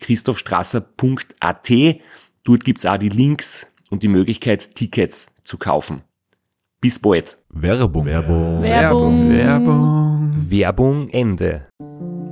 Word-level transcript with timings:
www.christophstrasser.at. 0.00 1.70
Dort 2.44 2.64
gibt's 2.64 2.86
auch 2.86 2.96
die 2.96 3.08
Links 3.08 3.72
und 3.90 4.02
die 4.02 4.08
Möglichkeit, 4.08 4.74
Tickets 4.74 5.34
zu 5.44 5.58
kaufen. 5.58 6.02
Bis 6.80 6.98
bald. 6.98 7.36
Werbung. 7.50 8.06
Werbung. 8.06 8.62
Werbung. 8.62 9.30
Werbung. 9.30 10.46
Werbung 10.48 11.08
Ende. 11.10 11.66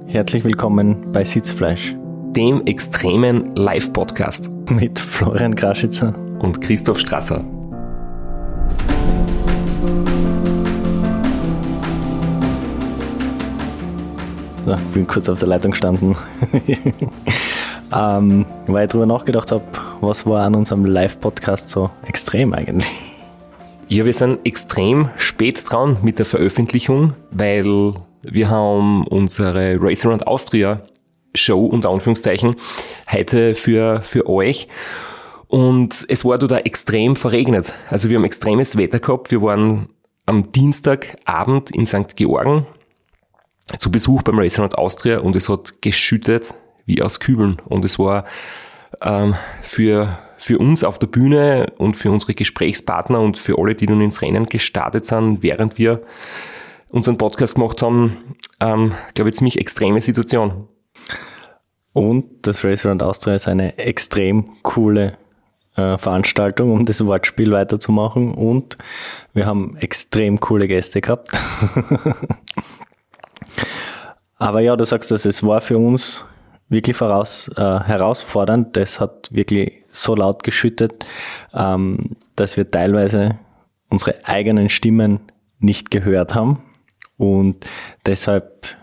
Herzlich 0.06 0.42
willkommen 0.44 1.12
bei 1.12 1.24
Sitzfleisch 1.24 1.94
Dem 2.34 2.64
extremen 2.66 3.54
Live-Podcast 3.54 4.50
mit 4.70 4.98
Florian 4.98 5.54
Kraschitzer. 5.54 6.14
und 6.40 6.60
Christoph 6.62 7.00
Strasser. 7.00 7.44
Ich 14.66 14.94
bin 14.94 15.06
kurz 15.06 15.28
auf 15.28 15.38
der 15.38 15.48
Leitung 15.48 15.70
gestanden, 15.70 16.14
ähm, 17.94 18.46
weil 18.66 18.84
ich 18.84 18.92
darüber 18.92 19.06
nachgedacht 19.06 19.52
habe, 19.52 19.64
was 20.00 20.26
war 20.26 20.44
an 20.44 20.54
unserem 20.54 20.84
Live-Podcast 20.84 21.68
so 21.68 21.90
extrem 22.06 22.52
eigentlich. 22.52 22.88
Ja, 23.88 24.04
wir 24.04 24.12
sind 24.12 24.44
extrem 24.44 25.10
spät 25.16 25.62
dran 25.70 25.96
mit 26.02 26.18
der 26.18 26.26
Veröffentlichung, 26.26 27.14
weil 27.30 27.94
wir 28.22 28.50
haben 28.50 29.06
unsere 29.06 29.76
Race 29.80 30.04
Around 30.04 30.26
Austria 30.26 30.82
Show 31.34 31.64
unter 31.66 31.90
Anführungszeichen 31.90 32.56
heute 33.10 33.54
für, 33.54 34.02
für 34.02 34.28
euch. 34.28 34.68
Und 35.46 36.04
es 36.08 36.24
war 36.24 36.42
auch 36.42 36.50
extrem 36.50 37.16
verregnet. 37.16 37.72
Also 37.88 38.10
wir 38.10 38.16
haben 38.16 38.24
extremes 38.24 38.76
Wetter 38.76 38.98
gehabt. 38.98 39.30
Wir 39.30 39.40
waren 39.40 39.88
am 40.26 40.52
Dienstagabend 40.52 41.70
in 41.70 41.86
St. 41.86 42.16
Georgen 42.16 42.66
zu 43.78 43.90
Besuch 43.90 44.22
beim 44.22 44.38
Race 44.38 44.58
Around 44.58 44.76
Austria 44.76 45.18
und 45.18 45.36
es 45.36 45.48
hat 45.48 45.80
geschüttet 45.82 46.54
wie 46.88 47.02
aus 47.02 47.20
Kübeln. 47.20 47.60
Und 47.66 47.84
es 47.84 47.98
war 47.98 48.24
ähm, 49.02 49.34
für, 49.62 50.18
für 50.36 50.58
uns 50.58 50.82
auf 50.82 50.98
der 50.98 51.06
Bühne 51.06 51.72
und 51.78 51.96
für 51.96 52.10
unsere 52.10 52.34
Gesprächspartner 52.34 53.20
und 53.20 53.38
für 53.38 53.58
alle, 53.58 53.76
die 53.76 53.86
nun 53.86 54.00
ins 54.00 54.22
Rennen 54.22 54.46
gestartet 54.46 55.06
sind, 55.06 55.42
während 55.42 55.78
wir 55.78 56.02
unseren 56.88 57.18
Podcast 57.18 57.54
gemacht 57.54 57.82
haben, 57.82 58.16
ähm, 58.60 58.94
glaube 59.14 59.28
ich, 59.28 59.36
ziemlich 59.36 59.58
extreme 59.58 60.00
Situation. 60.00 60.66
Und 61.92 62.46
das 62.46 62.64
Race 62.64 62.84
Around 62.86 63.02
Austria 63.02 63.36
ist 63.36 63.48
eine 63.48 63.76
extrem 63.78 64.62
coole 64.62 65.18
äh, 65.76 65.98
Veranstaltung, 65.98 66.72
um 66.72 66.86
das 66.86 67.04
Wortspiel 67.04 67.50
weiterzumachen. 67.52 68.32
Und 68.32 68.78
wir 69.34 69.46
haben 69.46 69.76
extrem 69.76 70.40
coole 70.40 70.68
Gäste 70.68 71.00
gehabt. 71.00 71.30
Aber 74.36 74.60
ja, 74.60 74.76
du 74.76 74.84
sagst 74.84 75.10
das, 75.10 75.24
es 75.24 75.42
war 75.42 75.60
für 75.60 75.76
uns 75.76 76.24
wirklich 76.68 76.96
voraus, 76.96 77.48
äh, 77.56 77.60
herausfordernd. 77.60 78.76
Das 78.76 79.00
hat 79.00 79.28
wirklich 79.30 79.84
so 79.88 80.14
laut 80.14 80.42
geschüttet, 80.42 81.04
ähm, 81.54 82.16
dass 82.36 82.56
wir 82.56 82.70
teilweise 82.70 83.38
unsere 83.88 84.24
eigenen 84.24 84.68
Stimmen 84.68 85.20
nicht 85.58 85.90
gehört 85.90 86.34
haben. 86.34 86.62
Und 87.16 87.66
deshalb 88.06 88.76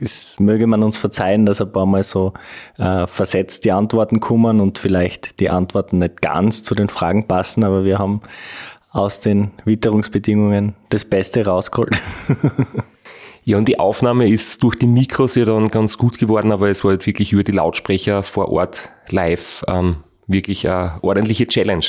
es 0.00 0.38
möge 0.38 0.66
man 0.66 0.82
uns 0.82 0.96
verzeihen, 0.98 1.46
dass 1.46 1.60
ein 1.60 1.72
paar 1.72 1.86
Mal 1.86 2.02
so 2.02 2.32
äh, 2.78 3.06
versetzt 3.06 3.64
die 3.64 3.72
Antworten 3.72 4.20
kommen 4.20 4.60
und 4.60 4.78
vielleicht 4.78 5.40
die 5.40 5.50
Antworten 5.50 5.98
nicht 5.98 6.22
ganz 6.22 6.62
zu 6.62 6.74
den 6.74 6.88
Fragen 6.88 7.26
passen, 7.26 7.64
aber 7.64 7.84
wir 7.84 7.98
haben 7.98 8.20
aus 8.90 9.20
den 9.20 9.50
Witterungsbedingungen 9.64 10.74
das 10.90 11.04
Beste 11.04 11.44
rausgeholt. 11.44 12.00
Ja, 13.44 13.56
und 13.56 13.66
die 13.66 13.78
Aufnahme 13.78 14.28
ist 14.28 14.62
durch 14.62 14.76
die 14.76 14.86
Mikros 14.86 15.34
ja 15.34 15.44
dann 15.44 15.68
ganz 15.68 15.96
gut 15.96 16.18
geworden, 16.18 16.52
aber 16.52 16.68
es 16.68 16.84
war 16.84 16.90
halt 16.90 17.06
wirklich 17.06 17.32
über 17.32 17.42
die 17.42 17.52
Lautsprecher 17.52 18.22
vor 18.22 18.50
Ort 18.50 18.90
live 19.08 19.64
ähm, 19.66 19.96
wirklich 20.26 20.68
eine 20.68 20.98
ordentliche 21.02 21.46
Challenge. 21.46 21.84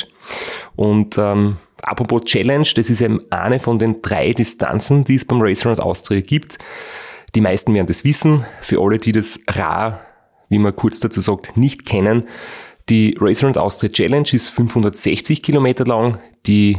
Und 0.76 1.18
ähm, 1.18 1.56
apropos 1.82 2.22
Challenge, 2.24 2.66
das 2.74 2.90
ist 2.90 3.00
eben 3.00 3.20
eine 3.30 3.60
von 3.60 3.78
den 3.78 4.02
drei 4.02 4.30
Distanzen, 4.30 5.04
die 5.04 5.14
es 5.14 5.24
beim 5.24 5.40
Race 5.40 5.64
Around 5.64 5.80
Austria 5.80 6.20
gibt. 6.20 6.58
Die 7.34 7.40
meisten 7.40 7.74
werden 7.74 7.86
das 7.86 8.04
wissen. 8.04 8.44
Für 8.60 8.80
alle, 8.80 8.98
die 8.98 9.12
das 9.12 9.40
RA, 9.48 10.00
wie 10.48 10.58
man 10.58 10.74
kurz 10.74 11.00
dazu 11.00 11.20
sagt, 11.20 11.56
nicht 11.56 11.86
kennen, 11.86 12.24
die 12.88 13.16
Race 13.20 13.42
Around 13.42 13.58
Austria 13.58 13.90
Challenge 13.90 14.28
ist 14.32 14.48
560 14.50 15.42
Kilometer 15.42 15.84
lang. 15.84 16.18
Die 16.46 16.78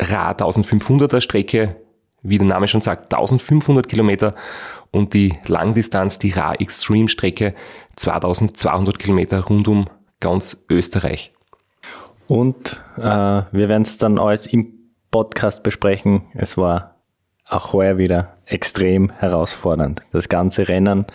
RA 0.00 0.32
1500er 0.32 1.20
Strecke, 1.20 1.76
wie 2.28 2.38
der 2.38 2.46
Name 2.46 2.68
schon 2.68 2.80
sagt, 2.80 3.12
1500 3.12 3.88
Kilometer 3.88 4.34
und 4.90 5.14
die 5.14 5.34
Langdistanz, 5.46 6.18
die 6.18 6.30
RA 6.30 6.54
Extreme 6.54 7.08
Strecke 7.08 7.54
2200 7.96 8.98
Kilometer 8.98 9.40
rund 9.44 9.68
um 9.68 9.86
ganz 10.20 10.56
Österreich. 10.68 11.32
Und 12.26 12.80
äh, 12.96 13.02
wir 13.02 13.68
werden 13.68 13.82
es 13.82 13.98
dann 13.98 14.18
alles 14.18 14.46
im 14.46 14.72
Podcast 15.10 15.62
besprechen. 15.62 16.22
Es 16.34 16.56
war 16.56 16.96
auch 17.48 17.72
heuer 17.72 17.98
wieder 17.98 18.36
extrem 18.46 19.10
herausfordernd. 19.10 20.02
Das 20.12 20.28
ganze 20.28 20.68
Rennen, 20.68 21.06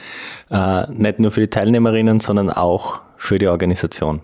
äh, 0.50 0.90
nicht 0.92 1.20
nur 1.20 1.32
für 1.32 1.42
die 1.42 1.50
Teilnehmerinnen, 1.50 2.20
sondern 2.20 2.50
auch 2.50 3.02
für 3.18 3.38
die 3.38 3.48
Organisation. 3.48 4.22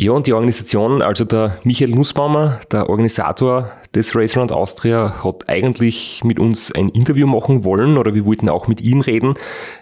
Ja, 0.00 0.12
und 0.12 0.26
die 0.26 0.32
Organisation, 0.32 1.02
also 1.02 1.26
der 1.26 1.58
Michael 1.62 1.90
Nussbaumer, 1.90 2.58
der 2.72 2.88
Organisator 2.88 3.70
des 3.94 4.16
Race 4.16 4.34
Around 4.34 4.50
Austria, 4.50 5.22
hat 5.22 5.46
eigentlich 5.46 6.22
mit 6.24 6.40
uns 6.40 6.72
ein 6.72 6.88
Interview 6.88 7.26
machen 7.26 7.66
wollen 7.66 7.98
oder 7.98 8.14
wir 8.14 8.24
wollten 8.24 8.48
auch 8.48 8.66
mit 8.66 8.80
ihm 8.80 9.02
reden. 9.02 9.34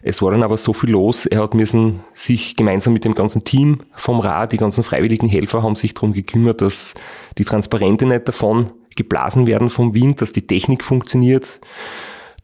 Es 0.03 0.21
war 0.21 0.33
dann 0.33 0.43
aber 0.43 0.57
so 0.57 0.73
viel 0.73 0.91
los, 0.91 1.25
er 1.25 1.41
hat 1.41 1.55
müssen 1.55 2.01
sich 2.15 2.57
gemeinsam 2.57 2.95
mit 2.95 3.05
dem 3.05 3.15
ganzen 3.15 3.45
Team 3.45 3.83
vom 3.95 4.19
Rad, 4.19 4.51
die 4.51 4.57
ganzen 4.57 4.83
freiwilligen 4.83 5.29
Helfer 5.29 5.63
haben 5.63 5.77
sich 5.77 5.95
darum 5.95 6.13
gekümmert, 6.13 6.63
dass 6.63 6.95
die 7.39 7.45
Transparente 7.45 8.05
nicht 8.05 8.27
davon 8.27 8.73
geblasen 8.97 9.47
werden 9.47 9.71
vom 9.71 9.95
Wind, 9.95 10.21
dass 10.21 10.33
die 10.33 10.49
Technik 10.49 10.83
funktioniert. 10.83 11.61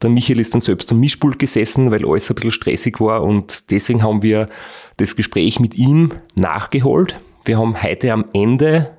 Der 0.01 0.09
Michael 0.09 0.39
ist 0.39 0.53
dann 0.53 0.61
selbst 0.61 0.93
am 0.93 1.01
Mischpult 1.01 1.39
gesessen, 1.39 1.91
weil 1.91 2.05
alles 2.05 2.31
ein 2.31 2.35
bisschen 2.35 2.51
stressig 2.51 3.01
war 3.01 3.21
und 3.21 3.69
deswegen 3.69 4.01
haben 4.01 4.21
wir 4.21 4.47
das 4.95 5.17
Gespräch 5.17 5.59
mit 5.59 5.75
ihm 5.75 6.13
nachgeholt. 6.35 7.19
Wir 7.45 7.59
haben 7.59 7.81
heute 7.81 8.11
am 8.11 8.25
Ende 8.33 8.97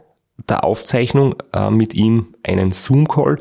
der 0.48 0.62
Aufzeichnung 0.62 1.34
äh, 1.52 1.68
mit 1.68 1.94
ihm 1.94 2.36
einen 2.44 2.70
Zoom-Call 2.70 3.38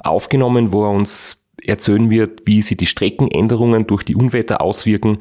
aufgenommen, 0.00 0.72
wo 0.72 0.84
er 0.84 0.90
uns 0.90 1.46
erzählen 1.62 2.10
wird, 2.10 2.40
wie 2.44 2.60
sich 2.60 2.76
die 2.76 2.86
Streckenänderungen 2.86 3.86
durch 3.86 4.02
die 4.02 4.16
Unwetter 4.16 4.60
auswirken 4.60 5.18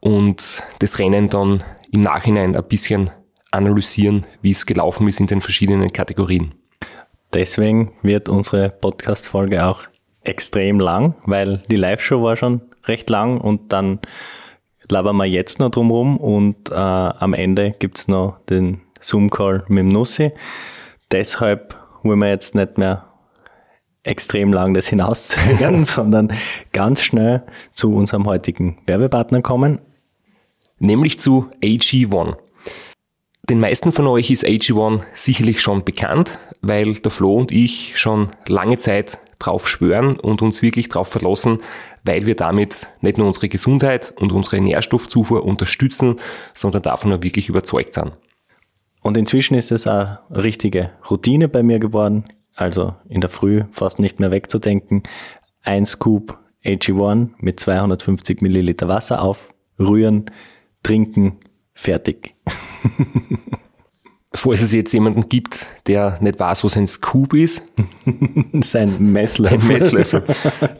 und 0.00 0.62
das 0.80 0.98
Rennen 0.98 1.30
dann 1.30 1.64
im 1.90 2.02
Nachhinein 2.02 2.54
ein 2.54 2.68
bisschen 2.68 3.10
analysieren, 3.50 4.26
wie 4.42 4.50
es 4.50 4.66
gelaufen 4.66 5.08
ist 5.08 5.20
in 5.20 5.26
den 5.26 5.40
verschiedenen 5.40 5.90
Kategorien. 5.90 6.54
Deswegen 7.32 7.92
wird 8.02 8.28
unsere 8.28 8.68
Podcast-Folge 8.68 9.64
auch 9.64 9.84
extrem 10.22 10.80
lang, 10.80 11.14
weil 11.24 11.62
die 11.70 11.76
Live-Show 11.76 12.22
war 12.22 12.36
schon 12.36 12.60
recht 12.84 13.08
lang 13.08 13.40
und 13.40 13.72
dann 13.72 14.00
labern 14.88 15.16
wir 15.16 15.24
jetzt 15.24 15.58
noch 15.58 15.70
drumherum 15.70 16.16
und 16.16 16.70
äh, 16.70 16.74
am 16.74 17.34
Ende 17.34 17.74
gibt's 17.78 18.08
noch 18.08 18.38
den 18.48 18.82
Zoom-Call 19.00 19.64
mit 19.68 19.80
dem 19.80 19.88
Nussi. 19.88 20.32
Deshalb 21.10 21.76
wollen 22.02 22.18
wir 22.18 22.28
jetzt 22.28 22.54
nicht 22.54 22.78
mehr 22.78 23.06
extrem 24.02 24.52
lang 24.52 24.74
das 24.74 24.88
hinauszögern, 24.88 25.84
sondern 25.84 26.32
ganz 26.72 27.02
schnell 27.02 27.42
zu 27.72 27.92
unserem 27.94 28.26
heutigen 28.26 28.78
Werbepartner 28.86 29.42
kommen. 29.42 29.80
nämlich 30.78 31.18
zu 31.18 31.50
AG1. 31.62 32.36
Den 33.48 33.60
meisten 33.60 33.92
von 33.92 34.06
euch 34.08 34.30
ist 34.30 34.44
AG1 34.44 35.02
sicherlich 35.14 35.60
schon 35.60 35.84
bekannt, 35.84 36.38
weil 36.62 36.94
der 36.94 37.10
Flo 37.10 37.36
und 37.36 37.52
ich 37.52 37.98
schon 37.98 38.28
lange 38.46 38.76
Zeit 38.76 39.18
drauf 39.38 39.68
schwören 39.68 40.18
und 40.18 40.42
uns 40.42 40.62
wirklich 40.62 40.88
drauf 40.88 41.08
verlassen, 41.08 41.60
weil 42.06 42.26
wir 42.26 42.36
damit 42.36 42.88
nicht 43.00 43.18
nur 43.18 43.26
unsere 43.26 43.48
Gesundheit 43.48 44.14
und 44.16 44.32
unsere 44.32 44.60
Nährstoffzufuhr 44.60 45.44
unterstützen, 45.44 46.16
sondern 46.54 46.82
davon 46.82 47.12
auch 47.12 47.22
wirklich 47.22 47.48
überzeugt 47.48 47.94
sind. 47.94 48.12
Und 49.02 49.16
inzwischen 49.16 49.54
ist 49.54 49.70
es 49.70 49.86
eine 49.86 50.20
richtige 50.30 50.90
Routine 51.10 51.48
bei 51.48 51.62
mir 51.62 51.78
geworden. 51.78 52.24
Also 52.54 52.94
in 53.08 53.20
der 53.20 53.30
Früh 53.30 53.64
fast 53.70 53.98
nicht 53.98 54.18
mehr 54.18 54.30
wegzudenken. 54.30 55.02
Ein 55.62 55.86
Scoop 55.86 56.38
AG1 56.64 57.30
mit 57.38 57.60
250 57.60 58.40
Milliliter 58.40 58.88
Wasser 58.88 59.22
aufrühren, 59.22 60.30
trinken, 60.82 61.38
fertig. 61.74 62.34
Falls 64.36 64.60
es 64.60 64.72
jetzt 64.72 64.92
jemanden 64.92 65.28
gibt, 65.28 65.66
der 65.86 66.18
nicht 66.20 66.38
weiß, 66.38 66.62
was 66.62 66.76
ein 66.76 66.86
Scoop 66.86 67.32
ist. 67.32 67.62
Sein 68.60 69.12
Messlöffel. 69.12 69.58
Ein 69.58 69.66
Messlöffel, 69.66 70.24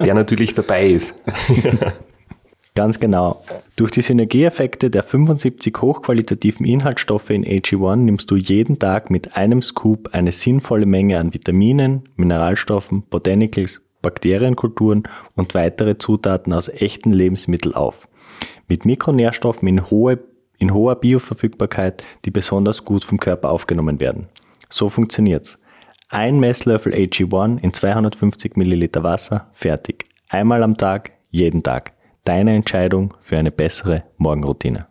der 0.05 0.15
natürlich 0.15 0.53
dabei 0.55 0.89
ist. 0.89 1.23
Ganz 2.75 3.01
genau. 3.01 3.43
Durch 3.77 3.91
die 3.91 4.03
Synergieeffekte 4.03 4.91
der 4.91 5.03
75 5.03 5.75
hochqualitativen 5.81 6.67
Inhaltsstoffe 6.67 7.31
in 7.31 7.43
AG1 7.43 7.97
nimmst 7.97 8.31
du 8.31 8.37
jeden 8.37 8.79
Tag 8.79 9.11
mit 9.11 9.35
einem 9.35 9.63
Scoop 9.63 10.11
eine 10.13 10.31
sinnvolle 10.31 10.85
Menge 10.85 11.19
an 11.19 11.33
Vitaminen, 11.33 12.03
Mineralstoffen, 12.17 13.05
Botanicals, 13.09 13.81
Bakterienkulturen 14.03 15.05
und 15.35 15.55
weitere 15.55 15.97
Zutaten 15.97 16.53
aus 16.53 16.69
echten 16.69 17.15
Lebensmitteln 17.15 17.75
auf. 17.75 18.07
Mit 18.69 18.85
Mikronährstoffen 18.85 19.67
in, 19.69 19.91
hohe, 19.91 20.19
in 20.59 20.73
hoher 20.73 20.97
Bioverfügbarkeit, 20.97 22.07
die 22.25 22.31
besonders 22.31 22.85
gut 22.85 23.05
vom 23.05 23.19
Körper 23.19 23.51
aufgenommen 23.51 24.01
werden. 24.01 24.29
So 24.69 24.89
funktioniert's. 24.89 25.59
Ein 26.09 26.39
Messlöffel 26.39 26.95
AG1 26.95 27.61
in 27.63 27.73
250 27.73 28.57
Milliliter 28.57 29.03
Wasser, 29.03 29.51
fertig. 29.53 30.07
Einmal 30.29 30.63
am 30.63 30.77
Tag, 30.77 31.13
jeden 31.31 31.63
Tag 31.63 31.97
deine 32.27 32.55
Entscheidung 32.55 33.15
für 33.21 33.39
eine 33.39 33.51
bessere 33.51 34.05
Morgenroutine? 34.19 34.87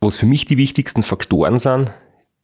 Was 0.00 0.16
für 0.16 0.26
mich 0.26 0.46
die 0.46 0.56
wichtigsten 0.56 1.02
Faktoren 1.02 1.58
sind, 1.58 1.92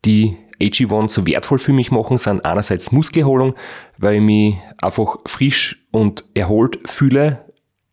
die 0.05 0.37
AG1 0.61 1.09
so 1.09 1.27
wertvoll 1.27 1.59
für 1.59 1.73
mich 1.73 1.91
machen, 1.91 2.19
sind 2.19 2.45
einerseits 2.45 2.93
Muskelholung, 2.93 3.55
weil 3.99 4.17
ich 4.17 4.23
mich 4.23 4.55
einfach 4.81 5.17
frisch 5.27 5.87
und 5.91 6.25
erholt 6.35 6.79
fühle, 6.89 7.46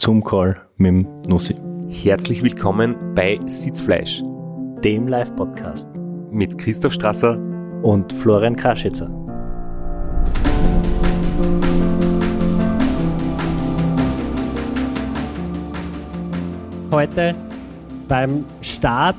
Zoom-Call 0.00 0.68
mit 0.76 1.06
Nussi. 1.28 1.56
Herzlich 1.88 2.44
willkommen 2.44 2.94
bei 3.16 3.40
Sitzfleisch, 3.46 4.22
dem 4.84 5.08
Live-Podcast 5.08 5.88
mit 6.30 6.56
Christoph 6.58 6.92
Strasser 6.92 7.36
und 7.82 8.12
Florian 8.12 8.54
Kraschitzer. 8.54 9.10
Heute 16.92 17.34
beim 18.06 18.44
Start 18.60 19.16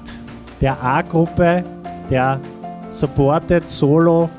der 0.61 0.81
A-Gruppe 0.81 1.65
der 2.09 2.39
Supported 2.91 3.67
Solo 3.69 4.29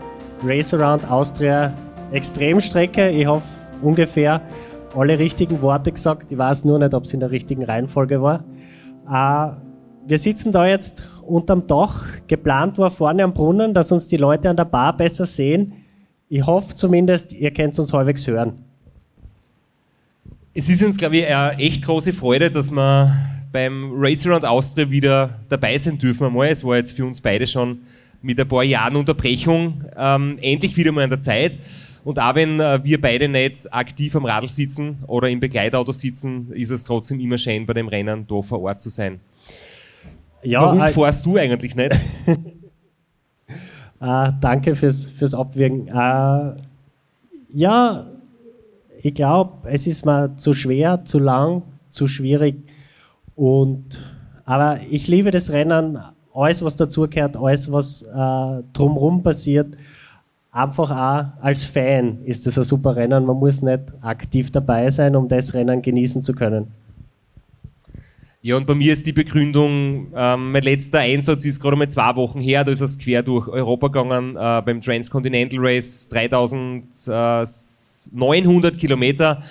Race 0.45 0.75
Around 0.75 1.11
Austria 1.11 1.75
Extremstrecke. 2.13 3.09
Ich 3.09 3.27
hoffe 3.27 3.43
ungefähr 3.81 4.43
alle 4.95 5.19
richtigen 5.19 5.63
Worte 5.63 5.91
gesagt. 5.91 6.31
Ich 6.31 6.37
weiß 6.37 6.67
nur 6.67 6.79
nicht, 6.79 6.93
ob 6.93 7.05
es 7.05 7.15
in 7.15 7.21
der 7.21 7.31
richtigen 7.31 7.65
Reihenfolge 7.65 8.21
war. 8.21 8.45
Äh, 9.09 9.57
wir 10.07 10.19
sitzen 10.19 10.53
da 10.53 10.67
jetzt 10.67 11.09
unterm 11.23 11.67
Dach. 11.67 12.07
Geplant 12.27 12.77
war 12.77 12.91
vorne 12.91 13.25
am 13.25 13.33
Brunnen, 13.33 13.73
dass 13.73 13.91
uns 13.91 14.07
die 14.07 14.19
Leute 14.19 14.51
an 14.51 14.57
der 14.57 14.67
Bar 14.67 14.95
besser 14.99 15.25
sehen. 15.25 15.73
Ich 16.29 16.45
hoffe 16.45 16.75
zumindest, 16.75 17.33
ihr 17.33 17.53
könnt 17.53 17.79
uns 17.79 17.91
halbwegs 17.93 18.27
hören. 18.27 18.53
Es 20.53 20.69
ist 20.69 20.83
uns, 20.83 20.99
glaube 20.99 21.17
ich, 21.17 21.27
eine 21.27 21.59
echt 21.59 21.83
große 21.87 22.13
Freude, 22.13 22.51
dass 22.51 22.71
wir 22.71 23.17
beim 23.51 23.93
Race 23.95 24.27
Around 24.27 24.45
Austria 24.45 24.91
wieder 24.91 25.41
dabei 25.49 25.79
sein 25.79 25.97
dürfen. 25.97 26.27
Einmal. 26.27 26.49
Es 26.49 26.63
war 26.63 26.77
jetzt 26.77 26.93
für 26.93 27.07
uns 27.07 27.21
beide 27.21 27.47
schon 27.47 27.79
mit 28.23 28.41
ein 28.41 28.49
paar 28.49 28.63
Jahren 28.63 28.97
Unterbrechung 28.97 29.85
ähm, 29.97 30.39
endlich 30.41 30.77
wieder 30.77 30.93
mal 30.93 31.05
an 31.05 31.11
der 31.11 31.21
Zeit. 31.21 31.59
Und 32.05 32.19
auch 32.19 32.35
wenn 32.35 32.59
äh, 32.59 32.83
wir 32.83 33.01
beide 33.01 33.29
nicht 33.29 33.73
aktiv 33.73 34.17
am 34.17 34.25
Radl 34.25 34.49
sitzen 34.49 34.99
oder 35.07 35.29
im 35.29 35.41
Begleitauto 35.41 35.93
sitzen, 35.93 36.51
ist 36.53 36.71
es 36.71 36.85
trotzdem 36.85 37.21
immer 37.21 37.39
schön, 37.39 37.65
bei 37.67 37.75
dem 37.75 37.89
Rennen 37.89 38.27
da 38.27 38.43
vor 38.43 38.61
Ort 38.63 38.81
zu 38.81 38.91
sein. 38.91 39.21
Ja, 40.43 40.63
Warum 40.63 40.81
äh, 40.81 40.89
fährst 40.89 41.25
du 41.25 41.37
eigentlich 41.37 41.77
nicht? 41.77 41.93
äh, 44.01 44.33
danke 44.41 44.75
fürs, 44.75 45.05
fürs 45.05 45.35
Abwägen. 45.35 45.87
Äh, 45.87 46.55
ja, 47.55 48.07
ich 49.01 49.15
glaube, 49.15 49.69
es 49.71 49.87
ist 49.87 50.05
mir 50.05 50.37
zu 50.37 50.55
schwer, 50.55 51.05
zu 51.05 51.21
lang, 51.21 51.63
zu 51.91 52.09
schwierig. 52.09 52.57
Und, 53.37 54.01
aber 54.45 54.81
ich 54.91 55.07
liebe 55.07 55.31
das 55.31 55.51
Rennen, 55.51 55.99
alles, 56.35 56.65
was 56.65 56.77
dazugehört, 56.77 57.37
alles, 57.37 57.71
was 57.71 58.03
äh, 58.03 58.63
drumherum 58.73 59.23
passiert 59.23 59.77
einfach 60.53 60.91
auch 60.91 61.25
als 61.43 61.65
Fan 61.65 62.23
ist 62.25 62.47
es 62.47 62.59
ein 62.59 62.65
super 62.65 62.95
Rennen. 62.95 63.25
Man 63.25 63.39
muss 63.39 63.63
nicht 63.63 63.85
aktiv 64.03 64.51
dabei 64.51 64.91
sein, 64.91 65.17
um 65.17 65.27
das 65.27 65.55
Rennen 65.55 65.81
genießen 65.81 66.21
zu 66.23 66.35
können. 66.35 66.71
Ja, 68.43 68.57
und 68.57 68.67
bei 68.67 68.75
mir 68.75 68.93
ist 68.93 69.07
die 69.07 69.13
Begründung, 69.13 70.09
ähm, 70.15 70.51
mein 70.51 70.65
letzter 70.65 70.99
Einsatz 70.99 71.45
ist 71.45 71.61
gerade 71.61 71.77
mal 71.77 71.89
zwei 71.89 72.17
Wochen 72.17 72.41
her, 72.41 72.65
da 72.65 72.73
ist 72.73 72.81
es 72.81 72.99
quer 72.99 73.23
durch 73.23 73.47
Europa 73.47 73.87
gegangen, 73.87 74.35
äh, 74.37 74.61
beim 74.63 74.81
Transcontinental 74.81 75.61
Race, 75.63 76.09
3900 76.09 78.77
Kilometer 78.77 79.45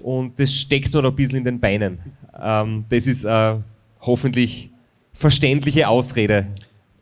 und 0.00 0.38
das 0.38 0.54
steckt 0.54 0.94
noch 0.94 1.02
ein 1.02 1.16
bisschen 1.16 1.38
in 1.38 1.44
den 1.44 1.58
Beinen. 1.58 1.98
Ähm, 2.40 2.84
das 2.88 3.08
ist 3.08 3.24
äh, 3.24 3.56
hoffentlich 4.02 4.70
verständliche 5.18 5.88
Ausrede. 5.88 6.46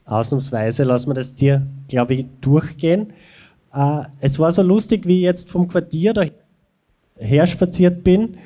Ausnahmsweise 0.07 0.85
lassen 0.85 1.11
wir 1.11 1.15
das 1.15 1.35
dir, 1.35 1.67
glaube 1.87 2.15
ich, 2.15 2.27
durchgehen. 2.41 3.13
Äh, 3.75 4.05
es 4.21 4.39
war 4.39 4.53
so 4.53 4.63
lustig, 4.63 5.07
wie 5.07 5.19
ich 5.19 5.25
jetzt 5.25 5.51
vom 5.51 5.69
Quartier 5.69 6.15
daher 6.15 7.47
spaziert 7.47 8.03
bin. 8.03 8.39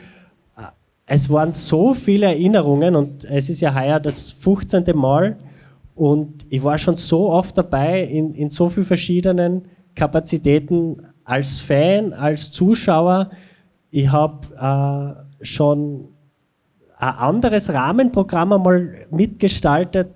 Äh, 0.59 0.63
es 1.07 1.31
waren 1.31 1.53
so 1.53 1.95
viele 1.95 2.27
Erinnerungen 2.27 2.97
und 2.97 3.25
es 3.25 3.49
ist 3.49 3.61
ja 3.61 3.73
heuer 3.73 4.01
das 4.01 4.33
15. 4.33 4.85
Mal 4.97 5.37
und 5.95 6.47
ich 6.49 6.65
war 6.65 6.77
schon 6.77 6.97
so 6.97 7.31
oft 7.31 7.57
dabei 7.57 8.03
in, 8.03 8.35
in 8.35 8.51
so 8.51 8.69
vielen 8.69 8.87
verschiedenen 8.87 9.67
Kapazitäten 9.95 11.07
als 11.23 11.61
Fan, 11.61 12.13
als 12.13 12.51
Zuschauer. 12.51 13.31
Ich 13.93 14.11
habe 14.11 15.23
äh, 15.41 15.45
schon 15.45 16.09
ein 17.01 17.15
anderes 17.15 17.73
Rahmenprogramm 17.73 18.53
einmal 18.53 18.91
mitgestaltet, 19.11 20.09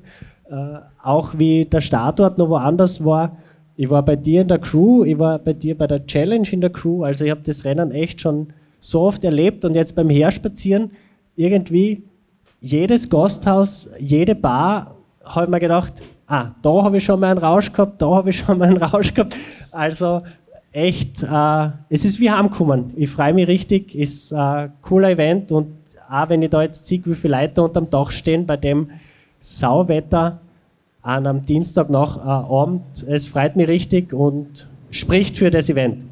äh, 0.51 0.55
auch 1.03 1.31
wie 1.39 1.65
der 1.65 1.81
Startort 1.81 2.37
noch 2.37 2.51
woanders 2.51 3.03
war. 3.03 3.39
Ich 3.77 3.89
war 3.89 4.05
bei 4.05 4.17
dir 4.17 4.43
in 4.43 4.49
der 4.49 4.59
Crew, 4.59 5.03
ich 5.05 5.19
war 5.19 5.39
bei 5.39 5.55
dir 5.55 5.77
bei 5.77 5.87
der 5.87 6.07
Challenge 6.07 6.47
in 6.51 6.61
der 6.61 6.71
Crew, 6.71 7.03
also 7.03 7.25
ich 7.25 7.31
habe 7.31 7.41
das 7.43 7.65
Rennen 7.65 7.91
echt 7.91 8.21
schon 8.21 8.49
so 8.81 9.01
oft 9.01 9.25
erlebt 9.25 9.65
und 9.65 9.75
jetzt 9.75 9.97
beim 9.97 10.11
Herspazieren 10.11 10.91
irgendwie 11.37 12.05
jedes 12.61 13.09
Gasthaus, 13.09 13.89
jede 13.99 14.35
Bar, 14.35 14.95
habe 15.25 15.47
ich 15.47 15.51
mir 15.51 15.61
gedacht, 15.61 15.95
ah, 16.27 16.51
da 16.61 16.83
habe 16.83 16.99
ich 16.99 17.05
schon 17.05 17.19
mal 17.19 17.31
einen 17.31 17.39
Rausch 17.39 17.73
gehabt, 17.73 18.01
da 18.01 18.11
habe 18.11 18.31
ich 18.31 18.39
schon 18.39 18.59
mal 18.59 18.69
einen 18.69 18.77
Rausch 18.83 19.15
gehabt. 19.15 19.35
Also 19.71 20.23
echt, 20.71 21.23
äh, 21.23 21.69
es 21.89 22.05
ist 22.05 22.21
wie 22.21 22.31
heimkommen. 22.31 22.93
Ich 22.97 23.09
freue 23.09 23.33
mich 23.33 23.49
richtig, 23.49 23.95
ist 23.95 24.35
ein 24.35 24.73
cooler 24.83 25.11
Event 25.11 25.51
und 25.51 25.84
auch 26.09 26.29
wenn 26.29 26.43
ich 26.43 26.51
da 26.51 26.63
jetzt 26.63 26.87
sehe, 26.87 27.01
wie 27.05 27.15
viele 27.15 27.41
Leute 27.41 27.63
unterm 27.63 27.91
Dach 27.91 28.11
stehen 28.11 28.47
bei 28.47 28.57
dem 28.57 28.91
Sauwetter 29.41 30.41
an 31.03 31.27
einem 31.27 31.43
Dienstag 31.45 31.91
nach 31.91 32.17
äh, 32.17 32.21
Abend, 32.21 32.83
es 33.07 33.27
freut 33.27 33.57
mich 33.57 33.69
richtig 33.69 34.13
und 34.13 34.67
spricht 34.91 35.37
für 35.37 35.51
das 35.51 35.69
Event. 35.69 36.05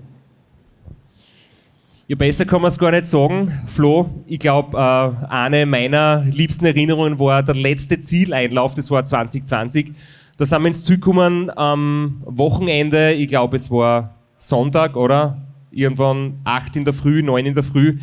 Ja, 2.08 2.16
besser 2.16 2.44
kann 2.44 2.60
man 2.60 2.68
es 2.68 2.78
gar 2.78 2.90
nicht 2.90 3.06
sagen. 3.06 3.62
Flo, 3.66 4.10
ich 4.26 4.38
glaube, 4.38 4.76
äh, 4.76 5.26
eine 5.28 5.64
meiner 5.64 6.22
liebsten 6.24 6.66
Erinnerungen 6.66 7.18
war 7.18 7.42
der 7.42 7.54
letzte 7.54 8.00
Zieleinlauf, 8.00 8.74
das 8.74 8.90
war 8.90 9.02
2020. 9.02 9.92
Da 10.36 10.44
sind 10.44 10.60
wir 10.60 10.66
ins 10.66 10.84
Ziel 10.84 10.96
gekommen 10.96 11.50
am 11.56 12.20
Wochenende, 12.26 13.12
ich 13.12 13.28
glaube, 13.28 13.56
es 13.56 13.70
war 13.70 14.14
Sonntag, 14.36 14.96
oder? 14.96 15.38
Irgendwann 15.70 16.40
8 16.44 16.76
in 16.76 16.84
der 16.84 16.92
Früh, 16.92 17.22
9 17.22 17.46
in 17.46 17.54
der 17.54 17.62
Früh. 17.62 17.98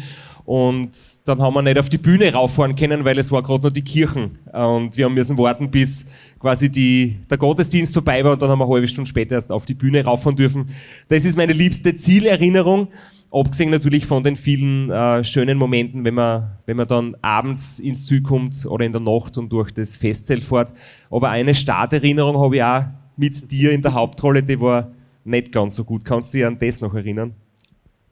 Und 0.50 0.98
dann 1.28 1.44
haben 1.44 1.54
wir 1.54 1.62
nicht 1.62 1.78
auf 1.78 1.90
die 1.90 2.00
Bühne 2.00 2.34
rauffahren 2.34 2.76
können, 2.76 3.06
weil 3.06 3.20
es 3.20 3.32
war 3.32 3.44
gerade 3.44 3.68
noch 3.68 3.72
die 3.72 3.84
Kirchen. 3.84 4.40
Und 4.52 4.98
wir 4.98 5.06
haben 5.06 5.14
müssen 5.14 5.38
warten, 5.38 5.70
bis 5.70 6.08
quasi 6.40 6.72
die, 6.72 7.18
der 7.30 7.38
Gottesdienst 7.38 7.94
vorbei 7.94 8.24
war 8.24 8.32
und 8.32 8.42
dann 8.42 8.50
haben 8.50 8.58
wir 8.58 8.66
eine 8.66 8.74
halbe 8.74 8.88
Stunde 8.88 9.08
später 9.08 9.36
erst 9.36 9.52
auf 9.52 9.68
die 9.68 9.76
Bühne 9.76 10.04
rauffahren 10.04 10.36
dürfen. 10.36 10.72
Das 11.08 11.24
ist 11.24 11.38
meine 11.38 11.54
liebste 11.54 11.94
Zielerinnerung. 11.94 12.88
Abgesehen 13.30 13.70
natürlich 13.70 14.08
von 14.08 14.24
den 14.24 14.36
vielen 14.36 14.90
äh, 14.90 15.24
schönen 15.24 15.56
Momenten, 15.56 16.04
wenn 16.04 16.16
man, 16.16 16.50
wenn 16.66 16.78
man 16.78 16.88
dann 16.88 17.16
abends 17.22 17.78
ins 17.78 18.08
Ziel 18.08 18.24
kommt 18.24 18.66
oder 18.66 18.84
in 18.84 18.92
der 18.92 19.02
Nacht 19.02 19.38
und 19.38 19.54
durch 19.54 19.70
das 19.70 19.98
Festzelt 19.98 20.44
fährt. 20.44 20.74
Aber 21.12 21.30
eine 21.30 21.54
Starterinnerung 21.54 22.40
habe 22.40 22.56
ich 22.56 22.64
auch 22.64 22.86
mit 23.18 23.52
dir 23.52 23.72
in 23.72 23.84
der 23.84 23.94
Hauptrolle, 23.94 24.42
die 24.42 24.60
war 24.60 24.94
nicht 25.24 25.52
ganz 25.52 25.76
so 25.76 25.84
gut. 25.84 26.04
Kannst 26.06 26.34
du 26.34 26.40
dich 26.40 26.48
an 26.48 26.58
das 26.58 26.82
noch 26.82 26.96
erinnern? 26.96 27.36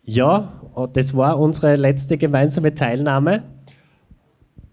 Ja, 0.10 0.54
das 0.94 1.18
war 1.18 1.38
unsere 1.38 1.76
letzte 1.76 2.18
gemeinsame 2.18 2.74
Teilnahme. 2.74 3.44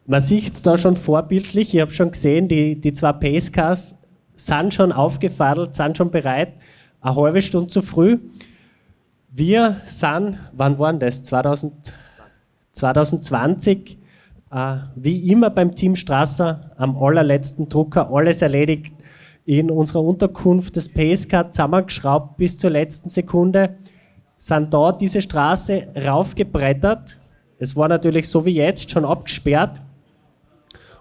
Man 0.06 0.20
sieht 0.20 0.52
es 0.52 0.62
da 0.62 0.78
schon 0.78 0.94
vorbildlich. 0.94 1.74
Ich 1.74 1.80
habe 1.80 1.90
schon 1.90 2.12
gesehen, 2.12 2.46
die, 2.46 2.80
die 2.80 2.92
zwei 2.92 3.12
Pacecars 3.12 3.96
sind 4.36 4.72
schon 4.72 4.92
aufgefadelt, 4.92 5.74
sind 5.74 5.96
schon 5.96 6.12
bereit. 6.12 6.52
Eine 7.00 7.16
halbe 7.16 7.42
Stunde 7.42 7.66
zu 7.66 7.82
früh. 7.82 8.18
Wir 9.28 9.80
sind, 9.86 10.38
wann 10.52 10.78
waren 10.78 11.00
das? 11.00 11.24
2000, 11.24 11.92
2020, 12.70 13.98
äh, 14.52 14.76
wie 14.94 15.32
immer 15.32 15.50
beim 15.50 15.74
Team 15.74 15.96
Strasser, 15.96 16.70
am 16.76 16.96
allerletzten 16.96 17.68
Drucker, 17.68 18.08
alles 18.12 18.40
erledigt, 18.40 18.94
in 19.44 19.68
unserer 19.68 20.04
Unterkunft 20.04 20.76
das 20.76 20.88
Pacecar 20.88 21.50
zusammengeschraubt 21.50 22.36
bis 22.36 22.56
zur 22.56 22.70
letzten 22.70 23.08
Sekunde, 23.08 23.78
sind 24.36 24.72
da 24.74 24.92
diese 24.92 25.20
Straße 25.20 25.88
raufgebrettert. 25.96 27.16
Es 27.58 27.76
war 27.76 27.88
natürlich 27.88 28.28
so 28.28 28.44
wie 28.44 28.54
jetzt 28.54 28.90
schon 28.90 29.04
abgesperrt. 29.04 29.80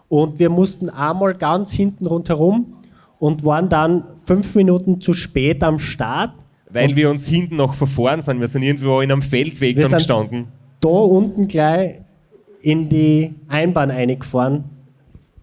Und 0.08 0.40
wir 0.40 0.50
mussten 0.50 0.90
einmal 0.90 1.34
ganz 1.34 1.72
hinten 1.72 2.06
rundherum 2.06 2.74
und 3.20 3.44
waren 3.44 3.70
dann 3.70 4.04
fünf 4.26 4.54
Minuten 4.56 5.02
zu 5.02 5.14
spät 5.14 5.64
am 5.64 5.80
Start. 5.80 6.34
Weil 6.70 6.90
und 6.90 6.96
wir 6.96 7.10
uns 7.10 7.28
hinten 7.28 7.56
noch 7.56 7.74
verfahren 7.74 8.22
sind. 8.22 8.40
Wir 8.40 8.48
sind 8.48 8.64
irgendwo 8.64 9.02
in 9.02 9.12
einem 9.12 9.22
Feldweg 9.22 9.80
dann 9.80 9.92
gestanden. 9.92 10.48
da 10.82 10.90
unten 10.90 11.48
gleich 11.48 12.02
in 12.62 12.90
die 12.90 13.36
Einbahn 13.48 13.92
eingefahren, 13.92 14.64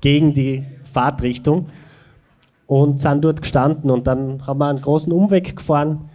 gegen 0.01 0.33
die 0.35 0.65
Fahrtrichtung 0.93 1.67
und 2.67 3.01
sind 3.01 3.25
dort 3.25 3.43
gestanden 3.43 3.91
und 3.91 4.07
dann 4.07 4.47
haben 4.47 4.59
wir 4.59 4.69
einen 4.69 4.81
großen 4.81 5.13
Umweg 5.13 5.57
gefahren. 5.57 6.09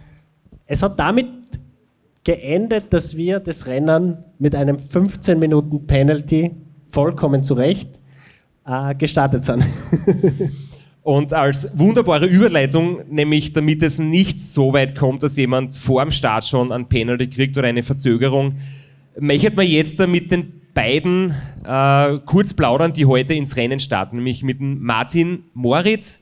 Es 0.66 0.82
hat 0.82 0.98
damit 0.98 1.26
geendet, 2.26 2.92
dass 2.92 3.16
wir 3.16 3.38
das 3.38 3.68
Rennen 3.68 4.18
mit 4.40 4.56
einem 4.56 4.80
15 4.80 5.38
Minuten 5.38 5.86
Penalty 5.86 6.50
vollkommen 6.88 7.44
zurecht 7.44 8.00
äh, 8.66 8.96
gestartet 8.96 9.44
sind. 9.44 9.64
Und 11.02 11.32
als 11.32 11.70
wunderbare 11.78 12.26
Überleitung, 12.26 13.02
nämlich 13.08 13.52
damit 13.52 13.80
es 13.84 14.00
nicht 14.00 14.40
so 14.40 14.72
weit 14.72 14.98
kommt, 14.98 15.22
dass 15.22 15.36
jemand 15.36 15.76
vor 15.76 16.02
dem 16.02 16.10
Start 16.10 16.44
schon 16.44 16.72
ein 16.72 16.88
Penalty 16.88 17.28
kriegt 17.28 17.56
oder 17.56 17.68
eine 17.68 17.84
Verzögerung, 17.84 18.56
möchte 19.16 19.54
man 19.54 19.68
jetzt 19.68 20.04
mit 20.08 20.32
den 20.32 20.62
beiden 20.74 21.32
äh, 21.64 22.18
kurz 22.26 22.52
plaudern, 22.52 22.92
die 22.92 23.06
heute 23.06 23.34
ins 23.34 23.54
Rennen 23.54 23.78
starten, 23.78 24.16
nämlich 24.16 24.42
mit 24.42 24.58
dem 24.58 24.82
Martin 24.82 25.44
Moritz 25.54 26.20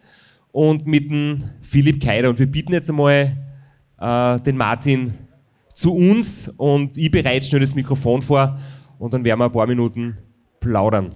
und 0.52 0.87
mit 0.87 1.08
dem 1.08 1.44
Philipp 1.62 2.02
Keider. 2.04 2.28
Und 2.28 2.38
wir 2.38 2.46
bieten 2.46 2.75
jetzt 2.75 2.90
einmal 2.90 3.38
äh, 3.99 4.40
den 4.40 4.58
Martin 4.58 5.14
zu 5.75 5.95
uns 5.95 6.49
und 6.49 6.97
ich 6.97 7.11
bereite 7.11 7.45
schnell 7.47 7.61
das 7.61 7.75
Mikrofon 7.75 8.23
vor 8.23 8.59
und 8.99 9.12
dann 9.12 9.25
werden 9.25 9.40
wir 9.40 9.47
ein 9.47 9.52
paar 9.52 9.66
Minuten 9.66 10.16
plaudern. 10.61 11.14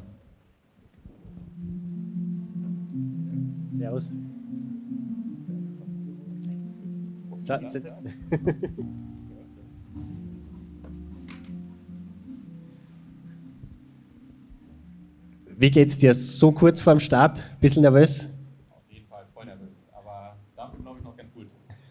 Servus. 3.78 4.12
Da, 7.46 7.66
sitzt. 7.66 7.96
Wie 15.56 15.70
geht's 15.70 15.98
dir? 15.98 16.14
So 16.14 16.52
kurz 16.52 16.80
vorm 16.80 17.00
Start? 17.00 17.42
Bisschen 17.60 17.82
nervös? 17.82 18.28
Auf 18.70 18.82
jeden 18.90 19.08
Fall 19.08 19.24
voll 19.32 19.46
nervös, 19.46 19.88
aber 19.92 20.36
dafür 20.54 20.80
glaube 20.82 20.98
ich 20.98 21.04
noch 21.04 21.16
ganz 21.16 21.32
gut. 21.32 21.46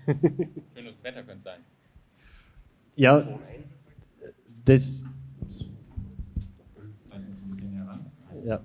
Schönes 0.75 1.03
Wetter 1.03 1.23
könnte 1.23 1.43
sein. 1.43 1.59
Ja, 2.97 3.23
das. 4.65 5.03
Ja. 8.43 8.59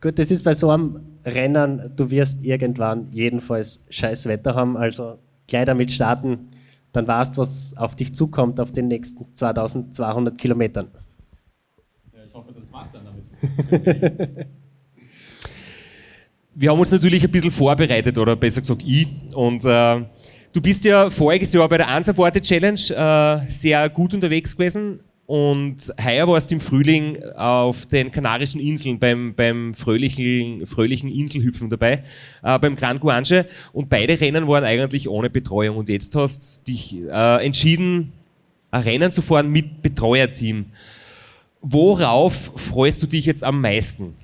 Gut, 0.00 0.18
das 0.18 0.30
ist 0.30 0.42
bei 0.42 0.54
so 0.54 0.70
einem 0.70 1.00
Rennen, 1.26 1.92
du 1.96 2.10
wirst 2.10 2.42
irgendwann 2.42 3.12
jedenfalls 3.12 3.84
scheiß 3.90 4.24
Wetter 4.24 4.54
haben, 4.54 4.78
also 4.78 5.18
gleich 5.46 5.66
damit 5.66 5.92
starten, 5.92 6.48
dann 6.92 7.06
weißt 7.06 7.36
was 7.36 7.76
auf 7.76 7.94
dich 7.94 8.14
zukommt 8.14 8.58
auf 8.58 8.72
den 8.72 8.88
nächsten 8.88 9.26
2200 9.34 10.38
Kilometern. 10.38 10.88
Ja, 12.14 12.20
ich 12.26 12.34
hoffe, 12.34 12.54
das 12.54 12.72
war's 12.72 12.88
dann 12.90 13.04
damit. 13.04 14.46
Wir 16.54 16.70
haben 16.70 16.80
uns 16.80 16.90
natürlich 16.90 17.22
ein 17.22 17.30
bisschen 17.30 17.50
vorbereitet, 17.50 18.16
oder 18.16 18.34
besser 18.34 18.62
gesagt 18.62 18.82
ich. 18.84 19.08
Und 19.34 19.64
äh, 19.64 20.04
du 20.52 20.60
bist 20.60 20.84
ja 20.84 21.10
voriges 21.10 21.52
Jahr 21.52 21.68
bei 21.68 21.78
der 21.78 21.96
Unsupported 21.96 22.42
Challenge 22.42 22.80
äh, 23.46 23.50
sehr 23.50 23.88
gut 23.88 24.14
unterwegs 24.14 24.56
gewesen. 24.56 25.00
Und 25.26 25.76
heuer 26.04 26.26
warst 26.26 26.50
du 26.50 26.56
im 26.56 26.60
Frühling 26.60 27.22
auf 27.36 27.86
den 27.86 28.10
Kanarischen 28.10 28.60
Inseln 28.60 28.98
beim, 28.98 29.32
beim 29.34 29.74
fröhlichen, 29.74 30.66
fröhlichen 30.66 31.08
Inselhüpfen 31.08 31.70
dabei, 31.70 32.02
äh, 32.42 32.58
beim 32.58 32.74
Grand 32.74 33.00
Guanche. 33.00 33.46
Und 33.72 33.88
beide 33.88 34.20
Rennen 34.20 34.48
waren 34.48 34.64
eigentlich 34.64 35.08
ohne 35.08 35.30
Betreuung. 35.30 35.76
Und 35.76 35.88
jetzt 35.88 36.16
hast 36.16 36.66
du 36.66 36.72
dich 36.72 36.96
äh, 36.96 37.46
entschieden, 37.46 38.12
ein 38.72 38.82
Rennen 38.82 39.12
zu 39.12 39.22
fahren 39.22 39.50
mit 39.50 39.82
Betreuerteam. 39.82 40.66
Worauf 41.62 42.50
freust 42.56 43.00
du 43.00 43.06
dich 43.06 43.24
jetzt 43.24 43.44
am 43.44 43.60
meisten? 43.60 44.14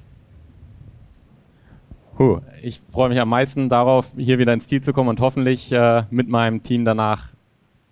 Puh, 2.17 2.41
ich 2.63 2.81
freue 2.91 3.11
mich 3.11 3.21
am 3.21 3.29
meisten 3.29 3.69
darauf, 3.69 4.13
hier 4.17 4.39
wieder 4.39 4.53
ins 4.53 4.69
Ziel 4.69 4.81
zu 4.83 4.93
kommen 4.93 5.11
und 5.11 5.21
hoffentlich 5.21 5.71
äh, 5.71 6.05
mit 6.11 6.29
meinem 6.29 6.63
Team 6.63 6.85
danach 6.85 7.35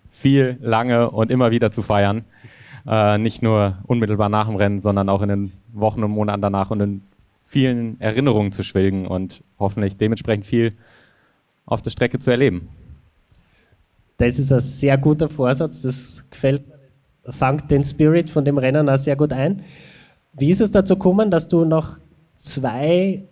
viel, 0.09 0.57
lange 0.61 1.11
und 1.11 1.29
immer 1.29 1.51
wieder 1.51 1.69
zu 1.69 1.83
feiern. 1.83 2.25
Äh, 2.87 3.19
nicht 3.19 3.43
nur 3.43 3.77
unmittelbar 3.85 4.29
nach 4.29 4.47
dem 4.47 4.55
Rennen, 4.55 4.79
sondern 4.79 5.09
auch 5.09 5.21
in 5.21 5.29
den 5.29 5.51
Wochen 5.73 6.03
und 6.03 6.11
Monaten 6.11 6.41
danach 6.41 6.71
und 6.71 6.81
in 6.81 7.01
vielen 7.45 8.01
Erinnerungen 8.01 8.51
zu 8.51 8.63
schwelgen 8.63 9.05
und 9.05 9.43
hoffentlich 9.59 9.97
dementsprechend 9.97 10.45
viel 10.45 10.73
auf 11.65 11.81
der 11.81 11.91
Strecke 11.91 12.17
zu 12.17 12.31
erleben. 12.31 12.69
Das 14.17 14.39
ist 14.39 14.51
ein 14.51 14.59
sehr 14.59 14.97
guter 14.97 15.29
Vorsatz, 15.29 15.83
das 15.83 16.23
gefällt 16.31 16.63
Fangt 17.29 17.71
den 17.71 17.83
Spirit 17.83 18.29
von 18.29 18.45
dem 18.45 18.59
Rennen 18.59 18.87
auch 18.87 18.97
sehr 18.97 19.15
gut 19.15 19.33
ein. 19.33 19.63
Wie 20.33 20.51
ist 20.51 20.61
es 20.61 20.69
dazu 20.69 20.95
gekommen, 20.95 21.31
dass 21.31 21.47
du 21.47 21.65
noch 21.65 21.97
zwei, 22.35 23.23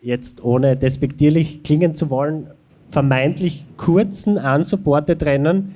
jetzt 0.00 0.42
ohne 0.42 0.76
despektierlich 0.76 1.62
klingen 1.62 1.94
zu 1.94 2.10
wollen, 2.10 2.48
vermeintlich 2.90 3.66
kurzen 3.76 4.36
unsupported 4.36 5.22
Rennen 5.22 5.74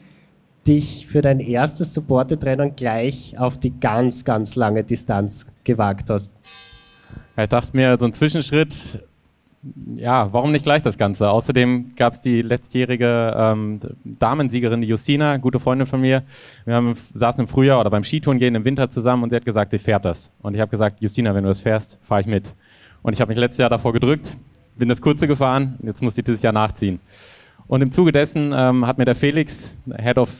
dich 0.67 1.07
für 1.07 1.21
dein 1.21 1.41
erstes 1.41 1.93
supported 1.93 2.43
Rennen 2.45 2.75
gleich 2.75 3.39
auf 3.39 3.59
die 3.59 3.79
ganz, 3.79 4.25
ganz 4.25 4.57
lange 4.57 4.83
Distanz 4.83 5.47
gewagt 5.63 6.11
hast? 6.11 6.33
Ich 7.37 7.49
dachte 7.49 7.77
mir, 7.77 7.99
so 7.99 8.07
ein 8.07 8.13
Zwischenschritt 8.13 9.01
ja, 9.97 10.33
warum 10.33 10.53
nicht 10.53 10.65
gleich 10.65 10.83
das 10.83 10.99
Ganze? 10.99 11.31
Außerdem 11.31 11.93
gab 11.97 12.13
es 12.13 12.21
die 12.21 12.43
letztjährige 12.43 13.35
ähm, 13.37 13.81
Damensiegerin, 14.05 14.81
die 14.81 14.87
Justina, 14.87 15.39
gute 15.39 15.59
Freundin 15.59 15.87
von 15.87 16.01
mir. 16.01 16.23
Wir 16.65 16.75
haben, 16.75 16.95
saßen 17.15 17.41
im 17.41 17.49
Frühjahr 17.49 17.81
oder 17.81 17.91
beim 17.91 18.05
Skitouren 18.05 18.39
gehen 18.39 18.55
im 18.55 18.65
Winter 18.65 18.91
zusammen 18.91 19.23
und 19.23 19.31
sie 19.31 19.37
hat 19.37 19.45
gesagt, 19.45 19.71
sie 19.71 19.79
fährt 19.79 20.05
das. 20.05 20.33
Und 20.43 20.55
ich 20.55 20.61
habe 20.61 20.71
gesagt, 20.71 21.01
Justina, 21.01 21.35
wenn 21.35 21.45
du 21.45 21.49
das 21.49 21.63
fährst, 21.63 21.99
fahre 22.03 22.21
ich 22.21 22.27
mit. 22.27 22.55
Und 23.05 23.13
ich 23.13 23.21
habe 23.21 23.29
mich 23.29 23.39
letztes 23.39 23.59
Jahr 23.59 23.69
davor 23.69 23.93
gedrückt, 23.93 24.39
bin 24.77 24.89
das 24.89 25.03
kurze 25.03 25.29
gefahren, 25.29 25.79
jetzt 25.83 26.03
muss 26.03 26.17
ich 26.17 26.25
dieses 26.25 26.41
Jahr 26.41 26.55
nachziehen. 26.55 27.01
Und 27.67 27.83
im 27.83 27.91
Zuge 27.91 28.13
dessen 28.13 28.55
ähm, 28.57 28.87
hat 28.87 28.97
mir 28.97 29.05
der 29.05 29.15
Felix, 29.15 29.77
Head 29.95 30.17
of 30.17 30.31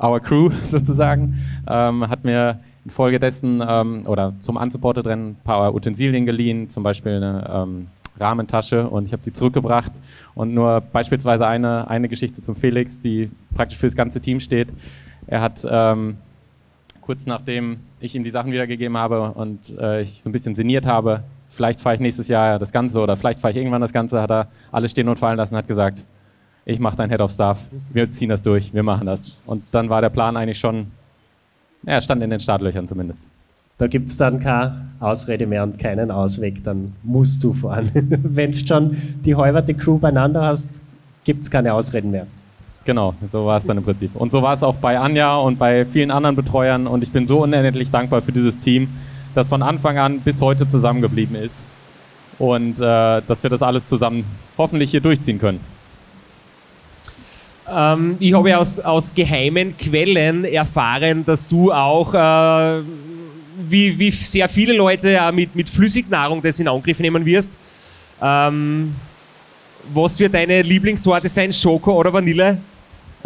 Our 0.00 0.20
Crew 0.20 0.50
sozusagen, 0.64 1.42
ähm, 1.68 2.08
hat 2.08 2.22
mir 2.22 2.60
infolgedessen 2.84 3.60
ähm, 3.68 4.04
oder 4.06 4.32
zum 4.38 4.56
Unsupported 4.56 5.08
Rennen 5.08 5.30
ein 5.30 5.36
paar 5.42 5.74
Utensilien 5.74 6.24
geliehen, 6.24 6.68
zum 6.68 6.84
Beispiel 6.84 7.16
eine 7.16 7.50
ähm, 7.52 7.88
Rahmentasche 8.16 8.88
und 8.88 9.06
ich 9.06 9.12
habe 9.12 9.24
sie 9.24 9.32
zurückgebracht 9.32 9.90
und 10.36 10.54
nur 10.54 10.80
beispielsweise 10.80 11.48
eine, 11.48 11.90
eine 11.90 12.08
Geschichte 12.08 12.40
zum 12.42 12.54
Felix, 12.54 13.00
die 13.00 13.28
praktisch 13.56 13.76
für 13.76 13.88
das 13.88 13.96
ganze 13.96 14.20
Team 14.20 14.38
steht. 14.38 14.68
Er 15.26 15.40
hat 15.40 15.66
ähm, 15.68 16.18
kurz 17.00 17.26
nachdem 17.26 17.80
ich 17.98 18.14
ihm 18.14 18.22
die 18.22 18.30
Sachen 18.30 18.52
wiedergegeben 18.52 18.96
habe 18.96 19.32
und 19.32 19.76
äh, 19.80 20.02
ich 20.02 20.22
so 20.22 20.30
ein 20.30 20.32
bisschen 20.32 20.54
sinniert 20.54 20.86
habe, 20.86 21.24
vielleicht 21.48 21.80
fahre 21.80 21.94
ich 21.94 22.00
nächstes 22.00 22.28
Jahr 22.28 22.58
das 22.58 22.72
Ganze 22.72 23.00
oder 23.00 23.16
vielleicht 23.16 23.40
fahre 23.40 23.52
ich 23.52 23.58
irgendwann 23.58 23.80
das 23.80 23.92
Ganze, 23.92 24.20
hat 24.20 24.30
er 24.30 24.48
alles 24.70 24.90
stehen 24.90 25.08
und 25.08 25.18
fallen 25.18 25.36
lassen 25.36 25.54
und 25.54 25.58
hat 25.58 25.68
gesagt, 25.68 26.04
ich 26.64 26.78
mache 26.78 26.96
dein 26.96 27.08
Head 27.08 27.20
of 27.20 27.30
Staff, 27.30 27.66
wir 27.92 28.10
ziehen 28.10 28.28
das 28.28 28.42
durch, 28.42 28.74
wir 28.74 28.82
machen 28.82 29.06
das. 29.06 29.36
Und 29.46 29.62
dann 29.70 29.88
war 29.88 30.02
der 30.02 30.10
Plan 30.10 30.36
eigentlich 30.36 30.58
schon, 30.58 30.88
ja, 31.86 32.00
stand 32.00 32.22
in 32.22 32.30
den 32.30 32.40
Startlöchern 32.40 32.86
zumindest. 32.86 33.28
Da 33.78 33.86
gibt 33.86 34.10
es 34.10 34.16
dann 34.16 34.40
keine 34.40 34.88
Ausrede 35.00 35.46
mehr 35.46 35.62
und 35.62 35.78
keinen 35.78 36.10
Ausweg, 36.10 36.62
dann 36.64 36.94
musst 37.02 37.42
du 37.42 37.52
fahren. 37.54 37.90
Wenn 37.94 38.50
du 38.50 38.58
schon 38.58 38.96
die 39.24 39.34
halbe 39.34 39.72
Crew 39.74 39.98
beieinander 39.98 40.42
hast, 40.42 40.68
gibt 41.24 41.42
es 41.42 41.50
keine 41.50 41.72
Ausreden 41.72 42.10
mehr. 42.10 42.26
Genau, 42.84 43.14
so 43.26 43.46
war 43.46 43.58
es 43.58 43.64
dann 43.64 43.76
im 43.78 43.84
Prinzip. 43.84 44.16
Und 44.16 44.32
so 44.32 44.42
war 44.42 44.54
es 44.54 44.62
auch 44.62 44.76
bei 44.76 44.98
Anja 44.98 45.36
und 45.36 45.58
bei 45.58 45.84
vielen 45.84 46.10
anderen 46.10 46.34
Betreuern 46.34 46.86
und 46.86 47.02
ich 47.02 47.12
bin 47.12 47.26
so 47.26 47.42
unendlich 47.42 47.90
dankbar 47.90 48.22
für 48.22 48.32
dieses 48.32 48.58
Team, 48.58 48.88
das 49.38 49.48
von 49.48 49.62
Anfang 49.62 49.98
an 49.98 50.20
bis 50.20 50.40
heute 50.40 50.66
zusammengeblieben 50.66 51.36
ist 51.36 51.66
und 52.38 52.80
äh, 52.80 53.22
dass 53.26 53.42
wir 53.42 53.50
das 53.50 53.62
alles 53.62 53.86
zusammen 53.86 54.24
hoffentlich 54.58 54.90
hier 54.90 55.00
durchziehen 55.00 55.38
können. 55.38 55.60
Ähm, 57.70 58.16
ich 58.18 58.34
habe 58.34 58.58
aus, 58.58 58.80
aus 58.80 59.14
geheimen 59.14 59.76
Quellen 59.76 60.44
erfahren, 60.44 61.24
dass 61.24 61.46
du 61.46 61.72
auch, 61.72 62.12
äh, 62.14 62.82
wie, 63.68 63.96
wie 63.98 64.10
sehr 64.10 64.48
viele 64.48 64.72
Leute, 64.72 65.10
äh, 65.10 65.30
mit, 65.30 65.54
mit 65.54 65.68
Flüssignahrung 65.68 66.42
das 66.42 66.58
in 66.58 66.66
Angriff 66.66 66.98
nehmen 66.98 67.24
wirst. 67.24 67.56
Ähm, 68.20 68.94
was 69.94 70.18
wird 70.18 70.34
deine 70.34 70.62
Lieblingssorte 70.62 71.28
sein? 71.28 71.52
Schoko 71.52 71.92
oder 71.92 72.12
Vanille? 72.12 72.58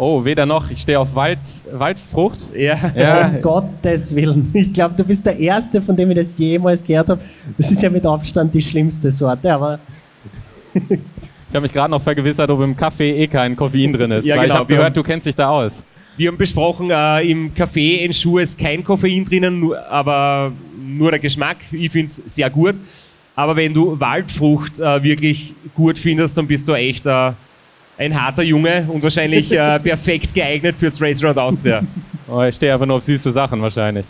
Oh, 0.05 0.25
weder 0.25 0.45
noch. 0.45 0.69
Ich 0.69 0.81
stehe 0.81 0.99
auf 0.99 1.15
Wald, 1.15 1.39
Waldfrucht. 1.71 2.53
Ja. 2.53 2.91
Ja, 2.93 3.27
Um 3.29 3.41
Gottes 3.41 4.13
Willen. 4.13 4.49
Ich 4.53 4.73
glaube, 4.73 4.95
du 4.97 5.03
bist 5.05 5.25
der 5.25 5.39
Erste, 5.39 5.81
von 5.81 5.95
dem 5.95 6.11
ich 6.11 6.17
das 6.17 6.37
jemals 6.37 6.83
gehört 6.83 7.07
habe. 7.07 7.21
Das 7.57 7.71
ist 7.71 7.81
ja 7.81 7.89
mit 7.89 8.05
Abstand 8.05 8.53
die 8.53 8.61
schlimmste 8.61 9.09
Sorte, 9.11 9.53
aber 9.53 9.79
ich 10.73 10.81
habe 11.53 11.61
mich 11.61 11.71
gerade 11.71 11.89
noch 11.89 12.01
vergewissert, 12.01 12.49
ob 12.49 12.59
im 12.59 12.75
Kaffee 12.75 13.11
eh 13.11 13.27
kein 13.27 13.55
Koffein 13.55 13.93
drin 13.93 14.11
ist. 14.11 14.25
Ja, 14.25 14.35
weil 14.35 14.43
genau. 14.43 14.55
ich 14.55 14.59
habe 14.59 14.73
gehört, 14.73 14.97
du 14.97 15.03
kennst 15.03 15.25
dich 15.25 15.35
da 15.35 15.49
aus. 15.49 15.85
Wir 16.17 16.27
haben 16.27 16.37
besprochen, 16.37 16.91
äh, 16.91 17.21
im 17.21 17.53
Kaffee 17.53 18.03
in 18.03 18.11
Schuhe 18.11 18.41
ist 18.41 18.59
kein 18.59 18.83
Koffein 18.83 19.23
drinnen, 19.23 19.61
nur, 19.61 19.89
aber 19.89 20.51
nur 20.85 21.11
der 21.11 21.19
Geschmack. 21.19 21.57
Ich 21.71 21.89
finde 21.89 22.07
es 22.07 22.21
sehr 22.25 22.49
gut. 22.49 22.75
Aber 23.37 23.55
wenn 23.55 23.73
du 23.73 23.97
Waldfrucht 23.97 24.81
äh, 24.81 25.01
wirklich 25.01 25.53
gut 25.73 25.97
findest, 25.97 26.37
dann 26.37 26.45
bist 26.45 26.67
du 26.67 26.73
echt 26.73 27.05
äh, 27.05 27.31
ein 27.97 28.19
harter 28.19 28.43
Junge 28.43 28.87
und 28.89 29.03
wahrscheinlich 29.03 29.51
äh, 29.51 29.79
perfekt 29.83 30.33
geeignet 30.33 30.75
fürs 30.77 31.01
Race 31.01 31.23
Around 31.23 31.37
Austria. 31.37 31.83
Oh, 32.27 32.41
ich 32.41 32.55
stehe 32.55 32.73
einfach 32.73 32.85
nur 32.85 32.97
auf 32.97 33.03
süße 33.03 33.31
Sachen 33.31 33.61
wahrscheinlich. 33.61 34.07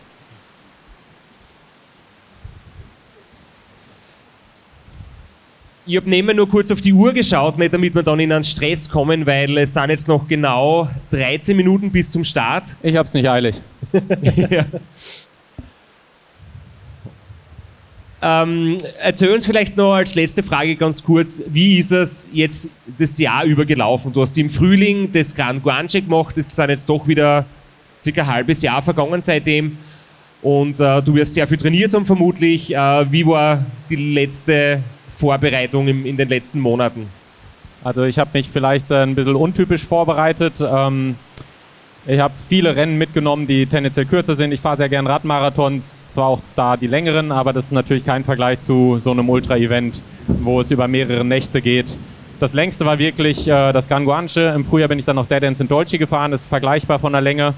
Ich 5.86 5.98
habe 5.98 6.10
nebenbei 6.10 6.34
nur 6.34 6.48
kurz 6.48 6.72
auf 6.72 6.80
die 6.80 6.94
Uhr 6.94 7.12
geschaut, 7.12 7.58
nicht 7.58 7.74
damit 7.74 7.94
wir 7.94 8.04
dann 8.04 8.18
in 8.22 8.32
einen 8.32 8.46
Stress 8.46 8.90
kommen, 8.90 9.26
weil 9.26 9.58
es 9.58 9.74
sind 9.74 9.90
jetzt 9.90 10.08
noch 10.08 10.26
genau 10.30 10.88
13 11.12 11.58
Minuten 11.58 11.92
bis 11.92 12.10
zum 12.10 12.24
Start. 12.24 12.78
Ich 12.82 12.96
hab's 12.96 13.14
nicht 13.14 13.28
eilig. 13.28 13.62
ja. 14.50 14.66
Ähm, 18.24 18.78
erzähl 19.00 19.32
uns 19.32 19.46
vielleicht 19.46 19.76
noch 19.76 19.94
als 19.94 20.16
letzte 20.16 20.42
Frage 20.44 20.76
ganz 20.76 21.04
kurz, 21.04 21.44
wie 21.48 21.78
ist 21.78 21.92
es 21.92 22.30
jetzt 22.32 22.70
das 22.98 23.18
Jahr 23.18 23.44
über 23.44 23.66
gelaufen? 23.66 24.14
Du 24.14 24.22
hast 24.22 24.38
im 24.38 24.50
Frühling 24.50 25.12
das 25.12 25.36
Gran 25.36 25.62
Guanche 25.62 26.02
gemacht, 26.02 26.38
das 26.38 26.56
sind 26.56 26.70
jetzt 26.70 26.88
doch 26.88 27.08
wieder 27.08 27.46
circa 28.02 28.22
ein 28.22 28.28
halbes 28.28 28.62
Jahr 28.62 28.82
vergangen 28.82 29.22
seitdem 29.22 29.78
und 30.42 30.80
äh, 30.80 31.02
du 31.02 31.16
wirst 31.16 31.34
sehr 31.34 31.48
viel 31.48 31.58
trainiert 31.58 31.94
haben 31.94 32.06
vermutlich. 32.06 32.74
Äh, 32.74 33.12
wie 33.12 33.26
war 33.26 33.66
die 33.90 33.96
letzte 33.96 34.82
Vorbereitung 35.18 35.88
im, 35.88 36.06
in 36.06 36.18
den 36.18 36.30
letzten 36.30 36.60
Monaten? 36.60 37.08
Also 37.84 38.04
ich 38.04 38.18
habe 38.20 38.30
mich 38.34 38.50
vielleicht 38.50 38.92
äh, 38.92 39.04
ein 39.04 39.16
bisschen 39.16 39.36
untypisch 39.36 39.84
vorbereitet. 39.84 40.62
Ähm, 40.62 41.16
ich 42.06 42.20
habe 42.20 42.34
viele 42.50 42.76
Rennen 42.76 42.98
mitgenommen, 42.98 43.48
die 43.48 43.66
tendenziell 43.66 44.06
kürzer 44.06 44.36
sind. 44.36 44.52
Ich 44.52 44.60
fahre 44.60 44.78
sehr 44.78 44.90
gern 44.90 45.08
Radmarathons, 45.08 46.08
zwar 46.10 46.28
auch 46.28 46.42
da 46.56 46.76
die 46.76 46.88
längeren, 46.88 47.32
aber 47.32 47.54
das 47.54 47.66
ist 47.66 47.72
natürlich 47.72 48.04
kein 48.04 48.26
Vergleich 48.26 48.60
zu 48.60 49.00
so 49.02 49.12
einem 49.12 49.30
Ultra-Event, 49.30 50.02
wo 50.28 50.60
es 50.60 50.70
über 50.72 50.88
mehrere 50.90 51.24
Nächte 51.24 51.62
geht. 51.62 51.98
Das 52.40 52.54
längste 52.54 52.86
war 52.86 52.98
wirklich 53.00 53.48
äh, 53.48 53.72
das 53.72 53.88
Gran 53.88 54.04
Guanche. 54.04 54.52
Im 54.54 54.66
Frühjahr 54.66 54.90
bin 54.90 55.00
ich 55.00 55.06
dann 55.06 55.16
noch 55.16 55.28
Dead 55.28 55.44
Ends 55.44 55.62
in 55.62 55.70
Dolce 55.70 55.98
gefahren, 55.98 56.32
das 56.32 56.42
ist 56.42 56.48
vergleichbar 56.48 57.00
von 57.00 57.14
der 57.14 57.22
Länge. 57.22 57.54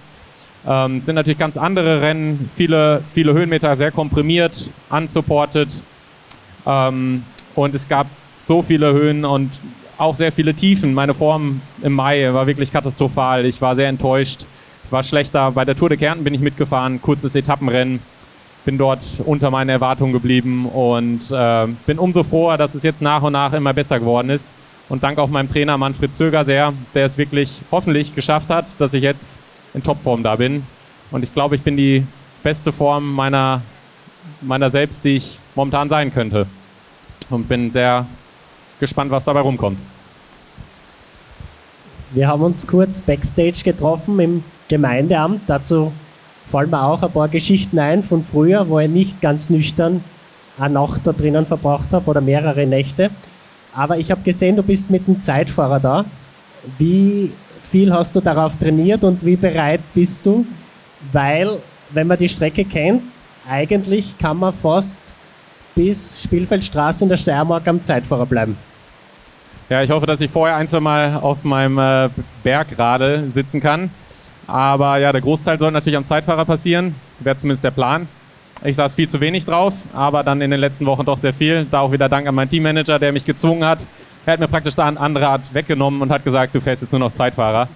Ähm, 0.68 1.02
sind 1.02 1.16
natürlich 1.16 1.40
ganz 1.40 1.58
andere 1.58 2.02
Rennen, 2.02 2.52
viele, 2.56 3.04
viele 3.12 3.34
Höhenmeter, 3.34 3.76
sehr 3.76 3.92
komprimiert, 3.92 4.70
unsupported. 4.92 5.82
Ähm, 6.68 7.24
und 7.56 7.74
es 7.74 7.88
gab 7.88 8.08
so 8.32 8.62
viele 8.62 8.94
Höhen 8.94 9.26
und 9.26 9.50
auch 9.98 10.16
sehr 10.16 10.32
viele 10.32 10.54
Tiefen. 10.54 10.94
Meine 10.94 11.14
Form 11.14 11.62
im 11.82 11.94
Mai 11.94 12.34
war 12.34 12.48
wirklich 12.48 12.72
katastrophal. 12.72 13.46
Ich 13.46 13.62
war 13.62 13.76
sehr 13.76 13.90
enttäuscht. 13.90 14.46
Ich 14.86 14.92
war 14.92 15.04
schlechter. 15.04 15.52
Bei 15.52 15.66
der 15.66 15.76
Tour 15.76 15.90
de 15.90 15.98
Kärnten 15.98 16.24
bin 16.24 16.34
ich 16.34 16.42
mitgefahren, 16.42 17.02
kurzes 17.02 17.36
Etappenrennen. 17.36 18.00
Bin 18.66 18.78
dort 18.78 19.04
unter 19.26 19.52
meinen 19.52 19.70
Erwartungen 19.70 20.12
geblieben 20.12 20.66
und 20.66 21.32
äh, 21.32 21.68
bin 21.86 22.00
umso 22.00 22.24
froher, 22.24 22.58
dass 22.58 22.74
es 22.74 22.84
jetzt 22.84 23.02
nach 23.02 23.22
und 23.22 23.34
nach 23.34 23.54
immer 23.54 23.74
besser 23.74 24.00
geworden 24.00 24.30
ist. 24.30 24.56
Und 24.90 25.04
danke 25.04 25.22
auch 25.22 25.30
meinem 25.30 25.50
Trainer 25.50 25.78
Manfred 25.78 26.14
Zöger 26.14 26.46
sehr, 26.46 26.74
der 26.94 27.06
es 27.06 27.18
wirklich 27.18 27.62
hoffentlich 27.72 28.16
geschafft 28.16 28.50
hat, 28.50 28.80
dass 28.80 28.94
ich 28.94 29.04
jetzt 29.04 29.42
in 29.74 29.84
Topform 29.84 30.24
da 30.24 30.36
bin. 30.36 30.64
Und 31.12 31.24
ich 31.24 31.34
glaube, 31.34 31.56
ich 31.56 31.62
bin 31.62 31.78
die 31.78 32.06
beste 32.44 32.72
Form 32.72 33.14
meiner, 33.14 33.62
meiner 34.42 34.70
selbst, 34.70 35.06
die 35.06 35.16
ich 35.16 35.40
momentan 35.56 35.90
sein 35.90 36.14
könnte. 36.14 36.48
Und 37.30 37.48
bin 37.48 37.72
sehr 37.72 38.06
gespannt, 38.80 39.12
was 39.12 39.26
dabei 39.26 39.42
rumkommt. 39.42 39.78
wir 42.16 42.30
haben 42.30 42.44
uns 42.44 42.66
kurz 42.66 43.02
backstage 43.02 43.62
getroffen 43.64 44.20
im 44.20 44.44
Gemeindeamt. 44.70 45.42
Dazu 45.48 45.92
fallen 46.50 46.70
mir 46.70 46.82
auch 46.82 47.04
ein 47.04 47.12
paar 47.12 47.28
Geschichten 47.28 47.78
ein 47.78 48.04
von 48.04 48.24
früher, 48.24 48.70
wo 48.70 48.80
ich 48.80 48.90
nicht 48.90 49.22
ganz 49.22 49.50
nüchtern 49.50 50.04
eine 50.58 50.74
Nacht 50.74 51.02
da 51.04 51.12
drinnen 51.12 51.46
verbracht 51.46 51.92
habe 51.92 52.10
oder 52.10 52.22
mehrere 52.22 52.66
Nächte. 52.66 53.10
Aber 53.74 53.98
ich 53.98 54.10
habe 54.12 54.22
gesehen, 54.22 54.56
du 54.56 54.64
bist 54.64 54.90
mit 54.90 55.08
dem 55.08 55.22
Zeitfahrer 55.22 55.82
da. 55.82 56.06
Wie 56.78 57.32
viel 57.70 57.92
hast 57.94 58.16
du 58.16 58.22
darauf 58.22 58.56
trainiert 58.56 59.04
und 59.04 59.26
wie 59.26 59.36
bereit 59.36 59.82
bist 59.94 60.26
du? 60.26 60.46
Weil, 61.12 61.60
wenn 61.90 62.08
man 62.08 62.18
die 62.18 62.30
Strecke 62.30 62.64
kennt, 62.64 63.04
eigentlich 63.50 64.18
kann 64.18 64.40
man 64.40 64.54
fast 64.54 64.98
bis 65.76 66.24
Spielfeldstraße 66.24 67.04
in 67.04 67.10
der 67.10 67.18
Steiermark 67.18 67.68
am 67.68 67.84
Zeitfahrer 67.84 68.26
bleiben. 68.26 68.58
Ja, 69.70 69.82
ich 69.82 69.90
hoffe, 69.90 70.06
dass 70.06 70.22
ich 70.22 70.32
vorher 70.32 70.56
ein, 70.56 70.68
zwei 70.68 70.80
Mal 70.80 71.16
auf 71.16 71.44
meinem 71.44 71.78
äh, 71.78 72.10
Bergradl 72.44 73.30
sitzen 73.30 73.60
kann. 73.60 73.90
Aber 74.48 74.98
ja, 74.98 75.12
der 75.12 75.22
Großteil 75.22 75.58
soll 75.58 75.72
natürlich 75.72 75.98
am 75.98 76.06
Zeitfahrer 76.06 76.46
passieren. 76.46 76.96
Wäre 77.20 77.36
zumindest 77.36 77.64
der 77.64 77.72
Plan. 77.72 78.08
Ich 78.64 78.76
saß 78.76 78.96
viel 78.96 79.10
zu 79.10 79.20
wenig 79.20 79.44
drauf, 79.46 79.74
aber 79.94 80.24
dann 80.24 80.40
in 80.42 80.52
den 80.52 80.60
letzten 80.60 80.86
Wochen 80.86 81.04
doch 81.04 81.18
sehr 81.18 81.34
viel. 81.34 81.66
Da 81.70 81.82
auch 81.82 81.92
wieder 81.92 82.08
Dank 82.10 82.28
an 82.28 82.36
meinen 82.36 82.50
Teammanager, 82.50 83.00
der 83.00 83.12
mich 83.12 83.26
gezwungen 83.26 83.66
hat. 83.66 83.88
Er 84.26 84.34
hat 84.34 84.40
mir 84.40 84.48
praktisch 84.48 84.78
eine 84.80 85.00
andere 85.00 85.28
Art 85.28 85.54
weggenommen 85.54 86.02
und 86.02 86.12
hat 86.12 86.24
gesagt, 86.24 86.56
du 86.56 86.62
fährst 86.62 86.82
jetzt 86.82 86.92
nur 86.92 87.00
noch 87.00 87.12
Zeitfahrer. 87.12 87.68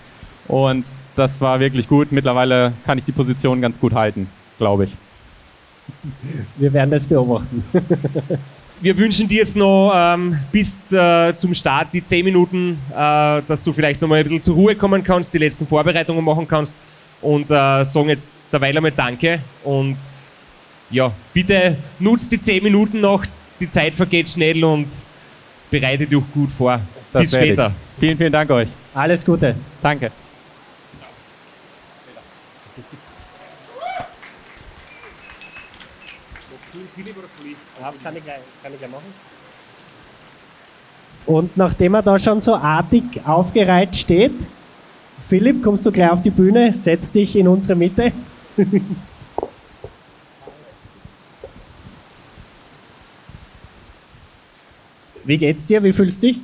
Und 0.48 0.86
das 1.16 1.42
war 1.42 1.60
wirklich 1.60 1.88
gut. 1.88 2.12
Mittlerweile 2.12 2.74
kann 2.86 2.98
ich 2.98 3.04
die 3.04 3.12
Position 3.12 3.62
ganz 3.62 3.80
gut 3.80 3.94
halten, 3.94 4.30
glaube 4.58 4.86
ich. 4.86 4.96
Wir 6.58 6.74
werden 6.74 6.92
das 6.92 7.06
beobachten. 7.06 7.64
Wir 8.82 8.98
wünschen 8.98 9.28
dir 9.28 9.40
jetzt 9.40 9.58
noch 9.58 9.92
ähm, 9.94 10.40
bis 10.54 10.92
äh, 10.94 11.36
zum 11.36 11.54
Start 11.54 11.90
die 11.94 12.02
10 12.02 12.24
Minuten, 12.24 12.78
äh, 12.92 13.42
dass 13.46 13.62
du 13.62 13.74
vielleicht 13.74 14.02
noch 14.02 14.08
mal 14.08 14.20
ein 14.20 14.24
bisschen 14.24 14.40
zur 14.40 14.56
Ruhe 14.56 14.74
kommen 14.74 15.04
kannst, 15.04 15.34
die 15.34 15.38
letzten 15.38 15.68
Vorbereitungen 15.68 16.24
machen 16.24 16.48
kannst 16.48 16.76
und 17.22 17.52
äh, 17.52 17.84
sagen 17.84 18.08
jetzt 18.08 18.38
derweil 18.52 18.78
einmal 18.78 18.94
Danke 18.94 19.42
und 19.66 19.98
ja, 20.92 21.12
bitte 21.34 21.76
nutzt 22.00 22.32
die 22.32 22.40
10 22.40 22.64
Minuten 22.64 23.02
noch, 23.02 23.26
die 23.60 23.68
Zeit 23.68 23.94
vergeht 23.94 24.30
schnell 24.30 24.64
und 24.64 24.88
bereite 25.70 26.08
dich 26.08 26.24
gut 26.34 26.52
vor. 26.52 26.80
Das 27.12 27.24
Bis 27.24 27.34
werde 27.34 27.46
ich. 27.46 27.52
später. 27.52 27.72
Vielen, 28.00 28.18
vielen 28.18 28.32
Dank 28.32 28.50
euch. 28.50 28.70
Alles 28.94 29.26
Gute. 29.26 29.56
Danke. 29.82 30.10
Kann 37.80 37.94
ich, 38.16 38.24
gleich, 38.24 38.40
kann 38.62 38.74
ich 38.74 38.80
gleich 38.80 38.92
machen. 38.92 39.14
Und 41.26 41.56
nachdem 41.56 41.94
er 41.94 42.02
da 42.02 42.20
schon 42.20 42.42
so 42.42 42.56
artig 42.56 43.04
aufgereiht 43.26 43.96
steht, 43.96 44.34
Philipp, 45.28 45.64
kommst 45.64 45.86
du 45.86 45.92
gleich 45.92 46.10
auf 46.10 46.22
die 46.22 46.32
Bühne, 46.32 46.74
setz 46.74 47.12
dich 47.12 47.36
in 47.36 47.48
unsere 47.48 47.76
Mitte. 47.76 48.12
Wie 55.24 55.38
geht's 55.38 55.66
dir? 55.68 55.84
Wie 55.84 55.94
fühlst 55.94 56.24
du 56.24 56.28
dich? 56.28 56.38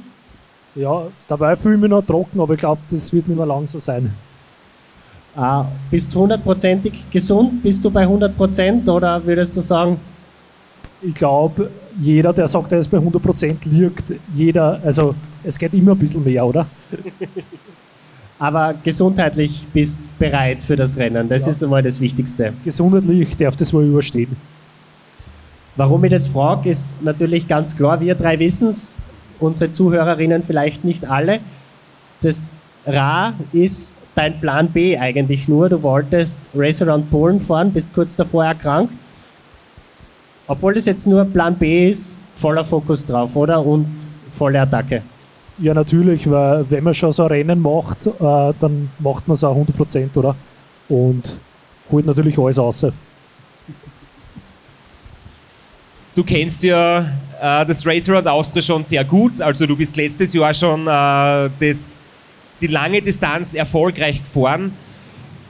Ja, 0.75 1.07
dabei 1.27 1.55
fühle 1.55 1.75
ich 1.75 1.81
mich 1.81 1.89
noch 1.89 2.05
trocken, 2.05 2.39
aber 2.39 2.53
ich 2.53 2.59
glaube, 2.59 2.81
das 2.91 3.11
wird 3.11 3.27
nicht 3.27 3.37
mehr 3.37 3.47
lang 3.47 3.65
so 3.65 3.79
sein. 3.79 4.13
Äh, 5.35 5.63
bist 5.89 6.13
du 6.13 6.19
hundertprozentig 6.19 7.05
gesund? 7.09 7.63
Bist 7.63 7.83
du 7.83 7.89
bei 7.89 8.01
100 8.01 8.37
Prozent 8.37 8.87
oder 8.87 9.25
würdest 9.25 9.57
du 9.57 9.61
sagen, 9.61 9.99
Ich 11.07 11.13
glaube, 11.13 11.69
jeder, 12.01 12.33
der 12.33 12.47
sagt, 12.47 12.71
er 12.71 12.79
ist 12.79 12.87
bei 12.89 12.97
100% 12.97 13.55
liegt, 13.65 14.13
jeder, 14.33 14.79
also 14.83 15.13
es 15.43 15.57
geht 15.59 15.73
immer 15.73 15.91
ein 15.91 15.99
bisschen 15.99 16.23
mehr, 16.23 16.45
oder? 16.45 16.65
aber 18.39 18.73
gesundheitlich 18.83 19.65
bist 19.71 19.99
bereit 20.17 20.63
für 20.63 20.75
das 20.75 20.97
Rennen? 20.97 21.29
Das 21.29 21.43
Ja. 21.45 21.51
ist 21.51 21.63
einmal 21.63 21.83
das 21.83 21.99
Wichtigste. 21.99 22.53
Gesundheitlich 22.63 23.37
darf 23.37 23.55
das 23.55 23.73
wohl 23.73 23.85
überstehen. 23.85 24.35
Warum 25.75 26.03
ich 26.05 26.11
das 26.11 26.27
frage, 26.27 26.69
ist 26.69 26.93
natürlich 27.03 27.47
ganz 27.47 27.75
klar. 27.75 27.99
Wir 27.99 28.15
drei 28.15 28.39
wissen 28.39 28.69
es, 28.69 28.95
unsere 29.39 29.71
Zuhörerinnen 29.71 30.43
vielleicht 30.43 30.83
nicht 30.85 31.05
alle. 31.05 31.39
Das 32.21 32.49
Ra 32.87 33.33
ist 33.51 33.93
dein 34.15 34.39
Plan 34.39 34.69
B 34.69 34.97
eigentlich 34.97 35.47
nur. 35.47 35.69
Du 35.69 35.83
wolltest 35.83 36.37
Race 36.55 36.81
Around 36.81 37.11
Polen 37.11 37.41
fahren, 37.41 37.71
bist 37.71 37.93
kurz 37.93 38.15
davor 38.15 38.45
erkrankt. 38.45 38.93
Obwohl 40.47 40.73
das 40.73 40.85
jetzt 40.85 41.07
nur 41.07 41.25
Plan 41.25 41.55
B 41.55 41.89
ist, 41.89 42.17
voller 42.35 42.63
Fokus 42.63 43.05
drauf, 43.05 43.35
oder? 43.35 43.65
Und 43.65 43.87
volle 44.37 44.61
Attacke. 44.61 45.01
Ja, 45.57 45.73
natürlich, 45.73 46.29
weil 46.29 46.65
wenn 46.69 46.83
man 46.83 46.93
schon 46.93 47.11
so 47.11 47.23
ein 47.23 47.29
Rennen 47.29 47.61
macht, 47.61 48.05
äh, 48.07 48.53
dann 48.59 48.89
macht 48.99 49.27
man 49.27 49.35
es 49.35 49.43
auch 49.43 49.55
100%, 49.55 50.17
oder? 50.17 50.35
Und 50.89 51.39
holt 51.91 52.05
natürlich 52.05 52.37
alles 52.37 52.59
raus. 52.59 52.85
Du 56.13 56.23
kennst 56.23 56.63
ja 56.63 56.99
äh, 57.41 57.65
das 57.65 57.85
Race 57.85 58.09
Around 58.09 58.27
Austria 58.27 58.61
schon 58.61 58.83
sehr 58.83 59.03
gut. 59.03 59.39
Also 59.41 59.65
du 59.65 59.75
bist 59.75 59.95
letztes 59.95 60.33
Jahr 60.33 60.53
schon 60.53 60.87
äh, 60.87 61.49
das, 61.59 61.97
die 62.61 62.67
lange 62.67 63.01
Distanz 63.01 63.53
erfolgreich 63.53 64.21
gefahren. 64.23 64.73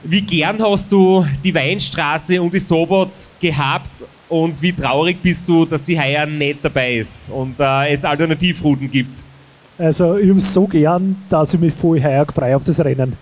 Wie 0.08 0.20
gern 0.20 0.62
hast 0.62 0.92
du 0.92 1.26
die 1.42 1.52
Weinstraße 1.52 2.40
und 2.40 2.54
die 2.54 2.60
Sobot 2.60 3.08
gehabt 3.40 4.04
und 4.28 4.62
wie 4.62 4.72
traurig 4.72 5.20
bist 5.20 5.48
du, 5.48 5.64
dass 5.64 5.84
sie 5.84 6.00
heuer 6.00 6.24
nicht 6.26 6.60
dabei 6.62 6.98
ist 6.98 7.28
und 7.28 7.58
äh, 7.58 7.92
es 7.92 8.04
Alternativrouten 8.04 8.88
gibt? 8.88 9.14
Also 9.76 10.16
ich 10.16 10.28
habe 10.28 10.38
es 10.38 10.54
so 10.54 10.64
gern, 10.68 11.16
dass 11.28 11.54
ich 11.54 11.60
mich 11.60 11.74
voll 11.74 12.00
heuer 12.00 12.24
freue 12.32 12.54
auf 12.54 12.62
das 12.62 12.78
Rennen. 12.84 13.14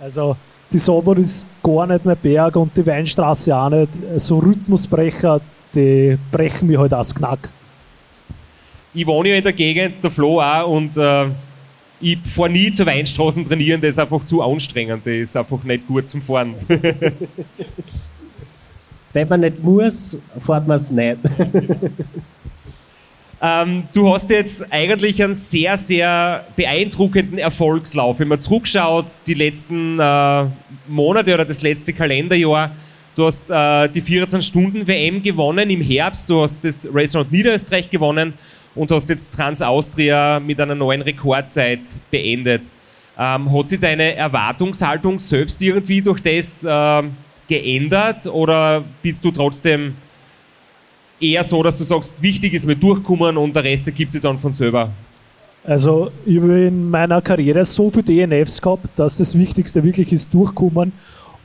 Also 0.00 0.34
die 0.72 0.78
Sauber 0.78 1.18
ist 1.18 1.46
gar 1.62 1.86
nicht 1.86 2.06
mehr 2.06 2.16
Berg 2.16 2.56
und 2.56 2.74
die 2.78 2.86
Weinstraße 2.86 3.54
auch 3.54 3.68
nicht. 3.68 3.90
So 4.16 4.38
Rhythmusbrecher, 4.38 5.38
die 5.74 6.16
brechen 6.30 6.66
mich 6.66 6.78
halt 6.78 6.94
aus 6.94 7.14
Knack. 7.14 7.50
Ich 8.94 9.06
wohne 9.06 9.28
ja 9.28 9.36
in 9.36 9.44
der 9.44 9.52
Gegend, 9.52 10.02
der 10.02 10.10
Flo 10.10 10.40
auch, 10.40 10.66
und 10.66 10.96
äh, 10.96 11.26
ich 12.02 12.18
fahre 12.34 12.50
nie 12.50 12.70
zur 12.72 12.84
Weinstraßen 12.86 13.46
trainieren, 13.46 13.80
das 13.80 13.90
ist 13.90 13.98
einfach 13.98 14.26
zu 14.26 14.42
anstrengend, 14.42 15.06
das 15.06 15.12
ist 15.12 15.36
einfach 15.36 15.62
nicht 15.62 15.86
gut 15.86 16.08
zum 16.08 16.20
Fahren. 16.20 16.54
Wenn 19.12 19.28
man 19.28 19.40
nicht 19.40 19.62
muss, 19.62 20.16
fährt 20.44 20.66
man 20.66 20.76
es 20.76 20.90
nicht. 20.90 21.18
Ähm, 23.44 23.88
du 23.92 24.08
hast 24.14 24.30
jetzt 24.30 24.72
eigentlich 24.72 25.20
einen 25.20 25.34
sehr, 25.34 25.76
sehr 25.76 26.46
beeindruckenden 26.54 27.38
Erfolgslauf. 27.38 28.20
Wenn 28.20 28.28
man 28.28 28.38
zurückschaut, 28.38 29.06
die 29.26 29.34
letzten 29.34 29.98
äh, 29.98 30.44
Monate 30.86 31.34
oder 31.34 31.44
das 31.44 31.60
letzte 31.60 31.92
Kalenderjahr, 31.92 32.70
du 33.16 33.26
hast 33.26 33.50
äh, 33.50 33.88
die 33.88 34.00
14-Stunden-WM 34.00 35.24
gewonnen 35.24 35.70
im 35.70 35.80
Herbst, 35.80 36.30
du 36.30 36.40
hast 36.40 36.64
das 36.64 36.86
Round 36.86 37.32
Niederösterreich 37.32 37.90
gewonnen 37.90 38.34
und 38.74 38.90
hast 38.90 39.08
jetzt 39.10 39.34
Trans-Austria 39.34 40.40
mit 40.40 40.60
einer 40.60 40.74
neuen 40.74 41.02
Rekordzeit 41.02 41.80
beendet. 42.10 42.70
Ähm, 43.18 43.52
hat 43.52 43.68
sich 43.68 43.80
deine 43.80 44.14
Erwartungshaltung 44.14 45.20
selbst 45.20 45.60
irgendwie 45.60 46.00
durch 46.00 46.20
das 46.20 46.64
äh, 46.64 47.02
geändert 47.46 48.26
oder 48.26 48.82
bist 49.02 49.24
du 49.24 49.30
trotzdem 49.30 49.94
eher 51.20 51.44
so, 51.44 51.62
dass 51.62 51.78
du 51.78 51.84
sagst, 51.84 52.20
wichtig 52.22 52.54
ist 52.54 52.66
mir 52.66 52.76
durchkommen 52.76 53.36
und 53.36 53.54
der 53.54 53.64
Rest 53.64 53.86
ergibt 53.86 54.12
sich 54.12 54.22
dann 54.22 54.38
von 54.38 54.52
selber. 54.52 54.90
Also 55.64 56.10
ich 56.26 56.38
habe 56.38 56.62
in 56.62 56.90
meiner 56.90 57.20
Karriere 57.20 57.64
so 57.64 57.90
viele 57.90 58.26
DNFs 58.26 58.60
gehabt, 58.60 58.88
dass 58.96 59.18
das 59.18 59.38
Wichtigste 59.38 59.84
wirklich 59.84 60.12
ist 60.12 60.32
durchkommen. 60.34 60.92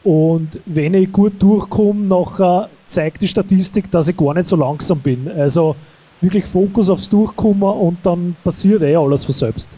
Und 0.04 0.60
wenn 0.66 0.94
ich 0.94 1.12
gut 1.12 1.34
durchkomme, 1.40 2.08
nachher 2.08 2.70
zeigt 2.86 3.22
die 3.22 3.28
Statistik, 3.28 3.92
dass 3.92 4.08
ich 4.08 4.18
gar 4.18 4.34
nicht 4.34 4.48
so 4.48 4.56
langsam 4.56 5.00
bin. 5.00 5.30
Also 5.38 5.76
wirklich 6.22 6.46
Fokus 6.46 6.90
aufs 6.90 7.10
Durchkommen 7.10 7.64
und 7.64 7.98
dann 8.04 8.36
passiert 8.44 8.82
eh 8.82 8.96
alles 8.96 9.26
von 9.26 9.34
selbst. 9.34 9.70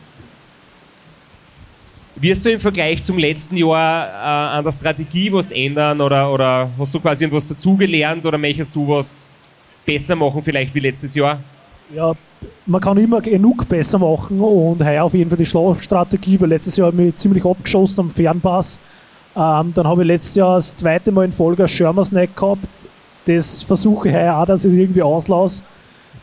Wirst 2.16 2.46
du 2.46 2.52
im 2.52 2.60
Vergleich 2.60 3.02
zum 3.02 3.18
letzten 3.18 3.56
Jahr 3.56 4.08
äh, 4.08 4.58
an 4.58 4.64
der 4.64 4.74
Strategie 4.74 5.32
was 5.32 5.52
ändern 5.52 6.02
oder, 6.02 6.32
oder 6.32 6.70
hast 6.78 6.94
du 6.94 7.00
quasi 7.00 7.24
etwas 7.24 7.48
dazugelernt 7.48 8.26
oder 8.26 8.38
möchtest 8.38 8.76
du 8.76 8.88
was 8.88 9.30
besser 9.86 10.16
machen, 10.16 10.44
vielleicht 10.44 10.76
wie 10.76 10.82
letztes 10.82 11.16
Jahr? 11.16 11.40
Ja, 11.96 12.14
man 12.66 12.82
kann 12.82 12.98
immer 12.98 13.22
genug 13.22 13.68
besser 13.68 13.98
machen 13.98 14.40
und 14.42 14.84
heuer 14.84 15.06
auf 15.06 15.14
jeden 15.14 15.30
Fall 15.30 15.38
die 15.38 15.46
Schlafstrategie, 15.46 16.40
weil 16.42 16.50
letztes 16.50 16.76
Jahr 16.76 16.88
habe 16.88 16.98
ich 16.98 17.06
mich 17.06 17.16
ziemlich 17.16 17.46
abgeschossen 17.46 18.02
am 18.02 18.12
Fernpass. 18.12 18.80
Ähm, 19.36 19.74
dann 19.74 19.88
habe 19.88 20.02
ich 20.02 20.08
letztes 20.08 20.36
Jahr 20.36 20.56
das 20.56 20.76
zweite 20.76 21.12
Mal 21.12 21.26
in 21.26 21.32
Folge 21.32 21.64
ein 21.64 21.70
Schirmersneck 21.70 22.36
gehabt. 22.36 22.68
Das 23.26 23.64
versuche 23.64 24.10
ich 24.10 24.14
heuer 24.16 24.36
auch, 24.38 24.46
dass 24.46 24.66
ich 24.66 24.74
es 24.74 24.78
irgendwie 24.78 25.02
auslasse. 25.02 25.64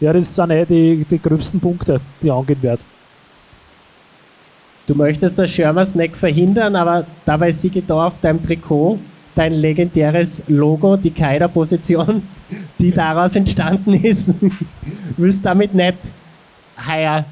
Ja, 0.01 0.13
das 0.13 0.35
sind 0.35 0.51
eh 0.51 0.65
die, 0.65 1.07
die 1.11 1.21
gröbsten 1.21 1.61
Punkte, 1.61 2.01
die 2.23 2.31
angehen 2.31 2.63
werde. 2.63 2.83
Du 4.87 4.95
möchtest 4.95 5.39
das 5.39 5.51
Schirmer-Snack 5.51 6.17
verhindern, 6.17 6.77
aber 6.77 7.07
dabei 7.25 7.49
ich 7.49 7.83
da 7.87 8.07
auf 8.07 8.21
deinem 8.21 8.43
Trikot 8.43 8.99
dein 9.35 9.53
legendäres 9.53 10.43
Logo, 10.49 10.97
die 10.97 11.11
Kaider-Position, 11.11 12.23
die 12.79 12.91
daraus 12.91 13.37
entstanden 13.37 13.95
ist. 13.95 14.35
Willst 15.17 15.45
damit 15.45 15.75
nicht 15.75 15.99
heuer 16.89 17.25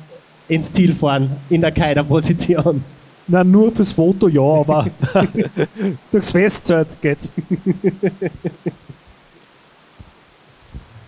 ins 0.49 0.73
Ziel 0.73 0.95
fahren 0.95 1.31
in 1.51 1.63
der 1.63 1.73
Kaider-Position? 1.73 2.85
Nein, 3.27 3.51
nur 3.51 3.73
fürs 3.73 3.93
Foto 3.93 4.29
ja, 4.29 4.43
aber 4.43 4.87
durchs 6.11 6.31
Festzelt 6.31 6.97
geht's. 7.01 7.33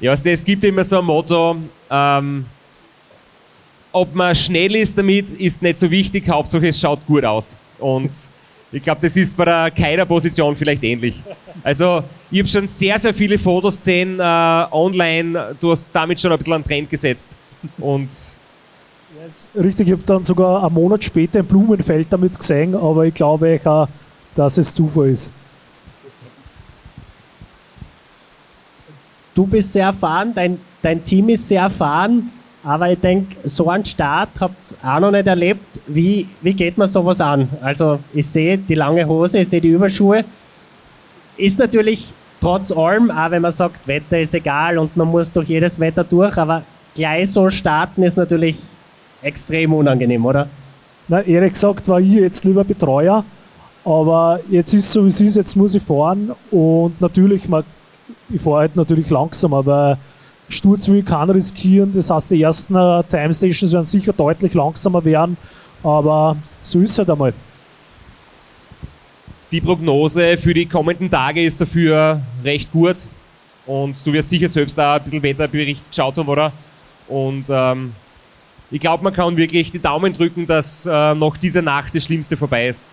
Ja, 0.01 0.11
also 0.11 0.29
es 0.29 0.45
gibt 0.45 0.63
immer 0.65 0.85
so 0.85 0.99
ein 0.99 1.05
Motto, 1.05 1.57
ähm, 1.91 2.45
ob 3.93 4.15
man 4.15 4.35
schnell 4.35 4.77
ist 4.77 4.99
damit, 4.99 5.33
ist 5.33 5.63
nicht 5.63 5.79
so 5.79 5.91
wichtig, 5.91 6.29
Hauptsache 6.29 6.69
es 6.69 6.79
schaut 6.79 7.05
gut 7.07 7.25
aus. 7.25 7.57
Und 7.79 8.11
ich 8.73 8.83
glaube, 8.83 9.01
das 9.01 9.17
ist 9.17 9.35
bei 9.37 9.47
der 9.47 9.71
Keider-Position 9.71 10.55
vielleicht 10.55 10.83
ähnlich. 10.85 11.23
Also, 11.63 12.03
ich 12.31 12.41
habe 12.41 12.49
schon 12.49 12.69
sehr, 12.69 12.99
sehr 12.99 13.15
viele 13.15 13.39
Fotos 13.39 13.79
gesehen 13.79 14.21
äh, 14.21 14.23
online. 14.23 15.57
Du 15.59 15.71
hast 15.71 15.89
damit 15.93 16.21
schon 16.21 16.31
ein 16.31 16.37
bisschen 16.37 16.53
einen 16.53 16.65
Trend 16.65 16.91
gesetzt. 16.91 17.35
Und 17.79 18.11
Ja, 19.19 19.27
ist 19.27 19.49
richtig, 19.55 19.87
ich 19.87 19.93
habe 19.93 20.03
dann 20.05 20.25
sogar 20.25 20.63
einen 20.63 20.75
Monat 20.75 21.03
später 21.03 21.39
ein 21.39 21.47
Blumenfeld 21.47 22.09
damit 22.11 22.39
gesehen, 22.39 22.75
aber 22.75 23.07
ich 23.07 23.15
glaube 23.15 23.59
auch, 23.65 23.89
dass 24.35 24.59
es 24.59 24.75
Zufall 24.75 25.09
ist. 25.09 25.31
Du 29.37 29.47
bist 29.47 29.75
sehr 29.75 29.85
erfahren, 29.85 30.33
dein, 30.35 30.59
dein 30.81 31.05
Team 31.05 31.29
ist 31.29 31.47
sehr 31.47 31.61
erfahren, 31.61 32.33
aber 32.65 32.91
ich 32.91 32.99
denke, 32.99 33.37
so 33.45 33.69
einen 33.69 33.85
Start 33.85 34.31
habt 34.41 34.57
ihr 34.83 34.89
auch 34.89 34.99
noch 34.99 35.11
nicht 35.11 35.27
erlebt. 35.27 35.79
Wie, 35.87 36.27
wie 36.41 36.55
geht 36.55 36.79
man 36.79 36.89
sowas 36.89 37.21
an? 37.21 37.47
Also, 37.61 37.99
ich 38.15 38.27
sehe 38.27 38.57
die 38.57 38.75
lange 38.75 39.07
Hose, 39.07 39.41
ich 39.41 39.49
sehe 39.51 39.61
die 39.61 39.69
Überschuhe. 39.69 40.25
Ist 41.37 41.59
natürlich 41.59 42.15
trotz 42.41 42.73
allem, 42.73 43.11
auch 43.11 43.31
wenn 43.31 43.43
man 43.43 43.51
sagt, 43.51 43.87
Wetter 43.87 44.19
ist 44.19 44.33
egal 44.33 44.79
und 44.79 44.97
man 44.97 45.09
muss 45.09 45.31
durch 45.31 45.51
jedes 45.51 45.79
Wetter 45.79 46.03
durch, 46.03 46.39
aber 46.39 46.63
gleich 46.95 47.31
so 47.31 47.51
starten 47.51 48.05
ist 48.05 48.17
natürlich 48.17 48.57
extrem 49.21 49.75
unangenehm, 49.75 50.25
oder? 50.25 50.49
Na, 51.09 51.21
ehrlich 51.21 51.53
gesagt 51.53 51.87
war 51.89 52.01
ich 52.01 52.15
jetzt 52.15 52.43
lieber 52.47 52.65
Betreuer, 52.65 53.23
aber 53.85 54.41
jetzt 54.51 54.73
ist 54.73 54.91
so 54.91 55.05
wie 55.05 55.09
es 55.09 55.21
ist, 55.21 55.37
jetzt 55.37 55.57
muss 55.57 55.75
ich 55.75 55.83
fahren 55.83 56.33
und 56.51 56.99
natürlich, 57.03 57.47
man, 57.51 57.65
ich 58.29 58.41
fahre 58.41 58.59
halt 58.59 58.77
natürlich 58.77 59.11
langsam, 59.11 59.55
aber 59.55 59.99
Sturz 60.49 60.89
will 60.89 60.99
ich 60.99 61.07
keinen 61.07 61.31
riskieren. 61.31 61.93
Das 61.93 62.11
heißt, 62.11 62.31
die 62.31 62.43
ersten 62.43 62.75
äh, 62.75 63.03
Time 63.05 63.35
Stations 63.35 63.73
werden 63.73 63.87
sicher 63.87 64.13
deutlich 64.13 64.55
langsamer 64.55 65.05
werden, 65.05 65.37
aber 65.83 66.37
so 66.63 66.81
ist 66.81 66.93
es 66.93 66.99
halt 66.99 67.11
einmal. 67.11 67.33
Die 69.53 69.61
Prognose 69.61 70.37
für 70.39 70.53
die 70.53 70.67
kommenden 70.67 71.09
Tage 71.09 71.45
ist 71.45 71.61
dafür 71.61 72.21
recht 72.43 72.73
gut. 72.73 72.97
Und 73.65 74.07
du 74.07 74.13
wirst 74.13 74.29
sicher 74.29 74.49
selbst 74.49 74.79
da 74.79 74.95
ein 74.95 75.03
bisschen 75.03 75.23
Wetterbericht 75.23 75.91
geschaut 75.91 76.17
haben, 76.17 76.29
oder? 76.29 76.53
Und 77.09 77.47
ähm, 77.49 77.93
ich 78.71 78.81
glaube, 78.81 79.05
man 79.05 79.13
kann 79.13 79.37
wirklich 79.37 79.71
die 79.71 79.81
Daumen 79.81 80.13
drücken, 80.13 80.47
dass 80.47 80.87
äh, 80.87 81.15
noch 81.15 81.37
diese 81.37 81.63
Nacht 81.63 81.95
das 81.95 82.05
Schlimmste 82.05 82.37
vorbei 82.37 82.69
ist. 82.69 82.85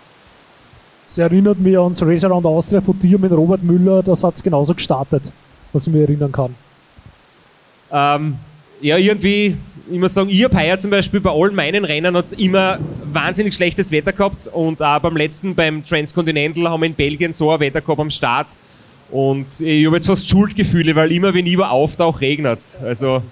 Es 1.06 1.18
erinnert 1.18 1.58
mich 1.58 1.78
ans 1.78 2.02
Race 2.02 2.24
Around 2.24 2.46
Austria 2.46 2.80
von 2.80 2.98
dir 2.98 3.18
mit 3.18 3.30
Robert 3.30 3.62
Müller, 3.62 4.02
das 4.02 4.24
hat 4.24 4.36
es 4.36 4.42
genauso 4.42 4.74
gestartet, 4.74 5.30
was 5.72 5.86
ich 5.86 5.92
mich 5.92 6.02
erinnern 6.02 6.32
kann. 6.32 6.54
Ähm, 7.92 8.36
ja, 8.80 8.96
irgendwie, 8.96 9.56
ich 9.90 9.98
muss 9.98 10.14
sagen, 10.14 10.28
ich 10.30 10.42
habe 10.44 10.56
heuer 10.58 10.78
zum 10.78 10.90
Beispiel 10.90 11.20
bei 11.20 11.30
allen 11.30 11.54
meinen 11.54 11.84
Rennen 11.84 12.16
hat's 12.16 12.32
immer 12.32 12.78
wahnsinnig 13.12 13.54
schlechtes 13.54 13.90
Wetter 13.90 14.12
gehabt 14.12 14.48
und 14.48 14.82
auch 14.82 14.98
beim 14.98 15.16
letzten, 15.16 15.54
beim 15.54 15.84
Transcontinental, 15.84 16.68
haben 16.68 16.80
wir 16.80 16.86
in 16.86 16.94
Belgien 16.94 17.32
so 17.32 17.50
ein 17.50 17.60
Wetter 17.60 17.80
gehabt 17.80 18.00
am 18.00 18.10
Start. 18.10 18.48
Und 19.10 19.60
ich 19.60 19.86
habe 19.86 19.96
jetzt 19.96 20.06
fast 20.06 20.28
Schuldgefühle, 20.28 20.96
weil 20.96 21.12
immer, 21.12 21.32
wenn 21.34 21.46
ich 21.46 21.52
über 21.52 21.70
auftauche, 21.70 22.20
regnet 22.22 22.60
Also 22.82 23.22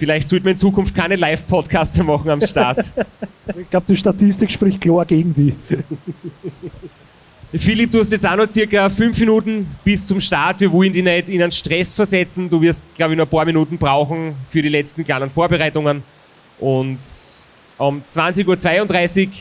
vielleicht 0.00 0.28
sollte 0.28 0.44
man 0.44 0.52
in 0.52 0.56
Zukunft 0.56 0.94
keine 0.94 1.14
Live-Podcasts 1.14 1.96
mehr 1.98 2.06
machen 2.06 2.30
am 2.30 2.40
Start. 2.40 2.90
Also 3.46 3.62
ich 3.62 3.70
glaube, 3.70 3.86
die 3.88 3.96
Statistik 3.96 4.48
spricht 4.48 4.80
klar 4.80 5.04
gegen 5.04 5.34
die. 5.34 5.56
Philipp, 7.58 7.90
du 7.90 7.98
hast 7.98 8.12
jetzt 8.12 8.24
auch 8.24 8.36
noch 8.36 8.48
circa 8.48 8.88
fünf 8.88 9.18
Minuten 9.18 9.66
bis 9.82 10.06
zum 10.06 10.20
Start. 10.20 10.60
Wir 10.60 10.70
wollen 10.70 10.92
dich 10.92 11.02
nicht 11.02 11.28
in 11.30 11.42
einen 11.42 11.50
Stress 11.50 11.92
versetzen. 11.92 12.48
Du 12.48 12.60
wirst, 12.60 12.80
glaube 12.94 13.12
ich, 13.12 13.18
noch 13.18 13.26
ein 13.26 13.30
paar 13.30 13.44
Minuten 13.44 13.76
brauchen 13.76 14.36
für 14.50 14.62
die 14.62 14.68
letzten 14.68 15.04
kleinen 15.04 15.30
Vorbereitungen. 15.30 16.04
Und 16.60 17.00
um 17.76 18.02
20.32 18.08 19.26
Uhr 19.26 19.32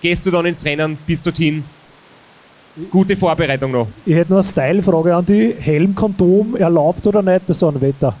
gehst 0.00 0.24
du 0.24 0.30
dann 0.30 0.46
ins 0.46 0.64
Rennen 0.64 0.96
bis 1.04 1.24
dorthin. 1.24 1.64
Gute 2.88 3.16
Vorbereitung 3.16 3.72
noch. 3.72 3.88
Ich 4.06 4.14
hätte 4.14 4.30
noch 4.30 4.38
eine 4.38 4.44
Style-Frage 4.44 5.16
an 5.16 5.26
die. 5.26 5.56
Helmkondom 5.58 6.54
erlaubt 6.54 7.04
oder 7.04 7.20
nicht 7.20 7.48
bei 7.48 7.52
so 7.52 7.66
einem 7.66 7.80
Wetter? 7.80 8.14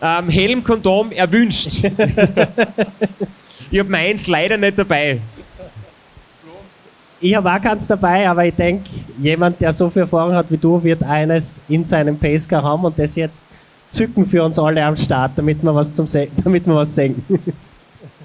Ähm, 0.00 0.28
Helmkondom 0.28 1.10
erwünscht. 1.12 1.84
ich 3.70 3.78
habe 3.78 3.90
meins 3.90 4.26
leider 4.26 4.56
nicht 4.56 4.78
dabei. 4.78 5.20
Ich 7.20 7.34
habe 7.34 7.52
auch 7.52 7.60
keins 7.60 7.88
dabei, 7.88 8.28
aber 8.28 8.44
ich 8.46 8.54
denke, 8.54 8.88
jemand, 9.20 9.60
der 9.60 9.72
so 9.72 9.90
viel 9.90 10.02
Erfahrung 10.02 10.34
hat 10.34 10.46
wie 10.50 10.56
du, 10.56 10.80
wird 10.84 11.02
eines 11.02 11.60
in 11.68 11.84
seinem 11.84 12.16
Pacecar 12.16 12.62
haben 12.62 12.84
und 12.84 12.96
das 12.96 13.16
jetzt 13.16 13.42
zücken 13.90 14.24
für 14.24 14.44
uns 14.44 14.56
alle 14.58 14.84
am 14.84 14.96
Start, 14.96 15.32
damit 15.34 15.62
wir 15.62 15.74
was, 15.74 15.92
zum 15.92 16.06
Se 16.06 16.28
damit 16.44 16.64
wir 16.66 16.76
was 16.76 16.94
sehen. 16.94 17.24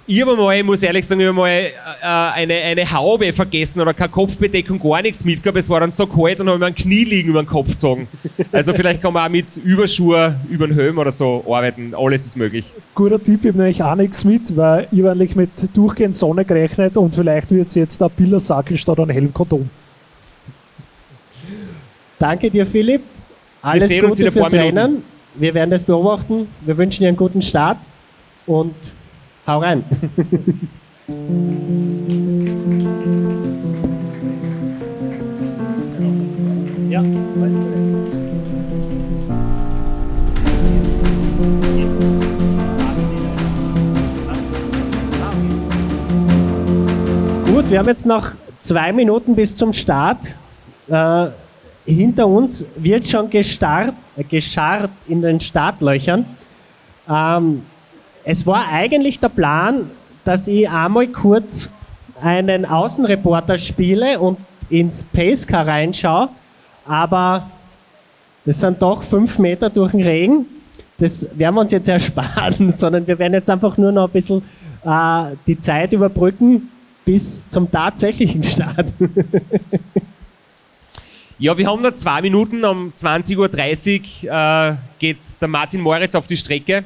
Ich 0.06 0.22
habe 0.22 0.36
mal, 0.36 0.58
ich 0.58 0.66
muss 0.66 0.84
ehrlich 0.84 1.08
sagen, 1.08 1.22
ich 1.22 1.28
habe 1.28 1.38
mal 1.38 1.50
äh, 1.50 1.72
eine, 2.02 2.56
eine 2.56 2.92
Haube 2.92 3.32
vergessen 3.32 3.80
oder 3.80 3.94
keine 3.94 4.10
Kopfbedeckung, 4.10 4.78
gar 4.78 5.02
nichts 5.02 5.24
mitgehabt. 5.24 5.58
Es 5.58 5.70
war 5.70 5.80
dann 5.80 5.92
so 5.92 6.06
kalt 6.06 6.42
und 6.42 6.50
habe 6.50 6.60
mir 6.60 6.66
ein 6.66 6.76
Knie 6.76 7.06
liegen 7.06 7.30
über 7.30 7.42
den 7.42 7.48
Kopf 7.48 7.70
gezogen. 7.70 8.10
Also 8.52 8.74
vielleicht 8.74 9.02
kann 9.02 9.14
man 9.14 9.26
auch 9.26 9.30
mit 9.30 9.56
Überschuhe 9.56 10.38
über 10.50 10.68
den 10.68 10.76
Helm 10.76 10.98
oder 10.98 11.12
so 11.12 11.46
arbeiten. 11.48 11.96
Alles 11.96 12.26
ist 12.26 12.36
möglich. 12.36 12.66
Guter 12.94 13.24
Tipp, 13.24 13.40
ich 13.44 13.48
habe 13.48 13.58
nämlich 13.60 13.82
auch 13.82 13.96
nichts 13.96 14.26
mit, 14.26 14.58
weil 14.58 14.88
ich 14.92 15.00
habe 15.00 15.12
eigentlich 15.12 15.38
mit 15.38 15.50
durchgehend 15.74 16.18
Sonne 16.18 16.44
gerechnet 16.44 16.98
und 16.98 17.16
vielleicht 17.16 17.50
wird 17.52 17.70
es 17.70 17.76
jetzt 17.76 18.04
ein 18.04 18.12
Pillersackel 18.12 18.76
statt 18.76 19.00
ein 19.00 19.10
Helmkondom. 19.10 19.70
Danke 22.20 22.52
dir, 22.52 22.66
Philipp. 22.66 23.04
Alles 23.62 23.88
sehen 23.88 24.04
uns 24.04 24.20
in 24.20 24.26
Gute 24.26 24.40
fürs. 24.40 24.52
Rennen. 24.52 25.04
Wir 25.36 25.54
werden 25.54 25.72
das 25.72 25.86
beobachten. 25.86 26.50
Wir 26.62 26.78
wünschen 26.78 27.04
dir 27.04 27.08
einen 27.08 27.18
guten 27.18 27.42
Start 27.42 27.78
und 28.46 28.76
hau 29.48 29.60
rein. 29.60 29.84
ja, 36.90 37.02
weiß 37.02 37.54
Gut, 47.48 47.70
wir 47.70 47.80
haben 47.80 47.88
jetzt 47.88 48.06
noch 48.06 48.32
zwei 48.62 48.92
Minuten 48.92 49.36
bis 49.36 49.56
zum 49.56 49.74
Start. 49.74 50.36
Äh, 50.88 51.28
hinter 51.86 52.28
uns 52.28 52.66
wird 52.76 53.08
schon 53.08 53.30
gestarrt, 53.30 53.94
äh, 54.16 54.24
gescharrt 54.24 54.92
in 55.08 55.22
den 55.22 55.40
Startlöchern. 55.40 56.26
Ähm, 57.10 57.64
es 58.24 58.46
war 58.46 58.68
eigentlich 58.68 59.20
der 59.20 59.30
Plan, 59.30 59.90
dass 60.26 60.48
ich 60.48 60.70
einmal 60.70 61.08
kurz 61.08 61.70
einen 62.22 62.66
Außenreporter 62.66 63.58
spiele 63.58 64.20
und 64.20 64.38
ins 64.70 65.04
Pacecar 65.04 65.68
reinschaue, 65.68 66.30
aber 66.86 67.50
das 68.46 68.60
sind 68.60 68.82
doch 68.82 69.04
fünf 69.04 69.40
Meter 69.40 69.70
durch 69.70 69.92
den 69.92 70.02
Regen. 70.02 70.46
Das 70.98 71.28
werden 71.38 71.56
wir 71.56 71.62
uns 71.62 71.72
jetzt 71.72 71.88
ersparen, 71.90 72.72
sondern 72.72 73.06
wir 73.06 73.18
werden 73.20 73.34
jetzt 73.34 73.50
einfach 73.50 73.78
nur 73.78 73.92
noch 73.92 74.08
ein 74.08 74.12
bisschen 74.12 74.42
äh, 74.86 75.36
die 75.48 75.60
Zeit 75.60 75.94
überbrücken 75.94 76.70
bis 77.06 77.48
zum 77.50 77.70
tatsächlichen 77.70 78.44
Start. 78.44 78.88
Ja, 81.40 81.58
wir 81.58 81.68
haben 81.68 81.82
noch 81.82 81.94
zwei 81.96 82.22
Minuten. 82.22 82.64
Um 82.64 82.94
20.30 82.96 84.28
Uhr 84.28 84.32
äh, 84.32 84.76
geht 84.98 85.18
der 85.42 85.48
Martin 85.50 85.82
Moritz 85.82 86.16
auf 86.16 86.26
die 86.26 86.38
Strecke. 86.38 86.86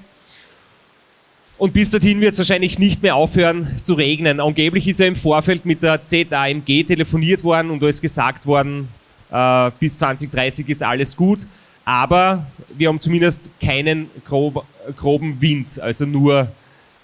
Und 1.58 1.74
bis 1.74 1.90
dorthin 1.90 2.22
wird 2.22 2.34
es 2.34 2.38
wahrscheinlich 2.38 2.78
nicht 2.78 3.02
mehr 3.02 3.16
aufhören 3.16 3.78
zu 3.82 3.96
regnen. 3.96 4.40
Angeblich 4.40 4.88
ist 4.88 5.00
er 5.00 5.08
im 5.08 5.16
Vorfeld 5.16 5.66
mit 5.66 5.82
der 5.82 6.04
ZAMG 6.04 6.84
telefoniert 6.84 7.44
worden 7.44 7.72
und 7.72 7.82
da 7.82 7.88
ist 7.88 8.02
gesagt 8.02 8.46
worden, 8.46 8.90
äh, 9.32 9.72
bis 9.80 9.98
2030 9.98 10.70
ist 10.70 10.84
alles 10.84 11.18
gut. 11.18 11.48
Aber 11.84 12.46
wir 12.78 12.90
haben 12.90 13.00
zumindest 13.00 13.50
keinen 13.60 14.10
grob, 14.24 14.66
groben 14.96 15.42
Wind, 15.42 15.80
also 15.80 16.06
nur, 16.06 16.50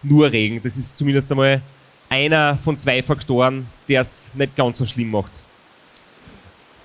nur 0.04 0.32
Regen. 0.32 0.60
Das 0.62 0.78
ist 0.78 0.98
zumindest 0.98 1.32
einmal 1.32 1.62
einer 2.10 2.58
von 2.58 2.78
zwei 2.78 3.02
Faktoren, 3.02 3.66
der 3.90 4.02
es 4.02 4.30
nicht 4.36 4.56
ganz 4.56 4.78
so 4.78 4.86
schlimm 4.86 5.10
macht. 5.10 5.32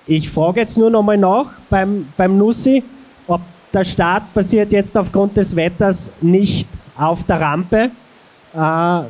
Ich 0.07 0.27
frage 0.29 0.61
jetzt 0.61 0.75
nur 0.75 0.89
noch 0.89 1.03
mal 1.03 1.17
nach 1.17 1.51
beim, 1.69 2.07
beim 2.17 2.35
Nussi, 2.35 2.83
ob 3.27 3.41
der 3.71 3.85
Start 3.85 4.33
passiert 4.33 4.71
jetzt 4.71 4.97
aufgrund 4.97 5.37
des 5.37 5.55
Wetters 5.55 6.09
nicht 6.19 6.67
auf 6.99 7.23
der 7.23 7.39
Rampe, 7.39 7.91
äh, 8.53 9.01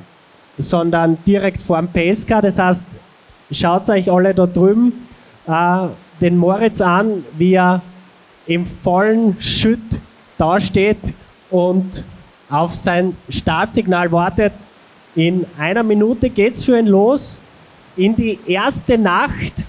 sondern 0.58 1.18
direkt 1.26 1.62
vor 1.62 1.78
dem 1.78 1.88
Pesca. 1.88 2.42
Das 2.42 2.60
heißt, 2.60 2.86
schaut 3.52 3.90
euch 3.90 4.12
alle 4.12 4.34
da 4.34 4.46
drüben 4.46 4.94
äh, 5.48 5.88
den 6.22 6.38
Moritz 6.38 6.82
an, 6.82 7.24
wie 7.38 7.54
er 7.54 7.82
im 8.46 8.66
vollen 8.66 9.40
Schütt 9.42 10.00
dasteht 10.38 11.00
und 11.50 12.04
auf 12.50 12.74
sein 12.74 13.16
Startsignal 13.30 14.12
wartet. 14.12 14.54
In 15.16 15.46
einer 15.58 15.84
Minute 15.84 16.30
geht's 16.30 16.64
für 16.64 16.78
ihn 16.78 16.88
los. 16.88 17.40
In 17.96 18.16
die 18.16 18.40
erste 18.46 18.98
Nacht 18.98 19.66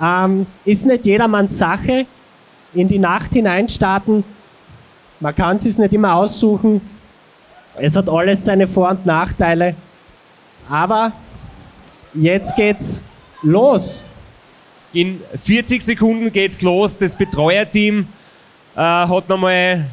ähm, 0.00 0.46
ist 0.64 0.86
nicht 0.86 1.06
jedermanns 1.06 1.58
Sache. 1.58 2.06
In 2.72 2.88
die 2.88 2.98
Nacht 2.98 3.32
hineinstarten. 3.32 4.24
Man 5.18 5.34
kann 5.34 5.56
es 5.56 5.76
nicht 5.76 5.92
immer 5.92 6.14
aussuchen. 6.14 6.80
Es 7.76 7.96
hat 7.96 8.08
alles 8.08 8.44
seine 8.44 8.66
Vor- 8.66 8.90
und 8.90 9.06
Nachteile. 9.06 9.74
Aber 10.68 11.12
jetzt 12.14 12.54
geht's 12.56 13.02
los. 13.42 14.04
In 14.92 15.20
40 15.44 15.82
Sekunden 15.82 16.32
geht's 16.32 16.62
los. 16.62 16.98
Das 16.98 17.16
Betreuerteam 17.16 18.06
äh, 18.76 18.80
hat 18.80 19.28
nochmal 19.28 19.86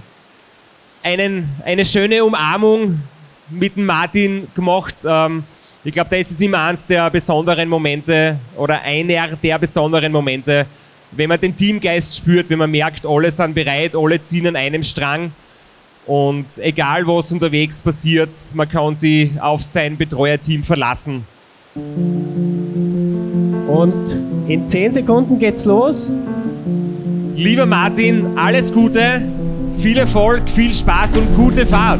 einen, 1.04 1.50
eine 1.64 1.86
schöne 1.86 2.24
Umarmung 2.24 3.02
mit 3.50 3.76
dem 3.76 3.86
Martin 3.86 4.48
gemacht. 4.56 4.96
Ähm, 5.06 5.44
ich 5.84 5.94
glaube, 5.94 6.10
das 6.10 6.32
ist 6.32 6.42
immer 6.42 6.60
eins 6.64 6.86
der 6.86 7.10
besonderen 7.10 7.70
Momente 7.70 8.38
oder 8.56 8.82
einer 8.82 9.36
der 9.36 9.58
besonderen 9.60 10.12
Momente, 10.12 10.66
wenn 11.12 11.30
man 11.30 11.40
den 11.40 11.56
Teamgeist 11.56 12.16
spürt, 12.18 12.50
wenn 12.50 12.60
man 12.60 12.70
merkt, 12.70 13.06
alle 13.06 13.32
sind 13.32 13.56
bereit, 13.56 13.96
alle 13.96 14.20
ziehen 14.20 14.48
an 14.48 14.56
einem 14.56 14.84
Strang. 14.84 15.32
Und 16.08 16.46
egal 16.60 17.06
was 17.06 17.32
unterwegs 17.34 17.82
passiert, 17.82 18.30
man 18.54 18.70
kann 18.70 18.96
sich 18.96 19.40
auf 19.42 19.62
sein 19.62 19.98
Betreuerteam 19.98 20.64
verlassen. 20.64 21.26
Und 23.68 24.18
in 24.48 24.66
10 24.66 24.94
Sekunden 24.94 25.38
geht's 25.38 25.66
los. 25.66 26.14
Lieber 27.36 27.66
Martin, 27.66 28.38
alles 28.38 28.74
Gute, 28.74 29.22
viel 29.78 29.98
Erfolg, 29.98 30.50
viel 30.50 30.74
Spaß 30.74 31.18
und 31.18 31.36
gute 31.36 31.66
Fahrt. 31.66 32.00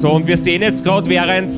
So, 0.00 0.12
und 0.12 0.26
wir 0.26 0.38
sehen 0.38 0.62
jetzt 0.62 0.82
gerade, 0.82 1.06
während 1.10 1.52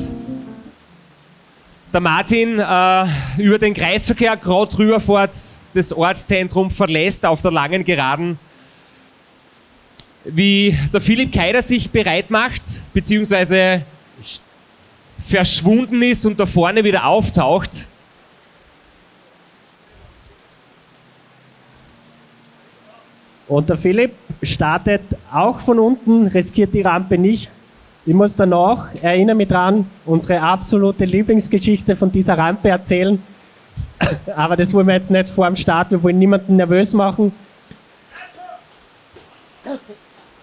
der 1.93 2.01
Martin 2.01 2.59
äh, 2.59 3.05
über 3.37 3.57
den 3.57 3.73
Kreisverkehr 3.73 4.35
gerade 4.35 4.77
rüberfährt, 4.77 5.31
das 5.73 5.93
Ortszentrum 5.93 6.69
verlässt 6.69 7.25
auf 7.25 7.41
der 7.41 7.51
langen 7.51 7.85
Geraden, 7.85 8.37
wie 10.25 10.77
der 10.93 10.99
Philipp 10.99 11.31
Keider 11.31 11.61
sich 11.61 11.89
bereit 11.89 12.29
macht, 12.29 12.63
beziehungsweise 12.93 13.83
verschwunden 15.25 16.01
ist 16.01 16.25
und 16.25 16.37
da 16.37 16.45
vorne 16.45 16.83
wieder 16.83 17.05
auftaucht. 17.05 17.87
Und 23.47 23.69
der 23.69 23.77
Philipp 23.77 24.11
startet 24.41 25.03
auch 25.31 25.61
von 25.61 25.79
unten, 25.79 26.27
riskiert 26.27 26.73
die 26.73 26.81
Rampe 26.81 27.17
nicht. 27.17 27.49
Ich 28.05 28.13
muss 28.13 28.35
danach, 28.35 28.87
erinnere 29.01 29.35
mich 29.35 29.47
dran, 29.47 29.89
unsere 30.05 30.41
absolute 30.41 31.05
Lieblingsgeschichte 31.05 31.95
von 31.95 32.11
dieser 32.11 32.37
Rampe 32.37 32.67
erzählen. 32.67 33.21
Aber 34.35 34.57
das 34.57 34.73
wollen 34.73 34.87
wir 34.87 34.95
jetzt 34.95 35.09
nicht 35.09 35.29
vor 35.29 35.47
dem 35.47 35.55
Start, 35.55 35.91
wir 35.91 36.03
wollen 36.03 36.19
niemanden 36.19 36.57
nervös 36.57 36.93
machen. 36.93 37.31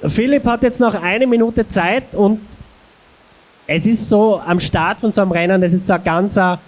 Philipp 0.06 0.46
hat 0.46 0.62
jetzt 0.62 0.80
noch 0.80 0.94
eine 0.94 1.26
Minute 1.26 1.68
Zeit 1.68 2.14
und 2.14 2.40
es 3.66 3.84
ist 3.84 4.08
so 4.08 4.40
am 4.40 4.58
Start 4.58 5.00
von 5.00 5.12
so 5.12 5.20
einem 5.20 5.30
Rennen, 5.32 5.62
es 5.62 5.74
ist 5.74 5.86
so 5.86 5.92
ein 5.92 6.02
ganz 6.02 6.38
ein 6.38 6.58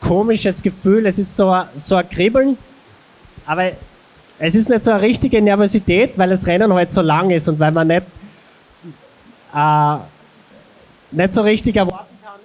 komisches 0.00 0.62
Gefühl, 0.62 1.04
es 1.06 1.18
ist 1.18 1.36
so 1.36 1.50
ein, 1.50 1.66
so 1.74 1.96
ein 1.96 2.08
Kribbeln, 2.08 2.56
aber 3.44 3.72
es 4.38 4.54
ist 4.54 4.68
nicht 4.68 4.84
so 4.84 4.92
eine 4.92 5.02
richtige 5.02 5.42
Nervosität, 5.42 6.16
weil 6.16 6.30
das 6.30 6.46
Rennen 6.46 6.72
halt 6.72 6.92
so 6.92 7.02
lang 7.02 7.30
ist 7.30 7.48
und 7.48 7.58
weil 7.58 7.72
man 7.72 7.88
nicht, 7.88 8.04
äh, 9.52 9.96
nicht 11.10 11.34
so 11.34 11.42
richtig 11.42 11.76
erwarten 11.76 12.14
kann, 12.22 12.40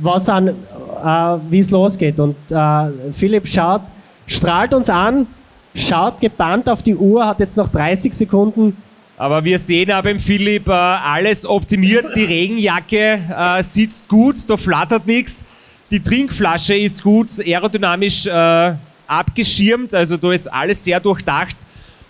was 0.00 0.28
an, 0.28 0.48
äh, 0.48 1.50
wie 1.50 1.58
es 1.58 1.70
losgeht. 1.70 2.18
Und 2.20 2.36
äh, 2.50 3.12
Philipp 3.12 3.46
schaut, 3.48 3.82
strahlt 4.26 4.74
uns 4.74 4.88
an, 4.88 5.26
schaut 5.74 6.20
gebannt 6.20 6.68
auf 6.68 6.82
die 6.82 6.96
Uhr, 6.96 7.26
hat 7.26 7.40
jetzt 7.40 7.56
noch 7.56 7.68
30 7.68 8.12
Sekunden. 8.12 8.76
Aber 9.16 9.44
wir 9.44 9.58
sehen 9.58 9.92
auch 9.92 10.02
beim 10.02 10.18
Philipp, 10.18 10.66
äh, 10.66 10.72
alles 10.72 11.46
optimiert, 11.46 12.06
die 12.16 12.24
Regenjacke 12.24 13.20
äh, 13.30 13.62
sitzt 13.62 14.08
gut, 14.08 14.36
da 14.48 14.56
flattert 14.56 15.06
nichts, 15.06 15.44
die 15.90 16.00
Trinkflasche 16.00 16.74
ist 16.74 17.02
gut, 17.02 17.28
aerodynamisch 17.38 18.26
äh, 18.26 18.74
abgeschirmt, 19.06 19.94
also 19.94 20.16
da 20.16 20.32
ist 20.32 20.52
alles 20.52 20.82
sehr 20.82 20.98
durchdacht. 20.98 21.56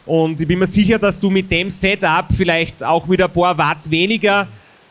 Und 0.07 0.41
ich 0.41 0.47
bin 0.47 0.59
mir 0.59 0.67
sicher, 0.67 0.99
dass 0.99 1.19
du 1.19 1.31
mit 1.31 1.51
dem 1.51 1.71
Setup 1.71 2.27
vielleicht 2.35 2.83
auch 2.83 3.07
mit 3.07 3.21
ein 3.23 3.31
paar 3.31 3.57
Watt 3.57 3.91
weniger, 3.91 4.47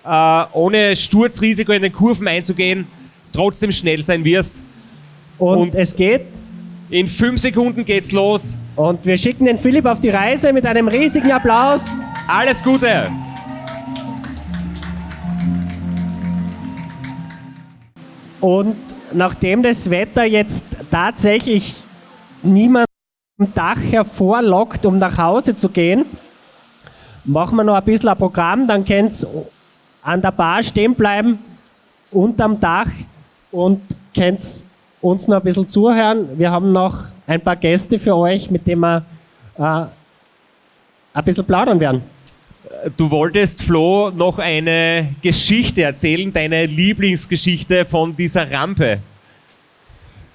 äh, 0.06 0.44
ohne 0.54 0.96
Sturzrisiko 0.96 1.72
in 1.72 1.82
den 1.82 1.92
Kurven 1.94 2.28
einzugehen, 2.28 2.88
trotzdem 3.32 3.72
schnell 3.72 4.02
sein 4.04 4.24
wirst. 4.24 4.64
Und, 5.38 5.58
Und- 5.58 5.76
es 5.76 5.96
geht. 5.96 6.22
In 6.90 7.08
fünf 7.08 7.40
Sekunden 7.40 7.86
geht's 7.86 8.12
los. 8.12 8.58
Und 8.76 9.04
wir 9.06 9.18
schicken 9.18 9.46
den 9.46 9.58
Philipp 9.58 9.86
auf 9.86 10.00
die 10.00 10.10
Reise 10.10 10.54
mit 10.54 10.66
einem 10.66 10.88
riesigen 10.88 11.32
Applaus. 11.32 11.88
Alles 12.28 12.64
Gute! 12.64 13.10
Und 18.40 18.76
nachdem 19.14 19.64
das 19.64 19.90
Wetter 19.90 20.24
jetzt 20.26 20.66
tatsächlich 20.92 21.76
niemand 22.42 22.86
am 23.40 23.54
Dach 23.54 23.78
hervorlockt, 23.90 24.86
um 24.86 24.98
nach 25.00 25.18
Hause 25.18 25.56
zu 25.56 25.70
gehen, 25.70 26.06
machen 27.24 27.56
wir 27.56 27.64
noch 27.64 27.76
ein 27.76 27.84
bisschen 27.84 28.10
ein 28.10 28.18
Programm, 28.18 28.68
dann 28.68 28.84
könnt 28.86 29.14
ihr 29.24 29.28
an 30.04 30.22
der 30.22 30.32
Bar 30.32 30.62
stehen 30.64 30.94
bleiben, 30.96 31.40
unterm 32.12 32.60
Dach 32.60 32.90
und 33.52 33.82
könnt 34.16 34.42
uns 35.02 35.28
noch 35.28 35.38
ein 35.38 35.44
bisschen 35.44 35.68
zuhören. 35.68 36.28
Wir 36.38 36.52
haben 36.52 36.72
noch 36.72 37.06
ein 37.28 37.42
paar 37.42 37.56
Gäste 37.56 37.98
für 37.98 38.16
euch, 38.16 38.52
mit 38.52 38.68
denen 38.68 38.82
wir 38.82 39.06
äh, 39.58 39.86
ein 41.14 41.24
bisschen 41.24 41.46
plaudern 41.46 41.80
werden. 41.80 42.02
Du 42.98 43.10
wolltest, 43.10 43.64
Flo, 43.64 44.10
noch 44.10 44.40
eine 44.40 45.16
Geschichte 45.22 45.84
erzählen, 45.84 46.34
deine 46.34 46.66
Lieblingsgeschichte 46.66 47.86
von 47.86 48.16
dieser 48.16 48.50
Rampe. 48.52 49.00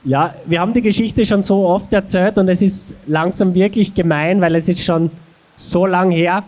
Ja, 0.04 0.34
wir 0.46 0.60
haben 0.60 0.72
die 0.72 0.80
Geschichte 0.80 1.26
schon 1.26 1.42
so 1.42 1.66
oft 1.66 1.92
erzählt 1.92 2.38
und 2.38 2.48
es 2.48 2.62
ist 2.62 2.94
langsam 3.06 3.54
wirklich 3.54 3.92
gemein, 3.92 4.40
weil 4.40 4.54
es 4.54 4.68
ist 4.68 4.82
schon 4.82 5.10
so 5.56 5.84
lang 5.84 6.10
her. 6.10 6.44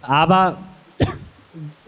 Aber 0.00 0.58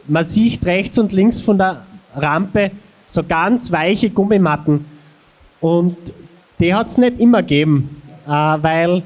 man 0.07 0.25
sieht 0.25 0.65
rechts 0.67 0.99
und 0.99 1.13
links 1.13 1.41
von 1.41 1.59
der 1.59 1.85
Rampe 2.15 2.71
so 3.07 3.23
ganz 3.23 3.71
weiche 3.71 4.11
Gummimatten. 4.11 4.85
Und 5.61 5.97
die 6.61 6.75
hat 6.75 6.89
es 6.89 6.99
nicht 6.99 7.19
immer 7.19 7.43
gegeben, 7.43 8.03
äh, 8.27 8.31
weil, 8.31 9.03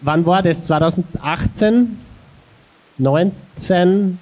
wann 0.00 0.26
war 0.26 0.42
das? 0.42 0.62
2018? 0.62 1.98
19? 2.98 4.18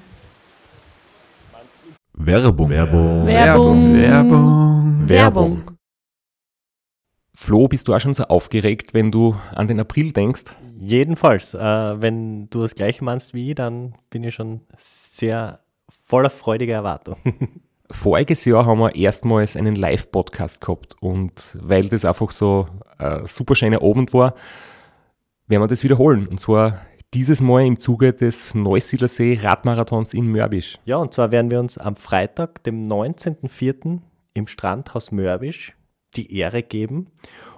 Werbung. 2.15 2.71
Werbung. 2.71 3.27
Werbung. 3.27 3.95
Werbung. 3.95 5.09
Werbung. 5.09 5.63
Flo, 7.35 7.69
bist 7.69 7.87
du 7.87 7.95
auch 7.95 8.01
schon 8.01 8.15
so 8.15 8.25
aufgeregt, 8.25 8.95
wenn 8.95 9.11
du 9.11 9.37
an 9.55 9.69
den 9.69 9.79
April 9.79 10.13
denkst? 10.13 10.45
Jedenfalls, 10.79 11.55
äh, 11.55 11.59
wenn 11.59 12.51
du 12.51 12.63
das 12.63 12.75
gleiche 12.75 13.03
meinst 13.03 13.33
wie 13.33 13.51
ich, 13.51 13.55
dann 13.55 13.95
bin 14.11 14.25
ich 14.25 14.35
schon 14.35 14.61
sehr 14.77 15.61
voller 16.05 16.31
freudiger 16.31 16.75
Erwartung. 16.75 17.17
Voriges 17.91 18.45
Jahr 18.45 18.67
haben 18.67 18.81
wir 18.81 18.95
erstmals 18.95 19.57
einen 19.57 19.75
Live-Podcast 19.75 20.61
gehabt 20.61 20.97
und 21.01 21.57
weil 21.61 21.89
das 21.89 22.05
einfach 22.05 22.33
so 22.33 22.67
ein 22.99 23.27
super 23.27 23.55
schöner 23.55 23.83
Abend 23.83 24.13
war, 24.13 24.35
werden 25.47 25.63
wir 25.63 25.69
das 25.69 25.85
wiederholen. 25.85 26.27
Und 26.27 26.41
zwar 26.41 26.81
dieses 27.15 27.41
Mal 27.41 27.65
im 27.65 27.79
Zuge 27.79 28.13
des 28.13 28.55
Neusiedlersee 28.55 29.39
Radmarathons 29.41 30.15
in 30.15 30.27
Mörbisch. 30.31 30.79
Ja, 30.85 30.97
und 30.97 31.15
zwar 31.15 31.31
werden 31.31 31.51
wir 31.51 31.61
uns 31.61 31.79
am 31.79 31.97
Freitag, 31.97 32.65
dem 32.65 32.87
19.04. 32.87 34.01
im 34.35 34.47
Strandhaus 34.49 35.13
Mörbisch 35.13 35.77
die 36.17 36.37
Ehre 36.37 36.63
geben 36.63 37.13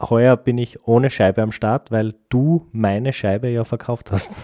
Heuer 0.00 0.36
bin 0.36 0.58
ich 0.58 0.86
ohne 0.86 1.10
Scheibe 1.10 1.42
am 1.42 1.52
Start, 1.52 1.90
weil 1.90 2.14
du 2.28 2.66
meine 2.72 3.12
Scheibe 3.12 3.48
ja 3.48 3.64
verkauft 3.64 4.10
hast. 4.10 4.32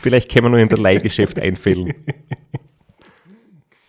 Vielleicht 0.00 0.30
können 0.30 0.46
wir 0.46 0.50
nur 0.50 0.58
in 0.58 0.68
der 0.68 0.78
Leihgeschäft 0.78 1.38
einfällen. 1.40 1.94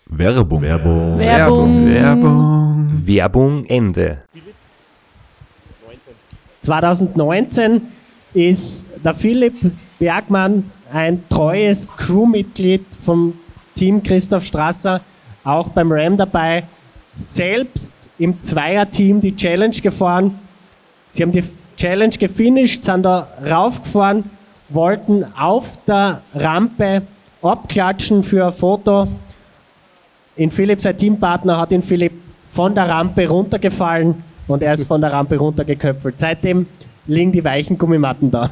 Werbung. 0.05 0.61
Werbung. 0.61 1.17
Werbung. 1.19 1.87
Werbung. 1.87 3.01
Werbung 3.05 3.65
Ende. 3.65 4.21
2019 6.61 7.81
ist 8.33 8.85
der 9.03 9.13
Philipp 9.13 9.55
Bergmann 9.99 10.71
ein 10.91 11.27
treues 11.29 11.87
Crewmitglied 11.97 12.85
vom 13.03 13.33
Team 13.75 14.01
Christoph 14.01 14.45
Strasser, 14.45 15.01
auch 15.43 15.69
beim 15.69 15.91
Ram 15.91 16.17
dabei, 16.17 16.63
selbst 17.13 17.93
im 18.17 18.41
Zweierteam 18.41 19.21
die 19.21 19.35
Challenge 19.35 19.75
gefahren. 19.75 20.39
Sie 21.07 21.23
haben 21.23 21.31
die 21.31 21.43
Challenge 21.77 22.15
gefinisht, 22.17 22.83
sind 22.83 23.03
da 23.03 23.27
raufgefahren, 23.45 24.29
wollten 24.69 25.25
auf 25.37 25.77
der 25.85 26.21
Rampe 26.33 27.03
abklatschen 27.41 28.23
für 28.23 28.45
ein 28.47 28.53
Foto. 28.53 29.07
In 30.35 30.51
Philipp, 30.51 30.81
sein 30.81 30.97
Teampartner, 30.97 31.57
hat 31.57 31.71
ihn 31.71 31.83
Philipp 31.83 32.13
von 32.47 32.73
der 32.73 32.89
Rampe 32.89 33.27
runtergefallen 33.27 34.23
und 34.47 34.63
er 34.63 34.73
ist 34.73 34.85
von 34.85 35.01
der 35.01 35.11
Rampe 35.11 35.37
runtergeköpfelt. 35.37 36.19
Seitdem 36.19 36.67
liegen 37.07 37.31
die 37.31 37.43
weichen 37.43 37.77
Gummimatten 37.77 38.31
da. 38.31 38.49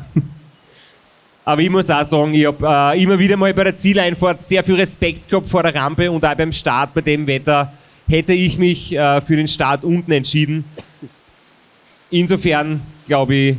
Aber 1.45 1.61
ich 1.61 1.70
muss 1.70 1.89
auch 1.89 2.05
sagen, 2.05 2.34
ich 2.34 2.45
habe 2.45 2.95
äh, 2.95 3.03
immer 3.03 3.20
wieder 3.20 3.36
mal 3.36 3.53
bei 3.53 3.66
der 3.66 3.76
Zieleinfahrt 3.76 4.39
sehr 4.39 4.64
viel 4.64 4.76
Respekt 4.76 5.28
gehabt 5.30 5.49
vor 5.49 5.61
der 5.64 5.76
Rampe 5.76 6.09
und 6.09 6.24
auch 6.24 6.36
beim 6.36 6.53
Start 6.53 6.93
bei 6.93 7.01
dem 7.01 7.28
Wetter 7.28 7.74
hätte 8.08 8.34
ich 8.34 8.58
mich 8.58 8.95
äh, 8.95 9.22
für 9.22 9.36
den 9.36 9.47
Start 9.47 9.84
unten 9.84 10.12
entschieden. 10.12 10.66
Insofern 12.10 12.82
glaube 13.06 13.36
ich, 13.36 13.58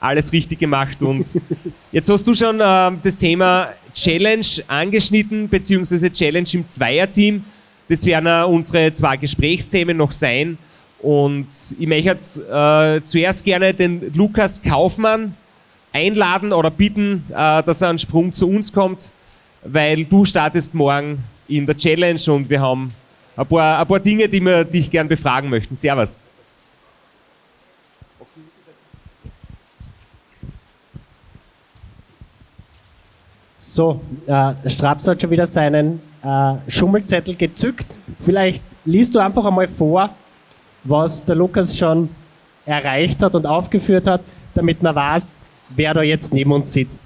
alles 0.00 0.32
richtig 0.32 0.58
gemacht. 0.58 1.02
Und 1.02 1.26
jetzt 1.92 2.08
hast 2.08 2.26
du 2.26 2.34
schon 2.34 2.60
äh, 2.60 2.90
das 3.02 3.18
Thema 3.18 3.70
Challenge 3.94 4.46
angeschnitten, 4.68 5.48
beziehungsweise 5.48 6.12
Challenge 6.12 6.48
im 6.52 6.68
Zweierteam. 6.68 7.44
Das 7.88 8.04
werden 8.06 8.26
äh, 8.26 8.44
unsere 8.44 8.92
zwei 8.92 9.16
Gesprächsthemen 9.16 9.96
noch 9.96 10.12
sein. 10.12 10.58
Und 11.00 11.46
ich 11.78 11.86
möchte 11.86 12.10
äh, 12.10 13.04
zuerst 13.04 13.44
gerne 13.44 13.72
den 13.72 14.12
Lukas 14.14 14.60
Kaufmann 14.60 15.34
einladen 15.92 16.52
oder 16.52 16.70
bitten, 16.70 17.24
äh, 17.30 17.62
dass 17.62 17.82
er 17.82 17.90
einen 17.90 17.98
Sprung 17.98 18.32
zu 18.32 18.48
uns 18.48 18.72
kommt, 18.72 19.10
weil 19.64 20.04
du 20.04 20.24
startest 20.24 20.74
morgen 20.74 21.24
in 21.46 21.66
der 21.66 21.76
Challenge 21.76 22.20
und 22.28 22.50
wir 22.50 22.60
haben 22.60 22.92
ein 23.38 23.46
paar, 23.46 23.78
ein 23.78 23.86
paar 23.86 24.00
Dinge, 24.00 24.28
die 24.28 24.40
wir 24.40 24.64
dich 24.64 24.90
gern 24.90 25.06
befragen 25.06 25.48
möchten. 25.48 25.76
Servus. 25.76 26.18
So, 33.56 34.00
äh, 34.26 34.54
Straps 34.68 35.06
hat 35.06 35.20
schon 35.20 35.30
wieder 35.30 35.46
seinen 35.46 36.00
äh, 36.22 36.54
Schummelzettel 36.68 37.36
gezückt. 37.36 37.86
Vielleicht 38.20 38.62
liest 38.84 39.14
du 39.14 39.20
einfach 39.20 39.44
einmal 39.44 39.68
vor, 39.68 40.10
was 40.84 41.24
der 41.24 41.36
Lukas 41.36 41.76
schon 41.76 42.08
erreicht 42.66 43.22
hat 43.22 43.34
und 43.34 43.46
aufgeführt 43.46 44.06
hat, 44.06 44.22
damit 44.54 44.82
man 44.82 44.94
weiß, 44.94 45.34
wer 45.70 45.94
da 45.94 46.02
jetzt 46.02 46.32
neben 46.32 46.50
uns 46.52 46.72
sitzt. 46.72 47.02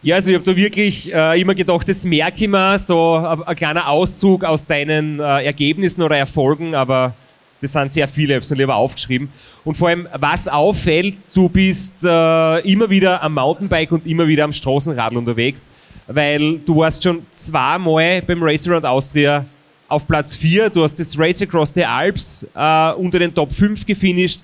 Ja, 0.00 0.14
also 0.14 0.30
ich 0.30 0.36
habe 0.36 0.44
da 0.44 0.56
wirklich 0.56 1.12
äh, 1.12 1.40
immer 1.40 1.56
gedacht, 1.56 1.88
das 1.88 2.04
merke 2.04 2.44
ich 2.44 2.48
mir, 2.48 2.78
so 2.78 3.14
ein, 3.16 3.42
ein 3.42 3.56
kleiner 3.56 3.88
Auszug 3.88 4.44
aus 4.44 4.68
deinen 4.68 5.18
äh, 5.18 5.44
Ergebnissen 5.44 6.02
oder 6.02 6.16
Erfolgen, 6.16 6.76
aber 6.76 7.14
das 7.60 7.72
sind 7.72 7.90
sehr 7.90 8.06
viele, 8.06 8.34
ich 8.34 8.36
habe 8.36 8.44
es 8.44 8.50
lieber 8.56 8.76
aufgeschrieben. 8.76 9.28
Und 9.64 9.76
vor 9.76 9.88
allem, 9.88 10.06
was 10.16 10.46
auffällt, 10.46 11.16
du 11.34 11.48
bist 11.48 12.04
äh, 12.04 12.58
immer 12.60 12.88
wieder 12.88 13.20
am 13.24 13.34
Mountainbike 13.34 13.90
und 13.90 14.06
immer 14.06 14.28
wieder 14.28 14.44
am 14.44 14.52
Straßenrad 14.52 15.14
unterwegs, 15.14 15.68
weil 16.06 16.58
du 16.60 16.76
warst 16.76 17.02
schon 17.02 17.26
zweimal 17.32 18.22
beim 18.22 18.40
Race 18.40 18.68
Around 18.68 18.86
Austria 18.86 19.44
auf 19.88 20.06
Platz 20.06 20.36
4, 20.36 20.70
du 20.70 20.84
hast 20.84 20.94
das 21.00 21.18
Race 21.18 21.42
Across 21.42 21.74
the 21.74 21.84
Alps 21.84 22.46
äh, 22.54 22.92
unter 22.92 23.18
den 23.18 23.34
Top 23.34 23.52
5 23.52 23.84
gefinisht, 23.84 24.42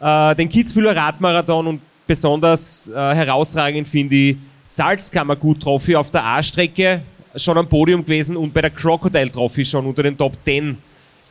äh, 0.00 0.34
den 0.34 0.48
Kitzbühler 0.48 0.96
Radmarathon 0.96 1.68
und 1.68 1.80
besonders 2.08 2.88
äh, 2.88 3.14
herausragend 3.14 3.86
finde 3.86 4.16
ich 4.16 4.36
Salzkammergut 4.72 5.60
Trophy 5.60 5.96
auf 5.96 6.12
der 6.12 6.24
A-Strecke 6.24 7.02
schon 7.34 7.58
am 7.58 7.68
Podium 7.68 8.04
gewesen 8.04 8.36
und 8.36 8.54
bei 8.54 8.60
der 8.60 8.70
Crocodile 8.70 9.30
Trophy 9.30 9.64
schon 9.64 9.84
unter 9.84 10.04
den 10.04 10.16
Top 10.16 10.34
10 10.44 10.78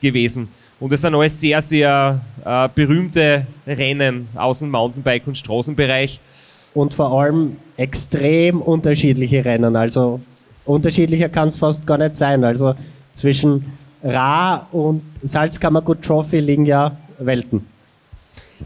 gewesen. 0.02 0.50
Und 0.78 0.92
das 0.92 1.02
sind 1.02 1.16
alles 1.16 1.40
sehr, 1.40 1.62
sehr 1.62 2.20
äh, 2.44 2.68
berühmte 2.76 3.48
Rennen 3.66 4.28
aus 4.36 4.60
dem 4.60 4.72
Mountainbike- 4.72 5.26
und 5.26 5.38
Straßenbereich. 5.38 6.20
Und 6.74 6.94
vor 6.94 7.18
allem 7.18 7.56
extrem 7.78 8.62
unterschiedliche 8.62 9.44
Rennen. 9.46 9.78
Also 9.78 10.20
unterschiedlicher 10.66 11.30
kann 11.30 11.48
es 11.48 11.58
fast 11.58 11.88
gar 11.88 11.98
nicht 11.98 12.18
sein. 12.18 12.44
Also 12.44 12.76
zwischen 13.14 13.72
Ra 14.04 14.68
und 14.74 15.02
Salzkammergut 15.22 16.02
Trophy 16.02 16.42
liegen 16.42 16.66
ja 16.66 16.98
Welten. 17.20 17.66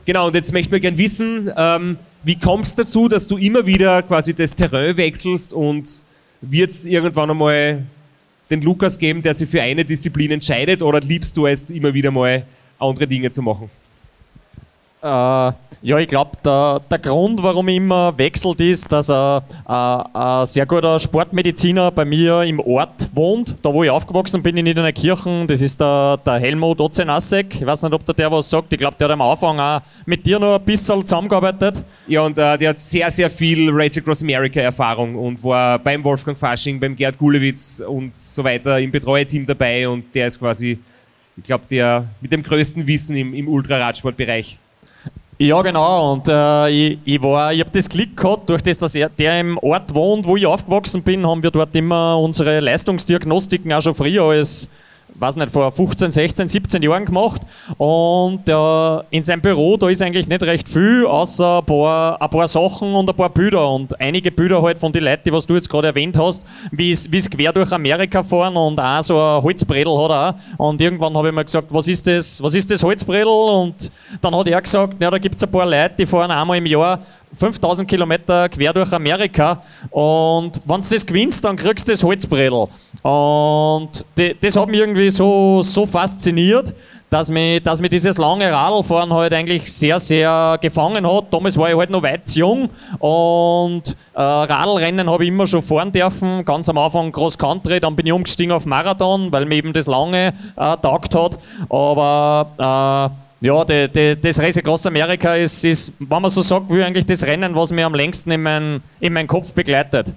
Genau, 0.06 0.28
und 0.28 0.36
jetzt 0.36 0.52
möchten 0.52 0.72
wir 0.72 0.80
gerne 0.80 0.98
wissen, 0.98 1.52
ähm, 1.56 1.98
wie 2.24 2.36
kommt 2.36 2.66
es 2.66 2.76
dazu, 2.76 3.08
dass 3.08 3.28
du 3.28 3.38
immer 3.38 3.66
wieder 3.66 4.02
quasi 4.02 4.34
das 4.34 4.56
Terrain 4.56 4.96
wechselst 4.96 5.54
und 5.54 6.02
wird 6.42 6.72
es 6.72 6.86
irgendwann 6.86 7.30
einmal 7.30 7.84
den 8.50 8.62
Lukas 8.62 8.98
geben, 8.98 9.22
der 9.22 9.34
sich 9.34 9.50
für 9.50 9.62
eine 9.62 9.84
Disziplin 9.84 10.32
entscheidet 10.32 10.82
oder 10.82 11.00
liebst 11.00 11.36
du 11.36 11.48
es 11.48 11.70
immer 11.70 11.94
wieder 11.94 12.12
mal 12.12 12.46
andere 12.80 13.08
Dinge 13.08 13.32
zu 13.32 13.42
machen? 13.42 13.70
Äh, 15.04 15.52
ja, 15.86 16.00
ich 16.00 16.08
glaube, 16.08 16.32
der, 16.46 16.80
der 16.90 16.98
Grund, 16.98 17.44
warum 17.44 17.68
ich 17.68 17.76
immer 17.76 18.18
wechselt, 18.18 18.62
ist, 18.62 18.90
dass 18.90 19.10
ein, 19.10 19.42
ein 19.66 20.46
sehr 20.46 20.66
guter 20.66 20.98
Sportmediziner 20.98 21.92
bei 21.92 22.06
mir 22.06 22.44
im 22.44 22.62
Ort 22.62 23.10
wohnt, 23.14 23.58
da 23.62 23.74
wo 23.74 23.84
ich 23.84 23.90
aufgewachsen 23.90 24.42
bin 24.42 24.56
in 24.56 24.64
Niederneukirchen. 24.64 25.46
Das 25.46 25.60
ist 25.60 25.78
der, 25.78 26.18
der 26.26 26.36
Helmut 26.36 26.80
Ozenasek. 26.80 27.56
Ich 27.56 27.66
weiß 27.66 27.84
nicht, 27.84 27.94
ob 27.94 28.06
der, 28.06 28.16
der 28.16 28.32
was 28.32 28.50
sagt. 28.50 28.72
Ich 28.72 28.80
glaube, 28.80 28.96
der 28.98 29.10
hat 29.10 29.12
am 29.12 29.22
Anfang 29.22 29.60
auch 29.60 29.82
mit 30.06 30.26
dir 30.26 30.40
noch 30.40 30.56
ein 30.56 30.64
bisschen 30.64 31.02
zusammengearbeitet. 31.02 31.84
Ja, 32.08 32.22
und 32.22 32.38
äh, 32.38 32.58
der 32.58 32.70
hat 32.70 32.80
sehr, 32.80 33.12
sehr 33.12 33.30
viel 33.30 33.70
Race 33.70 33.98
Across 33.98 34.22
America 34.22 34.62
Erfahrung 34.62 35.16
und 35.16 35.44
war 35.44 35.80
beim 35.80 36.02
Wolfgang 36.02 36.38
Fasching, 36.38 36.80
beim 36.80 36.96
Gerd 36.96 37.18
Gulewitz 37.18 37.84
und 37.86 38.18
so 38.18 38.42
weiter 38.42 38.80
im 38.80 38.90
Betreuerteam 38.90 39.46
dabei 39.46 39.90
und 39.90 40.16
der 40.16 40.28
ist 40.28 40.40
quasi, 40.40 40.80
ich 41.36 41.44
glaube, 41.44 41.66
der 41.70 42.06
mit 42.22 42.32
dem 42.32 42.42
größten 42.42 42.88
Wissen 42.88 43.18
im, 43.18 43.34
im 43.34 43.50
Ultraradsportbereich. 43.50 44.60
Ja, 45.44 45.62
genau. 45.62 46.14
Und 46.14 46.30
äh, 46.30 46.70
ich, 46.70 47.00
ich, 47.04 47.22
war, 47.22 47.52
ich 47.52 47.60
habe 47.60 47.70
das 47.70 47.90
Glück 47.90 48.16
gehabt, 48.16 48.50
durch 48.50 48.62
das, 48.62 48.78
dass 48.78 48.96
er, 48.96 49.10
der 49.10 49.42
im 49.42 49.58
Ort 49.58 49.94
wohnt, 49.94 50.26
wo 50.26 50.38
ich 50.38 50.46
aufgewachsen 50.46 51.04
bin, 51.04 51.28
haben 51.28 51.44
wir 51.44 51.52
dort 51.52 51.76
immer 51.76 52.18
unsere 52.18 52.62
Leistungsdiagnostiken 52.62 53.74
auch 53.74 53.82
schon 53.82 53.94
früher 53.94 54.24
als 54.24 54.70
weiß 55.16 55.36
nicht, 55.36 55.52
vor 55.52 55.72
15, 55.72 56.12
16, 56.12 56.48
17 56.48 56.84
Jahren 56.84 57.06
gemacht. 57.06 57.42
Und 57.78 58.48
äh, 58.48 59.16
in 59.16 59.24
seinem 59.24 59.42
Büro, 59.42 59.78
da 59.78 59.90
ist 59.90 60.02
eigentlich 60.02 60.28
nicht 60.28 60.44
recht 60.44 60.68
viel, 60.68 61.06
außer 61.06 61.60
ein 61.60 61.66
paar, 61.66 62.22
ein 62.22 62.30
paar 62.30 62.48
Sachen 62.48 62.94
und 62.94 63.10
ein 63.10 63.16
paar 63.16 63.30
Bilder. 63.30 63.70
Und 63.70 64.00
einige 64.00 64.32
Bilder 64.32 64.62
halt 64.62 64.78
von 64.78 64.92
den 64.92 65.04
Leuten, 65.04 65.24
die 65.26 65.34
was 65.34 65.46
du 65.46 65.56
jetzt 65.56 65.70
gerade 65.70 65.88
erwähnt 65.88 66.18
hast, 66.18 66.44
wie 66.72 66.92
es 66.92 67.30
quer 67.30 67.54
durch 67.54 67.72
Amerika 67.72 68.24
fahren 68.24 68.56
und 68.56 68.80
auch 68.80 69.02
so 69.02 69.20
ein 69.20 69.44
Holzbredel 69.44 69.98
hat 69.98 70.12
er 70.12 70.36
auch. 70.58 70.70
Und 70.70 70.82
irgendwann 70.82 71.16
habe 71.16 71.30
ich 71.30 71.34
mir 71.34 71.46
gesagt, 71.46 71.68
was 71.70 71.88
ist 71.88 72.06
das, 72.08 72.42
was 72.42 72.56
ist 72.56 72.70
das 72.72 72.84
Holzbredel? 72.84 73.28
Und 73.28 73.92
dann 74.22 74.36
hat 74.36 74.48
er 74.48 74.62
gesagt, 74.62 75.02
ja, 75.02 75.12
da 75.12 75.18
gibt 75.18 75.36
es 75.36 75.44
ein 75.44 75.52
paar 75.52 75.66
Leute, 75.66 75.96
die 76.00 76.06
fahren 76.06 76.32
einmal 76.32 76.58
im 76.58 76.66
Jahr 76.66 77.00
5000 77.34 77.88
Kilometer 77.88 78.48
quer 78.50 78.74
durch 78.74 78.92
Amerika 78.94 79.62
und 79.90 80.62
wenn 80.66 80.82
du 80.82 80.88
das 80.90 81.06
gewinnst, 81.06 81.44
dann 81.44 81.56
kriegst 81.56 81.88
du 81.88 81.92
das 81.92 82.04
Holzbredel. 82.04 82.68
Und 83.02 84.06
das 84.42 84.56
hat 84.56 84.70
mich 84.70 84.80
irgendwie 84.80 85.10
so, 85.10 85.62
so 85.64 85.86
fasziniert, 85.86 86.74
dass 87.14 87.30
mich, 87.30 87.62
dass 87.62 87.80
mich 87.80 87.92
dieses 87.92 88.18
lange 88.18 88.52
Radlfahren 88.52 89.14
halt 89.14 89.34
eigentlich 89.34 89.72
sehr, 89.72 90.00
sehr 90.00 90.58
gefangen 90.60 91.06
hat. 91.06 91.26
Damals 91.32 91.58
war 91.58 91.70
ich 91.70 91.78
halt 91.78 91.92
noch 91.92 92.02
weit 92.02 92.28
jung 92.32 92.70
und 92.98 93.96
äh, 94.16 94.22
Radlrennen 94.22 95.08
habe 95.08 95.24
ich 95.24 95.30
immer 95.30 95.46
schon 95.46 95.62
fahren 95.62 95.92
dürfen. 95.92 96.44
Ganz 96.44 96.70
am 96.70 96.78
Anfang 96.80 97.12
Cross 97.12 97.38
Country, 97.38 97.80
dann 97.80 97.96
bin 97.96 98.08
ich 98.08 98.14
umgestiegen 98.14 98.52
auf 98.52 98.66
Marathon, 98.66 99.32
weil 99.32 99.46
mir 99.46 99.56
eben 99.56 99.74
das 99.74 99.86
lange 99.86 100.34
äh, 100.56 100.78
taugt 100.78 101.14
hat. 101.14 101.38
Aber 101.70 103.14
äh, 103.16 103.23
ja, 103.44 103.66
die, 103.66 103.90
die, 103.90 104.22
das 104.22 104.40
Race 104.40 104.58
Across 104.58 104.86
America 104.88 105.36
ist, 105.36 105.66
ist, 105.66 105.92
wenn 106.00 106.22
man 106.22 106.32
so 106.32 106.42
sagt, 106.42 106.70
wie 106.70 106.82
eigentlich 106.82 107.06
das 107.06 107.24
Rennen, 107.24 107.54
was 107.54 107.74
mir 107.74 107.86
am 107.86 107.94
längsten 107.94 108.32
in, 108.32 108.42
mein, 108.42 108.82
in 109.02 109.12
meinen 109.12 109.28
Kopf 109.28 109.54
begleitet. 109.54 110.14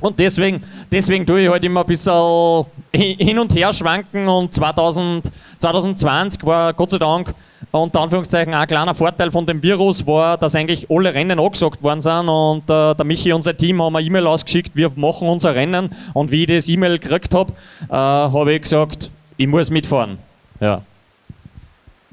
Und 0.00 0.20
deswegen, 0.20 0.62
deswegen 0.90 1.26
tue 1.26 1.42
ich 1.42 1.48
halt 1.50 1.64
immer 1.64 1.80
ein 1.80 1.86
bisschen 1.86 2.64
hin 2.92 3.38
und 3.40 3.52
her 3.56 3.72
schwanken 3.72 4.28
und 4.28 4.54
2000, 4.54 5.32
2020 5.58 6.44
war 6.44 6.72
Gott 6.74 6.90
sei 6.90 6.98
Dank 6.98 7.34
unter 7.72 8.00
Anführungszeichen 8.00 8.54
ein 8.54 8.68
kleiner 8.68 8.94
Vorteil 8.94 9.32
von 9.32 9.44
dem 9.44 9.60
Virus 9.60 10.06
war, 10.06 10.38
dass 10.38 10.54
eigentlich 10.54 10.88
alle 10.90 11.12
Rennen 11.12 11.40
angesagt 11.40 11.82
worden 11.82 12.00
sind 12.00 12.28
und 12.28 12.70
äh, 12.70 12.94
der 12.94 13.04
Michi 13.04 13.32
und 13.32 13.42
sein 13.42 13.56
Team 13.56 13.82
haben 13.82 13.96
eine 13.96 14.06
E-Mail 14.06 14.28
ausgeschickt, 14.28 14.76
wir 14.76 14.92
machen 14.94 15.28
unser 15.28 15.56
Rennen 15.56 15.92
und 16.14 16.30
wie 16.30 16.42
ich 16.42 16.48
das 16.48 16.68
E-Mail 16.68 17.00
gekriegt 17.00 17.34
habe, 17.34 17.52
äh, 17.88 17.94
habe 17.94 18.52
ich 18.52 18.62
gesagt, 18.62 19.10
ich 19.36 19.46
muss 19.48 19.70
mitfahren. 19.70 20.18
Ja. 20.60 20.82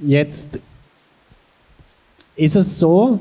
Jetzt 0.01 0.59
ist 2.35 2.55
es 2.55 2.79
so, 2.79 3.19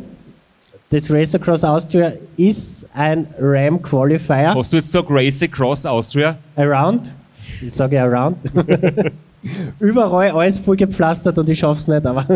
das 0.91 1.11
Race 1.11 1.35
Across 1.35 1.65
Austria 1.65 2.13
ist 2.37 2.87
ein 2.95 3.27
Ram 3.39 3.83
Qualifier. 3.83 4.55
Hast 4.55 4.73
du 4.73 4.77
jetzt 4.77 4.87
gesagt 4.87 5.09
Race 5.11 5.43
Across 5.43 5.87
Austria? 5.87 6.39
Around. 6.57 7.15
Ich 7.61 7.73
sage 7.73 8.01
around. 8.01 8.37
Überall 9.81 10.31
alles 10.31 10.59
voll 10.59 10.77
gepflastert 10.77 11.37
und 11.39 11.49
ich 11.49 11.59
schaff's 11.59 11.89
nicht, 11.89 12.07
aber 12.07 12.27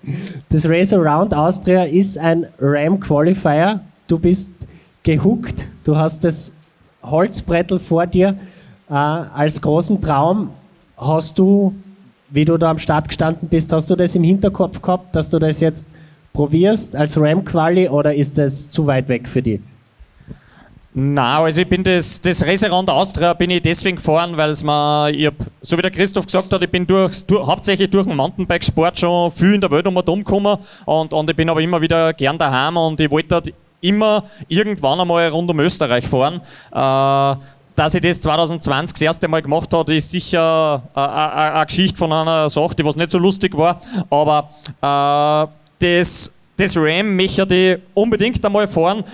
das 0.48 0.68
Race 0.68 0.92
Around 0.92 1.34
Austria 1.34 1.84
ist 1.84 2.18
ein 2.18 2.46
Ram 2.58 2.98
Qualifier. 2.98 3.80
Du 4.08 4.18
bist 4.18 4.48
gehuckt, 5.02 5.66
du 5.84 5.96
hast 5.96 6.24
das 6.24 6.50
Holzbrettel 7.02 7.78
vor 7.78 8.06
dir. 8.06 8.36
Äh, 8.88 8.94
als 8.94 9.60
großen 9.60 10.00
Traum 10.00 10.50
hast 10.96 11.38
du, 11.38 11.74
wie 12.32 12.44
du 12.44 12.56
da 12.56 12.70
am 12.70 12.78
Start 12.78 13.08
gestanden 13.08 13.48
bist, 13.48 13.72
hast 13.72 13.90
du 13.90 13.96
das 13.96 14.14
im 14.14 14.24
Hinterkopf 14.24 14.80
gehabt, 14.80 15.14
dass 15.14 15.28
du 15.28 15.38
das 15.38 15.60
jetzt 15.60 15.86
probierst 16.32 16.96
als 16.96 17.20
Ram-Quali 17.20 17.88
oder 17.88 18.14
ist 18.14 18.38
das 18.38 18.70
zu 18.70 18.86
weit 18.86 19.08
weg 19.08 19.28
für 19.28 19.42
dich? 19.42 19.60
Na, 20.94 21.42
also 21.42 21.62
ich 21.62 21.68
bin 21.68 21.82
das, 21.82 22.20
das 22.20 22.46
Racerand 22.46 22.90
Austria 22.90 23.32
bin 23.32 23.48
ich 23.48 23.62
deswegen 23.62 23.96
gefahren, 23.96 24.36
weil 24.36 24.50
es 24.50 24.62
mir, 24.62 25.10
ich 25.10 25.26
hab, 25.26 25.34
so 25.62 25.78
wie 25.78 25.82
der 25.82 25.90
Christoph 25.90 26.26
gesagt 26.26 26.52
hat, 26.52 26.62
ich 26.62 26.70
bin 26.70 26.86
durch, 26.86 27.24
durch, 27.24 27.46
hauptsächlich 27.46 27.88
durch 27.88 28.06
den 28.06 28.16
Mountainbike-Sport 28.16 28.98
schon 28.98 29.30
viel 29.30 29.54
in 29.54 29.60
der 29.62 29.70
Welt 29.70 29.86
um 29.86 29.96
und 29.96 30.08
umgekommen 30.08 30.58
und, 30.84 31.14
und 31.14 31.30
ich 31.30 31.36
bin 31.36 31.48
aber 31.48 31.62
immer 31.62 31.80
wieder 31.80 32.12
gern 32.12 32.36
daheim 32.36 32.76
und 32.76 33.00
ich 33.00 33.10
wollte 33.10 33.34
halt 33.36 33.54
immer 33.80 34.24
irgendwann 34.48 35.00
einmal 35.00 35.28
rund 35.28 35.50
um 35.50 35.60
Österreich 35.60 36.06
fahren. 36.06 36.40
Äh, 36.70 37.42
dass 37.74 37.94
ich 37.94 38.02
das 38.02 38.20
2020 38.20 38.94
das 38.94 39.02
erste 39.02 39.28
Mal 39.28 39.42
gemacht 39.42 39.72
habe, 39.72 39.94
ist 39.94 40.10
sicher 40.10 40.82
äh, 40.94 41.00
eine 41.00 41.66
Geschichte 41.66 41.98
von 41.98 42.12
einer 42.12 42.48
Sache, 42.48 42.74
die 42.74 42.84
was 42.84 42.96
nicht 42.96 43.10
so 43.10 43.18
lustig 43.18 43.56
war, 43.56 43.80
aber 44.10 44.50
äh, 44.80 45.52
das, 45.78 46.34
das 46.56 46.76
Ram 46.76 47.16
möchte 47.16 47.54
ich 47.54 47.78
unbedingt 47.94 48.44
einmal 48.44 48.68
fahren. 48.68 49.04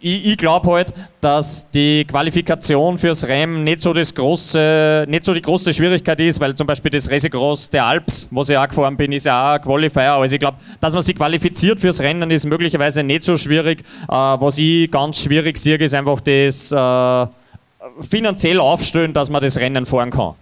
Ich, 0.00 0.26
ich 0.26 0.36
glaube 0.36 0.70
halt, 0.70 0.92
dass 1.22 1.70
die 1.70 2.04
Qualifikation 2.04 2.98
fürs 2.98 3.26
Ram 3.26 3.64
nicht 3.64 3.80
so, 3.80 3.94
das 3.94 4.14
große, 4.14 5.06
nicht 5.08 5.24
so 5.24 5.32
die 5.32 5.40
große 5.40 5.72
Schwierigkeit 5.72 6.20
ist, 6.20 6.40
weil 6.40 6.54
zum 6.54 6.66
Beispiel 6.66 6.90
das 6.90 7.10
Racecross 7.10 7.70
der 7.70 7.86
Alps, 7.86 8.28
wo 8.30 8.42
ich 8.42 8.56
auch 8.56 8.68
gefahren 8.68 8.98
bin, 8.98 9.12
ist 9.12 9.24
ja 9.24 9.52
auch 9.52 9.54
ein 9.54 9.62
Qualifier. 9.62 10.12
Also 10.12 10.34
ich 10.34 10.40
glaube, 10.40 10.58
dass 10.78 10.92
man 10.92 11.00
sich 11.00 11.16
qualifiziert 11.16 11.80
fürs 11.80 12.00
Rennen 12.00 12.30
ist 12.30 12.44
möglicherweise 12.44 13.02
nicht 13.02 13.22
so 13.22 13.38
schwierig. 13.38 13.80
Äh, 13.80 14.12
was 14.12 14.58
ich 14.58 14.90
ganz 14.90 15.22
schwierig 15.22 15.56
sehe, 15.56 15.76
ist 15.76 15.94
einfach 15.94 16.20
das 16.20 16.70
äh, 16.70 17.26
finanziell 18.00 18.60
aufstellen, 18.60 19.12
dass 19.12 19.30
man 19.30 19.42
das 19.42 19.56
Rennen 19.58 19.86
fahren 19.86 20.10
kann. 20.10 20.34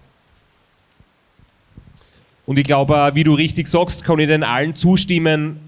Und 2.47 2.59
ich 2.59 2.65
glaube, 2.65 3.11
wie 3.15 3.25
du 3.25 3.35
richtig 3.35 3.67
sagst, 3.67 4.05
kann 4.05 4.19
ich 4.21 4.29
den 4.29 4.45
allen 4.45 4.75
zustimmen. 4.75 5.61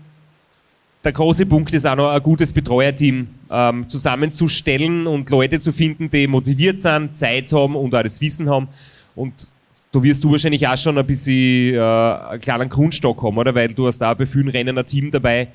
Der 1.05 1.13
große 1.13 1.47
Punkt 1.47 1.73
ist 1.75 1.87
auch 1.87 1.97
noch 1.97 2.11
ein 2.11 2.23
gutes 2.23 2.53
Betreuerteam 2.53 3.27
ähm, 3.51 3.89
zusammenzustellen 3.89 5.07
und 5.07 5.31
Leute 5.31 5.61
zu 5.61 5.73
finden, 5.73 6.11
die 6.11 6.27
motiviert 6.27 6.79
sind, 6.79 7.17
Zeit 7.17 7.53
haben 7.53 7.75
und 7.77 7.95
auch 7.95 8.03
das 8.03 8.21
Wissen 8.21 8.49
haben. 8.49 8.69
Und 9.17 9.51
da 9.91 10.03
wirst 10.03 10.23
du 10.23 10.31
wahrscheinlich 10.31 10.67
auch 10.67 10.77
schon 10.77 10.99
ein 10.99 11.07
bisschen 11.07 11.75
äh, 11.75 11.81
einen 11.81 12.41
kleinen 12.41 12.69
Grundstock 12.69 13.23
haben, 13.23 13.39
oder? 13.39 13.55
Weil 13.55 13.69
du 13.69 13.87
hast 13.87 13.99
da 13.99 14.13
bei 14.15 14.27
vielen 14.27 14.49
Rennen 14.49 14.77
ein 14.77 14.87
Team 14.87 15.11
dabei. 15.11 15.49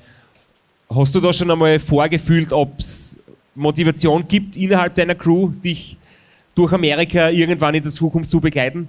Hast 0.90 1.14
du 1.14 1.20
da 1.20 1.32
schon 1.32 1.50
einmal 1.50 1.78
vorgefühlt, 1.78 2.52
ob 2.52 2.78
es 2.78 3.18
Motivation 3.54 4.26
gibt 4.26 4.56
innerhalb 4.56 4.94
deiner 4.94 5.14
Crew, 5.14 5.50
dich 5.64 5.96
durch 6.54 6.72
Amerika 6.72 7.30
irgendwann 7.30 7.74
in 7.74 7.82
der 7.82 7.92
Zukunft 7.92 8.30
zu 8.30 8.40
begleiten? 8.40 8.88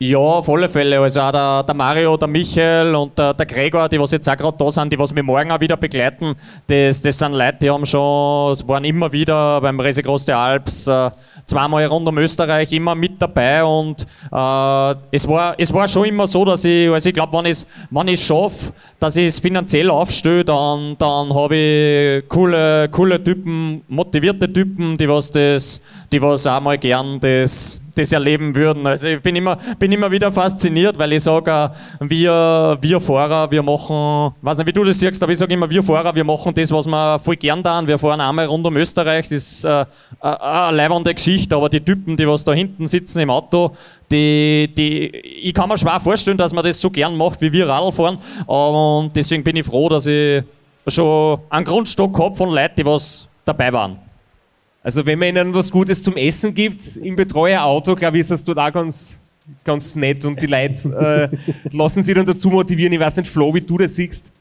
Ja, 0.00 0.18
auf 0.18 0.48
alle 0.48 0.68
Fälle. 0.68 1.00
Also 1.00 1.20
auch 1.20 1.32
der, 1.32 1.64
der 1.64 1.74
Mario, 1.74 2.16
der 2.16 2.28
Michael 2.28 2.94
und 2.94 3.18
der, 3.18 3.34
der 3.34 3.46
Gregor, 3.46 3.88
die 3.88 3.98
was 3.98 4.12
jetzt 4.12 4.28
auch 4.28 4.36
gerade 4.36 4.56
da 4.56 4.70
sind, 4.70 4.92
die 4.92 4.98
was 4.98 5.12
mich 5.12 5.24
morgen 5.24 5.50
auch 5.50 5.58
wieder 5.58 5.76
begleiten, 5.76 6.36
das, 6.68 7.02
das 7.02 7.18
sind 7.18 7.32
Leute, 7.32 7.56
die 7.62 7.70
haben 7.70 7.84
schon, 7.84 8.52
es 8.52 8.66
waren 8.68 8.84
immer 8.84 9.10
wieder 9.10 9.60
beim 9.60 9.76
Cross 9.78 10.26
der 10.26 10.38
Alps, 10.38 10.86
äh, 10.86 11.10
zweimal 11.46 11.84
rund 11.86 12.06
um 12.06 12.16
Österreich, 12.16 12.72
immer 12.72 12.94
mit 12.94 13.20
dabei 13.20 13.64
und 13.64 14.06
äh, 14.30 14.94
es, 15.10 15.26
war, 15.26 15.56
es 15.58 15.74
war 15.74 15.88
schon 15.88 16.04
immer 16.04 16.28
so, 16.28 16.44
dass 16.44 16.64
ich, 16.64 16.88
also 16.88 17.08
ich 17.08 17.14
glaube, 17.16 17.36
wenn 17.36 17.46
ich 17.46 17.52
es 17.52 17.66
wenn 17.90 18.06
ich's 18.06 18.22
schaffe, 18.22 18.72
dass 19.00 19.16
ich 19.16 19.26
es 19.26 19.40
finanziell 19.40 19.90
aufstelle, 19.90 20.44
dann, 20.44 20.94
dann 20.98 21.34
habe 21.34 21.56
ich 21.56 22.28
coole, 22.28 22.88
coole 22.90 23.20
Typen, 23.20 23.82
motivierte 23.88 24.52
Typen, 24.52 24.96
die 24.96 25.08
was 25.08 25.32
das, 25.32 25.80
die 26.12 26.22
was 26.22 26.46
auch 26.46 26.60
mal 26.60 26.78
gern 26.78 27.20
das 27.20 27.80
das 27.98 28.12
erleben 28.12 28.54
würden. 28.54 28.86
Also 28.86 29.08
ich 29.08 29.20
bin 29.20 29.36
immer, 29.36 29.58
bin 29.78 29.92
immer 29.92 30.10
wieder 30.10 30.30
fasziniert, 30.30 30.98
weil 30.98 31.12
ich 31.12 31.22
sage, 31.22 31.70
wir, 32.00 32.78
wir 32.80 33.00
Fahrer, 33.00 33.50
wir 33.50 33.62
machen, 33.62 34.34
weiß 34.40 34.58
nicht, 34.58 34.66
wie 34.66 34.72
du 34.72 34.84
das 34.84 34.98
siehst, 34.98 35.22
aber 35.22 35.32
ich 35.32 35.38
sage 35.38 35.52
immer, 35.52 35.68
wir 35.68 35.82
Fahrer, 35.82 36.14
wir 36.14 36.24
machen 36.24 36.54
das, 36.54 36.70
was 36.70 36.86
wir 36.86 37.18
voll 37.18 37.36
gern 37.36 37.62
tun. 37.62 37.86
Wir 37.86 37.98
fahren 37.98 38.20
einmal 38.20 38.46
rund 38.46 38.66
um 38.66 38.76
Österreich, 38.76 39.24
das 39.24 39.32
ist 39.32 39.64
äh, 39.64 39.84
eine 40.20 40.76
leibende 40.76 41.12
Geschichte, 41.12 41.54
aber 41.56 41.68
die 41.68 41.80
Typen, 41.80 42.16
die 42.16 42.26
was 42.26 42.44
da 42.44 42.52
hinten 42.52 42.86
sitzen 42.86 43.20
im 43.20 43.30
Auto, 43.30 43.72
die, 44.10 44.72
die, 44.76 45.08
ich 45.08 45.54
kann 45.54 45.68
mir 45.68 45.76
schwer 45.76 46.00
vorstellen, 46.00 46.38
dass 46.38 46.52
man 46.52 46.64
das 46.64 46.80
so 46.80 46.90
gern 46.90 47.16
macht, 47.16 47.40
wie 47.40 47.52
wir 47.52 47.68
Radl 47.68 47.92
fahren. 47.92 48.18
Und 48.46 49.14
deswegen 49.14 49.44
bin 49.44 49.56
ich 49.56 49.66
froh, 49.66 49.88
dass 49.88 50.06
ich 50.06 50.42
schon 50.86 51.40
einen 51.50 51.64
Grundstock 51.64 52.18
habe 52.18 52.34
von 52.34 52.50
Leuten, 52.50 52.74
die 52.78 52.86
was 52.86 53.28
dabei 53.44 53.72
waren. 53.72 54.07
Also 54.88 55.04
wenn 55.04 55.18
man 55.18 55.28
ihnen 55.28 55.52
was 55.52 55.70
Gutes 55.70 56.02
zum 56.02 56.16
Essen 56.16 56.54
gibt 56.54 56.96
im 56.96 57.14
Betreuerauto, 57.14 57.94
glaube 57.94 58.16
ich, 58.16 58.20
ist 58.20 58.30
das 58.30 58.42
dort 58.42 58.58
auch 58.58 58.72
ganz, 58.72 59.18
ganz 59.62 59.94
nett 59.94 60.24
und 60.24 60.40
die 60.40 60.46
Leute 60.46 61.30
äh, 61.30 61.76
lassen 61.76 62.02
sich 62.02 62.14
dann 62.14 62.24
dazu 62.24 62.48
motivieren. 62.48 62.94
Ich 62.94 62.98
weiß 62.98 63.18
nicht, 63.18 63.28
Flo, 63.30 63.52
wie 63.52 63.60
du 63.60 63.76
das 63.76 63.96
siehst. 63.96 64.32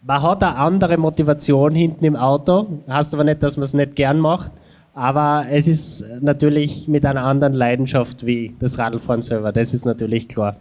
Man 0.00 0.22
hat 0.22 0.42
eine 0.42 0.56
andere 0.56 0.96
Motivation 0.96 1.74
hinten 1.74 2.02
im 2.06 2.16
Auto. 2.16 2.68
Heißt 2.88 3.12
aber 3.12 3.24
nicht, 3.24 3.42
dass 3.42 3.58
man 3.58 3.66
es 3.66 3.74
nicht 3.74 3.96
gern 3.96 4.18
macht. 4.18 4.50
Aber 4.94 5.44
es 5.50 5.68
ist 5.68 6.06
natürlich 6.22 6.88
mit 6.88 7.04
einer 7.04 7.22
anderen 7.22 7.52
Leidenschaft 7.52 8.24
wie 8.24 8.56
das 8.60 8.78
Radlfahren 8.78 9.20
selber. 9.20 9.52
Das 9.52 9.74
ist 9.74 9.84
natürlich 9.84 10.26
klar. 10.26 10.56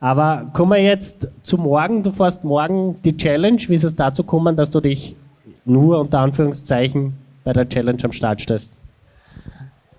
Aber 0.00 0.50
kommen 0.52 0.72
wir 0.72 0.82
jetzt 0.82 1.28
zu 1.44 1.58
morgen. 1.58 2.02
Du 2.02 2.10
fährst 2.10 2.42
morgen 2.42 2.96
die 3.04 3.16
Challenge. 3.16 3.62
Wie 3.68 3.74
ist 3.74 3.84
es 3.84 3.94
dazu 3.94 4.24
gekommen, 4.24 4.56
dass 4.56 4.72
du 4.72 4.80
dich 4.80 5.14
nur 5.68 6.00
unter 6.00 6.20
Anführungszeichen 6.20 7.14
bei 7.44 7.52
der 7.52 7.68
Challenge 7.68 8.02
am 8.04 8.12
Start 8.12 8.40
stehst? 8.40 8.70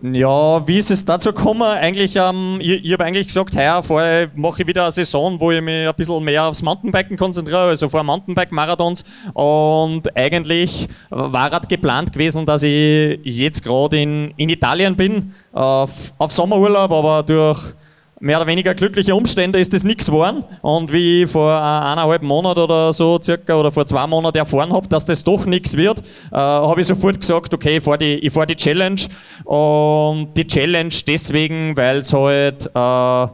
Ja, 0.01 0.65
wie 0.65 0.77
ist 0.77 0.91
es 0.91 1.03
dazu 1.03 1.33
gekommen? 1.33 1.61
Eigentlich, 1.61 2.15
ähm, 2.15 2.59
ich, 2.61 2.85
ich 2.85 2.93
habe 2.93 3.03
eigentlich 3.03 3.27
gesagt, 3.27 3.53
heuer 3.53 3.83
vorher 3.83 4.29
mache 4.33 4.61
ich 4.61 4.67
wieder 4.67 4.83
eine 4.83 4.91
Saison, 4.91 5.37
wo 5.41 5.51
ich 5.51 5.61
mich 5.61 5.85
ein 5.85 5.93
bisschen 5.93 6.23
mehr 6.23 6.45
aufs 6.45 6.61
Mountainbiken 6.61 7.17
konzentriere, 7.17 7.63
also 7.63 7.89
vor 7.89 8.03
Mountainbike-Marathons. 8.03 9.03
Und 9.33 10.15
eigentlich 10.15 10.87
war 11.09 11.51
es 11.51 11.67
geplant 11.67 12.13
gewesen, 12.13 12.45
dass 12.45 12.63
ich 12.63 13.19
jetzt 13.25 13.61
gerade 13.61 14.01
in, 14.01 14.33
in 14.37 14.47
Italien 14.47 14.95
bin, 14.95 15.33
auf, 15.51 16.13
auf 16.17 16.31
Sommerurlaub, 16.31 16.93
aber 16.93 17.23
durch 17.23 17.73
mehr 18.19 18.37
oder 18.37 18.47
weniger 18.47 18.73
glückliche 18.73 19.15
Umstände 19.15 19.59
ist 19.59 19.73
das 19.73 19.83
nichts 19.83 20.07
geworden. 20.07 20.43
Und 20.61 20.91
wie 20.91 21.23
ich 21.23 21.29
vor 21.29 21.53
eineinhalb 21.53 22.21
Monaten 22.21 22.59
oder 22.59 22.91
so 22.93 23.19
circa 23.21 23.55
oder 23.55 23.71
vor 23.71 23.85
zwei 23.85 24.05
Monaten 24.07 24.37
erfahren 24.37 24.73
habe, 24.73 24.87
dass 24.87 25.05
das 25.05 25.23
doch 25.23 25.45
nichts 25.45 25.75
wird, 25.77 25.99
äh, 26.31 26.35
habe 26.35 26.81
ich 26.81 26.87
sofort 26.87 27.19
gesagt, 27.19 27.53
okay, 27.53 27.77
ich 27.77 27.83
fahre 27.83 27.97
die, 27.97 28.29
fahr 28.29 28.45
die 28.45 28.55
Challenge. 28.55 29.01
Und 29.45 30.33
die 30.35 30.45
Challenge 30.45 30.93
deswegen, 31.07 31.75
weil 31.77 31.97
es 31.97 32.13
halt 32.13 32.65
äh, 32.73 33.27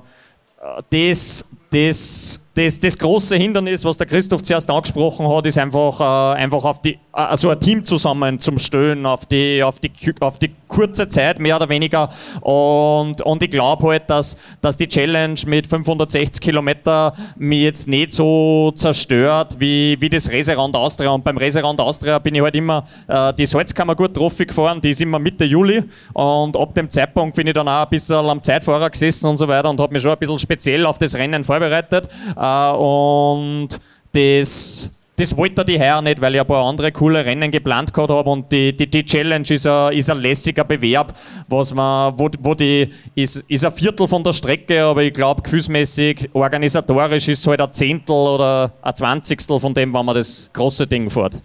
das, 0.90 1.50
das 1.72 2.45
das, 2.56 2.80
das 2.80 2.98
große 2.98 3.36
Hindernis, 3.36 3.84
was 3.84 3.98
der 3.98 4.08
Christoph 4.08 4.42
zuerst 4.42 4.72
angesprochen 4.72 5.28
hat, 5.28 5.46
ist 5.46 5.58
einfach, 5.58 6.00
äh, 6.00 6.40
einfach 6.40 6.64
auf 6.64 6.82
die, 6.82 6.98
äh, 7.14 7.36
so 7.36 7.50
ein 7.50 7.60
Team 7.60 7.84
zusammen 7.84 8.40
zum 8.40 8.58
Stellen, 8.60 9.06
auf 9.06 9.26
die, 9.26 9.62
auf 9.62 9.80
die, 9.80 9.92
auf 10.22 10.40
die 10.40 10.52
kurze 10.66 11.10
Zeit, 11.10 11.38
mehr 11.38 11.58
oder 11.58 11.68
weniger. 11.68 12.10
Und, 12.40 13.22
und 13.22 13.44
ich 13.44 13.52
glaube 13.52 13.90
halt, 13.90 14.10
dass, 14.10 14.38
dass 14.62 14.78
die 14.78 14.88
Challenge 14.88 15.38
mit 15.48 15.68
560 15.68 16.42
Kilometer 16.42 17.14
mich 17.36 17.62
jetzt 17.62 17.90
nicht 17.90 18.14
so 18.14 18.72
zerstört 18.72 19.58
wie, 19.60 19.98
wie 20.00 20.08
das 20.08 20.32
Reserand 20.32 20.78
Austria. 20.78 21.10
Und 21.10 21.26
beim 21.26 21.38
Reserand 21.38 21.82
Austria 21.82 22.20
bin 22.20 22.36
ich 22.36 22.42
halt 22.42 22.56
immer 22.56 22.86
äh, 23.08 23.34
die 23.34 23.46
Salzkammer 23.46 23.96
gut 23.96 24.16
drauf 24.16 24.38
gefahren, 24.38 24.80
die 24.80 24.92
ist 24.92 25.02
immer 25.02 25.20
Mitte 25.20 25.44
Juli. 25.44 25.84
Und 26.14 26.56
ab 26.56 26.74
dem 26.74 26.90
Zeitpunkt 26.90 27.36
bin 27.36 27.48
ich 27.48 27.54
dann 27.54 27.68
auch 27.68 27.84
ein 27.84 27.90
bisschen 27.90 28.16
am 28.16 28.42
Zeitfahrer 28.42 28.90
gesessen 28.90 29.28
und 29.28 29.36
so 29.36 29.46
weiter 29.46 29.70
und 29.70 29.82
habe 29.82 29.92
mich 29.92 30.02
schon 30.02 30.12
ein 30.12 30.20
bisschen 30.20 30.40
speziell 30.40 30.86
auf 30.86 30.98
das 30.98 31.16
Rennen 31.16 31.44
vorbereitet. 31.44 32.08
Äh, 32.38 32.45
und 32.72 33.70
das, 34.12 34.90
das 35.18 35.36
wollte 35.38 35.64
die 35.66 35.80
heuer 35.80 36.02
nicht, 36.02 36.20
weil 36.22 36.36
ich 36.36 36.42
ein 36.42 36.48
paar 36.48 36.66
andere 36.66 36.92
coole 36.92 37.24
Rennen 37.26 37.52
geplant 37.52 37.94
gehabt 37.94 38.12
habe 38.12 38.30
und 38.30 38.52
die, 38.52 38.76
die, 38.76 38.90
die 38.90 39.06
Challenge 39.06 39.46
ist 39.50 39.66
ein, 39.66 39.94
ist 39.94 40.10
ein 40.10 40.20
lässiger 40.20 40.64
Bewerb, 40.64 41.14
was 41.48 41.74
man, 41.74 42.18
wo, 42.18 42.30
wo 42.40 42.54
die 42.54 42.90
ist, 43.16 43.38
ist 43.48 43.66
ein 43.66 43.72
Viertel 43.72 44.08
von 44.08 44.24
der 44.24 44.34
Strecke, 44.34 44.84
aber 44.84 45.04
ich 45.04 45.14
glaube 45.14 45.42
gefühlsmäßig, 45.42 46.30
organisatorisch 46.34 47.28
ist 47.28 47.40
es 47.40 47.48
halt 47.48 47.62
ein 47.62 47.74
Zehntel 47.74 48.16
oder 48.16 48.72
ein 48.82 48.96
Zwanzigstel 48.96 49.60
von 49.60 49.74
dem, 49.74 49.94
wenn 49.94 50.06
man 50.06 50.16
das 50.16 50.50
große 50.54 50.88
Ding 50.88 51.10
fährt. 51.10 51.42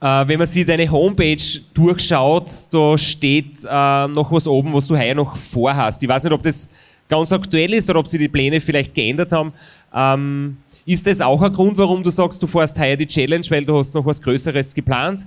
Äh, 0.00 0.28
wenn 0.28 0.38
man 0.38 0.46
sich 0.46 0.64
deine 0.64 0.90
Homepage 0.90 1.60
durchschaut, 1.74 2.48
da 2.70 2.96
steht 2.96 3.58
äh, 3.68 4.08
noch 4.08 4.32
was 4.32 4.46
oben, 4.46 4.72
was 4.72 4.86
du 4.86 4.98
heuer 4.98 5.14
noch 5.14 5.36
vorhast. 5.36 6.02
Ich 6.02 6.08
weiß 6.08 6.24
nicht, 6.24 6.32
ob 6.32 6.42
das 6.42 6.70
ganz 7.10 7.32
aktuell 7.32 7.74
ist 7.74 7.90
oder 7.90 7.98
ob 7.98 8.06
sie 8.06 8.16
die 8.16 8.28
Pläne 8.28 8.60
vielleicht 8.60 8.94
geändert 8.94 9.32
haben. 9.32 9.52
Ähm, 9.94 10.56
ist 10.86 11.06
das 11.06 11.20
auch 11.20 11.40
ein 11.42 11.52
Grund, 11.52 11.76
warum 11.78 12.02
du 12.02 12.10
sagst, 12.10 12.42
du 12.42 12.46
fährst 12.46 12.78
heuer 12.78 12.96
die 12.96 13.06
Challenge, 13.06 13.44
weil 13.50 13.64
du 13.64 13.78
hast 13.78 13.94
noch 13.94 14.04
was 14.04 14.20
Größeres 14.20 14.74
geplant 14.74 15.26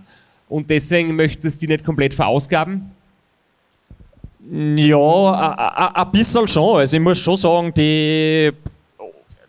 und 0.50 0.70
deswegen 0.70 1.16
möchtest 1.16 1.62
du 1.62 1.66
die 1.66 1.74
nicht 1.74 1.86
komplett 1.86 2.14
verausgaben? 2.14 2.92
Ja, 4.52 5.92
ein 5.94 6.12
bisschen 6.12 6.48
schon. 6.48 6.80
Also 6.80 6.98
ich 6.98 7.04
muss 7.04 7.18
schon 7.20 7.38
sagen, 7.38 7.74
die, 7.74 8.52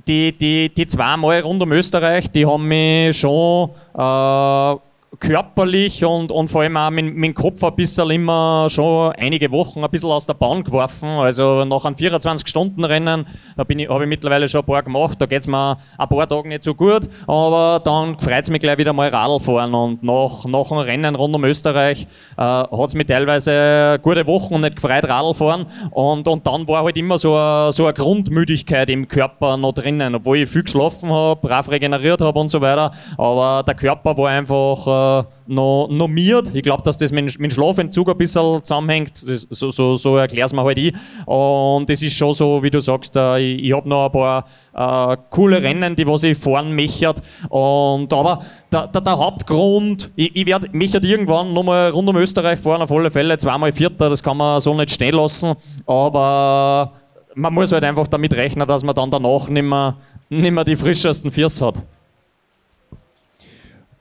die, 0.06 0.32
die, 0.32 0.68
die 0.68 0.86
zweimal 0.86 1.40
rund 1.40 1.60
um 1.62 1.72
Österreich, 1.72 2.30
die 2.30 2.46
haben 2.46 2.68
mich 2.68 3.18
schon 3.18 3.70
äh, 3.92 4.76
körperlich 5.18 6.04
und, 6.04 6.32
und 6.32 6.48
vor 6.48 6.62
allem 6.62 6.76
auch 6.76 6.90
mit, 6.90 7.14
mit 7.14 7.24
dem 7.24 7.34
Kopf 7.34 7.62
ein 7.62 7.74
bisschen 7.74 8.10
immer 8.10 8.68
schon 8.70 9.12
einige 9.12 9.50
Wochen 9.50 9.84
ein 9.84 9.90
bisschen 9.90 10.10
aus 10.10 10.26
der 10.26 10.34
Bahn 10.34 10.62
geworfen. 10.64 11.08
Also 11.08 11.64
nach 11.64 11.84
einem 11.84 11.96
24-Stunden-Rennen, 11.96 13.26
da 13.56 13.60
habe 13.60 13.74
ich 14.04 14.08
mittlerweile 14.08 14.48
schon 14.48 14.60
ein 14.60 14.66
paar 14.66 14.82
gemacht, 14.82 15.20
da 15.20 15.26
geht 15.26 15.40
es 15.40 15.46
mir 15.46 15.76
ein 15.98 16.08
paar 16.08 16.28
Tage 16.28 16.48
nicht 16.48 16.62
so 16.62 16.74
gut, 16.74 17.08
aber 17.26 17.80
dann 17.84 18.18
freut 18.18 18.44
es 18.44 18.50
mich 18.50 18.60
gleich 18.60 18.78
wieder 18.78 18.92
mal 18.92 19.08
Radl 19.08 19.40
fahren. 19.40 19.74
Und 19.74 20.02
nach, 20.02 20.44
nach 20.46 20.70
einem 20.70 20.80
Rennen 20.80 21.14
rund 21.14 21.34
um 21.34 21.44
Österreich 21.44 22.06
äh, 22.36 22.42
hat 22.42 22.88
es 22.88 22.94
mich 22.94 23.06
teilweise 23.06 23.98
gute 24.02 24.26
Wochen 24.26 24.60
nicht 24.60 24.76
gefreut 24.76 25.08
Radl 25.08 25.34
fahren. 25.34 25.66
Und, 25.90 26.26
und 26.28 26.46
dann 26.46 26.66
war 26.68 26.84
halt 26.84 26.96
immer 26.96 27.18
so 27.18 27.36
eine, 27.36 27.72
so 27.72 27.84
eine 27.84 27.94
Grundmüdigkeit 27.94 28.90
im 28.90 29.08
Körper 29.08 29.56
noch 29.56 29.72
drinnen, 29.72 30.14
obwohl 30.14 30.38
ich 30.38 30.48
viel 30.48 30.62
geschlafen 30.62 31.10
habe, 31.10 31.40
brav 31.40 31.70
regeneriert 31.70 32.20
habe 32.20 32.38
und 32.38 32.48
so 32.48 32.60
weiter, 32.60 32.92
aber 33.16 33.62
der 33.66 33.74
Körper 33.74 34.16
war 34.16 34.30
einfach 34.30 34.86
äh, 34.86 35.03
noch 35.46 35.88
normiert. 35.90 36.54
Ich 36.54 36.62
glaube, 36.62 36.82
dass 36.82 36.96
das 36.96 37.12
mit, 37.12 37.38
mit 37.38 37.52
Schlafentzug 37.52 38.08
ein 38.08 38.16
bisschen 38.16 38.62
zusammenhängt. 38.64 39.12
Das, 39.26 39.46
so 39.50 39.70
so, 39.70 39.96
so 39.96 40.16
erkläre 40.16 40.46
es 40.46 40.52
mir 40.52 40.64
halt 40.64 40.78
ich. 40.78 40.94
Und 41.26 41.88
es 41.90 42.02
ist 42.02 42.14
schon 42.14 42.32
so, 42.32 42.62
wie 42.62 42.70
du 42.70 42.80
sagst, 42.80 43.16
äh, 43.16 43.38
ich, 43.38 43.64
ich 43.64 43.72
habe 43.72 43.88
noch 43.88 44.06
ein 44.06 44.12
paar 44.12 45.12
äh, 45.12 45.16
coole 45.30 45.62
Rennen, 45.62 45.96
die 45.96 46.06
was 46.06 46.22
ich 46.22 46.38
fahren 46.38 46.74
möchte. 46.74 47.14
Und, 47.48 48.12
aber 48.12 48.42
der, 48.72 48.86
der, 48.88 49.00
der 49.00 49.18
Hauptgrund, 49.18 50.10
ich, 50.16 50.34
ich 50.34 50.46
werde 50.46 50.68
mich 50.72 50.94
irgendwann 50.94 51.52
nochmal 51.52 51.90
rund 51.90 52.08
um 52.08 52.16
Österreich 52.16 52.58
fahren, 52.58 52.82
auf 52.82 52.92
alle 52.92 53.10
Fälle, 53.10 53.36
zweimal 53.38 53.72
Vierter, 53.72 54.08
das 54.08 54.22
kann 54.22 54.36
man 54.36 54.60
so 54.60 54.74
nicht 54.74 54.92
stehen 54.92 55.14
lassen. 55.14 55.54
Aber 55.86 56.92
man 57.34 57.52
muss 57.52 57.72
halt 57.72 57.84
einfach 57.84 58.06
damit 58.06 58.34
rechnen, 58.34 58.66
dass 58.66 58.84
man 58.84 58.94
dann 58.94 59.10
danach 59.10 59.48
nicht 59.48 59.62
mehr, 59.62 59.96
nicht 60.28 60.52
mehr 60.52 60.64
die 60.64 60.76
frischesten 60.76 61.30
Viers 61.30 61.60
hat. 61.60 61.82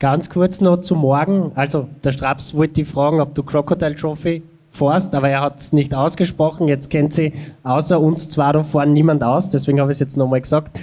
Ganz 0.04 0.28
kurz 0.28 0.60
noch 0.60 0.82
zu 0.82 0.96
morgen. 0.96 1.52
Also, 1.54 1.88
der 2.04 2.12
Straps 2.12 2.54
wollte 2.54 2.74
dich 2.74 2.88
fragen, 2.88 3.22
ob 3.22 3.34
du 3.34 3.42
Crocodile 3.42 3.96
Trophy 3.96 4.42
fährst, 4.70 5.14
aber 5.14 5.30
er 5.30 5.40
hat 5.40 5.60
es 5.60 5.72
nicht 5.72 5.94
ausgesprochen. 5.94 6.68
Jetzt 6.68 6.90
kennt 6.90 7.14
sie 7.14 7.32
außer 7.62 7.98
uns 7.98 8.28
zwar 8.28 8.52
da 8.52 8.62
vorne 8.62 8.92
niemand 8.92 9.24
aus, 9.24 9.48
deswegen 9.48 9.80
habe 9.80 9.90
ich 9.90 9.94
es 9.94 10.00
jetzt 10.00 10.18
nochmal 10.18 10.42
gesagt. 10.42 10.78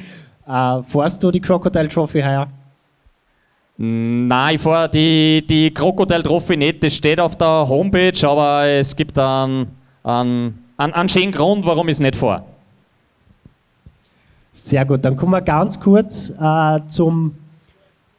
Äh, 0.47 0.82
fährst 0.82 1.22
du 1.22 1.30
die 1.30 1.39
Crocodile 1.39 1.88
Trophy 1.88 2.24
heuer? 2.24 2.47
Nein, 3.78 4.55
ich 4.55 4.61
fahre 4.61 4.89
die, 4.89 5.45
die 5.47 5.72
Crocodile 5.72 6.24
Trophy 6.24 6.57
nicht. 6.57 6.82
Das 6.82 6.95
steht 6.95 7.19
auf 7.19 7.36
der 7.36 7.69
Homepage, 7.69 8.28
aber 8.28 8.65
es 8.65 8.95
gibt 8.95 9.19
einen, 9.19 9.67
einen, 10.03 10.63
einen, 10.78 10.93
einen 10.93 11.09
schönen 11.09 11.32
Grund, 11.32 11.63
warum 11.63 11.88
ich 11.89 11.93
es 11.93 11.99
nicht 11.99 12.15
fahre. 12.15 12.41
Sehr 14.51 14.84
gut, 14.84 15.05
dann 15.05 15.15
kommen 15.15 15.34
wir 15.34 15.41
ganz 15.41 15.80
kurz 15.80 16.32
äh, 16.41 16.80
zum 16.88 17.36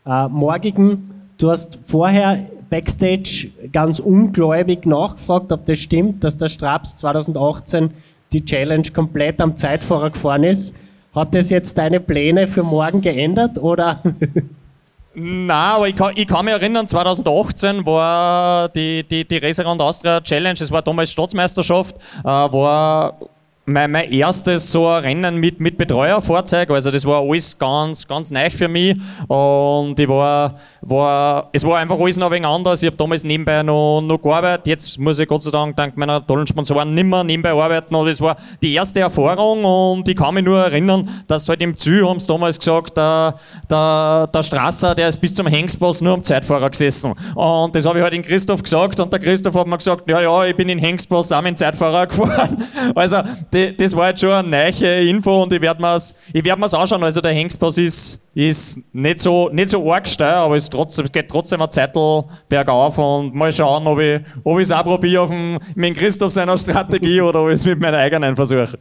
äh, 0.06 0.28
morgigen. 0.28 1.10
Du 1.38 1.50
hast 1.50 1.78
vorher 1.86 2.46
backstage 2.70 3.50
ganz 3.72 3.98
ungläubig 3.98 4.86
nachgefragt, 4.86 5.52
ob 5.52 5.66
das 5.66 5.78
stimmt, 5.78 6.24
dass 6.24 6.36
der 6.36 6.48
Straps 6.48 6.96
2018 6.96 7.90
die 8.32 8.44
Challenge 8.44 8.90
komplett 8.90 9.40
am 9.40 9.56
Zeitfahrer 9.56 10.10
gefahren 10.10 10.44
ist. 10.44 10.74
Hat 11.14 11.34
das 11.34 11.50
jetzt 11.50 11.76
deine 11.76 12.00
Pläne 12.00 12.48
für 12.48 12.62
morgen 12.62 13.02
geändert 13.02 13.58
oder? 13.58 14.02
Nein, 15.14 15.50
aber 15.50 15.88
ich 15.88 15.94
kann, 15.96 16.12
ich 16.16 16.26
kann, 16.26 16.46
mich 16.46 16.54
erinnern, 16.54 16.88
2018 16.88 17.84
war 17.84 18.70
die, 18.70 19.04
die, 19.06 19.26
die 19.26 19.36
Racer 19.36 19.66
Austria 19.66 20.22
Challenge, 20.22 20.58
es 20.58 20.70
war 20.70 20.80
damals 20.80 21.12
Staatsmeisterschaft, 21.12 21.96
äh, 22.20 22.24
war 22.24 23.18
mein, 23.64 23.92
mein 23.92 24.10
erstes 24.10 24.72
so 24.72 24.88
ein 24.88 25.04
Rennen 25.04 25.36
mit, 25.36 25.60
mit 25.60 25.78
Betreuerfahrzeug, 25.78 26.70
also 26.70 26.90
das 26.90 27.04
war 27.04 27.22
alles 27.22 27.56
ganz, 27.56 28.08
ganz 28.08 28.32
neu 28.32 28.50
für 28.50 28.66
mich 28.66 28.96
und 29.28 29.98
ich 30.00 30.08
war, 30.08 30.56
war, 30.80 31.48
es 31.52 31.64
war 31.64 31.78
einfach 31.78 31.98
alles 32.00 32.16
noch 32.16 32.26
ein 32.26 32.32
wenig 32.32 32.48
anders. 32.48 32.82
Ich 32.82 32.88
habe 32.88 32.96
damals 32.96 33.22
nebenbei 33.22 33.62
noch, 33.62 34.00
noch 34.00 34.18
gearbeitet, 34.18 34.66
jetzt 34.66 34.98
muss 34.98 35.20
ich 35.20 35.28
Gott 35.28 35.42
sei 35.42 35.52
Dank 35.52 35.76
dank 35.76 35.96
meiner 35.96 36.26
tollen 36.26 36.46
Sponsoren 36.46 36.92
nicht 36.92 37.04
mehr 37.04 37.22
nebenbei 37.22 37.52
arbeiten 37.52 37.94
und 37.94 38.08
es 38.08 38.20
war 38.20 38.36
die 38.62 38.74
erste 38.74 39.00
Erfahrung 39.00 39.64
und 39.64 40.08
ich 40.08 40.16
kann 40.16 40.34
mich 40.34 40.44
nur 40.44 40.58
erinnern, 40.58 41.08
dass 41.28 41.48
halt 41.48 41.62
im 41.62 41.76
Ziel 41.76 42.06
haben 42.06 42.18
sie 42.18 42.26
damals 42.26 42.58
gesagt, 42.58 42.96
der, 42.96 43.36
der, 43.70 44.28
der 44.34 44.42
Strasser, 44.42 44.96
der 44.96 45.06
ist 45.06 45.20
bis 45.20 45.36
zum 45.36 45.46
Hengstpass 45.46 46.00
nur 46.00 46.14
am 46.14 46.24
Zeitfahrer 46.24 46.68
gesessen 46.68 47.14
und 47.36 47.76
das 47.76 47.86
habe 47.86 47.98
ich 47.98 48.02
halt 48.02 48.14
in 48.14 48.22
Christoph 48.22 48.64
gesagt 48.64 48.98
und 48.98 49.12
der 49.12 49.20
Christoph 49.20 49.54
hat 49.54 49.68
mir 49.68 49.78
gesagt, 49.78 50.10
ja, 50.10 50.20
ja, 50.20 50.44
ich 50.46 50.56
bin 50.56 50.68
in 50.68 50.78
Hengstpass 50.78 51.30
auch 51.30 51.42
mit 51.42 51.52
dem 51.52 51.56
Zeitfahrer 51.56 52.06
gefahren. 52.08 52.64
Also 52.96 53.18
die, 53.52 53.76
das 53.76 53.94
war 53.94 54.08
jetzt 54.08 54.20
schon 54.20 54.30
eine 54.30 54.48
neue 54.48 55.08
Info 55.08 55.42
und 55.42 55.52
ich 55.52 55.60
werde 55.60 55.80
mir 55.80 55.94
es 55.94 56.14
werd 56.32 56.74
anschauen. 56.74 57.02
Also 57.02 57.20
der 57.20 57.32
Hengstpass 57.32 57.78
ist, 57.78 58.26
ist 58.34 58.94
nicht, 58.94 59.20
so, 59.20 59.48
nicht 59.50 59.68
so 59.68 59.92
arg 59.92 60.08
steil, 60.08 60.34
aber 60.34 60.56
es, 60.56 60.70
trotzdem, 60.70 61.06
geht 61.12 61.28
trotzdem 61.28 61.60
ein 61.60 61.70
Zettel 61.70 62.24
bergauf 62.48 62.98
und 62.98 63.34
mal 63.34 63.52
schauen, 63.52 63.86
ob 63.86 64.00
ich 64.00 64.22
es 64.62 64.72
auch 64.72 64.84
probiere 64.84 65.22
auf 65.22 65.30
dem, 65.30 65.58
mit 65.74 65.96
Christoph 65.96 66.32
seiner 66.32 66.56
Strategie 66.56 67.20
oder 67.20 67.42
ob 67.42 67.48
ich 67.48 67.54
es 67.54 67.64
mit 67.64 67.80
meiner 67.80 67.98
eigenen 67.98 68.36
versuche. 68.36 68.78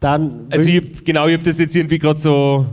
Dann 0.00 0.46
also 0.50 0.68
ich, 0.68 1.04
genau, 1.04 1.26
ich 1.26 1.34
habe 1.34 1.42
das 1.42 1.58
jetzt 1.58 1.74
irgendwie 1.74 1.98
gerade 1.98 2.18
so 2.18 2.64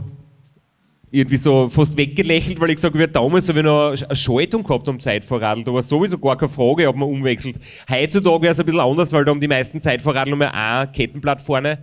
irgendwie 1.16 1.38
so 1.38 1.68
fast 1.68 1.96
weggelächelt, 1.96 2.60
weil 2.60 2.70
ich 2.70 2.76
gesagt 2.76 2.94
habe, 2.94 3.08
damals 3.08 3.48
habe 3.48 3.60
ich 3.60 3.64
noch 3.64 3.90
eine 3.90 4.16
Schaltung 4.16 4.62
gehabt 4.62 4.86
am 4.86 5.00
Zeitvorradl. 5.00 5.64
Da 5.64 5.72
war 5.72 5.82
sowieso 5.82 6.18
gar 6.18 6.36
keine 6.36 6.50
Frage, 6.50 6.86
ob 6.88 6.96
man 6.96 7.08
umwechselt. 7.08 7.58
Heutzutage 7.90 8.42
wäre 8.42 8.52
es 8.52 8.60
ein 8.60 8.66
bisschen 8.66 8.80
anders, 8.80 9.12
weil 9.12 9.24
da 9.24 9.30
haben 9.30 9.40
die 9.40 9.48
meisten 9.48 9.80
Zeitvorradl 9.80 10.36
nur 10.36 10.52
ein 10.52 10.92
Kettenblatt 10.92 11.40
vorne. 11.40 11.78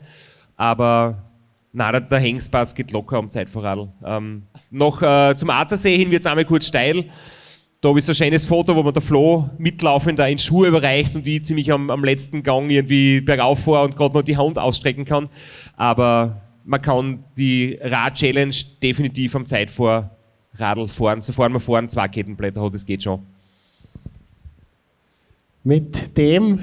Aber 0.55 1.31
nein, 1.71 1.93
der, 1.93 2.01
der 2.01 2.19
Hengstpass 2.19 2.75
geht 2.75 2.91
locker 2.91 3.17
am 3.17 3.29
Zeitvorradl. 3.31 3.89
Ähm, 4.05 4.43
noch 4.69 5.01
äh, 5.01 5.36
zum 5.36 5.49
Attersee 5.49 5.97
hin 5.97 6.11
wird 6.11 6.21
es 6.21 6.27
einmal 6.27 6.45
kurz 6.45 6.67
steil. 6.67 7.05
Da 7.81 7.89
habe 7.89 7.97
ich 7.97 8.05
so 8.05 8.11
ein 8.11 8.15
schönes 8.15 8.45
Foto, 8.45 8.75
wo 8.75 8.84
man 8.84 8.93
der 8.93 9.01
Flo 9.01 9.49
mitlaufend 9.57 10.19
da 10.19 10.27
in 10.27 10.38
Schuhe 10.38 10.67
überreicht 10.67 11.15
und 11.15 11.27
ich 11.27 11.43
ziemlich 11.43 11.71
am, 11.71 11.89
am 11.89 12.03
letzten 12.03 12.43
Gang 12.43 12.69
irgendwie 12.69 13.19
bergauf 13.19 13.61
fahre 13.61 13.86
und 13.86 13.95
gerade 13.95 14.13
noch 14.13 14.21
die 14.21 14.38
Hand 14.38 14.59
ausstrecken 14.59 15.05
kann. 15.05 15.27
Aber 15.75 16.42
man 16.66 16.82
kann 16.82 17.24
die 17.38 17.78
Rad-Challenge 17.82 18.55
definitiv 18.82 19.36
am 19.36 19.45
Zeit 19.45 19.70
vor 19.70 20.09
Radl 20.55 20.88
fahren, 20.88 21.22
sofern 21.22 21.51
man 21.51 21.61
vorne 21.61 21.88
zwei 21.88 22.07
Kettenblätter 22.07 22.61
hat, 22.64 22.74
das 22.74 22.86
geht 22.86 23.03
schon. 23.03 23.20
Mit 25.64 26.18
dem 26.18 26.59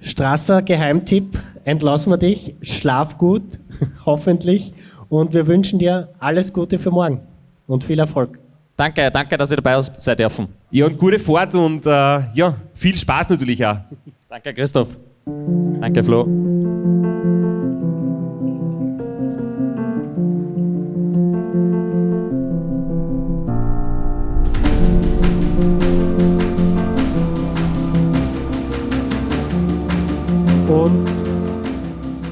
Strasser 0.00 0.60
Geheimtipp 0.60 1.40
entlassen 1.64 2.12
wir 2.12 2.18
dich. 2.18 2.54
Schlaf 2.62 3.16
gut, 3.16 3.42
hoffentlich. 4.06 4.72
Und 5.08 5.32
wir 5.32 5.46
wünschen 5.46 5.78
dir 5.78 6.08
alles 6.18 6.52
Gute 6.52 6.78
für 6.78 6.90
morgen 6.90 7.20
und 7.66 7.84
viel 7.84 7.98
Erfolg. 7.98 8.38
Danke, 8.76 9.08
danke, 9.10 9.36
dass 9.36 9.52
ihr 9.52 9.56
dabei 9.56 9.80
seid 9.80 10.18
dürfen. 10.18 10.48
Ja, 10.70 10.86
und 10.86 10.98
gute 10.98 11.18
Fahrt 11.18 11.54
und 11.54 11.86
äh, 11.86 11.90
ja, 12.34 12.56
viel 12.74 12.96
Spaß 12.96 13.30
natürlich 13.30 13.64
auch. 13.64 13.78
Danke, 14.28 14.52
Christoph. 14.52 14.98
Danke, 15.24 16.02
Flo. 16.02 16.24
Und 30.74 31.06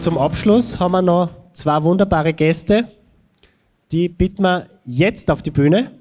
zum 0.00 0.18
Abschluss 0.18 0.80
haben 0.80 0.90
wir 0.90 1.00
noch 1.00 1.30
zwei 1.52 1.80
wunderbare 1.80 2.32
Gäste. 2.32 2.88
Die 3.92 4.08
bitten 4.08 4.42
wir 4.42 4.66
jetzt 4.84 5.30
auf 5.30 5.42
die 5.42 5.52
Bühne. 5.52 5.92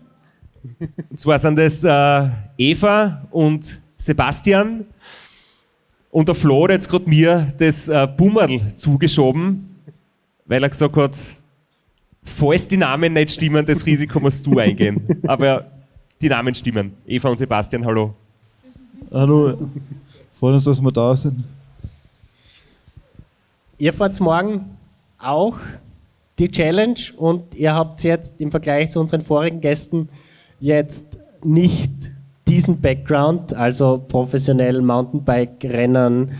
Und 1.12 1.20
zwar 1.20 1.38
sind 1.38 1.56
das 1.60 1.84
äh, 1.84 2.30
Eva 2.58 3.28
und 3.30 3.80
Sebastian. 3.96 4.86
Und 6.10 6.30
der 6.30 6.34
Flo 6.34 6.64
hat 6.64 6.72
jetzt 6.72 6.89
gerade 6.89 7.08
mir 7.08 7.54
das 7.60 7.88
äh, 7.89 8.08
Bummerl 8.08 8.76
zugeschoben, 8.76 9.76
weil 10.48 10.64
er 10.64 10.70
gesagt 10.70 10.98
hat, 10.98 11.16
falls 12.24 12.68
die 12.68 12.78
Namen 12.78 13.14
nicht 13.14 13.30
stimmen, 13.30 13.64
das 13.64 13.86
Risiko 13.86 14.20
musst 14.20 14.48
du 14.48 14.58
eingehen. 14.58 15.00
Aber 15.28 15.68
die 16.20 16.28
Namen 16.28 16.56
stimmen. 16.56 16.94
Eva 17.06 17.30
und 17.30 17.38
Sebastian, 17.38 17.86
hallo. 17.86 18.16
Hallo, 19.12 19.60
freuen 20.34 20.56
uns, 20.56 20.64
dass 20.64 20.82
wir 20.82 20.92
da 20.92 21.16
sind. 21.16 21.44
Ihr 23.82 23.93
fahrt 23.93 24.21
morgen 24.21 24.77
auch 25.17 25.55
die 26.38 26.51
Challenge 26.51 26.99
und 27.17 27.55
ihr 27.55 27.73
habt 27.73 28.03
jetzt 28.03 28.39
im 28.39 28.51
Vergleich 28.51 28.91
zu 28.91 28.99
unseren 28.99 29.21
vorigen 29.21 29.59
Gästen 29.59 30.09
jetzt 30.59 31.17
nicht 31.43 31.89
diesen 32.47 32.79
Background, 32.79 33.55
also 33.55 33.99
professionell 34.07 34.84
Mountainbike-Rennen, 34.84 36.34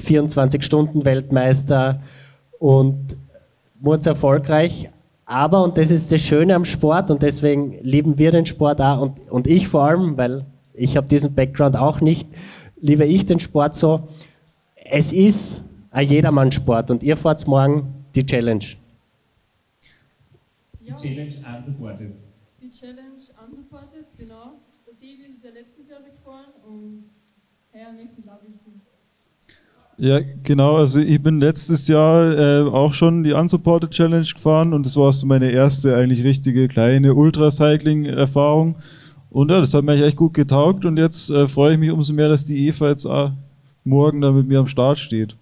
24-Stunden-Weltmeister 0.00 2.02
und 2.58 3.14
Murz 3.80 4.06
erfolgreich. 4.06 4.90
Aber, 5.24 5.62
und 5.62 5.78
das 5.78 5.92
ist 5.92 6.10
das 6.10 6.20
Schöne 6.20 6.56
am 6.56 6.64
Sport 6.64 7.12
und 7.12 7.22
deswegen 7.22 7.78
lieben 7.82 8.18
wir 8.18 8.32
den 8.32 8.44
Sport 8.44 8.80
auch 8.80 9.02
und, 9.02 9.20
und 9.30 9.46
ich 9.46 9.68
vor 9.68 9.84
allem, 9.84 10.16
weil 10.16 10.44
ich 10.74 10.96
habe 10.96 11.06
diesen 11.06 11.32
Background 11.32 11.76
auch 11.76 12.00
nicht, 12.00 12.28
liebe 12.80 13.04
ich 13.04 13.24
den 13.24 13.38
Sport 13.38 13.76
so. 13.76 14.08
Es 14.74 15.12
ist 15.12 15.62
ein 15.96 16.06
Jedermann-Sport 16.06 16.90
und 16.90 17.02
ihr 17.02 17.16
fahrt 17.16 17.46
morgen 17.46 18.04
die 18.14 18.26
Challenge. 18.26 18.66
Die 20.86 20.94
Challenge 20.94 21.32
unsupported. 21.56 22.12
Die 22.60 22.70
Challenge 22.70 23.22
unsupported, 23.42 24.04
genau. 24.18 24.58
Der 24.86 24.94
Sebi 24.94 25.32
ist 25.34 25.42
ja 25.42 25.50
letztes 25.54 25.88
Jahr 25.88 26.00
gefahren 26.00 26.52
und 26.68 27.04
heuer 27.72 27.92
möchte 27.94 28.12
ich 28.18 28.26
es 28.26 28.30
auch 28.30 28.42
wissen. 28.46 28.82
Ja, 29.96 30.20
genau. 30.42 30.76
Also 30.76 30.98
ich 30.98 31.22
bin 31.22 31.40
letztes 31.40 31.88
Jahr 31.88 32.38
äh, 32.38 32.68
auch 32.68 32.92
schon 32.92 33.24
die 33.24 33.32
Unsupported 33.32 33.90
Challenge 33.90 34.26
gefahren 34.26 34.74
und 34.74 34.84
das 34.84 34.96
war 34.96 35.10
so 35.14 35.26
meine 35.26 35.50
erste 35.50 35.96
eigentlich 35.96 36.22
richtige 36.24 36.68
kleine 36.68 37.14
Ultracycling-Erfahrung. 37.14 38.76
Und 39.30 39.50
ja, 39.50 39.60
das 39.60 39.72
hat 39.72 39.82
mir 39.82 39.92
eigentlich 39.92 40.08
echt 40.08 40.16
gut 40.16 40.34
getaugt 40.34 40.84
und 40.84 40.98
jetzt 40.98 41.30
äh, 41.30 41.48
freue 41.48 41.72
ich 41.72 41.78
mich 41.78 41.90
umso 41.90 42.12
mehr, 42.12 42.28
dass 42.28 42.44
die 42.44 42.66
Eva 42.68 42.90
jetzt 42.90 43.06
auch 43.06 43.32
morgen 43.82 44.20
da 44.20 44.30
mit 44.30 44.46
mir 44.46 44.58
am 44.58 44.66
Start 44.66 44.98
steht. 44.98 45.38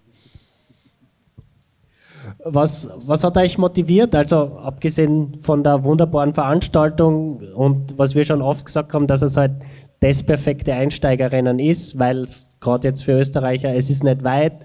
Was, 2.46 2.88
was 3.06 3.24
hat 3.24 3.36
euch 3.38 3.56
motiviert? 3.56 4.14
Also 4.14 4.58
abgesehen 4.58 5.38
von 5.40 5.64
der 5.64 5.82
wunderbaren 5.82 6.34
Veranstaltung 6.34 7.40
und 7.54 7.96
was 7.96 8.14
wir 8.14 8.24
schon 8.24 8.42
oft 8.42 8.66
gesagt 8.66 8.92
haben, 8.92 9.06
dass 9.06 9.22
es 9.22 9.36
halt 9.36 9.52
das 10.00 10.22
perfekte 10.22 10.74
Einsteigerrennen 10.74 11.58
ist, 11.58 11.98
weil 11.98 12.18
es 12.18 12.46
gerade 12.60 12.88
jetzt 12.88 13.02
für 13.04 13.12
Österreicher, 13.12 13.74
es 13.74 13.88
ist 13.88 14.04
nicht 14.04 14.22
weit, 14.22 14.60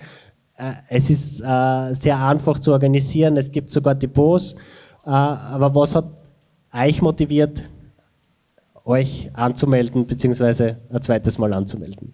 äh, 0.58 0.74
es 0.90 1.10
ist 1.10 1.40
äh, 1.40 1.94
sehr 1.94 2.20
einfach 2.20 2.60
zu 2.60 2.74
organisieren, 2.74 3.38
es 3.38 3.52
gibt 3.52 3.72
sogar 3.72 3.96
Depots. 3.96 4.56
Äh, 5.06 5.10
aber 5.10 5.74
was 5.74 5.96
hat 5.96 6.06
euch 6.74 7.02
motiviert, 7.02 7.64
euch 8.84 9.32
anzumelden, 9.34 10.06
beziehungsweise 10.06 10.78
ein 10.90 11.02
zweites 11.02 11.38
Mal 11.38 11.54
anzumelden? 11.54 12.14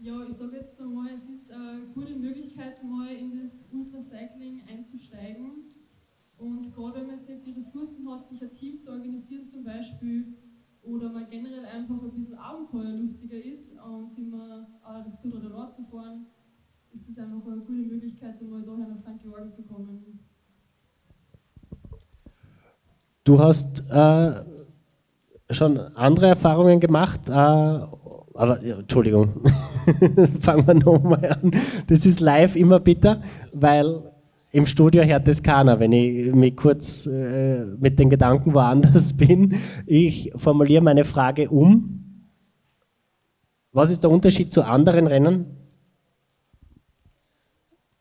Ja, 0.00 0.12
ich 0.28 0.36
sage 0.36 0.56
jetzt 0.60 0.80
einmal, 0.80 1.08
es 1.16 1.24
ist 1.24 1.50
eine 1.50 1.86
gute 1.94 2.14
Möglichkeit, 2.14 2.84
mal 2.84 3.08
in 3.08 3.42
das 3.42 3.70
Ultracycling 3.72 4.60
einzusteigen. 4.68 5.72
Und 6.38 6.74
gerade 6.74 7.00
wenn 7.00 7.06
man 7.06 7.16
jetzt 7.16 7.28
nicht 7.30 7.46
die 7.46 7.58
Ressourcen 7.58 8.06
hat, 8.10 8.28
sich 8.28 8.42
ein 8.42 8.52
Team 8.52 8.78
zu 8.78 8.92
organisieren 9.04 9.46
zum 9.46 9.64
Beispiel, 9.64 10.24
oder 10.82 11.10
man 11.10 11.26
generell 11.30 11.64
einfach 11.64 11.94
ein 12.02 12.10
bisschen 12.14 12.38
abenteuerlustiger 12.38 13.36
ist 13.36 13.78
und 13.80 14.12
sich 14.12 14.26
mal 14.30 14.66
auch 14.82 15.04
das 15.04 15.20
Zug 15.20 15.34
oder 15.34 15.70
zu 15.70 15.84
fahren, 15.84 16.26
ist 16.94 17.08
es 17.08 17.18
einfach 17.18 17.46
eine 17.46 17.60
gute 17.60 17.82
Möglichkeit, 17.82 18.40
mal 18.42 18.62
daher 18.62 18.88
nach 18.88 19.00
St. 19.00 19.22
Georgen 19.22 19.52
zu 19.52 19.66
kommen. 19.66 20.20
Du 23.24 23.38
hast 23.38 23.82
äh, 23.90 24.44
schon 25.50 25.78
andere 25.78 26.28
Erfahrungen 26.28 26.80
gemacht, 26.80 27.28
äh, 27.28 27.32
aber 27.32 28.62
ja, 28.62 28.78
Entschuldigung, 28.78 29.42
fangen 30.40 30.66
wir 30.66 30.74
nochmal 30.74 31.32
an. 31.32 31.50
Das 31.86 32.04
ist 32.04 32.20
live 32.20 32.56
immer 32.56 32.80
bitter, 32.80 33.22
weil 33.52 34.13
im 34.54 34.66
Studio 34.66 35.02
hört 35.02 35.26
das 35.26 35.42
keiner, 35.42 35.80
wenn 35.80 35.90
ich 35.90 36.32
mich 36.32 36.54
kurz 36.54 37.06
äh, 37.06 37.64
mit 37.80 37.98
den 37.98 38.08
Gedanken 38.08 38.54
woanders 38.54 39.12
bin. 39.16 39.56
Ich 39.84 40.30
formuliere 40.36 40.80
meine 40.80 41.04
Frage 41.04 41.50
um. 41.50 42.30
Was 43.72 43.90
ist 43.90 44.04
der 44.04 44.10
Unterschied 44.10 44.52
zu 44.52 44.62
anderen 44.62 45.08
Rennen? 45.08 45.46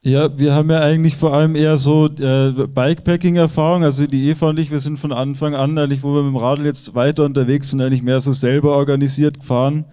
Ja, 0.04 0.38
wir 0.38 0.54
haben 0.54 0.70
ja 0.70 0.82
eigentlich 0.82 1.16
vor 1.16 1.34
allem 1.34 1.56
eher 1.56 1.78
so 1.78 2.06
äh, 2.06 2.52
Bikepacking-Erfahrung. 2.52 3.84
Also 3.84 4.06
die 4.06 4.30
Eva 4.30 4.50
und 4.50 4.60
ich, 4.60 4.70
wir 4.70 4.80
sind 4.80 5.00
von 5.00 5.12
Anfang 5.12 5.56
an, 5.56 5.76
eigentlich, 5.80 6.04
wo 6.04 6.14
wir 6.14 6.22
mit 6.22 6.34
dem 6.34 6.38
Radl 6.38 6.66
jetzt 6.66 6.94
weiter 6.94 7.26
unterwegs 7.26 7.72
sind, 7.72 7.82
eigentlich 7.82 8.04
mehr 8.04 8.20
so 8.20 8.32
selber 8.32 8.76
organisiert 8.76 9.40
gefahren. 9.40 9.86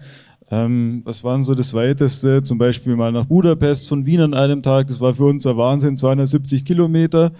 Ähm, 0.51 1.01
was 1.05 1.23
war 1.23 1.33
denn 1.33 1.43
so 1.43 1.55
das 1.55 1.73
Weiteste? 1.73 2.43
Zum 2.43 2.57
Beispiel 2.57 2.95
mal 2.95 3.11
nach 3.11 3.25
Budapest 3.25 3.87
von 3.87 4.05
Wien 4.05 4.21
an 4.21 4.33
einem 4.33 4.61
Tag. 4.61 4.87
Das 4.87 4.99
war 4.99 5.13
für 5.13 5.23
uns 5.23 5.47
ein 5.47 5.57
Wahnsinn, 5.57 5.97
270 5.97 6.65
Kilometer. 6.65 7.31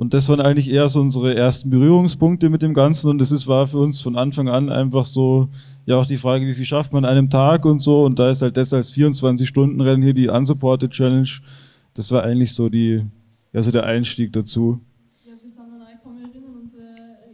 Und 0.00 0.14
das 0.14 0.30
waren 0.30 0.40
eigentlich 0.40 0.70
eher 0.70 0.88
so 0.88 0.98
unsere 0.98 1.34
ersten 1.34 1.68
Berührungspunkte 1.68 2.48
mit 2.48 2.62
dem 2.62 2.72
Ganzen. 2.72 3.10
Und 3.10 3.18
das 3.18 3.32
ist, 3.32 3.46
war 3.48 3.66
für 3.66 3.76
uns 3.76 4.00
von 4.00 4.16
Anfang 4.16 4.48
an 4.48 4.70
einfach 4.70 5.04
so, 5.04 5.50
ja 5.84 5.96
auch 5.96 6.06
die 6.06 6.16
Frage, 6.16 6.46
wie 6.46 6.54
viel 6.54 6.64
schafft 6.64 6.94
man 6.94 7.04
an 7.04 7.10
einem 7.10 7.28
Tag 7.28 7.66
und 7.66 7.80
so. 7.80 8.04
Und 8.04 8.18
da 8.18 8.30
ist 8.30 8.40
halt 8.40 8.56
das 8.56 8.72
als 8.72 8.90
24-Stunden-Rennen 8.92 10.02
hier 10.02 10.14
die 10.14 10.28
Unsupported 10.28 10.90
Challenge. 10.92 11.28
Das 11.92 12.10
war 12.12 12.22
eigentlich 12.22 12.54
so 12.54 12.70
die, 12.70 13.04
ja, 13.52 13.62
so 13.62 13.70
der 13.70 13.84
Einstieg 13.84 14.32
dazu. 14.32 14.80
Ja, 15.26 15.32
wir 15.32 15.50
sind 15.50 15.58
dann 15.58 15.82
auch, 15.82 15.88
ich 15.92 16.02
kann 16.02 16.14
mich 16.14 16.24
erinnern, 16.24 16.54
unsere 16.62 16.86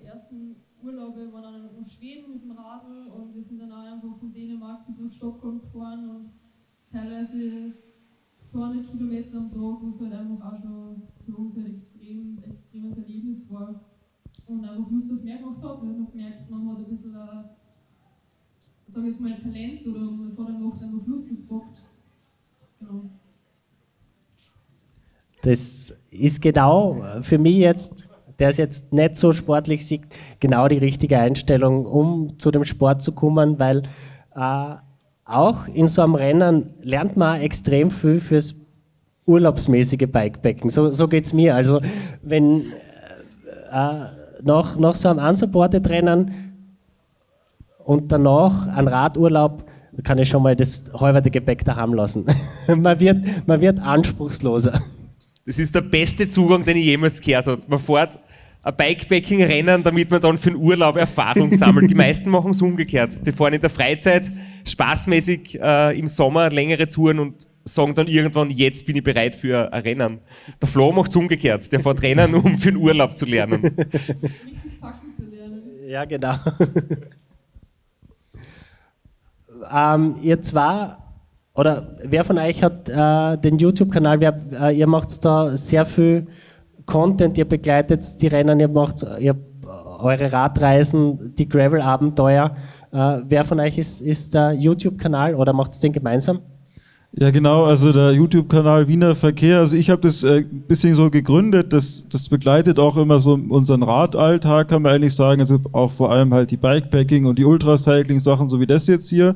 ersten 0.04 0.56
Urlaube 0.82 1.32
waren 1.32 1.42
dann 1.42 1.62
nach 1.78 1.88
Schweden 1.88 2.32
mit 2.32 2.42
dem 2.42 2.50
Radl 2.50 3.12
und 3.14 3.32
wir 3.32 3.44
sind 3.44 3.60
dann 3.60 3.70
auch 3.70 3.84
einfach 3.84 4.18
von 4.18 4.32
Dänemark 4.32 4.86
bis 4.88 5.02
nach 5.02 5.12
Stockholm 5.12 5.60
gefahren 5.60 6.10
und 6.10 6.30
teilweise 6.96 7.74
200 8.48 8.90
Kilometer 8.90 9.36
am 9.38 9.50
Tag, 9.50 9.78
was 9.82 10.00
halt 10.00 10.12
einfach 10.14 10.52
auch 10.52 10.60
schon 10.62 11.02
für 11.24 11.36
uns 11.36 11.56
ein 11.58 11.74
extrem, 11.74 12.38
extremes 12.50 12.98
Erlebnis 12.98 13.52
war 13.52 13.80
und 14.46 14.64
einfach 14.64 14.90
Lust 14.90 15.12
auf 15.12 15.24
mehr 15.24 15.38
gemacht 15.38 15.62
hat. 15.62 15.82
Wir 15.82 15.88
haben 15.90 16.10
gemerkt, 16.10 16.50
man 16.50 16.70
hat 16.70 16.78
ein 16.78 16.84
bisschen, 16.84 17.16
ein, 17.16 17.44
sag 18.86 19.02
ich 19.02 19.10
jetzt 19.10 19.20
mal, 19.20 19.34
Talent 19.34 19.86
oder 19.86 20.26
es 20.26 20.38
hat 20.38 20.48
einfach, 20.48 20.82
einfach 20.82 21.06
Lust, 21.06 21.32
es 21.32 21.48
bockt. 21.48 21.82
Genau. 22.80 23.10
Das 25.42 25.94
ist 26.10 26.42
genau 26.42 27.04
für 27.22 27.38
mich 27.38 27.56
jetzt, 27.56 28.08
der 28.38 28.48
es 28.48 28.56
jetzt 28.56 28.92
nicht 28.92 29.16
so 29.16 29.32
sportlich 29.32 29.86
sieht, 29.86 30.02
genau 30.40 30.66
die 30.68 30.78
richtige 30.78 31.18
Einstellung, 31.18 31.86
um 31.86 32.38
zu 32.38 32.50
dem 32.50 32.64
Sport 32.64 33.02
zu 33.02 33.12
kommen, 33.12 33.58
weil 33.58 33.82
äh, 34.34 34.76
auch 35.26 35.66
in 35.66 35.88
so 35.88 36.02
einem 36.02 36.14
Rennen 36.14 36.70
lernt 36.82 37.16
man 37.16 37.40
extrem 37.40 37.90
viel 37.90 38.20
fürs 38.20 38.54
urlaubsmäßige 39.26 40.06
Bikepacken. 40.06 40.70
So, 40.70 40.90
so 40.92 41.08
geht 41.08 41.26
es 41.26 41.32
mir. 41.32 41.54
Also 41.54 41.80
wenn 42.22 42.72
äh, 43.72 44.06
nach, 44.42 44.78
nach 44.78 44.94
so 44.94 45.08
einem 45.08 45.18
unsupported 45.18 45.88
Rennen 45.88 46.54
und 47.84 48.10
danach 48.10 48.68
ein 48.68 48.86
Radurlaub, 48.86 49.64
kann 50.04 50.18
ich 50.18 50.28
schon 50.28 50.42
mal 50.42 50.54
das 50.54 50.84
halbe 50.94 51.28
Gepäck 51.30 51.64
daheim 51.64 51.94
lassen. 51.94 52.26
man, 52.68 53.00
wird, 53.00 53.46
man 53.46 53.60
wird 53.60 53.80
anspruchsloser. 53.80 54.80
Das 55.44 55.58
ist 55.58 55.74
der 55.74 55.80
beste 55.80 56.28
Zugang, 56.28 56.64
den 56.64 56.76
ich 56.76 56.84
jemals 56.84 57.20
gehört 57.20 57.46
habe. 57.46 57.62
Man 57.66 57.78
fährt 57.78 58.18
Bikepacking-Rennen, 58.72 59.82
damit 59.82 60.10
man 60.10 60.20
dann 60.20 60.38
für 60.38 60.50
den 60.50 60.58
Urlaub 60.58 60.96
Erfahrung 60.96 61.54
sammelt. 61.54 61.90
Die 61.90 61.94
meisten 61.94 62.30
machen 62.30 62.50
es 62.50 62.62
umgekehrt. 62.62 63.26
Die 63.26 63.32
fahren 63.32 63.54
in 63.54 63.60
der 63.60 63.70
Freizeit 63.70 64.30
spaßmäßig 64.64 65.60
äh, 65.60 65.98
im 65.98 66.08
Sommer 66.08 66.50
längere 66.50 66.88
Touren 66.88 67.18
und 67.18 67.46
sagen 67.64 67.94
dann 67.94 68.06
irgendwann, 68.06 68.50
jetzt 68.50 68.86
bin 68.86 68.96
ich 68.96 69.02
bereit 69.02 69.36
für 69.36 69.72
ein 69.72 69.82
Rennen. 69.82 70.18
Der 70.60 70.68
Flo 70.68 70.92
macht 70.92 71.10
es 71.10 71.16
umgekehrt. 71.16 71.70
Der 71.72 71.80
fährt 71.80 72.02
Rennen, 72.02 72.34
um 72.34 72.56
für 72.58 72.72
den 72.72 72.76
Urlaub 72.76 73.16
zu 73.16 73.26
lernen. 73.26 73.76
Ja, 75.86 76.04
genau. 76.04 76.34
ähm, 79.72 80.16
ihr 80.22 80.42
zwei, 80.42 80.96
oder 81.54 81.96
wer 82.02 82.24
von 82.24 82.38
euch 82.38 82.62
hat 82.62 82.88
äh, 82.88 83.40
den 83.40 83.58
YouTube-Kanal, 83.58 84.20
äh, 84.22 84.76
ihr 84.76 84.86
macht 84.86 85.24
da 85.24 85.56
sehr 85.56 85.86
viel 85.86 86.26
Content, 86.86 87.36
ihr 87.36 87.44
begleitet 87.44 88.20
die 88.22 88.28
Rennen, 88.28 88.60
ihr 88.60 88.68
macht 88.68 89.04
ihr, 89.18 89.36
eure 89.98 90.32
Radreisen, 90.32 91.34
die 91.36 91.48
Gravel-Abenteuer. 91.48 92.56
Äh, 92.92 93.18
wer 93.28 93.44
von 93.44 93.60
euch 93.60 93.78
ist, 93.78 94.00
ist 94.00 94.34
der 94.34 94.52
YouTube-Kanal 94.52 95.34
oder 95.34 95.52
macht 95.52 95.72
es 95.72 95.80
den 95.80 95.92
gemeinsam? 95.92 96.40
Ja, 97.18 97.30
genau, 97.30 97.64
also 97.64 97.92
der 97.92 98.12
YouTube-Kanal 98.12 98.88
Wiener 98.88 99.14
Verkehr, 99.14 99.60
also 99.60 99.74
ich 99.74 99.88
habe 99.88 100.02
das 100.02 100.22
äh, 100.22 100.40
ein 100.40 100.64
bisschen 100.68 100.94
so 100.94 101.10
gegründet, 101.10 101.72
das, 101.72 102.06
das 102.10 102.28
begleitet 102.28 102.78
auch 102.78 102.98
immer 102.98 103.20
so 103.20 103.40
unseren 103.48 103.82
Radalltag, 103.82 104.68
kann 104.68 104.82
man 104.82 104.92
eigentlich 104.92 105.14
sagen, 105.14 105.40
also 105.40 105.58
auch 105.72 105.90
vor 105.90 106.12
allem 106.12 106.34
halt 106.34 106.50
die 106.50 106.58
Bikepacking 106.58 107.24
und 107.24 107.38
die 107.38 107.46
Ultracycling-Sachen, 107.46 108.48
so 108.48 108.60
wie 108.60 108.66
das 108.66 108.86
jetzt 108.86 109.08
hier. 109.08 109.34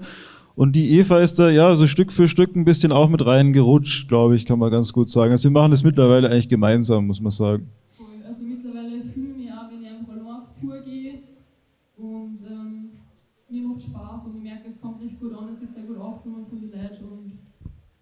Und 0.56 0.76
die 0.76 0.98
Eva 0.98 1.20
ist 1.20 1.38
da 1.38 1.48
ja 1.48 1.74
so 1.74 1.86
Stück 1.86 2.12
für 2.12 2.28
Stück 2.28 2.54
ein 2.56 2.64
bisschen 2.64 2.92
auch 2.92 3.08
mit 3.08 3.24
reingerutscht, 3.24 4.08
glaube 4.08 4.36
ich, 4.36 4.44
kann 4.46 4.58
man 4.58 4.70
ganz 4.70 4.92
gut 4.92 5.08
sagen. 5.08 5.30
Also 5.30 5.44
wir 5.44 5.52
machen 5.52 5.70
das 5.70 5.82
mittlerweile 5.82 6.28
eigentlich 6.28 6.48
gemeinsam, 6.48 7.06
muss 7.06 7.20
man 7.20 7.30
sagen. 7.30 7.68
Also 8.28 8.42
mittlerweile 8.44 9.02
fühle 9.14 9.26
ich 9.30 9.36
mich 9.36 9.52
auch, 9.52 9.70
wenn 9.70 9.82
ich 9.82 9.88
einfach 9.88 10.12
allein 10.12 10.26
auf 10.26 10.60
Tour 10.60 10.76
gehe 10.84 11.14
und 11.96 12.38
ähm, 12.48 12.90
mir 13.48 13.68
macht 13.68 13.82
Spaß 13.82 14.26
und 14.26 14.36
ich 14.38 14.42
merke, 14.42 14.68
es 14.68 14.80
kommt 14.80 15.02
echt 15.02 15.20
gut 15.20 15.32
an, 15.32 15.48
es 15.54 15.60
wird 15.60 15.74
sehr 15.74 15.84
gut 15.84 15.98
aufgenommen 15.98 16.46
von 16.48 16.60
den 16.60 16.70
Leuten 16.70 17.04
und 17.04 17.38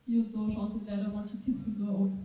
hier 0.07 0.21
und 0.21 0.35
da 0.35 0.41
schauen 0.55 0.73
sich 0.73 0.83
leider 0.89 1.13
manche 1.15 1.37
Tipps 1.45 1.67
und 1.67 1.75
so 1.77 1.85
an. 1.85 2.19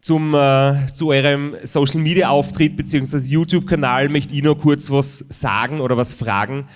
Zum, 0.00 0.34
äh, 0.34 0.86
zu 0.92 1.08
eurem 1.08 1.56
Social 1.64 2.00
Media 2.00 2.30
Auftritt 2.30 2.76
bzw. 2.76 3.18
YouTube-Kanal 3.18 4.08
möchte 4.08 4.32
ich 4.32 4.42
noch 4.42 4.56
kurz 4.56 4.90
was 4.90 5.18
sagen 5.28 5.80
oder 5.80 5.96
was 5.96 6.14
fragen. 6.14 6.66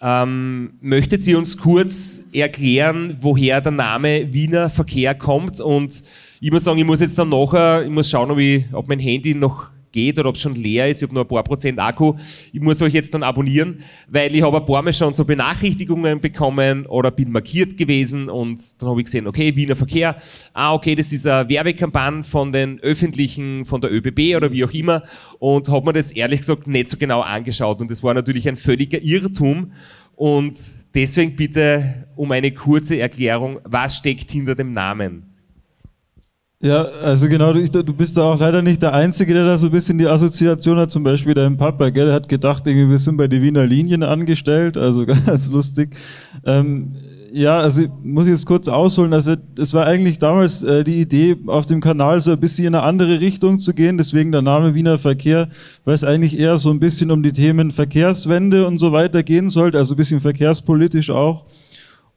Ähm, 0.00 0.74
möchtet 0.80 1.26
ihr 1.26 1.38
uns 1.38 1.56
kurz 1.56 2.22
erklären, 2.32 3.18
woher 3.20 3.60
der 3.60 3.72
Name 3.72 4.32
Wiener 4.32 4.70
Verkehr 4.70 5.14
kommt? 5.14 5.60
Und 5.60 6.02
ich 6.40 6.52
muss 6.52 6.64
sagen, 6.64 6.78
ich 6.78 6.84
muss 6.84 7.00
jetzt 7.00 7.18
dann 7.18 7.30
nachher, 7.30 7.84
ich 7.84 7.90
muss 7.90 8.08
schauen, 8.08 8.30
ob, 8.30 8.38
ich, 8.38 8.64
ob 8.72 8.88
mein 8.88 9.00
Handy 9.00 9.34
noch 9.34 9.70
geht 9.92 10.18
oder 10.18 10.28
ob 10.28 10.36
es 10.36 10.42
schon 10.42 10.54
leer 10.54 10.88
ist. 10.88 10.98
Ich 10.98 11.02
habe 11.02 11.14
nur 11.14 11.24
ein 11.24 11.28
paar 11.28 11.42
Prozent 11.44 11.78
Akku. 11.78 12.14
Ich 12.52 12.60
muss 12.60 12.80
euch 12.82 12.92
jetzt 12.92 13.14
dann 13.14 13.22
abonnieren, 13.22 13.82
weil 14.08 14.34
ich 14.34 14.42
habe 14.42 14.58
ein 14.58 14.64
paar 14.64 14.82
Mal 14.82 14.92
schon 14.92 15.14
so 15.14 15.24
Benachrichtigungen 15.24 16.20
bekommen 16.20 16.86
oder 16.86 17.10
bin 17.10 17.30
markiert 17.30 17.76
gewesen 17.76 18.28
und 18.28 18.60
dann 18.80 18.90
habe 18.90 19.00
ich 19.00 19.06
gesehen, 19.06 19.26
okay, 19.26 19.54
Wiener 19.54 19.76
Verkehr. 19.76 20.16
Ah, 20.52 20.74
okay, 20.74 20.94
das 20.94 21.12
ist 21.12 21.26
eine 21.26 21.48
Werbekampagne 21.48 22.22
von 22.22 22.52
den 22.52 22.80
Öffentlichen, 22.80 23.64
von 23.64 23.80
der 23.80 23.92
ÖBB 23.92 24.36
oder 24.36 24.52
wie 24.52 24.64
auch 24.64 24.72
immer 24.72 25.02
und 25.38 25.68
habe 25.68 25.86
mir 25.86 25.92
das 25.92 26.10
ehrlich 26.12 26.40
gesagt 26.40 26.66
nicht 26.66 26.88
so 26.88 26.96
genau 26.96 27.20
angeschaut 27.20 27.80
und 27.80 27.90
das 27.90 28.02
war 28.02 28.14
natürlich 28.14 28.48
ein 28.48 28.56
völliger 28.56 29.00
Irrtum 29.02 29.72
und 30.16 30.58
deswegen 30.94 31.36
bitte 31.36 32.06
um 32.16 32.32
eine 32.32 32.50
kurze 32.50 32.98
Erklärung, 32.98 33.60
was 33.64 33.98
steckt 33.98 34.30
hinter 34.32 34.54
dem 34.54 34.72
Namen? 34.72 35.27
Ja, 36.60 36.82
also 36.82 37.28
genau, 37.28 37.52
du, 37.52 37.94
bist 37.94 38.16
da 38.16 38.22
auch 38.22 38.40
leider 38.40 38.62
nicht 38.62 38.82
der 38.82 38.92
Einzige, 38.92 39.32
der 39.32 39.44
da 39.44 39.56
so 39.56 39.66
ein 39.66 39.72
bisschen 39.72 39.96
die 39.96 40.08
Assoziation 40.08 40.76
hat. 40.78 40.90
Zum 40.90 41.04
Beispiel 41.04 41.32
dein 41.32 41.56
Papa, 41.56 41.90
gell, 41.90 42.06
der 42.06 42.14
hat 42.16 42.28
gedacht, 42.28 42.66
irgendwie, 42.66 42.90
wir 42.90 42.98
sind 42.98 43.16
bei 43.16 43.28
den 43.28 43.42
Wiener 43.42 43.64
Linien 43.64 44.02
angestellt, 44.02 44.76
also 44.76 45.06
ganz 45.26 45.48
lustig. 45.50 45.94
Ähm, 46.44 46.96
ja, 47.32 47.60
also 47.60 47.82
muss 48.02 48.24
ich 48.24 48.30
jetzt 48.30 48.46
kurz 48.46 48.66
ausholen. 48.66 49.12
Also 49.12 49.34
es 49.56 49.72
war 49.72 49.86
eigentlich 49.86 50.18
damals 50.18 50.64
äh, 50.64 50.82
die 50.82 51.00
Idee, 51.00 51.36
auf 51.46 51.66
dem 51.66 51.80
Kanal 51.80 52.20
so 52.20 52.32
ein 52.32 52.40
bisschen 52.40 52.66
in 52.66 52.74
eine 52.74 52.82
andere 52.82 53.20
Richtung 53.20 53.60
zu 53.60 53.72
gehen. 53.72 53.96
Deswegen 53.96 54.32
der 54.32 54.42
Name 54.42 54.74
Wiener 54.74 54.98
Verkehr, 54.98 55.48
weil 55.84 55.94
es 55.94 56.02
eigentlich 56.02 56.36
eher 56.36 56.56
so 56.56 56.70
ein 56.70 56.80
bisschen 56.80 57.12
um 57.12 57.22
die 57.22 57.32
Themen 57.32 57.70
Verkehrswende 57.70 58.66
und 58.66 58.78
so 58.78 58.90
weiter 58.90 59.22
gehen 59.22 59.48
sollte, 59.48 59.78
also 59.78 59.94
ein 59.94 59.98
bisschen 59.98 60.20
verkehrspolitisch 60.20 61.10
auch. 61.10 61.44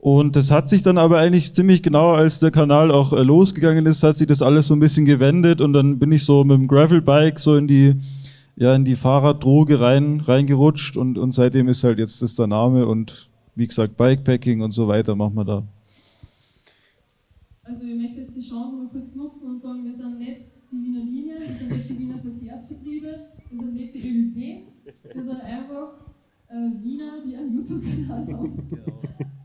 Und 0.01 0.35
das 0.35 0.49
hat 0.49 0.67
sich 0.67 0.81
dann 0.81 0.97
aber 0.97 1.19
eigentlich 1.19 1.53
ziemlich 1.53 1.83
genau, 1.83 2.13
als 2.13 2.39
der 2.39 2.49
Kanal 2.49 2.89
auch 2.89 3.13
äh, 3.13 3.21
losgegangen 3.21 3.85
ist, 3.85 4.01
hat 4.01 4.17
sich 4.17 4.25
das 4.25 4.41
alles 4.41 4.65
so 4.65 4.73
ein 4.73 4.79
bisschen 4.79 5.05
gewendet 5.05 5.61
und 5.61 5.73
dann 5.73 5.99
bin 5.99 6.11
ich 6.11 6.25
so 6.25 6.43
mit 6.43 6.57
dem 6.57 6.67
Gravelbike 6.67 7.37
so 7.37 7.55
in 7.55 7.67
die, 7.67 7.93
ja, 8.55 8.73
in 8.73 8.83
die 8.83 8.95
Fahrraddroge 8.95 9.79
rein, 9.79 10.19
reingerutscht 10.19 10.97
und, 10.97 11.19
und 11.19 11.33
seitdem 11.33 11.67
ist 11.67 11.83
halt 11.83 11.99
jetzt 11.99 12.19
das 12.23 12.33
der 12.33 12.47
Name 12.47 12.87
und 12.87 13.29
wie 13.55 13.67
gesagt 13.67 13.95
Bikepacking 13.95 14.61
und 14.61 14.71
so 14.71 14.87
weiter 14.87 15.15
machen 15.15 15.35
wir 15.35 15.45
da. 15.45 15.63
Also 17.61 17.85
ich 17.85 17.95
möchte 17.95 18.21
jetzt 18.21 18.35
die 18.35 18.41
Chance 18.41 18.77
mal 18.77 18.87
kurz 18.91 19.15
nutzen 19.15 19.51
und 19.51 19.61
sagen, 19.61 19.85
wir 19.85 19.93
sind 19.93 20.17
nicht 20.17 20.41
die 20.71 20.77
Wiener 20.83 21.05
Linie, 21.05 21.35
wir 21.41 21.55
sind 21.55 21.69
nicht 21.69 21.89
die 21.91 21.99
Wiener 21.99 22.17
Verkehrsbetriebe, 22.17 23.07
wir 23.51 23.59
sind 23.59 23.73
nicht 23.75 23.93
die 23.93 24.09
ÖBB, 24.09 25.13
wir 25.13 25.23
sind 25.23 25.41
einfach 25.41 25.93
äh, 26.49 26.83
Wiener, 26.83 27.21
die 27.23 27.35
einen 27.35 27.53
YouTube-Kanal 27.55 28.33
haben. 28.33 29.37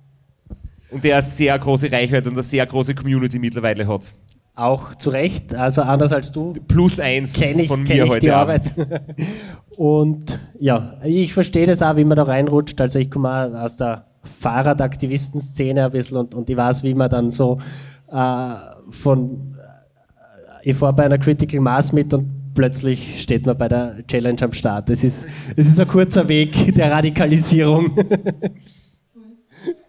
Und 0.97 1.05
der 1.05 1.17
eine 1.19 1.27
sehr 1.27 1.59
große 1.59 1.93
Reichweite 1.93 2.31
und 2.31 2.37
eine 2.37 2.43
sehr 2.43 2.65
große 2.65 2.95
Community 2.95 3.39
mittlerweile 3.39 3.87
hat. 3.87 4.15
Auch 4.55 4.95
zu 4.95 5.11
Recht, 5.11 5.55
also 5.55 5.83
anders 5.83 6.11
als 6.11 6.33
du. 6.33 6.55
Plus 6.67 6.99
eins 6.99 7.35
kenn 7.35 7.59
ich, 7.59 7.69
von 7.69 7.85
kenn 7.85 7.99
mir 7.99 8.05
ich 8.05 8.11
heute 8.13 8.21
die 8.21 8.31
Abend. 8.31 8.73
Arbeit. 8.79 9.01
Und 9.77 10.41
ja, 10.59 10.99
ich 11.05 11.35
verstehe 11.35 11.67
das 11.67 11.83
auch, 11.83 11.97
wie 11.97 12.05
man 12.05 12.17
da 12.17 12.23
reinrutscht. 12.23 12.81
Also 12.81 12.99
ich 12.99 13.11
komme 13.11 13.29
auch 13.29 13.53
aus 13.61 13.77
der 13.77 14.07
Fahrradaktivisten-Szene 14.41 15.85
ein 15.85 15.91
bisschen 15.91 16.17
und, 16.17 16.35
und 16.35 16.49
ich 16.49 16.57
weiß, 16.57 16.83
wie 16.83 16.95
man 16.95 17.11
dann 17.11 17.31
so 17.31 17.61
äh, 18.11 18.55
von 18.89 19.55
äh, 19.59 20.71
ich 20.71 20.77
fahre 20.77 20.95
bei 20.95 21.05
einer 21.05 21.19
Critical 21.19 21.61
Mass 21.61 21.93
mit 21.93 22.15
und 22.15 22.55
plötzlich 22.55 23.21
steht 23.21 23.45
man 23.45 23.59
bei 23.59 23.69
der 23.69 23.99
Challenge 24.07 24.41
am 24.41 24.55
Start. 24.55 24.89
Das 24.89 25.05
ist, 25.05 25.27
das 25.55 25.67
ist 25.67 25.79
ein 25.79 25.87
kurzer 25.87 26.27
Weg 26.27 26.75
der 26.75 26.91
Radikalisierung. 26.91 27.99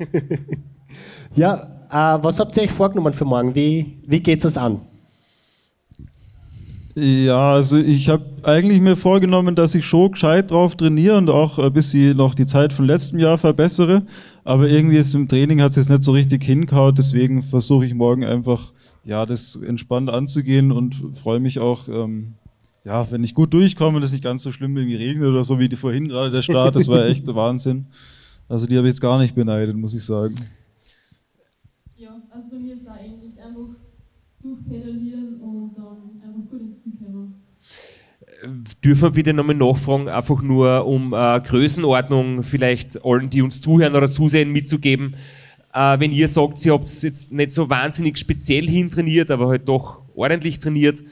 ja, 1.35 1.67
äh, 1.89 2.23
was 2.23 2.39
habt 2.39 2.55
ihr 2.57 2.63
euch 2.63 2.71
vorgenommen 2.71 3.13
für 3.13 3.25
morgen? 3.25 3.55
Wie, 3.55 3.97
wie 4.05 4.19
geht 4.19 4.43
es 4.43 4.57
an? 4.57 4.81
Ja, 6.99 7.53
also 7.53 7.77
ich 7.77 8.09
habe 8.09 8.25
eigentlich 8.41 8.81
mir 8.81 8.95
vorgenommen, 8.95 9.53
dass 9.53 9.75
ich 9.75 9.85
schon 9.85 10.13
gescheit 10.13 10.49
drauf 10.49 10.75
trainiere 10.75 11.15
und 11.17 11.29
auch 11.29 11.59
ein 11.59 11.71
bisschen 11.71 12.17
noch 12.17 12.33
die 12.33 12.47
Zeit 12.47 12.73
von 12.73 12.85
letztem 12.85 13.19
Jahr 13.19 13.37
verbessere. 13.37 14.01
Aber 14.43 14.67
irgendwie 14.67 14.97
ist 14.97 15.13
im 15.13 15.27
Training 15.27 15.61
hat 15.61 15.69
es 15.69 15.75
jetzt 15.75 15.89
nicht 15.91 16.01
so 16.01 16.13
richtig 16.13 16.43
hingehauen, 16.43 16.95
deswegen 16.95 17.43
versuche 17.43 17.85
ich 17.85 17.93
morgen 17.93 18.25
einfach 18.25 18.73
ja 19.03 19.27
das 19.27 19.55
entspannt 19.55 20.09
anzugehen 20.09 20.71
und 20.71 20.95
freue 21.13 21.39
mich 21.39 21.59
auch, 21.59 21.87
ähm, 21.87 22.33
ja, 22.83 23.11
wenn 23.11 23.23
ich 23.23 23.35
gut 23.35 23.53
durchkomme 23.53 23.97
und 23.97 24.03
es 24.03 24.11
nicht 24.11 24.23
ganz 24.23 24.41
so 24.41 24.51
schlimm 24.51 24.75
irgendwie 24.75 24.95
regnet 24.95 25.29
oder 25.29 25.43
so 25.43 25.59
wie 25.59 25.69
vorhin 25.75 26.07
gerade 26.07 26.31
der 26.31 26.41
Start, 26.41 26.75
das 26.75 26.87
war 26.87 27.05
echt 27.05 27.27
Wahnsinn. 27.35 27.85
Also 28.49 28.65
die 28.65 28.75
habe 28.75 28.87
ich 28.87 28.93
jetzt 28.93 29.01
gar 29.01 29.19
nicht 29.19 29.35
beneidet, 29.35 29.75
muss 29.77 29.93
ich 29.93 30.03
sagen. 30.03 30.33
Ja, 31.95 32.09
also 32.31 32.49
bei 32.49 32.57
mir 32.57 32.73
ist 32.73 32.81
es 32.81 32.87
auch 32.87 32.97
ähnlich. 32.97 33.39
Einfach 33.39 33.75
durchpedalieren 34.47 35.41
und 35.41 35.75
dann 35.75 36.21
einfach 36.23 36.49
gut 36.49 36.61
ins 36.61 36.83
Ziel 36.83 36.93
kommen. 36.97 37.35
Dürfen 38.83 39.01
wir 39.01 39.11
bitte 39.11 39.33
nochmal 39.33 39.55
nachfragen, 39.55 40.09
einfach 40.09 40.41
nur 40.41 40.85
um 40.85 41.13
äh, 41.13 41.39
Größenordnung 41.41 42.43
vielleicht 42.43 43.03
allen, 43.03 43.29
die 43.29 43.41
uns 43.41 43.61
zuhören 43.61 43.95
oder 43.95 44.09
zusehen, 44.09 44.51
mitzugeben. 44.51 45.15
Äh, 45.73 45.99
wenn 45.99 46.11
ihr 46.11 46.27
sagt, 46.27 46.63
ihr 46.65 46.73
habt 46.73 46.85
es 46.85 47.01
jetzt 47.01 47.31
nicht 47.31 47.51
so 47.51 47.69
wahnsinnig 47.69 48.17
speziell 48.17 48.67
hintrainiert, 48.67 49.31
aber 49.31 49.47
halt 49.47 49.67
doch 49.67 50.01
ordentlich 50.15 50.59
trainiert. 50.59 51.03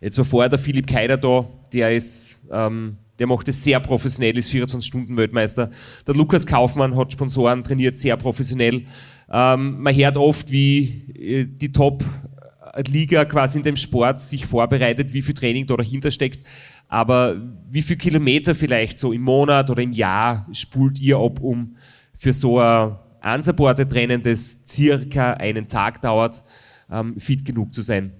Jetzt 0.00 0.18
war 0.18 0.24
vorher 0.24 0.48
der 0.48 0.58
Philipp 0.58 0.86
Keider 0.86 1.16
da, 1.16 1.48
der 1.72 1.96
ist, 1.96 2.40
ähm, 2.50 2.96
der 3.18 3.26
macht 3.26 3.48
es 3.48 3.62
sehr 3.62 3.80
professionell, 3.80 4.36
ist 4.36 4.50
24-Stunden-Weltmeister. 4.50 5.70
Der 6.06 6.14
Lukas 6.14 6.46
Kaufmann 6.46 6.96
hat 6.96 7.12
Sponsoren, 7.12 7.62
trainiert 7.62 7.96
sehr 7.96 8.16
professionell. 8.16 8.84
Ähm, 9.30 9.80
man 9.80 9.94
hört 9.94 10.16
oft, 10.16 10.50
wie 10.50 11.04
äh, 11.14 11.44
die 11.46 11.72
Top-Liga 11.72 13.24
quasi 13.24 13.58
in 13.58 13.64
dem 13.64 13.76
Sport 13.76 14.20
sich 14.20 14.46
vorbereitet, 14.46 15.12
wie 15.12 15.22
viel 15.22 15.34
Training 15.34 15.66
da 15.66 15.76
dahinter 15.76 16.10
steckt. 16.10 16.40
Aber 16.88 17.36
wie 17.70 17.82
viel 17.82 17.96
Kilometer 17.96 18.54
vielleicht 18.54 18.98
so 18.98 19.12
im 19.12 19.22
Monat 19.22 19.70
oder 19.70 19.82
im 19.82 19.92
Jahr 19.92 20.46
spult 20.52 21.00
ihr 21.00 21.18
ab, 21.18 21.40
um 21.40 21.76
für 22.16 22.32
so 22.32 22.60
ein 22.60 22.96
unsupported 23.20 23.88
das 24.24 24.64
circa 24.68 25.32
einen 25.32 25.66
Tag 25.66 26.00
dauert, 26.00 26.42
ähm, 26.90 27.18
fit 27.18 27.44
genug 27.44 27.74
zu 27.74 27.82
sein? 27.82 28.12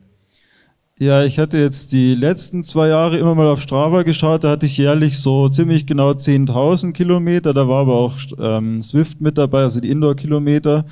Ja, 0.99 1.25
ich 1.25 1.39
hatte 1.39 1.59
jetzt 1.59 1.93
die 1.93 2.15
letzten 2.15 2.63
zwei 2.63 2.89
Jahre 2.89 3.19
immer 3.19 3.35
mal 3.35 3.49
auf 3.49 3.61
Strava 3.61 4.03
geschaut, 4.03 4.45
da 4.45 4.53
hatte 4.53 4.65
ich 4.65 4.79
jährlich 4.79 5.19
so 5.19 5.49
ziemlich 5.51 5.87
genau 5.87 6.13
10.000 6.15 6.93
Kilometer, 6.95 7.53
da 7.53 7.69
war 7.69 7.83
aber 7.83 7.95
auch 7.97 8.17
ähm, 8.39 8.83
Swift 8.83 9.21
mit 9.21 9.37
dabei, 9.37 9.63
also 9.63 9.79
die 9.81 9.91
Indoor-Kilometer. 9.91 10.87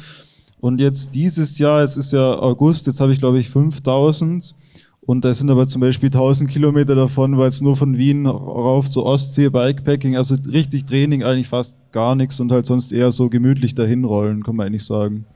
Und 0.60 0.80
jetzt 0.80 1.14
dieses 1.14 1.58
Jahr, 1.58 1.82
es 1.82 1.96
ist 1.96 2.12
ja 2.12 2.34
August, 2.38 2.86
jetzt 2.86 3.00
habe 3.00 3.12
ich 3.12 3.18
glaube 3.18 3.38
ich 3.38 3.48
5.000 3.48 4.54
und 5.00 5.24
da 5.24 5.32
sind 5.32 5.50
aber 5.50 5.66
zum 5.68 5.80
Beispiel 5.80 6.10
1.000 6.10 6.48
Kilometer 6.48 6.94
davon, 6.94 7.38
weil 7.38 7.48
es 7.48 7.62
nur 7.62 7.74
von 7.76 7.96
Wien 7.96 8.26
rauf 8.26 8.90
zur 8.90 9.06
Ostsee 9.06 9.48
Bikepacking, 9.48 10.16
also 10.16 10.34
richtig 10.52 10.84
Training 10.84 11.22
eigentlich 11.22 11.48
fast 11.48 11.80
gar 11.92 12.14
nichts 12.14 12.40
und 12.40 12.52
halt 12.52 12.66
sonst 12.66 12.92
eher 12.92 13.10
so 13.10 13.30
gemütlich 13.30 13.74
dahin 13.74 14.04
rollen, 14.04 14.42
kann 14.42 14.56
man 14.56 14.66
eigentlich 14.66 14.84
sagen. 14.84 15.26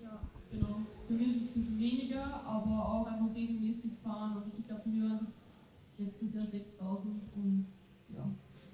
Ja, 0.00 0.20
genau. 0.50 0.86
Bei 1.08 1.14
mir 1.14 1.28
ist 1.28 1.36
es 1.42 1.56
ein 1.56 1.60
bisschen 1.62 1.78
weniger, 1.78 2.24
aber 2.46 2.84
auch 2.92 3.06
einfach 3.06 3.34
regelmäßig 3.34 3.92
fahren. 4.02 4.36
Und 4.36 4.52
ich 4.58 4.66
glaube, 4.66 4.82
bei 4.84 4.90
mir 4.90 5.04
waren 5.04 5.20
es 5.22 5.28
jetzt 5.28 5.52
letztes 5.98 6.34
Jahr 6.34 6.46
6000 6.46 7.14
und 7.36 7.66
ja, 8.14 8.24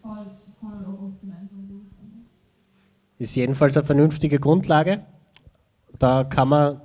fahren 0.02 0.26
fahren 0.60 0.78
halt 0.78 0.86
auch 0.88 1.02
oft 1.02 1.20
gemeinsam 1.20 1.64
so. 1.64 1.74
Ist 3.18 3.34
jedenfalls 3.34 3.76
eine 3.76 3.84
vernünftige 3.84 4.38
Grundlage. 4.38 5.00
Da 5.98 6.24
kann 6.24 6.48
man. 6.48 6.80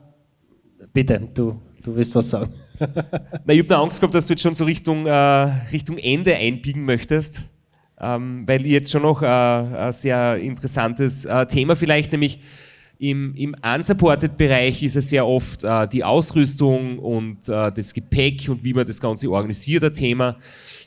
Bitte, 0.91 1.29
du, 1.33 1.59
du 1.83 1.95
willst 1.95 2.15
was 2.15 2.29
sagen. 2.29 2.53
Na, 2.79 3.53
ich 3.53 3.59
habe 3.59 3.69
da 3.69 3.81
Angst 3.81 3.99
gehabt, 3.99 4.15
dass 4.15 4.25
du 4.25 4.33
jetzt 4.33 4.41
schon 4.41 4.55
so 4.55 4.65
Richtung, 4.65 5.05
äh, 5.05 5.11
Richtung 5.11 5.97
Ende 5.97 6.35
einbiegen 6.35 6.85
möchtest, 6.85 7.41
ähm, 7.99 8.47
weil 8.47 8.65
ihr 8.65 8.73
jetzt 8.73 8.91
schon 8.91 9.03
noch 9.03 9.21
äh, 9.21 9.25
ein 9.25 9.93
sehr 9.93 10.37
interessantes 10.37 11.25
äh, 11.25 11.45
Thema 11.45 11.75
vielleicht, 11.75 12.11
nämlich 12.11 12.39
Im, 12.99 13.35
im 13.35 13.55
Unsupported-Bereich 13.61 14.81
ist 14.81 14.95
es 14.95 15.09
sehr 15.09 15.27
oft 15.27 15.63
äh, 15.63 15.87
die 15.87 16.03
Ausrüstung 16.03 16.99
und 16.99 17.49
äh, 17.49 17.71
das 17.71 17.93
Gepäck 17.93 18.47
und 18.47 18.63
wie 18.63 18.73
man 18.73 18.85
das 18.85 19.01
Ganze 19.01 19.29
organisiert, 19.29 19.83
ein 19.83 19.93
Thema. 19.93 20.37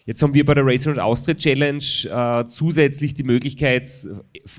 Jetzt 0.06 0.22
haben 0.22 0.34
wir 0.34 0.46
bei 0.46 0.54
der 0.54 0.64
Racer 0.64 0.92
und 0.92 1.00
Austria 1.00 1.34
Challenge 1.34 1.82
äh, 1.82 2.46
zusätzlich 2.46 3.14
die 3.14 3.24
Möglichkeit, 3.24 3.90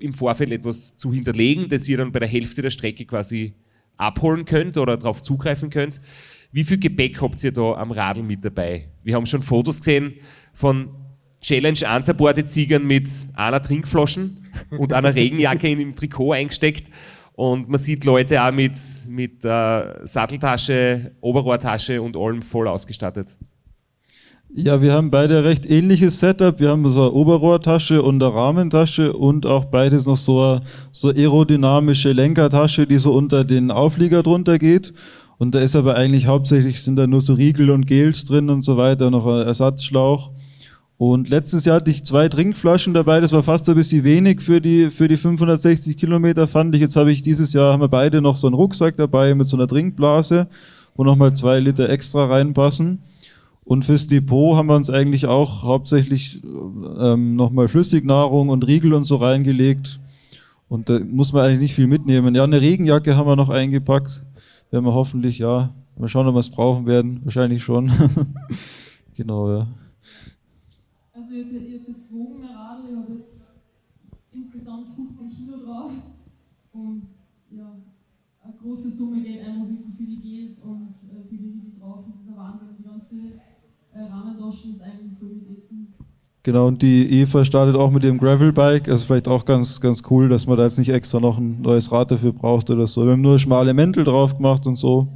im 0.02 0.14
Vorfeld 0.14 0.52
etwas 0.52 0.98
zu 0.98 1.14
hinterlegen, 1.14 1.70
das 1.70 1.88
ihr 1.88 1.98
dann 1.98 2.12
bei 2.12 2.20
der 2.20 2.28
Hälfte 2.28 2.62
der 2.62 2.70
Strecke 2.70 3.06
quasi 3.06 3.54
abholen 3.96 4.44
könnt 4.44 4.78
oder 4.78 4.98
darauf 4.98 5.22
zugreifen 5.22 5.70
könnt. 5.70 6.02
Wie 6.52 6.66
viel 6.66 6.78
Gepäck 6.78 7.22
habt 7.22 7.42
ihr 7.46 7.54
da 7.54 7.74
am 7.76 7.92
Radl 7.92 8.24
mit 8.24 8.44
dabei? 8.44 8.90
Wir 9.04 9.16
haben 9.16 9.26
schon 9.26 9.42
Fotos 9.42 9.80
gesehen 9.80 10.16
von 10.54 10.90
Challenge 11.40 11.80
unsupported 11.96 12.50
Siegern 12.50 12.86
mit 12.86 13.10
einer 13.34 13.62
Trinkflaschen 13.62 14.46
und 14.72 14.92
einer 14.92 15.16
Regenjacke 15.16 15.70
in, 15.70 15.80
im 15.80 15.96
Trikot 15.96 16.34
eingesteckt. 16.34 16.92
Und 17.34 17.70
man 17.70 17.80
sieht 17.80 18.04
Leute 18.04 18.44
auch 18.44 18.52
mit, 18.52 18.78
mit 19.08 19.46
äh, 19.46 20.06
Satteltasche, 20.06 21.12
Oberrohrtasche 21.22 22.02
und 22.02 22.18
allem 22.18 22.42
voll 22.42 22.68
ausgestattet. 22.68 23.38
Ja, 24.54 24.82
wir 24.82 24.94
haben 24.94 25.12
beide 25.12 25.44
recht 25.44 25.70
ähnliches 25.70 26.20
Setup. 26.20 26.60
Wir 26.60 26.70
haben 26.70 26.90
so 26.90 27.02
eine 27.02 27.12
Oberrohrtasche 27.12 28.02
und 28.02 28.24
eine 28.24 28.34
Rahmentasche 28.34 29.12
und 29.12 29.46
auch 29.46 29.66
beides 29.66 30.06
noch 30.06 30.16
so 30.16 30.42
eine 30.42 30.62
so 30.92 31.10
aerodynamische 31.10 32.14
Lenkertasche, 32.14 32.88
die 32.88 32.98
so 32.98 33.12
unter 33.12 33.44
den 33.44 33.72
Auflieger 33.72 34.24
drunter 34.24 34.58
geht. 34.58 34.94
Und 35.38 35.54
da 35.54 35.60
ist 35.60 35.76
aber 35.76 35.96
eigentlich 35.96 36.28
hauptsächlich 36.28 36.82
sind 36.82 36.96
da 36.96 37.08
nur 37.08 37.22
so 37.22 37.34
Riegel 37.34 37.70
und 37.70 37.88
Gels 37.88 38.24
drin 38.24 38.50
und 38.50 38.62
so 38.62 38.78
weiter, 38.78 39.12
noch 39.12 39.28
ein 39.28 39.46
Ersatzschlauch. 39.46 40.32
Und 40.98 41.30
letztes 41.30 41.66
Jahr 41.66 41.76
hatte 41.76 41.92
ich 41.92 42.06
zwei 42.06 42.28
Trinkflaschen 42.30 42.94
dabei, 42.94 43.20
das 43.20 43.34
war 43.34 43.44
fast 43.44 43.70
ein 43.70 43.76
bisschen 43.76 44.04
wenig 44.04 44.42
für 44.42 44.62
die, 44.62 44.90
für 44.90 45.08
die 45.10 45.18
560 45.18 45.98
Kilometer, 45.98 46.48
fand 46.48 46.74
ich. 46.74 46.82
Jetzt 46.82 46.96
habe 46.96 47.12
ich 47.12 47.22
dieses 47.22 47.54
Jahr, 47.54 47.74
haben 47.74 47.82
wir 47.82 47.90
beide 47.90 48.22
noch 48.22 48.38
so 48.38 48.48
einen 48.48 48.56
Rucksack 48.56 48.96
dabei 48.96 49.36
mit 49.36 49.48
so 49.48 49.58
einer 49.58 49.68
Trinkblase, 49.68 50.48
wo 50.96 51.04
nochmal 51.04 51.36
zwei 51.36 51.60
Liter 51.60 51.90
extra 51.90 52.26
reinpassen. 52.26 53.04
Und 53.68 53.84
fürs 53.84 54.08
Depot 54.08 54.56
haben 54.56 54.68
wir 54.68 54.78
uns 54.78 54.90
eigentlich 54.90 55.26
auch 55.26 55.64
hauptsächlich 55.64 56.42
ähm, 56.42 57.36
nochmal 57.36 57.68
Flüssignahrung 57.68 58.48
und 58.48 58.66
Riegel 58.66 58.94
und 58.94 59.04
so 59.04 59.18
reingelegt. 59.18 60.00
Und 60.70 60.90
da 60.90 61.00
muss 61.00 61.34
man 61.34 61.44
eigentlich 61.44 61.60
nicht 61.60 61.76
viel 61.76 61.88
mitnehmen. 61.88 62.34
Ja, 62.34 62.46
eine 62.46 62.62
Regenjacke 62.62 63.18
haben 63.18 63.28
wir 63.28 63.36
noch 63.36 63.50
eingepackt. 63.50 64.24
Werden 64.72 64.86
wir 64.86 64.94
hoffentlich, 64.94 65.40
ja, 65.40 65.76
mal 65.98 66.08
schauen, 66.08 66.28
ob 66.28 66.36
wir 66.36 66.40
es 66.40 66.50
brauchen 66.50 66.86
werden. 66.86 67.20
Wahrscheinlich 67.26 67.62
schon. 67.62 67.92
genau, 69.16 69.52
ja. 69.52 69.68
Also 71.12 71.34
ihr, 71.34 71.44
habt 71.44 71.88
jetzt 71.88 72.10
gewogen, 72.10 72.40
mein 72.40 72.56
Radl, 72.56 72.90
ihr 72.90 72.98
habt 73.00 73.10
jetzt 73.10 73.54
insgesamt 74.32 74.88
15 74.96 75.30
Kilo 75.30 75.58
drauf 75.66 75.92
und 76.72 77.02
ja, 77.52 77.76
eine 78.44 78.54
große 78.62 78.92
Summe 78.92 79.22
geht 79.22 79.42
einfach 79.42 79.68
für 79.98 80.04
die 80.04 80.22
Gels 80.22 80.64
und 80.64 80.96
äh, 81.12 81.28
für 81.28 81.36
die 81.36 81.50
Riegel 81.50 81.80
drauf. 81.82 82.06
Das 82.08 82.22
ist 82.22 82.30
ein 82.30 82.38
Wahnsinn. 82.38 82.76
Die 82.80 82.84
ganze 82.84 83.16
äh, 83.98 84.12
Rahmentaschen 84.12 84.74
ist 84.74 84.82
eigentlich 84.82 85.18
voll 85.20 85.30
mit 85.30 85.58
Essen. 85.58 85.94
Genau, 86.44 86.68
und 86.68 86.82
die 86.82 87.22
Eva 87.22 87.44
startet 87.44 87.76
auch 87.76 87.92
mit 87.92 88.04
dem 88.04 88.18
Gravelbike. 88.18 88.88
Also 88.90 89.06
vielleicht 89.06 89.28
auch 89.28 89.44
ganz, 89.44 89.82
ganz 89.82 90.02
cool, 90.10 90.30
dass 90.30 90.48
man 90.48 90.58
da 90.58 90.64
jetzt 90.64 90.78
nicht 90.78 90.90
extra 90.90 91.20
noch 91.20 91.38
ein 91.38 91.62
neues 91.62 91.92
Rad 91.92 92.12
dafür 92.12 92.32
braucht 92.32 92.70
oder 92.70 92.88
so. 92.88 93.04
Wir 93.04 93.14
haben 93.14 93.22
nur 93.22 93.38
schmale 93.38 93.74
Mäntel 93.74 94.04
drauf 94.04 94.38
gemacht 94.38 94.66
und 94.68 94.76
so. 94.76 95.08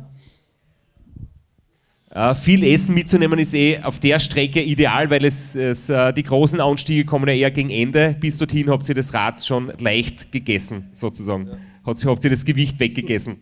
Uh, 2.13 2.35
viel 2.35 2.61
Essen 2.65 2.93
mitzunehmen 2.93 3.39
ist 3.39 3.53
eh 3.53 3.79
auf 3.79 3.97
der 4.01 4.19
Strecke 4.19 4.61
ideal, 4.61 5.09
weil 5.09 5.23
es, 5.23 5.55
es 5.55 5.89
uh, 5.89 6.11
die 6.11 6.23
großen 6.23 6.59
Anstiege 6.59 7.05
kommen 7.05 7.25
ja 7.29 7.33
eher 7.33 7.51
gegen 7.51 7.69
Ende. 7.69 8.17
Bis 8.19 8.37
dorthin 8.37 8.69
habt 8.69 8.89
ihr 8.89 8.95
das 8.95 9.13
Rad 9.13 9.41
schon 9.45 9.71
leicht 9.79 10.29
gegessen, 10.29 10.89
sozusagen. 10.93 11.47
Ja. 11.47 11.57
Habt 11.85 12.25
ihr 12.25 12.29
das 12.29 12.43
Gewicht 12.43 12.77
weggegessen? 12.81 13.37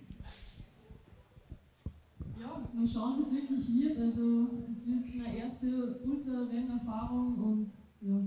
Ja, 2.40 2.62
mal 2.76 2.88
schauen, 2.88 3.18
wie 3.18 3.24
es 3.24 3.32
wirklich 3.34 3.68
wird. 3.74 3.98
Also, 3.98 4.50
es 4.72 4.86
ist 4.86 5.16
meine 5.18 5.36
erste 5.36 6.00
Ultra-Rennerfahrung 6.06 7.36
und 7.40 7.72
ja, 8.02 8.22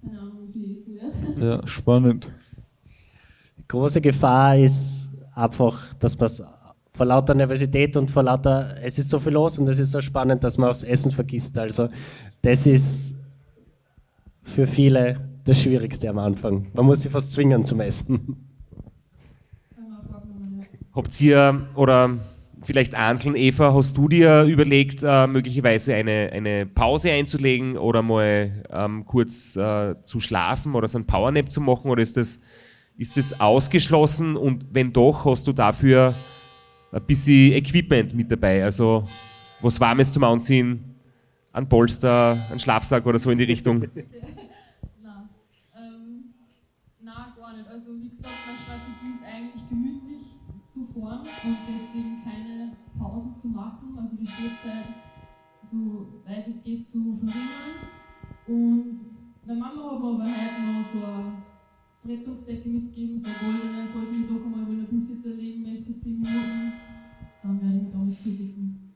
keine 0.00 0.20
Ahnung, 0.20 0.48
wie 0.48 0.52
viel 0.52 0.72
essen 0.72 0.94
wird. 1.02 1.12
Ja, 1.38 1.66
spannend. 1.66 2.30
Große 3.68 4.00
Gefahr 4.00 4.56
ist 4.56 5.08
einfach, 5.34 5.94
dass 5.94 6.18
man 6.18 6.30
vor 6.94 7.06
lauter 7.06 7.34
Nervosität 7.34 7.96
und 7.96 8.10
vor 8.10 8.22
lauter, 8.22 8.76
es 8.82 8.98
ist 8.98 9.10
so 9.10 9.18
viel 9.18 9.32
los 9.32 9.58
und 9.58 9.68
es 9.68 9.78
ist 9.78 9.90
so 9.90 10.00
spannend, 10.00 10.42
dass 10.42 10.56
man 10.56 10.70
aufs 10.70 10.82
Essen 10.82 11.12
vergisst. 11.12 11.58
Also 11.58 11.88
das 12.40 12.66
ist 12.66 13.14
für 14.44 14.66
viele 14.66 15.20
das 15.44 15.60
Schwierigste 15.60 16.08
am 16.08 16.18
Anfang. 16.18 16.68
Man 16.72 16.86
muss 16.86 17.02
sich 17.02 17.12
fast 17.12 17.32
zwingen 17.32 17.66
zum 17.66 17.80
Essen. 17.80 18.36
Habt 20.94 21.20
ihr 21.20 21.66
oder 21.74 22.16
vielleicht 22.66 22.94
einzeln, 22.94 23.36
Eva, 23.36 23.72
hast 23.72 23.96
du 23.96 24.08
dir 24.08 24.42
überlegt, 24.42 25.02
äh, 25.02 25.26
möglicherweise 25.26 25.94
eine, 25.94 26.30
eine 26.32 26.66
Pause 26.66 27.12
einzulegen 27.12 27.78
oder 27.78 28.02
mal 28.02 28.64
ähm, 28.70 29.04
kurz 29.06 29.56
äh, 29.56 29.94
zu 30.04 30.20
schlafen 30.20 30.74
oder 30.74 30.88
so 30.88 30.98
ein 30.98 31.06
Powernap 31.06 31.50
zu 31.50 31.60
machen 31.60 31.90
oder 31.90 32.02
ist 32.02 32.16
das, 32.16 32.40
ist 32.98 33.16
das 33.16 33.40
ausgeschlossen 33.40 34.36
und 34.36 34.66
wenn 34.72 34.92
doch, 34.92 35.24
hast 35.24 35.46
du 35.46 35.52
dafür 35.52 36.14
ein 36.92 37.02
bisschen 37.02 37.52
Equipment 37.52 38.14
mit 38.14 38.30
dabei. 38.30 38.64
Also 38.64 39.04
was 39.60 39.80
Warmes 39.80 40.12
zum 40.12 40.24
Anziehen, 40.24 40.96
ein 41.52 41.68
Polster, 41.68 42.36
ein 42.50 42.58
Schlafsack 42.58 43.06
oder 43.06 43.18
so 43.18 43.30
in 43.30 43.38
die 43.38 43.44
Richtung. 43.44 43.80
nein. 45.02 45.28
Ähm, 45.76 46.34
nein, 47.00 47.14
gar 47.36 47.56
nicht. 47.56 47.68
Also 47.68 47.92
wie 48.00 48.10
gesagt, 48.10 48.34
meine 48.46 48.58
Strategie 48.58 49.14
ist 49.14 49.24
eigentlich 49.24 49.68
gemütlich 49.68 50.26
zu 50.68 50.86
fahren 50.92 51.26
und 51.44 51.56
deswegen 51.68 52.22
keine 52.24 52.45
Pausen 52.98 53.36
zu 53.36 53.48
machen. 53.48 53.96
Also 53.98 54.16
die 54.16 54.26
Stehzeit 54.26 54.86
so 55.70 56.22
weit 56.26 56.46
es 56.48 56.64
geht 56.64 56.86
zu 56.86 57.18
verringern. 57.18 57.90
Und 58.46 58.98
meine 59.44 59.60
Mama 59.60 59.92
hat 59.92 60.00
mir 60.00 60.06
aber 60.06 60.24
heute 60.24 60.62
noch 60.62 60.84
so 60.84 61.04
eine 61.04 61.32
Rettungsdecke 62.18 62.68
mitgegeben, 62.68 63.18
so 63.18 63.26
eine 63.26 63.36
goldene, 63.38 63.88
falls 63.92 64.12
ich 64.12 64.18
mich 64.18 64.28
doch 64.28 64.44
einmal 64.44 64.72
in 64.72 64.80
der 64.80 64.92
Bussitte 64.92 65.30
legen 65.30 65.62
möchte, 65.62 65.98
10 65.98 66.20
Minuten 66.20 66.72
dann 67.42 67.60
werden 67.60 67.86
wir 67.86 67.92
damit 67.92 68.20
zudecken. 68.20 68.94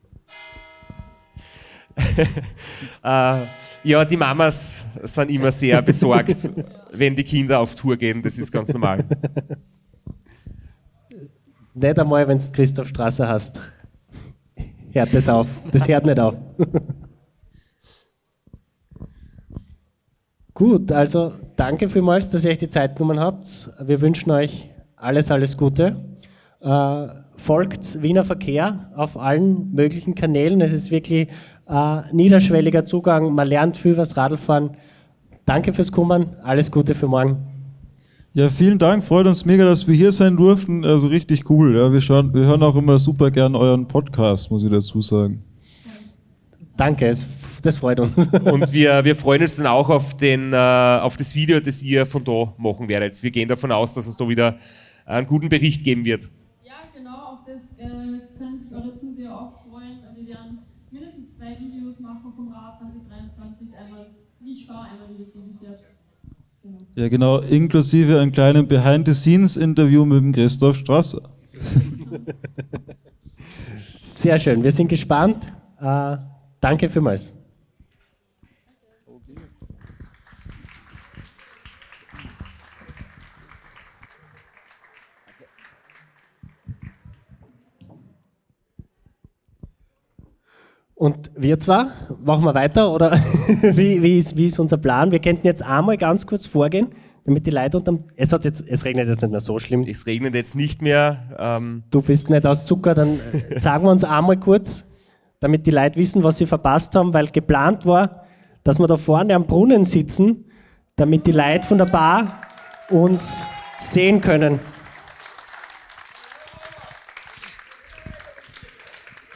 äh, 3.03 3.46
ja, 3.88 4.05
die 4.05 4.16
Mamas 4.16 4.82
sind 5.03 5.30
immer 5.30 5.53
sehr 5.53 5.80
besorgt, 5.86 6.51
wenn 6.92 7.14
die 7.14 7.24
Kinder 7.24 7.61
auf 7.61 7.74
Tour 7.74 7.96
gehen. 7.96 8.22
Das 8.22 8.38
ist 8.38 8.51
ganz 8.51 8.72
normal. 8.72 9.05
Nicht 11.74 11.98
einmal, 11.98 12.26
wenn 12.26 12.38
du 12.38 12.53
Christoph 12.53 12.88
Strasser 12.88 13.28
hast. 13.28 13.61
Hört 14.93 15.14
das 15.14 15.28
auf. 15.28 15.47
Das 15.70 15.86
hört 15.86 16.05
nicht 16.07 16.18
auf. 16.18 16.34
Gut, 20.55 20.93
also 20.93 21.32
danke 21.57 21.88
vielmals, 21.88 22.28
dass 22.28 22.45
ihr 22.45 22.51
euch 22.51 22.59
die 22.59 22.68
Zeit 22.68 22.97
genommen 22.97 23.18
habt. 23.18 23.70
Wir 23.82 24.01
wünschen 24.01 24.30
euch 24.30 24.68
alles, 24.97 25.30
alles 25.30 25.57
Gute. 25.57 25.97
Äh, 26.61 27.07
folgt 27.36 28.03
Wiener 28.03 28.24
Verkehr 28.24 28.91
auf 28.95 29.16
allen 29.16 29.72
möglichen 29.72 30.14
Kanälen. 30.14 30.61
Es 30.61 30.72
ist 30.72 30.91
wirklich 30.91 31.28
äh, 31.66 32.03
niederschwelliger 32.12 32.84
Zugang. 32.84 33.32
Man 33.32 33.49
lernt 33.49 33.78
viel 33.78 33.97
was 33.97 34.16
Radlfahren. 34.16 34.72
Danke 35.47 35.72
fürs 35.72 35.93
Kommen. 35.93 36.36
Alles 36.43 36.70
Gute 36.70 36.95
für 36.95 37.07
morgen. 37.07 37.49
Ja, 38.33 38.49
vielen 38.49 38.78
Dank. 38.78 39.03
Freut 39.03 39.26
uns 39.26 39.45
mega, 39.45 39.64
dass 39.64 39.89
wir 39.89 39.95
hier 39.95 40.12
sein 40.12 40.37
durften. 40.37 40.85
Also 40.85 41.09
richtig 41.09 41.49
cool. 41.51 41.76
Ja, 41.76 41.93
wir, 41.93 42.01
schauen, 42.01 42.33
wir 42.33 42.43
hören 42.43 42.62
auch 42.62 42.76
immer 42.76 42.99
super 42.99 43.31
gern 43.31 43.57
euren 43.57 43.89
Podcast, 43.89 44.51
muss 44.51 44.62
ich 44.62 44.70
dazu 44.70 45.03
sagen. 45.03 45.43
Danke, 46.76 47.09
es, 47.09 47.26
das 47.62 47.76
freut 47.76 48.01
uns. 48.01 48.12
Und 48.45 48.72
wir, 48.72 49.05
wir 49.05 49.16
freuen 49.16 49.43
uns 49.43 49.57
dann 49.57 49.66
auch 49.66 49.89
auf, 49.89 50.16
den, 50.16 50.53
äh, 50.53 50.57
auf 50.57 51.16
das 51.16 51.35
Video, 51.35 51.61
das 51.61 51.83
ihr 51.83 52.07
von 52.07 52.24
da 52.24 52.55
machen 52.57 52.89
werdet. 52.89 53.22
Wir 53.22 53.31
gehen 53.31 53.49
davon 53.49 53.72
aus, 53.72 53.95
dass 53.95 54.07
es 54.07 54.16
da 54.16 54.28
wieder 54.28 54.57
einen 55.05 55.26
guten 55.26 55.49
Bericht 55.49 55.83
geben 55.83 56.05
wird 56.05 56.31
das 57.51 57.78
äh, 57.78 58.20
können 58.39 58.59
sich 58.59 58.76
eure 58.76 58.95
Zuseher 58.95 59.39
auch 59.39 59.66
freuen. 59.66 59.99
Wir 60.14 60.26
werden 60.28 60.59
mindestens 60.91 61.37
zwei 61.37 61.59
Videos 61.59 62.01
machen 62.01 62.33
vom 62.35 62.49
Rad 62.53 62.78
2023. 62.78 63.76
Einmal 63.76 64.07
wie 64.39 64.53
ich 64.53 64.66
fahre, 64.66 64.91
einmal 64.91 65.09
wie 65.16 65.22
es 65.22 65.33
so 65.33 65.41
fährt. 65.61 65.83
Ja, 66.94 67.08
genau, 67.08 67.38
inklusive 67.38 68.20
einem 68.20 68.32
kleinen 68.32 68.66
Behind-the-Scenes-Interview 68.68 70.04
mit 70.04 70.18
dem 70.18 70.32
Christoph 70.32 70.76
Strasser. 70.76 71.30
Sehr 74.02 74.38
schön, 74.38 74.62
wir 74.62 74.72
sind 74.72 74.88
gespannt. 74.88 75.50
Äh, 75.80 76.16
danke 76.61 76.88
vielmals. 76.88 77.34
Und 91.01 91.30
wir 91.34 91.59
zwar, 91.59 91.92
machen 92.22 92.44
wir 92.44 92.55
weiter 92.55 92.92
oder 92.92 93.12
wie, 93.62 94.03
wie, 94.03 94.18
ist, 94.18 94.36
wie 94.36 94.44
ist 94.44 94.59
unser 94.59 94.76
Plan? 94.76 95.11
Wir 95.11 95.18
könnten 95.18 95.46
jetzt 95.46 95.62
einmal 95.62 95.96
ganz 95.96 96.26
kurz 96.26 96.46
vorgehen, 96.46 96.88
damit 97.24 97.46
die 97.46 97.51
Leute 97.51 97.78
unterm. 97.78 98.05
Es, 98.16 98.34
hat 98.34 98.44
jetzt, 98.44 98.62
es 98.68 98.84
regnet 98.84 99.09
jetzt 99.09 99.22
nicht 99.22 99.30
mehr 99.30 99.40
so 99.40 99.59
schlimm. 99.59 99.86
Es 99.88 100.05
regnet 100.05 100.34
jetzt 100.34 100.55
nicht 100.55 100.82
mehr. 100.82 101.22
Ähm, 101.38 101.84
Du 101.90 102.03
bist 102.03 102.28
nicht 102.28 102.46
aus 102.46 102.66
Zucker, 102.66 102.94
dann 102.94 103.18
äh, 103.48 103.59
sagen 103.59 103.84
wir 103.84 103.90
uns 103.90 104.05
einmal 104.05 104.36
kurz, 104.36 104.84
damit 105.40 105.66
die 105.66 105.70
Leute 105.70 105.96
wissen, 105.98 106.22
was 106.22 106.36
sie 106.36 106.44
verpasst 106.44 106.94
haben, 106.94 107.14
weil 107.14 107.28
geplant 107.28 107.86
war, 107.86 108.26
dass 108.62 108.78
wir 108.78 108.86
da 108.86 108.98
vorne 108.98 109.34
am 109.34 109.46
Brunnen 109.46 109.86
sitzen, 109.86 110.44
damit 110.96 111.26
die 111.26 111.32
Leute 111.32 111.66
von 111.66 111.78
der 111.78 111.86
Bar 111.86 112.42
uns 112.90 113.46
sehen 113.78 114.20
können. 114.20 114.61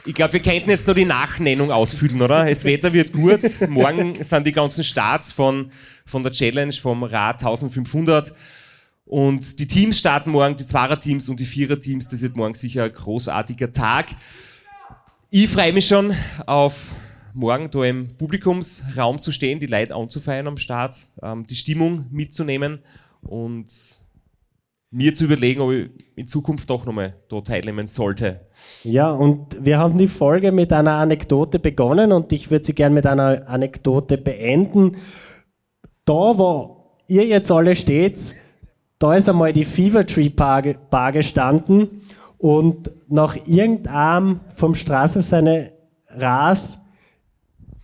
Ich 0.07 0.13
glaube, 0.13 0.33
wir 0.33 0.39
könnten 0.39 0.69
jetzt 0.69 0.87
noch 0.87 0.93
die 0.93 1.03
Nachnennung 1.03 1.71
ausfüllen, 1.71 2.21
oder? 2.21 2.45
Das 2.45 2.63
Wetter 2.63 2.93
wird 2.93 3.11
gut. 3.11 3.41
Morgen 3.67 4.23
sind 4.23 4.45
die 4.45 4.51
ganzen 4.51 4.83
Starts 4.83 5.31
von, 5.31 5.71
von 6.05 6.21
der 6.21 6.31
Challenge, 6.31 6.73
vom 6.73 7.03
Rad 7.03 7.41
1500. 7.41 8.31
Und 9.05 9.59
die 9.59 9.65
Teams 9.65 9.97
starten 9.97 10.29
morgen, 10.29 10.55
die 10.57 10.65
Zweier-Teams 10.65 11.27
und 11.27 11.39
die 11.39 11.45
Vierer-Teams. 11.45 12.07
Das 12.07 12.21
wird 12.21 12.35
morgen 12.35 12.53
sicher 12.53 12.83
ein 12.83 12.93
großartiger 12.93 13.73
Tag. 13.73 14.09
Ich 15.31 15.49
freue 15.49 15.73
mich 15.73 15.87
schon 15.87 16.13
auf 16.45 16.75
morgen 17.33 17.71
da 17.71 17.83
im 17.83 18.15
Publikumsraum 18.15 19.19
zu 19.19 19.31
stehen, 19.31 19.59
die 19.59 19.65
Leute 19.65 19.95
anzufeiern 19.95 20.47
am 20.47 20.57
Start, 20.57 20.97
ähm, 21.23 21.47
die 21.47 21.55
Stimmung 21.55 22.05
mitzunehmen 22.11 22.79
und 23.21 23.67
mir 24.91 25.13
zu 25.15 25.25
überlegen, 25.25 25.61
ob 25.61 25.71
ich 25.71 25.89
in 26.15 26.27
Zukunft 26.27 26.69
doch 26.69 26.85
nochmal 26.85 27.15
da 27.29 27.41
teilnehmen 27.41 27.87
sollte. 27.87 28.41
Ja, 28.83 29.11
und 29.11 29.63
wir 29.63 29.77
haben 29.77 29.97
die 29.97 30.07
Folge 30.07 30.51
mit 30.51 30.71
einer 30.71 30.93
Anekdote 30.93 31.59
begonnen 31.59 32.11
und 32.11 32.31
ich 32.31 32.49
würde 32.49 32.65
sie 32.65 32.73
gerne 32.73 32.95
mit 32.95 33.05
einer 33.05 33.47
Anekdote 33.49 34.17
beenden. 34.17 34.97
Da, 36.05 36.13
wo 36.37 36.93
ihr 37.07 37.25
jetzt 37.25 37.51
alle 37.51 37.75
steht, 37.75 38.35
da 38.99 39.15
ist 39.15 39.27
einmal 39.27 39.51
die 39.51 39.65
Fever 39.65 40.05
Tree 40.05 40.29
Bar, 40.29 40.61
ge- 40.61 40.77
Bar 40.89 41.11
gestanden 41.11 42.01
und 42.37 42.91
nach 43.09 43.35
irgendeinem 43.47 44.39
vom 44.53 44.75
Straße 44.75 45.21
seine 45.21 45.71
Ras 46.07 46.79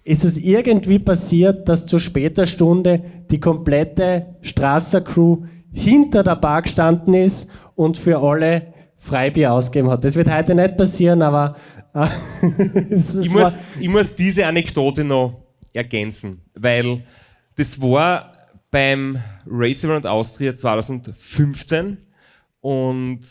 ist 0.03 0.23
es 0.23 0.37
irgendwie 0.37 0.99
passiert, 0.99 1.67
dass 1.67 1.85
zu 1.85 1.99
später 1.99 2.47
Stunde 2.47 3.03
die 3.29 3.39
komplette 3.39 4.35
Strasser-Crew 4.41 5.43
hinter 5.71 6.23
der 6.23 6.35
Bar 6.35 6.63
gestanden 6.63 7.13
ist 7.13 7.49
und 7.75 7.97
für 7.97 8.19
alle 8.19 8.73
Freibier 8.97 9.53
ausgegeben 9.53 9.89
hat. 9.89 10.03
Das 10.03 10.15
wird 10.15 10.31
heute 10.31 10.53
nicht 10.53 10.77
passieren, 10.77 11.21
aber 11.21 11.55
äh, 11.93 12.07
es, 12.89 13.15
ich, 13.15 13.31
muss, 13.31 13.59
ich 13.79 13.89
muss 13.89 14.15
diese 14.15 14.45
Anekdote 14.45 15.03
noch 15.03 15.41
ergänzen, 15.73 16.41
weil 16.53 17.03
das 17.55 17.81
war 17.81 18.33
beim 18.69 19.17
Race 19.45 19.83
Around 19.83 20.07
Austria 20.07 20.53
2015 20.53 21.97
und 22.61 23.21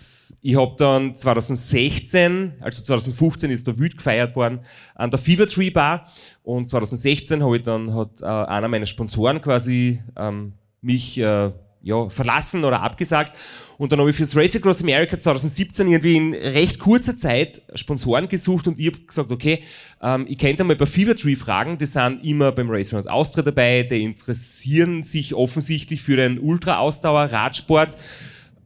ich 0.41 0.57
habe 0.57 0.75
dann 0.77 1.17
2016, 1.17 2.55
also 2.61 2.83
2015 2.83 3.51
ist 3.51 3.69
da 3.69 3.79
wild 3.79 3.97
gefeiert 3.97 4.35
worden 4.35 4.61
an 4.97 5.11
der 5.11 5.21
Fever 5.21 5.47
Tree 5.47 5.71
Bar 5.71 6.09
und 6.43 6.69
2016 6.69 7.43
habe 7.43 7.59
ich 7.59 7.63
dann 7.63 7.95
hat 7.95 8.21
äh, 8.21 8.25
einer 8.25 8.69
meiner 8.69 8.87
Sponsoren 8.87 9.41
quasi 9.41 10.03
ähm, 10.17 10.55
mich 10.83 11.17
äh, 11.19 11.53
ja, 11.83 12.09
verlassen 12.09 12.65
oder 12.65 12.83
abgesagt 12.83 13.33
und 13.81 13.93
dann 13.93 13.99
habe 13.99 14.11
ich 14.11 14.17
fürs 14.17 14.37
Race 14.37 14.55
Across 14.55 14.83
America 14.83 15.19
2017 15.19 15.89
irgendwie 15.89 16.15
in 16.15 16.35
recht 16.35 16.79
kurzer 16.79 17.17
Zeit 17.17 17.63
Sponsoren 17.75 18.29
gesucht 18.29 18.69
und 18.69 18.79
ich 18.79 18.89
habe 18.89 18.99
gesagt, 18.99 19.33
okay, 19.33 19.63
ähm, 20.03 20.27
ich 20.29 20.37
könnte 20.37 20.65
mal 20.65 20.77
bei 20.77 20.85
Fever 20.85 21.17
Tree 21.17 21.35
fragen, 21.35 21.79
die 21.79 21.87
sind 21.87 22.23
immer 22.23 22.53
beim 22.53 22.69
Race 22.69 22.93
Around 22.93 23.09
Austria 23.09 23.43
dabei, 23.43 23.85
die 23.85 24.03
interessieren 24.03 25.03
sich 25.03 25.35
offensichtlich 25.35 26.03
für 26.03 26.17
den 26.17 26.39
Ultra-Ausdauer, 26.39 27.33
Radsport. 27.33 27.95
Äh, 27.95 27.97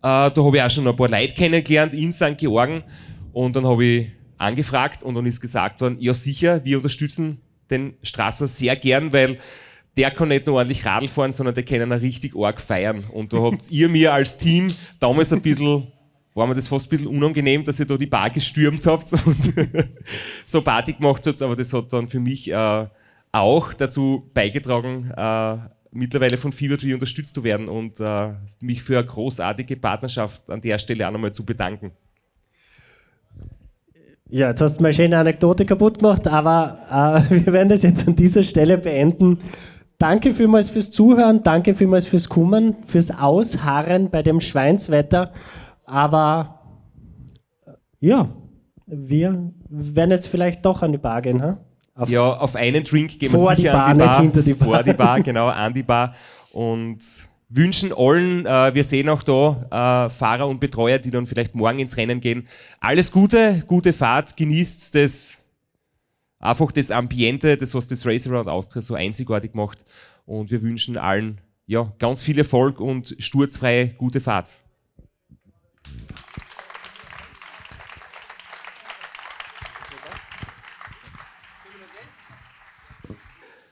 da 0.02 0.32
habe 0.36 0.56
ich 0.56 0.62
auch 0.64 0.70
schon 0.70 0.88
ein 0.88 0.96
paar 0.96 1.08
Leute 1.08 1.36
kennengelernt 1.36 1.94
in 1.94 2.12
St. 2.12 2.36
Georgen 2.36 2.82
und 3.32 3.54
dann 3.54 3.66
habe 3.66 3.84
ich 3.84 4.12
angefragt 4.36 5.04
und 5.04 5.14
dann 5.14 5.26
ist 5.26 5.40
gesagt 5.40 5.80
worden, 5.80 5.98
ja 6.00 6.12
sicher, 6.12 6.64
wir 6.64 6.78
unterstützen 6.78 7.40
den 7.70 7.94
Strasser 8.02 8.48
sehr 8.48 8.74
gern, 8.74 9.12
weil 9.12 9.38
der 9.96 10.10
kann 10.10 10.28
nicht 10.28 10.46
nur 10.46 10.56
ordentlich 10.56 10.84
Radl 10.84 11.08
fahren, 11.08 11.32
sondern 11.32 11.54
der 11.54 11.64
kann 11.64 11.92
auch 11.92 12.00
richtig 12.00 12.34
arg 12.36 12.60
feiern. 12.60 13.04
Und 13.12 13.32
da 13.32 13.42
habt 13.42 13.70
ihr 13.70 13.88
mir 13.88 14.12
als 14.12 14.36
Team 14.36 14.74
damals 14.98 15.32
ein 15.32 15.40
bisschen, 15.40 15.86
war 16.34 16.46
mir 16.46 16.54
das 16.54 16.68
fast 16.68 16.86
ein 16.86 16.90
bisschen 16.90 17.06
unangenehm, 17.06 17.62
dass 17.64 17.78
ihr 17.78 17.86
da 17.86 17.96
die 17.96 18.06
Bar 18.06 18.30
gestürmt 18.30 18.86
habt 18.86 19.12
und 19.12 19.54
so 20.46 20.62
Party 20.62 20.94
gemacht 20.94 21.26
habt, 21.26 21.40
aber 21.42 21.54
das 21.54 21.72
hat 21.72 21.92
dann 21.92 22.08
für 22.08 22.20
mich 22.20 22.50
äh, 22.50 22.86
auch 23.30 23.72
dazu 23.72 24.30
beigetragen, 24.34 25.12
äh, 25.16 25.56
mittlerweile 25.92 26.36
von 26.36 26.52
Fever 26.52 26.76
Tree 26.76 26.92
unterstützt 26.92 27.34
zu 27.34 27.44
werden 27.44 27.68
und 27.68 28.00
äh, 28.00 28.32
mich 28.60 28.82
für 28.82 28.98
eine 28.98 29.06
großartige 29.06 29.76
Partnerschaft 29.76 30.42
an 30.50 30.60
der 30.60 30.78
Stelle 30.78 31.06
auch 31.06 31.12
nochmal 31.12 31.32
zu 31.32 31.44
bedanken. 31.44 31.92
Ja, 34.28 34.48
jetzt 34.48 34.60
hast 34.60 34.78
du 34.78 34.82
mal 34.82 34.88
eine 34.88 34.94
schöne 34.94 35.18
Anekdote 35.18 35.64
kaputt 35.64 35.98
gemacht, 35.98 36.26
aber 36.26 37.24
äh, 37.30 37.34
wir 37.44 37.52
werden 37.52 37.68
das 37.68 37.82
jetzt 37.82 38.08
an 38.08 38.16
dieser 38.16 38.42
Stelle 38.42 38.78
beenden. 38.78 39.38
Danke 40.04 40.34
vielmals 40.34 40.68
fürs 40.68 40.90
Zuhören, 40.90 41.42
danke 41.44 41.74
vielmals 41.74 42.06
fürs 42.06 42.28
Kommen, 42.28 42.76
fürs 42.86 43.10
Ausharren 43.10 44.10
bei 44.10 44.22
dem 44.22 44.42
Schweinswetter. 44.42 45.32
Aber 45.86 46.60
äh, 47.66 47.70
ja, 48.00 48.28
wir 48.84 49.50
werden 49.70 50.10
jetzt 50.10 50.26
vielleicht 50.26 50.66
doch 50.66 50.82
an 50.82 50.92
die 50.92 50.98
Bar 50.98 51.22
gehen. 51.22 51.40
Ha? 51.40 51.56
Auf 51.94 52.10
ja, 52.10 52.20
auf 52.20 52.54
einen 52.54 52.84
Drink 52.84 53.18
gehen 53.18 53.32
wir 53.32 53.54
die 53.54 53.62
sicher 53.62 53.72
Bar, 53.72 53.86
an 53.86 53.96
die 53.96 54.02
nicht 54.02 54.12
Bar. 54.12 54.20
hinter 54.20 54.42
die 54.42 54.52
Bar. 54.52 54.68
Vor 54.68 54.82
die 54.82 54.92
Bar, 54.92 55.22
genau, 55.22 55.46
an 55.48 55.72
die 55.72 55.82
Bar. 55.82 56.14
Und 56.52 56.98
wünschen 57.48 57.90
allen, 57.96 58.44
äh, 58.44 58.74
wir 58.74 58.84
sehen 58.84 59.08
auch 59.08 59.22
da 59.22 60.06
äh, 60.06 60.10
Fahrer 60.10 60.46
und 60.46 60.60
Betreuer, 60.60 60.98
die 60.98 61.12
dann 61.12 61.24
vielleicht 61.24 61.54
morgen 61.54 61.78
ins 61.78 61.96
Rennen 61.96 62.20
gehen, 62.20 62.46
alles 62.78 63.10
Gute, 63.10 63.64
gute 63.66 63.94
Fahrt, 63.94 64.36
genießt 64.36 64.96
das, 64.96 65.38
einfach 66.44 66.70
das 66.70 66.90
Ambiente, 66.90 67.56
das, 67.56 67.74
was 67.74 67.88
das 67.88 68.04
Race 68.06 68.26
Around 68.28 68.48
Austria 68.48 68.82
so 68.82 68.94
einzigartig 68.94 69.54
macht. 69.54 69.84
Und 70.26 70.50
wir 70.50 70.62
wünschen 70.62 70.96
allen 70.96 71.40
ja, 71.66 71.90
ganz 71.98 72.22
viel 72.22 72.38
Erfolg 72.38 72.80
und 72.80 73.16
sturzfreie 73.18 73.88
gute 73.88 74.20
Fahrt. 74.20 74.58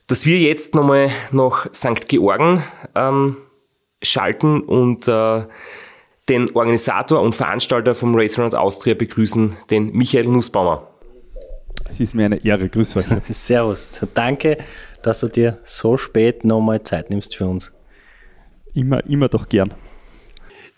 dass 0.08 0.26
wir 0.26 0.38
jetzt 0.40 0.74
nochmal 0.74 1.10
nach 1.30 1.72
St. 1.74 2.06
Georgen 2.06 2.62
ähm, 2.94 3.38
schalten 4.02 4.60
und 4.60 5.08
äh, 5.08 5.46
den 6.28 6.54
Organisator 6.54 7.22
und 7.22 7.34
Veranstalter 7.34 7.94
vom 7.94 8.14
Race 8.14 8.38
Around 8.38 8.54
Austria 8.54 8.92
begrüßen, 8.92 9.56
den 9.70 9.92
Michael 9.92 10.26
Nussbaumer. 10.26 10.91
Es 11.92 12.00
ist 12.00 12.14
mir 12.14 12.24
eine 12.24 12.42
Ehre. 12.42 12.70
Grüß 12.70 12.96
euch. 12.96 13.04
Servus. 13.28 13.86
Danke, 14.14 14.56
dass 15.02 15.20
du 15.20 15.28
dir 15.28 15.58
so 15.62 15.98
spät 15.98 16.42
nochmal 16.42 16.82
Zeit 16.82 17.10
nimmst 17.10 17.36
für 17.36 17.46
uns. 17.46 17.70
Immer, 18.72 19.04
immer 19.04 19.28
doch 19.28 19.46
gern. 19.46 19.74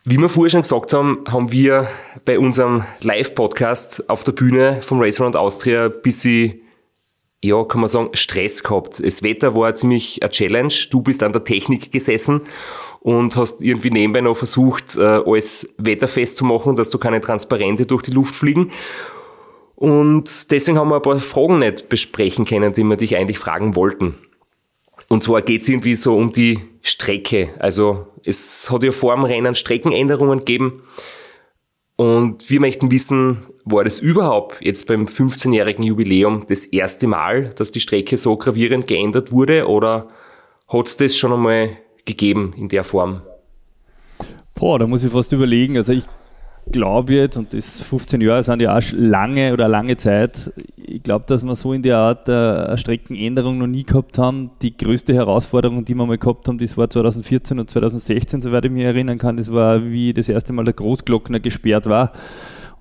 Wie 0.05 0.19
wir 0.19 0.29
vorher 0.29 0.51
schon 0.51 0.63
gesagt 0.63 0.93
haben, 0.93 1.25
haben 1.29 1.53
wir 1.53 1.87
bei 2.25 2.39
unserem 2.39 2.85
Live-Podcast 3.01 4.11
auf 4.11 4.25
der 4.25 4.33
Bühne 4.33 4.83
vom 4.83 5.01
Race 5.01 5.21
Around 5.21 5.37
Austria 5.37 5.85
ein 5.85 5.93
bisschen, 6.03 6.55
ja, 7.43 7.63
kann 7.63 7.81
man 7.81 7.89
sagen, 7.89 8.11
Stress 8.15 8.65
gehabt. 8.65 9.01
Das 9.03 9.23
Wetter 9.23 9.55
war 9.55 9.73
ziemlich 9.77 10.21
eine 10.21 10.31
Challenge. 10.31 10.75
Du 10.91 11.01
bist 11.01 11.23
an 11.23 11.33
der 11.33 11.45
Technik 11.45 11.93
gesessen 11.93 12.41
und 13.01 13.37
hast 13.37 13.61
irgendwie 13.61 13.91
nebenbei 13.91 14.21
noch 14.21 14.37
versucht, 14.37 14.97
äh, 14.97 15.01
alles 15.01 15.75
wetterfest 15.79 16.39
zu 16.39 16.45
machen, 16.45 16.75
dass 16.75 16.91
du 16.91 16.99
keine 16.99 17.21
Transparente 17.21 17.87
durch 17.87 18.03
die 18.03 18.11
Luft 18.11 18.35
fliegen. 18.35 18.73
Und 19.85 20.51
deswegen 20.51 20.79
haben 20.79 20.89
wir 20.89 20.97
ein 20.97 21.03
paar 21.03 21.21
Fragen 21.21 21.59
nicht 21.59 21.91
besprechen 21.91 22.47
können, 22.47 22.73
die 22.73 22.83
wir 22.83 22.97
dich 22.97 23.19
eigentlich 23.19 23.39
fragen 23.39 23.77
wollten. 23.77 24.15
Und 25.11 25.23
zwar 25.23 25.43
geht 25.43 25.61
es 25.61 25.69
irgendwie 25.69 25.95
so 25.95 26.17
um 26.17 26.33
die 26.33 26.61
Strecke. 26.81 27.51
Also 27.59 28.07
es 28.25 28.71
hat 28.71 28.83
ja 28.83 28.93
vor 28.93 29.15
dem 29.15 29.25
Rennen 29.25 29.55
Streckenänderungen 29.55 30.39
gegeben. 30.39 30.85
Und 31.97 32.49
wir 32.49 32.61
möchten 32.61 32.91
wissen, 32.91 33.43
war 33.67 33.85
das 33.85 33.99
überhaupt 33.99 34.57
jetzt 34.63 34.87
beim 34.87 35.05
15-jährigen 35.05 35.85
Jubiläum 35.85 36.47
das 36.49 36.65
erste 36.65 37.07
Mal, 37.07 37.51
dass 37.51 37.71
die 37.71 37.81
Strecke 37.81 38.17
so 38.17 38.39
gravierend 38.39 38.87
geändert 38.87 39.33
wurde? 39.33 39.69
Oder 39.69 40.09
hat 40.67 40.87
es 40.87 40.97
das 40.97 41.15
schon 41.15 41.35
einmal 41.35 41.77
gegeben 42.07 42.55
in 42.57 42.71
der 42.71 42.85
Form? 42.85 43.21
Boah, 44.55 44.79
da 44.79 44.87
muss 44.87 45.05
ich 45.05 45.13
fast 45.13 45.31
überlegen. 45.33 45.77
Also 45.77 45.93
ich 45.93 46.05
glaube 46.73 47.15
jetzt, 47.15 47.37
und 47.37 47.53
das 47.53 47.83
15 47.83 48.21
Jahre 48.21 48.43
sind 48.43 48.63
ja 48.63 48.77
auch 48.77 48.83
lange 48.93 49.53
oder 49.53 49.69
lange 49.69 49.97
Zeit, 49.97 50.53
ich 50.77 51.03
glaube, 51.03 51.25
dass 51.27 51.45
wir 51.45 51.57
so 51.57 51.73
in 51.73 51.83
der 51.83 51.99
Art 51.99 52.29
äh, 52.29 52.77
Streckenänderung 52.77 53.59
noch 53.59 53.67
nie 53.67 53.85
gehabt 53.85 54.19
haben. 54.19 54.51
Die 54.63 54.77
größte 54.77 55.15
Herausforderung, 55.15 55.85
die 55.85 55.95
wir 55.95 56.07
mal 56.07 56.19
gehabt 56.19 56.47
haben, 56.47 56.59
das 56.59 56.77
war 56.77 56.91
2014 56.91 57.59
und 57.59 57.71
2016, 57.71 58.43
soweit 58.43 58.65
ich 58.67 58.71
mich 58.71 58.85
erinnern 58.85 59.19
kann. 59.19 59.37
Das 59.37 59.51
war, 59.53 59.85
wie 59.85 60.13
das 60.13 60.29
erste 60.29 60.53
Mal 60.53 60.65
der 60.65 60.75
Großglockner 60.75 61.41
gesperrt 61.41 61.87
war. 61.87 62.13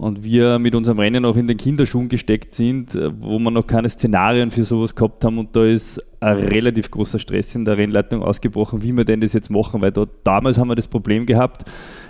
Und 0.04 0.24
wir 0.24 0.60
mit 0.60 0.76
unserem 0.76 1.00
Rennen 1.00 1.24
noch 1.24 1.38
in 1.38 1.48
den 1.48 1.56
Kinderschuhen 1.58 2.10
gesteckt 2.10 2.54
sind, 2.54 2.94
äh, 2.94 3.10
wo 3.20 3.40
wir 3.40 3.52
noch 3.52 3.66
keine 3.66 3.90
Szenarien 3.90 4.52
für 4.52 4.66
sowas 4.66 4.94
gehabt 4.94 5.24
haben 5.24 5.38
und 5.38 5.56
da 5.56 5.66
ist 5.66 6.02
ein 6.20 6.38
relativ 6.38 6.92
großer 6.92 7.20
Stress 7.20 7.56
in 7.56 7.64
der 7.66 7.78
Rennleitung 7.78 8.22
ausgebrochen, 8.22 8.84
wie 8.84 8.92
wir 8.92 9.06
denn 9.06 9.22
das 9.22 9.34
jetzt 9.34 9.50
machen, 9.50 9.82
weil 9.82 9.92
da, 9.92 10.06
damals 10.24 10.58
haben 10.58 10.68
wir 10.68 10.76
das 10.76 10.88
Problem 10.88 11.26
gehabt, 11.26 11.64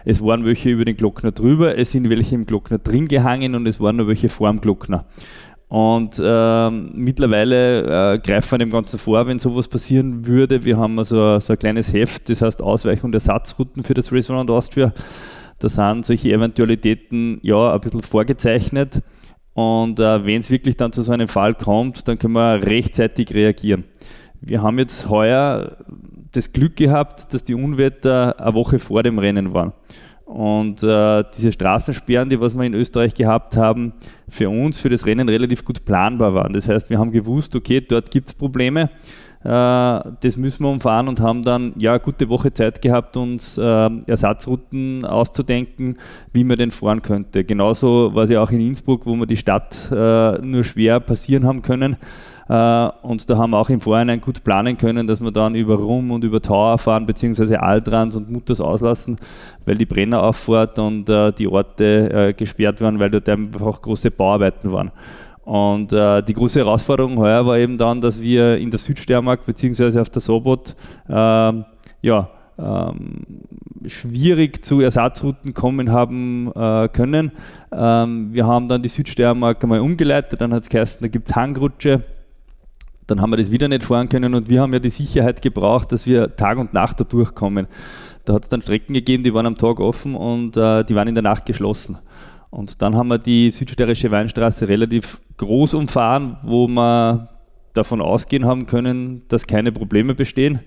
es 0.05 0.21
waren 0.21 0.43
welche 0.43 0.69
über 0.69 0.85
den 0.85 0.97
Glockner 0.97 1.31
drüber, 1.31 1.77
es 1.77 1.91
sind 1.91 2.09
welche 2.09 2.35
im 2.35 2.45
Glockner 2.45 2.79
drin 2.79 3.07
gehangen 3.07 3.53
und 3.55 3.67
es 3.67 3.79
waren 3.79 3.95
noch 3.97 4.07
welche 4.07 4.29
vor 4.29 4.49
dem 4.49 4.59
Glockner. 4.59 5.05
Und 5.67 6.21
ähm, 6.23 6.91
mittlerweile 6.93 8.13
äh, 8.13 8.19
greifen 8.19 8.51
wir 8.51 8.57
dem 8.59 8.69
Ganzen 8.69 8.99
vor, 8.99 9.25
wenn 9.25 9.39
sowas 9.39 9.67
passieren 9.67 10.27
würde. 10.27 10.63
Wir 10.65 10.77
haben 10.77 10.99
also 10.99 11.39
so 11.39 11.53
ein 11.53 11.59
kleines 11.59 11.91
Heft, 11.91 12.29
das 12.29 12.43
heißt 12.43 12.61
Ausweich- 12.61 13.03
und 13.03 13.13
Ersatzrouten 13.15 13.83
für 13.83 13.95
das 13.95 14.11
Race 14.11 14.29
Around 14.29 14.51
Austria. 14.51 14.93
Da 15.63 15.69
sind 15.69 16.05
solche 16.05 16.29
Eventualitäten 16.33 17.39
ja 17.41 17.73
ein 17.73 17.79
bisschen 17.79 18.01
vorgezeichnet. 18.01 19.01
Und 19.53 19.99
äh, 19.99 20.25
wenn 20.25 20.41
es 20.41 20.49
wirklich 20.49 20.75
dann 20.75 20.91
zu 20.91 21.03
so 21.03 21.13
einem 21.13 21.29
Fall 21.29 21.53
kommt, 21.53 22.07
dann 22.07 22.19
können 22.19 22.33
wir 22.33 22.63
rechtzeitig 22.63 23.33
reagieren. 23.33 23.85
Wir 24.41 24.61
haben 24.61 24.77
jetzt 24.77 25.07
heuer 25.07 25.77
das 26.33 26.51
Glück 26.51 26.75
gehabt, 26.75 27.33
dass 27.33 27.45
die 27.45 27.53
Unwetter 27.53 28.37
eine 28.41 28.53
Woche 28.55 28.77
vor 28.77 29.03
dem 29.03 29.19
Rennen 29.19 29.53
waren. 29.53 29.71
Und 30.25 30.83
äh, 30.83 31.23
diese 31.37 31.53
Straßensperren, 31.53 32.27
die 32.27 32.41
was 32.41 32.55
wir 32.55 32.63
in 32.63 32.73
Österreich 32.73 33.13
gehabt 33.13 33.55
haben, 33.55 33.93
für 34.27 34.49
uns, 34.49 34.81
für 34.81 34.89
das 34.89 35.05
Rennen 35.05 35.29
relativ 35.29 35.63
gut 35.63 35.85
planbar 35.85 36.33
waren. 36.33 36.51
Das 36.51 36.67
heißt, 36.67 36.89
wir 36.89 36.99
haben 36.99 37.11
gewusst, 37.11 37.55
okay, 37.55 37.79
dort 37.79 38.11
gibt 38.11 38.27
es 38.27 38.33
Probleme, 38.33 38.89
das 39.43 40.37
müssen 40.37 40.63
wir 40.63 40.69
umfahren 40.69 41.09
und 41.09 41.19
haben 41.19 41.43
dann 41.43 41.73
ja 41.77 41.97
gute 41.97 42.29
Woche 42.29 42.53
Zeit 42.53 42.81
gehabt, 42.81 43.17
uns 43.17 43.57
äh, 43.57 43.89
Ersatzrouten 44.07 45.05
auszudenken, 45.05 45.97
wie 46.31 46.45
man 46.45 46.57
denn 46.57 46.71
fahren 46.71 47.01
könnte. 47.01 47.43
Genauso 47.43 48.15
war 48.15 48.23
es 48.23 48.29
ja 48.29 48.41
auch 48.41 48.51
in 48.51 48.61
Innsbruck, 48.61 49.05
wo 49.05 49.15
wir 49.15 49.25
die 49.25 49.37
Stadt 49.37 49.91
äh, 49.91 50.37
nur 50.41 50.63
schwer 50.63 51.01
passieren 51.01 51.45
haben 51.45 51.61
können. 51.61 51.97
Äh, 52.49 52.89
und 53.01 53.29
da 53.29 53.37
haben 53.37 53.51
wir 53.51 53.57
auch 53.57 53.69
im 53.69 53.81
Vorhinein 53.81 54.19
gut 54.19 54.43
planen 54.43 54.77
können, 54.77 55.07
dass 55.07 55.21
wir 55.21 55.31
dann 55.31 55.55
über 55.55 55.75
Rum 55.75 56.11
und 56.11 56.23
über 56.23 56.41
Tower 56.41 56.77
fahren, 56.77 57.05
beziehungsweise 57.05 57.61
Altrans 57.61 58.15
und 58.15 58.29
Mutters 58.29 58.59
auslassen, 58.59 59.17
weil 59.65 59.75
die 59.75 59.85
Brenner 59.85 60.23
auffahrt 60.23 60.77
und 60.79 61.09
äh, 61.09 61.31
die 61.31 61.47
Orte 61.47 62.09
äh, 62.11 62.33
gesperrt 62.33 62.81
waren, 62.81 62.99
weil 62.99 63.09
dort 63.09 63.29
einfach 63.29 63.81
große 63.81 64.11
Bauarbeiten 64.11 64.71
waren. 64.71 64.91
Und 65.43 65.91
äh, 65.91 66.21
die 66.23 66.33
große 66.33 66.59
Herausforderung 66.59 67.17
heuer 67.17 67.45
war 67.45 67.57
eben 67.57 67.77
dann, 67.77 67.99
dass 67.99 68.21
wir 68.21 68.57
in 68.57 68.71
der 68.71 68.79
Südsteiermark 68.79 69.45
beziehungsweise 69.45 70.01
auf 70.01 70.09
der 70.09 70.21
Sobot 70.21 70.75
äh, 71.09 71.13
ja, 71.13 72.29
ähm, 72.57 73.25
schwierig 73.87 74.63
zu 74.63 74.79
Ersatzrouten 74.79 75.53
kommen 75.53 75.91
haben 75.91 76.51
äh, 76.55 76.87
können. 76.87 77.31
Ähm, 77.71 78.33
wir 78.33 78.47
haben 78.47 78.67
dann 78.67 78.81
die 78.81 78.89
Südsteiermark 78.89 79.61
einmal 79.63 79.81
umgeleitet, 79.81 80.39
dann 80.39 80.53
hat 80.53 80.63
es 80.63 80.69
geheißen, 80.69 81.01
da 81.01 81.07
gibt 81.07 81.29
es 81.29 81.35
Hangrutsche 81.35 82.03
dann 83.07 83.21
haben 83.21 83.31
wir 83.31 83.37
das 83.37 83.51
wieder 83.51 83.67
nicht 83.67 83.83
fahren 83.83 84.09
können 84.09 84.33
und 84.33 84.49
wir 84.49 84.61
haben 84.61 84.73
ja 84.73 84.79
die 84.79 84.89
Sicherheit 84.89 85.41
gebraucht, 85.41 85.91
dass 85.91 86.05
wir 86.05 86.35
Tag 86.35 86.57
und 86.57 86.73
Nacht 86.73 86.99
da 86.99 87.03
durchkommen. 87.03 87.67
Da 88.25 88.33
hat 88.33 88.43
es 88.43 88.49
dann 88.49 88.61
Strecken 88.61 88.93
gegeben, 88.93 89.23
die 89.23 89.33
waren 89.33 89.45
am 89.45 89.57
Tag 89.57 89.79
offen 89.79 90.15
und 90.15 90.55
äh, 90.55 90.83
die 90.83 90.95
waren 90.95 91.07
in 91.07 91.15
der 91.15 91.23
Nacht 91.23 91.45
geschlossen. 91.45 91.97
Und 92.53 92.83
dann 92.83 92.95
haben 92.95 93.07
wir 93.07 93.17
die 93.17 93.51
südsteirische 93.51 94.11
Weinstraße 94.11 94.67
relativ 94.67 95.19
groß 95.37 95.73
umfahren, 95.73 96.37
wo 96.43 96.67
wir 96.67 97.29
davon 97.73 97.99
ausgehen 97.99 98.45
haben 98.45 98.67
können, 98.67 99.23
dass 99.27 99.47
keine 99.47 99.71
Probleme 99.71 100.13
bestehen. 100.13 100.59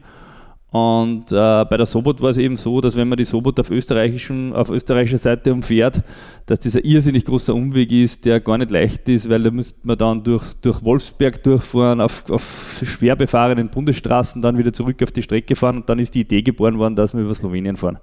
Und 0.73 1.31
äh, 1.31 1.65
bei 1.65 1.77
der 1.77 1.87
Sobot 1.87 2.21
war 2.21 2.31
es 2.31 2.39
eben 2.39 2.57
so, 2.57 2.81
dass 2.81 2.97
wenn 2.97 3.09
man 3.09 3.17
die 3.17 3.25
Sobot 3.25 3.61
auf, 3.61 3.71
österreichischen, 3.71 4.53
auf 4.53 4.69
österreichischer 4.69 5.19
Seite 5.19 5.53
umfährt, 5.53 6.03
dass 6.47 6.59
dieser 6.59 6.85
irrsinnig 6.85 7.25
großer 7.25 7.55
Umweg 7.55 7.93
ist, 7.93 8.25
der 8.25 8.41
gar 8.41 8.59
nicht 8.59 8.73
leicht 8.73 9.09
ist, 9.09 9.29
weil 9.29 9.45
da 9.45 9.53
müsste 9.53 9.79
man 9.85 9.97
dann 9.97 10.25
durch, 10.25 10.55
durch 10.55 10.83
Wolfsberg 10.83 11.41
durchfahren, 11.45 12.01
auf, 12.01 12.29
auf 12.29 12.83
schwer 12.85 13.15
befahrenen 13.15 13.69
Bundesstraßen, 13.69 14.43
dann 14.43 14.59
wieder 14.59 14.73
zurück 14.73 15.01
auf 15.05 15.13
die 15.13 15.23
Strecke 15.23 15.55
fahren 15.55 15.77
und 15.77 15.89
dann 15.89 16.01
ist 16.01 16.17
die 16.17 16.23
Idee 16.23 16.43
geboren 16.43 16.79
worden, 16.79 16.97
dass 16.97 17.15
wir 17.15 17.23
über 17.23 17.35
Slowenien 17.35 17.77
fahren. 17.77 18.01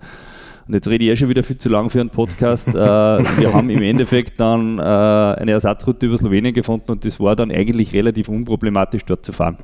Und 0.67 0.73
jetzt 0.75 0.87
rede 0.87 1.03
ich 1.03 1.09
eh 1.09 1.15
schon 1.15 1.29
wieder 1.29 1.43
viel 1.43 1.57
zu 1.57 1.69
lang 1.69 1.89
für 1.89 1.99
einen 1.99 2.09
Podcast. 2.09 2.69
äh, 2.69 2.73
wir 2.73 3.53
haben 3.53 3.69
im 3.69 3.81
Endeffekt 3.81 4.39
dann 4.39 4.79
äh, 4.79 4.81
eine 4.81 5.51
Ersatzroute 5.51 6.05
über 6.05 6.17
Slowenien 6.17 6.53
gefunden 6.53 6.91
und 6.91 7.05
das 7.05 7.19
war 7.19 7.35
dann 7.35 7.51
eigentlich 7.51 7.93
relativ 7.93 8.29
unproblematisch 8.29 9.03
dort 9.05 9.25
zu 9.25 9.33
fahren. 9.33 9.57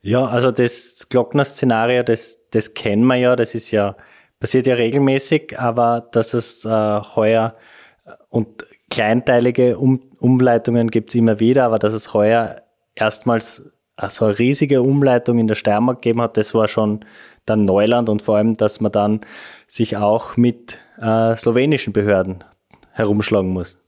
Ja, 0.00 0.26
also 0.26 0.50
das 0.50 1.06
Glockner-Szenario, 1.08 2.02
das, 2.02 2.38
das 2.50 2.74
kennen 2.74 3.04
wir 3.06 3.16
ja, 3.16 3.36
das 3.36 3.54
ist 3.54 3.70
ja, 3.70 3.96
passiert 4.40 4.66
ja 4.66 4.74
regelmäßig, 4.74 5.58
aber 5.58 6.08
dass 6.12 6.34
es 6.34 6.64
äh, 6.64 6.68
heuer 6.68 7.56
äh, 8.04 8.10
und 8.28 8.64
kleinteilige 8.90 9.78
um 9.78 10.00
Umleitungen 10.18 10.88
gibt's 10.90 11.14
immer 11.14 11.40
wieder, 11.40 11.64
aber 11.64 11.78
dass 11.78 11.94
es 11.94 12.14
heuer 12.14 12.62
erstmals 12.94 13.72
so 14.08 14.24
eine 14.24 14.38
riesige 14.38 14.82
Umleitung 14.82 15.38
in 15.38 15.48
der 15.48 15.54
Steiermark 15.54 16.02
gegeben 16.02 16.22
hat, 16.22 16.36
das 16.36 16.54
war 16.54 16.68
schon 16.68 17.04
dann 17.46 17.64
Neuland 17.64 18.08
und 18.08 18.22
vor 18.22 18.36
allem, 18.36 18.56
dass 18.56 18.80
man 18.80 18.92
dann 18.92 19.20
sich 19.66 19.96
auch 19.96 20.36
mit 20.36 20.78
äh, 21.00 21.36
slowenischen 21.36 21.92
Behörden 21.92 22.44
herumschlagen 22.92 23.50
muss. 23.50 23.78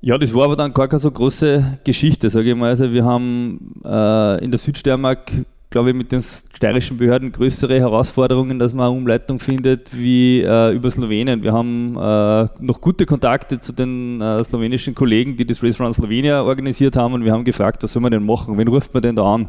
Ja, 0.00 0.18
das 0.18 0.34
war 0.34 0.44
aber 0.44 0.56
dann 0.56 0.74
gar 0.74 0.86
keine 0.86 1.00
so 1.00 1.10
große 1.10 1.78
Geschichte, 1.82 2.28
sage 2.28 2.50
ich 2.50 2.56
mal. 2.56 2.68
Also 2.68 2.92
wir 2.92 3.04
haben 3.04 3.80
äh, 3.84 4.44
in 4.44 4.50
der 4.50 4.58
Südsteiermark, 4.58 5.32
glaube 5.70 5.90
ich, 5.90 5.96
mit 5.96 6.12
den 6.12 6.22
steirischen 6.22 6.98
Behörden 6.98 7.32
größere 7.32 7.80
Herausforderungen, 7.80 8.58
dass 8.58 8.74
man 8.74 8.88
eine 8.88 8.96
Umleitung 8.98 9.40
findet 9.40 9.96
wie 9.96 10.42
äh, 10.42 10.74
über 10.74 10.90
Slowenien. 10.90 11.42
Wir 11.42 11.54
haben 11.54 11.96
äh, 11.96 12.48
noch 12.62 12.82
gute 12.82 13.06
Kontakte 13.06 13.58
zu 13.58 13.72
den 13.72 14.20
äh, 14.20 14.44
slowenischen 14.44 14.94
Kollegen, 14.94 15.36
die 15.36 15.46
das 15.46 15.62
Race 15.62 15.80
Run 15.80 15.94
Slovenia 15.94 16.42
organisiert 16.42 16.96
haben 16.96 17.14
und 17.14 17.24
wir 17.24 17.32
haben 17.32 17.44
gefragt, 17.44 17.82
was 17.82 17.94
soll 17.94 18.02
man 18.02 18.12
denn 18.12 18.26
machen? 18.26 18.58
Wen 18.58 18.68
ruft 18.68 18.92
man 18.92 19.02
denn 19.02 19.16
da 19.16 19.24
an? 19.24 19.48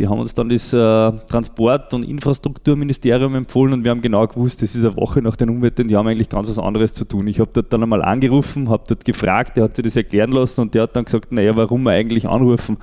Die 0.00 0.08
haben 0.08 0.18
uns 0.18 0.32
dann 0.32 0.48
das 0.48 0.72
äh, 0.72 1.12
Transport- 1.26 1.92
und 1.92 2.04
Infrastrukturministerium 2.04 3.34
empfohlen 3.34 3.74
und 3.74 3.84
wir 3.84 3.90
haben 3.90 4.00
genau 4.00 4.26
gewusst, 4.26 4.62
das 4.62 4.74
ist 4.74 4.82
eine 4.82 4.96
Woche 4.96 5.20
nach 5.20 5.36
den 5.36 5.50
Unwettern, 5.50 5.88
die 5.88 5.96
haben 5.96 6.08
eigentlich 6.08 6.30
ganz 6.30 6.48
was 6.48 6.58
anderes 6.58 6.94
zu 6.94 7.04
tun. 7.04 7.26
Ich 7.26 7.38
habe 7.38 7.50
dort 7.52 7.70
dann 7.70 7.82
einmal 7.82 8.00
angerufen, 8.00 8.70
habe 8.70 8.82
dort 8.88 9.04
gefragt, 9.04 9.58
der 9.58 9.64
hat 9.64 9.76
sich 9.76 9.84
das 9.84 9.96
erklären 9.96 10.32
lassen 10.32 10.62
und 10.62 10.72
der 10.72 10.84
hat 10.84 10.96
dann 10.96 11.04
gesagt, 11.04 11.32
naja, 11.32 11.54
warum 11.54 11.82
wir 11.82 11.90
eigentlich 11.90 12.26
anrufen? 12.26 12.78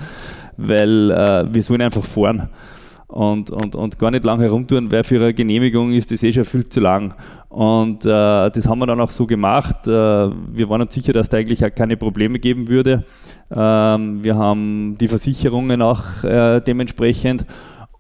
Weil 0.57 1.09
äh, 1.09 1.51
wir 1.51 1.63
sollen 1.63 1.81
einfach 1.81 2.03
fahren 2.03 2.49
und, 3.07 3.49
und, 3.49 3.73
und 3.73 3.97
gar 3.97 4.11
nicht 4.11 4.23
lange 4.23 4.43
herumtun, 4.43 4.91
weil 4.91 5.03
für 5.03 5.15
eine 5.15 5.33
Genehmigung 5.33 5.93
ist 5.93 6.11
das 6.11 6.21
eh 6.21 6.31
schon 6.31 6.45
viel 6.45 6.69
zu 6.69 6.81
lang. 6.81 7.15
Und 7.49 8.05
äh, 8.05 8.49
das 8.49 8.67
haben 8.67 8.79
wir 8.79 8.87
dann 8.87 8.99
auch 8.99 9.11
so 9.11 9.25
gemacht. 9.25 9.87
Äh, 9.87 9.89
wir 9.89 10.69
waren 10.69 10.81
uns 10.81 10.93
sicher, 10.93 11.13
dass 11.13 11.29
da 11.29 11.37
eigentlich 11.37 11.63
auch 11.65 11.73
keine 11.73 11.95
Probleme 11.95 12.39
geben 12.39 12.67
würde. 12.67 13.05
Ähm, 13.49 14.23
wir 14.23 14.35
haben 14.35 14.97
die 14.99 15.07
Versicherungen 15.07 15.81
auch 15.81 16.23
äh, 16.23 16.59
dementsprechend 16.59 17.45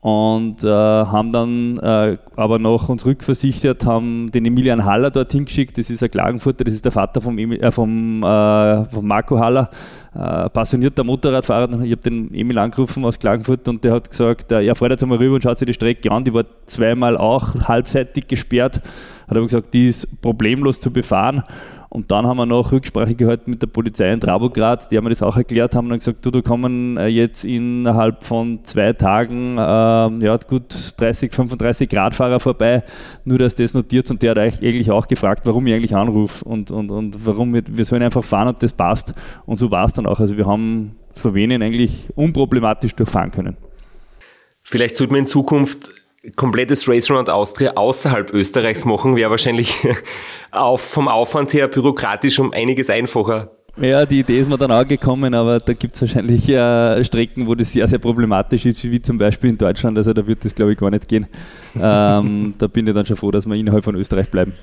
und 0.07 0.63
äh, 0.63 0.69
haben 0.69 1.33
dann 1.33 1.77
äh, 1.79 2.17
aber 2.37 2.59
noch 2.59 2.87
uns 2.87 3.05
rückversichert, 3.05 3.85
haben 3.85 4.31
den 4.31 4.45
Emilian 4.45 4.85
Haller 4.85 5.11
dorthin 5.11 5.43
geschickt. 5.43 5.77
Das 5.77 5.89
ist 5.89 6.01
ein 6.01 6.09
Klagenfurter, 6.09 6.63
das 6.63 6.75
ist 6.75 6.85
der 6.85 6.93
Vater 6.93 7.19
vom, 7.19 7.37
Emil, 7.37 7.61
äh, 7.61 7.71
vom, 7.71 8.23
äh, 8.23 8.85
vom 8.85 9.05
Marco 9.05 9.37
Haller, 9.37 9.69
äh, 10.15 10.49
passionierter 10.49 11.03
Motorradfahrer. 11.03 11.81
Ich 11.81 11.91
habe 11.91 12.09
den 12.09 12.33
Emil 12.33 12.57
angerufen 12.57 13.03
aus 13.03 13.19
Klagenfurt 13.19 13.67
und 13.67 13.83
der 13.83 13.95
hat 13.95 14.09
gesagt, 14.09 14.49
äh, 14.53 14.63
er 14.63 14.75
fährt 14.75 14.91
jetzt 14.91 15.03
einmal 15.03 15.17
rüber 15.17 15.35
und 15.35 15.43
schaut 15.43 15.59
sich 15.59 15.65
die 15.65 15.73
Strecke 15.73 16.09
an. 16.09 16.23
Die 16.23 16.33
war 16.33 16.45
zweimal 16.67 17.17
auch 17.17 17.55
halbseitig 17.67 18.29
gesperrt. 18.29 18.81
Hat 19.27 19.35
aber 19.35 19.45
gesagt, 19.45 19.73
die 19.73 19.89
ist 19.89 20.21
problemlos 20.21 20.79
zu 20.79 20.89
befahren. 20.89 21.43
Und 21.97 22.11
dann 22.11 22.27
haben 22.27 22.37
wir 22.37 22.45
noch 22.45 22.71
Rücksprache 22.71 23.15
gehalten 23.15 23.49
mit 23.49 23.59
der 23.63 23.65
Polizei 23.65 24.13
in 24.13 24.21
Trabograd, 24.21 24.91
die 24.91 24.97
haben 24.97 25.05
mir 25.05 25.09
das 25.09 25.23
auch 25.23 25.35
erklärt, 25.35 25.73
haben 25.73 25.89
dann 25.89 25.97
gesagt, 25.97 26.23
du, 26.23 26.29
da 26.29 26.41
kommen 26.43 26.95
äh, 26.95 27.07
jetzt 27.07 27.43
innerhalb 27.43 28.23
von 28.23 28.63
zwei 28.65 28.93
Tagen 28.93 29.57
äh, 29.57 29.61
ja, 30.23 30.37
gut 30.47 30.93
30, 30.97 31.33
35 31.33 31.91
Radfahrer 31.91 32.39
vorbei, 32.39 32.83
nur 33.25 33.39
dass 33.39 33.55
das 33.55 33.73
notiert 33.73 34.11
und 34.11 34.21
der 34.21 34.29
hat 34.29 34.37
eigentlich 34.37 34.91
auch 34.91 35.07
gefragt, 35.07 35.41
warum 35.45 35.65
ich 35.65 35.73
eigentlich 35.73 35.95
anrufe 35.95 36.45
und, 36.45 36.69
und, 36.69 36.91
und 36.91 37.25
warum 37.25 37.55
wir, 37.55 37.63
wir 37.67 37.83
sollen 37.83 38.03
einfach 38.03 38.23
fahren 38.23 38.49
und 38.49 38.61
das 38.61 38.73
passt. 38.73 39.15
Und 39.47 39.59
so 39.59 39.71
war 39.71 39.85
es 39.85 39.93
dann 39.93 40.05
auch. 40.05 40.19
Also 40.19 40.37
wir 40.37 40.45
haben 40.45 40.97
Slowenien 41.17 41.63
eigentlich 41.63 42.09
unproblematisch 42.13 42.93
durchfahren 42.93 43.31
können. 43.31 43.57
Vielleicht 44.61 44.97
sollte 44.97 45.13
man 45.13 45.21
in 45.21 45.25
Zukunft 45.25 45.89
komplettes 46.35 46.87
Race 46.87 47.09
Around 47.09 47.29
Austria 47.29 47.73
außerhalb 47.75 48.33
Österreichs 48.33 48.85
machen, 48.85 49.15
wäre 49.15 49.29
wahrscheinlich 49.29 49.77
auf, 50.51 50.81
vom 50.81 51.07
Aufwand 51.07 51.53
her 51.53 51.67
bürokratisch 51.67 52.39
um 52.39 52.51
einiges 52.53 52.89
einfacher. 52.89 53.51
Ja, 53.79 54.07
die 54.07 54.21
Idee 54.21 54.39
ist 54.39 54.49
mir 54.49 54.57
dann 54.57 54.71
auch 54.71 54.87
gekommen, 54.87 55.35
aber 55.35 55.59
da 55.59 55.73
gibt 55.73 55.95
es 55.95 56.01
wahrscheinlich 56.01 56.49
äh, 56.49 57.03
Strecken, 57.03 57.45
wo 57.45 57.53
das 57.53 57.71
sehr, 57.71 57.87
sehr 57.87 57.99
problematisch 57.99 58.65
ist, 58.65 58.83
wie 58.83 58.99
zum 58.99 59.19
Beispiel 59.19 59.51
in 59.51 59.57
Deutschland. 59.57 59.95
Also 59.99 60.13
da 60.13 60.25
wird 60.25 60.43
das, 60.43 60.55
glaube 60.55 60.71
ich, 60.73 60.79
gar 60.79 60.89
nicht 60.89 61.07
gehen. 61.07 61.27
Ähm, 61.79 62.55
da 62.57 62.65
bin 62.65 62.87
ich 62.87 62.93
dann 62.95 63.05
schon 63.05 63.17
froh, 63.17 63.29
dass 63.29 63.45
wir 63.45 63.53
innerhalb 63.53 63.83
von 63.83 63.93
Österreich 63.93 64.31
bleiben. 64.31 64.53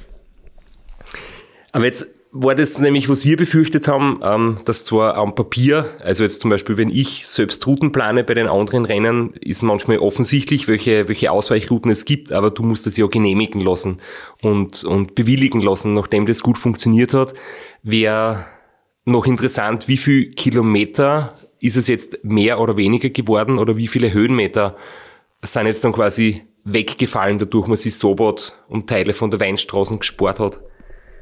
Aber 1.70 1.84
jetzt 1.84 2.13
war 2.36 2.56
das 2.56 2.80
nämlich, 2.80 3.08
was 3.08 3.24
wir 3.24 3.36
befürchtet 3.36 3.86
haben, 3.86 4.20
ähm, 4.24 4.56
dass 4.64 4.84
zwar 4.84 5.14
am 5.14 5.36
Papier, 5.36 5.92
also 6.00 6.24
jetzt 6.24 6.40
zum 6.40 6.50
Beispiel, 6.50 6.76
wenn 6.76 6.90
ich 6.90 7.28
selbst 7.28 7.64
Routen 7.64 7.92
plane 7.92 8.24
bei 8.24 8.34
den 8.34 8.48
anderen 8.48 8.84
Rennen, 8.84 9.34
ist 9.34 9.62
manchmal 9.62 9.98
offensichtlich, 9.98 10.66
welche, 10.66 11.06
welche 11.06 11.30
Ausweichrouten 11.30 11.92
es 11.92 12.04
gibt, 12.04 12.32
aber 12.32 12.50
du 12.50 12.64
musst 12.64 12.86
das 12.86 12.96
ja 12.96 13.06
genehmigen 13.06 13.60
lassen 13.60 13.98
und, 14.42 14.82
und 14.82 15.14
bewilligen 15.14 15.60
lassen, 15.60 15.94
nachdem 15.94 16.26
das 16.26 16.42
gut 16.42 16.58
funktioniert 16.58 17.14
hat. 17.14 17.34
Wäre 17.84 18.46
noch 19.04 19.26
interessant, 19.26 19.86
wie 19.86 19.96
viel 19.96 20.32
Kilometer 20.32 21.38
ist 21.60 21.76
es 21.76 21.86
jetzt 21.86 22.24
mehr 22.24 22.58
oder 22.58 22.76
weniger 22.76 23.10
geworden 23.10 23.58
oder 23.58 23.76
wie 23.76 23.86
viele 23.86 24.12
Höhenmeter 24.12 24.76
sind 25.40 25.66
jetzt 25.66 25.84
dann 25.84 25.92
quasi 25.92 26.42
weggefallen, 26.64 27.38
dadurch 27.38 27.68
man 27.68 27.76
sich 27.76 27.94
Sobot 27.94 28.58
und 28.68 28.88
Teile 28.88 29.14
von 29.14 29.30
der 29.30 29.38
Weinstraßen 29.38 30.00
gespart 30.00 30.40
hat? 30.40 30.58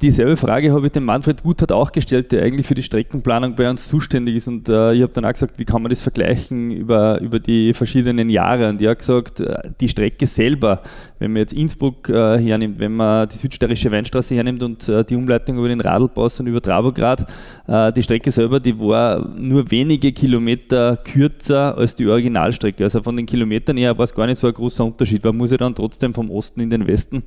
Dieselbe 0.02 0.36
Frage 0.36 0.72
habe 0.72 0.86
ich 0.86 0.92
dem 0.92 1.04
Manfred 1.04 1.44
Guthart 1.44 1.70
auch 1.70 1.92
gestellt, 1.92 2.32
der 2.32 2.42
eigentlich 2.42 2.66
für 2.66 2.74
die 2.74 2.82
Streckenplanung 2.82 3.54
bei 3.54 3.70
uns 3.70 3.86
zuständig 3.86 4.34
ist. 4.34 4.48
Und 4.48 4.68
äh, 4.68 4.94
ich 4.94 5.02
habe 5.02 5.12
dann 5.12 5.24
auch 5.24 5.32
gesagt, 5.32 5.60
wie 5.60 5.64
kann 5.64 5.80
man 5.80 5.90
das 5.90 6.02
vergleichen 6.02 6.72
über, 6.72 7.20
über 7.20 7.38
die 7.38 7.72
verschiedenen 7.72 8.28
Jahre? 8.28 8.68
Und 8.68 8.82
er 8.82 8.90
hat 8.90 8.98
gesagt, 8.98 9.38
äh, 9.38 9.70
die 9.80 9.88
Strecke 9.88 10.26
selber, 10.26 10.82
wenn 11.20 11.32
man 11.32 11.42
jetzt 11.42 11.52
Innsbruck 11.52 12.08
äh, 12.08 12.36
hernimmt, 12.36 12.80
wenn 12.80 12.96
man 12.96 13.28
die 13.28 13.36
südsteirische 13.36 13.92
Weinstraße 13.92 14.34
hernimmt 14.34 14.64
und 14.64 14.88
äh, 14.88 15.04
die 15.04 15.14
Umleitung 15.14 15.56
über 15.58 15.68
den 15.68 15.80
Radlpass 15.80 16.40
und 16.40 16.48
über 16.48 16.60
Trabograd, 16.60 17.24
äh, 17.68 17.92
die 17.92 18.02
Strecke 18.02 18.32
selber, 18.32 18.58
die 18.58 18.76
war 18.76 19.24
nur 19.36 19.70
wenige 19.70 20.10
Kilometer 20.10 20.96
kürzer 20.96 21.78
als 21.78 21.94
die 21.94 22.08
Originalstrecke. 22.08 22.82
Also 22.82 23.04
von 23.04 23.16
den 23.16 23.26
Kilometern 23.26 23.76
her 23.76 23.96
war 23.96 24.04
es 24.04 24.12
gar 24.12 24.26
nicht 24.26 24.40
so 24.40 24.48
ein 24.48 24.52
großer 24.52 24.84
Unterschied. 24.84 25.22
Man 25.22 25.36
muss 25.36 25.52
ja 25.52 25.58
dann 25.58 25.76
trotzdem 25.76 26.12
vom 26.12 26.28
Osten 26.28 26.60
in 26.60 26.70
den 26.70 26.88
Westen. 26.88 27.22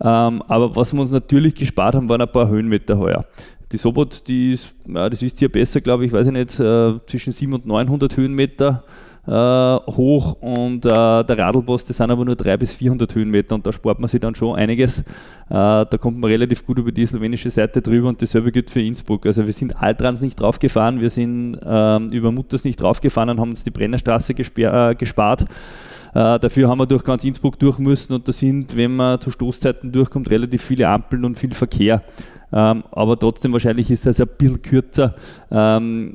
Ähm, 0.00 0.42
aber 0.48 0.74
was 0.74 0.92
wir 0.92 1.00
uns 1.00 1.10
natürlich 1.10 1.54
gespart 1.54 1.94
haben, 1.94 2.08
waren 2.08 2.20
ein 2.20 2.30
paar 2.30 2.48
Höhenmeter 2.48 2.98
heuer. 2.98 3.24
Die 3.72 3.78
Sobot, 3.78 4.28
die 4.28 4.52
ist, 4.52 4.74
ja, 4.86 5.08
das 5.08 5.22
wisst 5.22 5.40
ihr 5.42 5.50
besser, 5.50 5.80
glaube 5.80 6.04
ich, 6.04 6.12
weiß 6.12 6.26
ich 6.26 6.32
nicht, 6.32 6.58
äh, 6.60 6.94
zwischen 7.06 7.32
700 7.32 7.64
und 7.64 7.68
900 7.68 8.16
Höhenmeter 8.16 8.84
äh, 9.26 9.30
hoch 9.30 10.36
und 10.40 10.84
äh, 10.84 11.24
der 11.24 11.38
Radlboss, 11.38 11.84
das 11.84 11.96
sind 11.96 12.10
aber 12.10 12.24
nur 12.24 12.36
300 12.36 12.60
bis 12.60 12.74
400 12.74 13.14
Höhenmeter 13.14 13.54
und 13.54 13.66
da 13.66 13.72
spart 13.72 13.98
man 13.98 14.08
sich 14.08 14.20
dann 14.20 14.34
schon 14.34 14.54
einiges. 14.54 15.00
Äh, 15.00 15.04
da 15.48 15.98
kommt 15.98 16.18
man 16.18 16.30
relativ 16.30 16.66
gut 16.66 16.78
über 16.78 16.92
die 16.92 17.06
slowenische 17.06 17.50
Seite 17.50 17.80
drüber 17.80 18.08
und 18.08 18.20
dasselbe 18.20 18.52
gilt 18.52 18.70
für 18.70 18.82
Innsbruck. 18.82 19.24
Also 19.24 19.46
wir 19.46 19.52
sind 19.52 19.80
Altrans 19.80 20.20
nicht 20.20 20.38
draufgefahren, 20.38 21.00
wir 21.00 21.10
sind 21.10 21.58
ähm, 21.64 22.10
über 22.12 22.32
Mutters 22.32 22.64
nicht 22.64 22.80
draufgefahren 22.80 23.30
und 23.30 23.40
haben 23.40 23.50
uns 23.50 23.64
die 23.64 23.70
Brennerstraße 23.70 24.34
äh, 24.34 24.94
gespart. 24.94 25.46
Äh, 26.14 26.38
dafür 26.38 26.68
haben 26.68 26.78
wir 26.78 26.86
durch 26.86 27.04
ganz 27.04 27.24
Innsbruck 27.24 27.58
durch 27.58 27.78
müssen 27.78 28.12
und 28.12 28.28
da 28.28 28.32
sind, 28.32 28.76
wenn 28.76 28.94
man 28.96 29.20
zu 29.20 29.30
Stoßzeiten 29.30 29.90
durchkommt, 29.90 30.30
relativ 30.30 30.62
viele 30.62 30.88
Ampeln 30.88 31.24
und 31.24 31.38
viel 31.38 31.52
Verkehr. 31.52 32.02
Ähm, 32.52 32.84
aber 32.92 33.18
trotzdem 33.18 33.52
wahrscheinlich 33.52 33.90
ist 33.90 34.06
das 34.06 34.20
ein 34.20 34.28
bisschen 34.38 34.62
kürzer. 34.62 35.16
Ähm, 35.50 36.14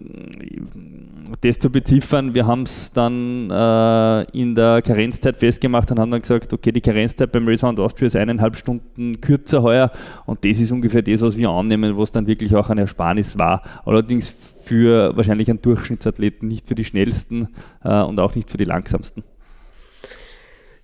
das 1.41 1.59
zu 1.59 1.69
beziffern, 1.69 2.33
wir 2.33 2.47
haben 2.47 2.63
es 2.63 2.93
dann 2.93 3.49
äh, 3.51 4.23
in 4.31 4.55
der 4.55 4.81
Karenzzeit 4.81 5.35
festgemacht 5.35 5.91
und 5.91 5.99
haben 5.99 6.11
dann 6.11 6.21
gesagt, 6.21 6.53
okay, 6.53 6.71
die 6.71 6.79
Karenzzeit 6.79 7.33
beim 7.33 7.45
Race 7.45 7.63
Round 7.63 7.77
Austria 7.81 8.07
ist 8.07 8.15
eineinhalb 8.15 8.55
Stunden 8.55 9.19
kürzer 9.19 9.61
heuer 9.61 9.91
und 10.25 10.45
das 10.45 10.59
ist 10.59 10.71
ungefähr 10.71 11.01
das, 11.01 11.21
was 11.21 11.35
wir 11.35 11.49
annehmen, 11.49 11.97
was 11.97 12.11
dann 12.11 12.25
wirklich 12.25 12.55
auch 12.55 12.69
eine 12.69 12.81
Ersparnis 12.81 13.37
war. 13.37 13.61
Allerdings 13.83 14.33
für 14.63 15.17
wahrscheinlich 15.17 15.49
einen 15.49 15.61
Durchschnittsathleten, 15.61 16.47
nicht 16.47 16.69
für 16.69 16.75
die 16.75 16.85
schnellsten 16.85 17.49
äh, 17.83 18.01
und 18.01 18.17
auch 18.21 18.35
nicht 18.35 18.49
für 18.49 18.57
die 18.57 18.63
langsamsten. 18.63 19.23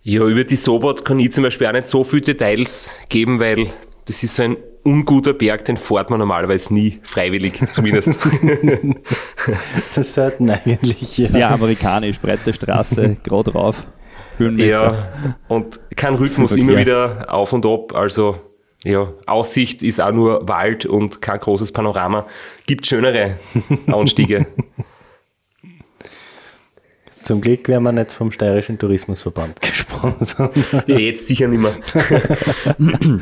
Ja, 0.07 0.23
über 0.23 0.43
die 0.43 0.55
Sobot 0.55 1.03
kann 1.03 1.17
ich 1.17 1.31
zum 1.31 1.43
Beispiel 1.43 1.65
auch 1.65 1.71
nicht 1.71 1.87
so 1.87 2.03
viele 2.03 2.21
Details 2.21 2.93
geben, 3.09 3.39
weil 3.39 3.69
das 4.05 4.21
ist 4.21 4.35
so 4.35 4.43
ein 4.43 4.55
unguter 4.83 5.33
Berg, 5.33 5.65
den 5.65 5.77
fährt 5.77 6.11
man 6.11 6.19
normalerweise 6.19 6.75
nie 6.75 6.99
freiwillig, 7.01 7.59
zumindest. 7.71 8.15
das 9.95 10.13
sollten 10.13 10.47
eigentlich, 10.51 11.17
ja. 11.17 11.29
Sehr 11.29 11.49
amerikanisch, 11.49 12.19
breite 12.19 12.53
Straße, 12.53 13.17
gerade 13.23 13.51
rauf. 13.51 13.83
Höhenmeter. 14.37 14.69
Ja, 14.69 15.35
und 15.47 15.79
kein 15.95 16.13
Rhythmus, 16.13 16.51
immer 16.51 16.77
wieder 16.77 17.33
auf 17.33 17.51
und 17.51 17.65
ab, 17.65 17.95
also 17.95 18.35
ja, 18.83 19.11
Aussicht 19.25 19.81
ist 19.81 19.99
auch 19.99 20.11
nur 20.11 20.47
Wald 20.47 20.85
und 20.85 21.19
kein 21.23 21.39
großes 21.39 21.71
Panorama. 21.71 22.27
Gibt 22.67 22.85
schönere 22.85 23.39
Anstiege. 23.87 24.45
Zum 27.25 27.41
Glück 27.41 27.67
werden 27.67 27.83
wir 27.83 27.91
nicht 27.91 28.11
vom 28.11 28.31
Steirischen 28.31 28.77
Tourismusverband 28.77 29.59
gesponsert. 29.61 30.55
Ja, 30.85 30.99
jetzt 30.99 31.27
sicher 31.27 31.47
nicht 31.47 31.59
mehr. 31.59 31.73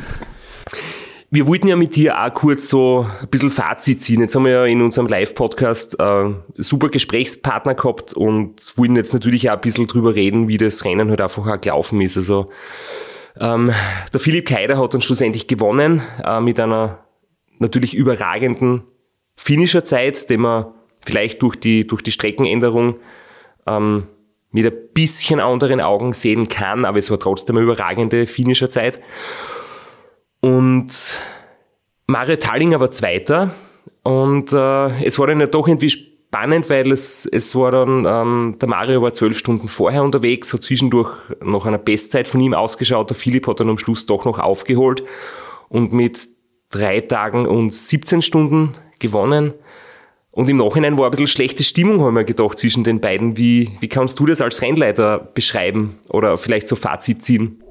Wir 1.30 1.48
wollten 1.48 1.66
ja 1.66 1.74
mit 1.74 1.96
dir 1.96 2.22
auch 2.22 2.32
kurz 2.32 2.68
so 2.68 3.08
ein 3.20 3.28
bisschen 3.28 3.50
Fazit 3.50 4.02
ziehen. 4.02 4.20
Jetzt 4.20 4.36
haben 4.36 4.44
wir 4.44 4.52
ja 4.52 4.64
in 4.66 4.82
unserem 4.82 5.08
Live-Podcast 5.08 5.98
äh, 5.98 6.30
super 6.54 6.90
Gesprächspartner 6.90 7.74
gehabt 7.74 8.12
und 8.12 8.54
wollten 8.76 8.94
jetzt 8.94 9.14
natürlich 9.14 9.50
auch 9.50 9.54
ein 9.54 9.60
bisschen 9.60 9.88
drüber 9.88 10.14
reden, 10.14 10.46
wie 10.46 10.58
das 10.58 10.84
Rennen 10.84 11.10
halt 11.10 11.20
einfach 11.20 11.44
auch 11.44 11.60
gelaufen 11.60 12.00
ist. 12.02 12.16
Also 12.16 12.46
ähm, 13.40 13.72
der 14.12 14.20
Philipp 14.20 14.46
Keider 14.46 14.78
hat 14.78 14.94
dann 14.94 15.00
schlussendlich 15.00 15.48
gewonnen 15.48 16.02
äh, 16.22 16.40
mit 16.40 16.60
einer 16.60 17.00
natürlich 17.58 17.94
überragenden 17.94 18.82
finnischer 19.34 19.84
Zeit, 19.84 20.30
den 20.30 20.42
man 20.42 20.66
vielleicht 21.04 21.42
durch 21.42 21.56
die, 21.56 21.84
durch 21.84 22.02
die 22.02 22.12
Streckenänderung 22.12 23.00
ähm, 23.66 24.06
mit 24.50 24.66
ein 24.66 24.78
bisschen 24.94 25.40
anderen 25.40 25.80
Augen 25.80 26.12
sehen 26.12 26.48
kann, 26.48 26.84
aber 26.84 26.98
es 26.98 27.10
war 27.10 27.18
trotzdem 27.18 27.56
eine 27.56 27.64
überragende 27.64 28.26
finnischer 28.26 28.70
Zeit. 28.70 29.00
Und 30.40 31.18
Mario 32.06 32.36
Tallinger 32.36 32.78
war 32.80 32.90
Zweiter 32.90 33.54
und 34.02 34.52
äh, 34.52 35.04
es 35.04 35.18
war 35.18 35.26
dann 35.26 35.40
ja 35.40 35.46
doch 35.46 35.66
irgendwie 35.66 35.90
spannend, 35.90 36.68
weil 36.68 36.92
es, 36.92 37.26
es 37.26 37.54
war 37.54 37.70
dann, 37.72 38.04
ähm, 38.06 38.56
der 38.60 38.68
Mario 38.68 39.02
war 39.02 39.12
zwölf 39.12 39.38
Stunden 39.38 39.68
vorher 39.68 40.02
unterwegs, 40.02 40.52
hat 40.52 40.62
zwischendurch 40.62 41.10
noch 41.42 41.64
eine 41.64 41.78
Bestzeit 41.78 42.28
von 42.28 42.40
ihm 42.40 42.54
ausgeschaut, 42.54 43.10
der 43.10 43.16
Philipp 43.16 43.46
hat 43.46 43.60
dann 43.60 43.70
am 43.70 43.78
Schluss 43.78 44.06
doch 44.06 44.24
noch 44.24 44.38
aufgeholt 44.38 45.04
und 45.68 45.92
mit 45.92 46.28
drei 46.70 47.00
Tagen 47.00 47.46
und 47.46 47.72
17 47.72 48.20
Stunden 48.20 48.74
gewonnen. 48.98 49.54
Und 50.34 50.50
im 50.50 50.56
Nachhinein 50.56 50.98
war 50.98 51.06
ein 51.06 51.10
bisschen 51.12 51.28
schlechte 51.28 51.62
Stimmung, 51.62 52.00
haben 52.00 52.16
wir 52.16 52.24
gedacht, 52.24 52.58
zwischen 52.58 52.82
den 52.82 53.00
beiden. 53.00 53.36
Wie, 53.36 53.70
wie 53.78 53.86
kannst 53.86 54.18
du 54.18 54.26
das 54.26 54.40
als 54.40 54.60
Rennleiter 54.62 55.18
beschreiben 55.32 55.94
oder 56.08 56.36
vielleicht 56.38 56.66
so 56.66 56.74
Fazit 56.74 57.24
ziehen? 57.24 57.62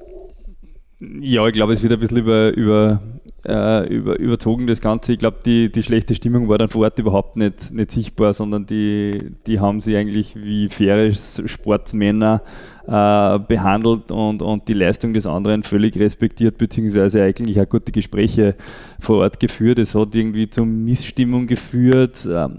Ja, 0.98 1.46
ich 1.46 1.52
glaube, 1.52 1.74
es 1.74 1.82
wird 1.82 1.92
ein 1.92 2.00
bisschen 2.00 2.16
über, 2.16 2.56
über, 2.56 3.02
äh, 3.46 3.86
über, 3.94 4.18
überzogen, 4.18 4.66
das 4.66 4.80
Ganze. 4.80 5.12
Ich 5.12 5.18
glaube, 5.18 5.40
die, 5.44 5.70
die 5.70 5.82
schlechte 5.82 6.14
Stimmung 6.14 6.48
war 6.48 6.56
dann 6.56 6.70
vor 6.70 6.84
Ort 6.84 6.98
überhaupt 6.98 7.36
nicht, 7.36 7.70
nicht 7.70 7.90
sichtbar, 7.90 8.32
sondern 8.32 8.64
die, 8.64 9.32
die 9.46 9.60
haben 9.60 9.82
sie 9.82 9.94
eigentlich 9.94 10.34
wie 10.34 10.70
faire 10.70 11.12
Sportsmänner 11.12 12.40
äh, 12.86 13.38
behandelt 13.38 14.10
und, 14.10 14.42
und 14.42 14.68
die 14.68 14.74
Leistung 14.74 15.14
des 15.14 15.26
anderen 15.26 15.62
völlig 15.62 15.98
respektiert, 15.98 16.58
beziehungsweise 16.58 17.22
eigentlich 17.22 17.60
auch 17.60 17.68
gute 17.68 17.92
Gespräche 17.92 18.54
vor 19.00 19.18
Ort 19.18 19.40
geführt. 19.40 19.78
Es 19.78 19.94
hat 19.94 20.14
irgendwie 20.14 20.50
zum 20.50 20.84
Missstimmung 20.84 21.46
geführt, 21.46 22.28
ähm, 22.30 22.58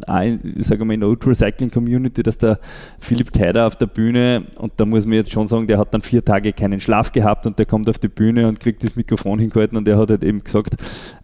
ich 0.57 0.65
sage 0.65 0.83
mal 0.83 0.93
in 0.93 1.01
der 1.01 1.09
Ultra 1.09 1.33
Cycling 1.33 1.69
Community, 1.69 2.23
dass 2.23 2.37
der 2.37 2.59
Philipp 2.99 3.31
Keider 3.33 3.67
auf 3.67 3.75
der 3.75 3.87
Bühne, 3.87 4.45
und 4.57 4.73
da 4.77 4.85
muss 4.85 5.05
man 5.05 5.15
jetzt 5.15 5.31
schon 5.31 5.47
sagen, 5.47 5.67
der 5.67 5.77
hat 5.77 5.93
dann 5.93 6.01
vier 6.01 6.23
Tage 6.23 6.53
keinen 6.53 6.79
Schlaf 6.79 7.11
gehabt 7.11 7.45
und 7.45 7.59
der 7.59 7.65
kommt 7.65 7.89
auf 7.89 7.99
die 7.99 8.07
Bühne 8.07 8.47
und 8.47 8.59
kriegt 8.59 8.83
das 8.83 8.95
Mikrofon 8.95 9.39
hingehalten 9.39 9.77
und 9.77 9.85
der 9.85 9.97
hat 9.97 10.09
halt 10.09 10.23
eben 10.23 10.43
gesagt, 10.43 10.75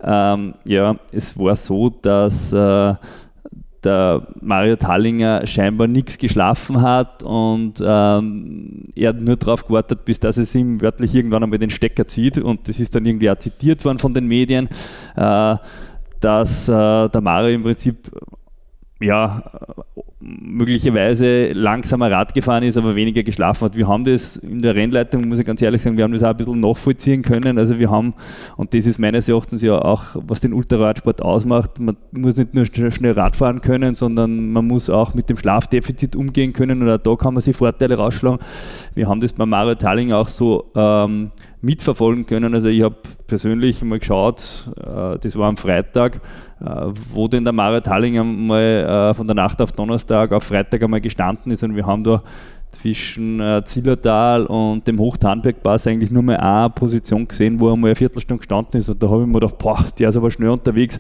ähm, 0.04 0.54
ja, 0.66 0.98
es 1.12 1.38
war 1.38 1.56
so, 1.56 1.90
dass 1.90 2.54
äh, 2.54 2.94
der 3.84 4.28
Mario 4.42 4.76
Tallinger 4.76 5.46
scheinbar 5.48 5.88
nichts 5.88 6.18
geschlafen 6.18 6.82
hat 6.82 7.24
und 7.24 7.82
ähm, 7.84 8.84
er 8.96 9.10
hat 9.10 9.22
nur 9.22 9.36
darauf 9.36 9.66
gewartet, 9.66 10.06
bis 10.06 10.20
dass 10.20 10.38
es 10.38 10.54
ihm 10.54 10.82
wörtlich 10.82 11.16
irgendwann 11.16 11.44
einmal 11.44 11.60
den 11.60 11.70
Stecker 11.70 12.08
zieht 12.08 12.38
und 12.38 12.68
das 12.68 12.80
ist 12.80 12.94
dann 12.94 13.06
irgendwie 13.06 13.30
auch 13.30 13.38
zitiert 13.38 13.84
worden 13.84 14.00
von 14.00 14.14
den 14.14 14.28
Medien, 14.28 14.70
äh, 15.16 15.56
dass 16.20 16.70
äh, 16.70 17.10
der 17.10 17.22
Mario 17.22 17.56
im 17.56 17.64
Prinzip 17.64 18.12
ja, 19.02 19.44
möglicherweise 20.20 21.52
langsamer 21.54 22.12
Rad 22.12 22.34
gefahren 22.34 22.64
ist, 22.64 22.78
aber 22.78 22.96
weniger 22.96 23.24
geschlafen 23.24 23.66
hat. 23.66 23.76
Wir 23.76 23.88
haben 23.88 24.06
das 24.06 24.38
in 24.38 24.62
der 24.62 24.76
Rennleitung, 24.76 25.28
muss 25.28 25.40
ich 25.40 25.46
ganz 25.46 25.62
ehrlich 25.62 25.82
sagen, 25.82 25.98
wir 25.98 26.04
haben 26.04 26.14
das 26.14 26.24
auch 26.24 26.30
ein 26.30 26.38
bisschen 26.38 26.60
nachvollziehen 26.60 27.24
können. 27.24 27.58
Also 27.58 27.80
wir 27.80 27.90
haben, 27.90 28.14
und 28.58 28.74
das 28.74 28.86
ist 28.86 29.00
meines 29.00 29.28
Erachtens 29.28 29.62
ja 29.62 29.82
auch, 29.82 30.04
was 30.14 30.40
den 30.40 30.54
Ultraradsport 30.54 31.22
ausmacht, 31.22 31.80
man 31.80 31.98
muss 32.12 32.38
nicht 32.38 32.54
nur 32.54 32.66
schnell 32.66 33.14
Rad 33.14 33.36
fahren 33.36 33.62
können, 33.62 33.96
sondern 33.96 34.52
man 34.52 34.68
muss 34.68 34.90
auch 34.90 35.16
mit 35.16 35.30
dem 35.30 35.38
Schlafdefizit 35.38 36.16
umgehen 36.16 36.54
können 36.54 36.82
und 36.84 36.90
auch 36.90 36.98
da 36.98 37.16
kann 37.16 37.34
man 37.34 37.42
sich 37.42 37.56
Vorteile 37.56 37.98
rausschlagen. 37.98 38.40
Wir 38.94 39.08
haben 39.08 39.22
das 39.22 39.34
bei 39.34 39.46
Mario 39.46 39.76
Talling 39.76 40.12
auch 40.12 40.28
so 40.28 40.72
ähm, 40.76 41.32
mitverfolgen 41.62 42.26
können. 42.26 42.54
Also 42.54 42.68
ich 42.68 42.84
habe 42.84 42.96
persönlich 43.28 43.82
mal 43.84 44.00
geschaut, 44.00 44.70
äh, 44.78 45.18
das 45.20 45.36
war 45.36 45.48
am 45.48 45.58
Freitag, 45.58 46.22
wo 47.14 47.28
denn 47.28 47.44
der 47.44 47.54
Mario 47.54 47.82
Talling 47.82 48.20
einmal 48.20 48.62
äh, 48.62 49.14
von 49.14 49.28
der 49.28 49.36
Nacht 49.36 49.62
auf 49.62 49.72
Donnerstag 49.72 50.32
auf 50.32 50.44
Freitag 50.44 50.84
einmal 50.84 51.02
gestanden 51.02 51.52
ist 51.52 51.64
und 51.64 51.76
wir 51.76 51.86
haben 51.86 52.04
da 52.04 52.22
zwischen 52.72 53.40
äh, 53.40 53.64
Zillertal 53.66 54.46
und 54.46 54.88
dem 54.88 55.00
Hochtarnbergpass 55.00 55.88
eigentlich 55.88 56.12
nur 56.12 56.24
mal 56.24 56.38
eine 56.38 56.70
Position 56.70 57.28
gesehen, 57.28 57.60
wo 57.60 57.70
er 57.70 57.76
mal 57.76 57.88
eine 57.88 57.96
Viertelstunde 57.96 58.40
gestanden 58.40 58.80
ist. 58.80 58.90
Und 58.90 59.02
da 59.04 59.10
habe 59.10 59.22
ich 59.22 59.28
mir 59.28 59.40
gedacht, 59.40 59.58
boah, 59.58 59.86
der 60.00 60.10
ist 60.10 60.18
aber 60.18 60.32
schnell 60.32 60.50
unterwegs. 60.50 61.00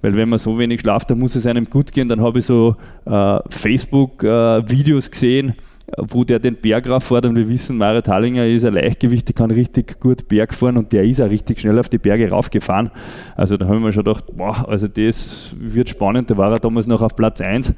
Weil 0.00 0.14
wenn 0.14 0.28
man 0.28 0.38
so 0.38 0.58
wenig 0.58 0.80
schlaft, 0.80 1.10
dann 1.10 1.18
muss 1.18 1.34
es 1.34 1.46
einem 1.46 1.68
gut 1.68 1.92
gehen. 1.92 2.08
Dann 2.08 2.20
habe 2.20 2.38
ich 2.38 2.46
so 2.46 2.76
äh, 3.04 3.38
Facebook-Videos 3.48 5.08
äh, 5.08 5.10
gesehen, 5.10 5.54
wo 5.96 6.24
der 6.24 6.38
den 6.38 6.56
Berg 6.56 6.88
rauffährt 6.88 7.24
und 7.24 7.36
wir 7.36 7.48
wissen, 7.48 7.78
Marit 7.78 8.08
Hallinger 8.08 8.46
ist 8.46 8.64
ein 8.64 8.74
Leichtgewicht, 8.74 9.26
der 9.26 9.34
kann 9.34 9.50
richtig 9.50 9.98
gut 10.00 10.28
Berg 10.28 10.52
fahren 10.52 10.76
und 10.76 10.92
der 10.92 11.04
ist 11.04 11.20
auch 11.20 11.30
richtig 11.30 11.60
schnell 11.60 11.78
auf 11.78 11.88
die 11.88 11.98
Berge 11.98 12.28
raufgefahren. 12.28 12.90
Also 13.36 13.56
da 13.56 13.66
haben 13.66 13.82
wir 13.82 13.92
schon 13.92 14.04
gedacht, 14.04 14.24
boah, 14.36 14.68
also 14.68 14.86
das 14.86 15.54
wird 15.58 15.88
spannend, 15.88 16.30
da 16.30 16.36
war 16.36 16.52
er 16.52 16.58
damals 16.58 16.86
noch 16.86 17.00
auf 17.00 17.16
Platz 17.16 17.40
1. 17.40 17.70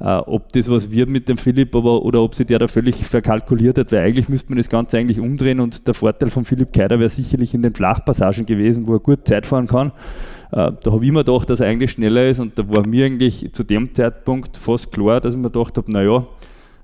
Äh, 0.00 0.04
ob 0.04 0.52
das 0.52 0.70
was 0.70 0.90
wird 0.90 1.10
mit 1.10 1.28
dem 1.28 1.36
Philipp 1.36 1.74
aber, 1.74 2.02
oder 2.04 2.22
ob 2.22 2.34
sich 2.34 2.46
der 2.46 2.58
da 2.58 2.68
völlig 2.68 2.96
verkalkuliert 3.04 3.76
hat, 3.76 3.92
weil 3.92 4.04
eigentlich 4.04 4.28
müsste 4.28 4.50
man 4.50 4.58
das 4.58 4.68
Ganze 4.68 4.96
eigentlich 4.96 5.20
umdrehen 5.20 5.60
und 5.60 5.86
der 5.86 5.94
Vorteil 5.94 6.30
von 6.30 6.44
Philipp 6.44 6.72
Keider 6.72 6.98
wäre 6.98 7.10
sicherlich 7.10 7.52
in 7.52 7.62
den 7.62 7.74
Flachpassagen 7.74 8.46
gewesen, 8.46 8.86
wo 8.86 8.94
er 8.94 9.00
gut 9.00 9.26
Zeit 9.26 9.44
fahren 9.44 9.66
kann. 9.66 9.88
Äh, 10.52 10.72
da 10.82 10.92
habe 10.92 11.04
ich 11.04 11.12
mir 11.12 11.24
gedacht, 11.24 11.50
dass 11.50 11.60
er 11.60 11.66
eigentlich 11.66 11.90
schneller 11.90 12.28
ist 12.28 12.40
und 12.40 12.58
da 12.58 12.66
war 12.68 12.86
mir 12.86 13.06
eigentlich 13.06 13.50
zu 13.52 13.62
dem 13.62 13.94
Zeitpunkt 13.94 14.56
fast 14.56 14.90
klar, 14.90 15.20
dass 15.20 15.34
ich 15.34 15.40
mir 15.40 15.50
gedacht 15.50 15.76
habe, 15.76 15.92
naja, 15.92 16.24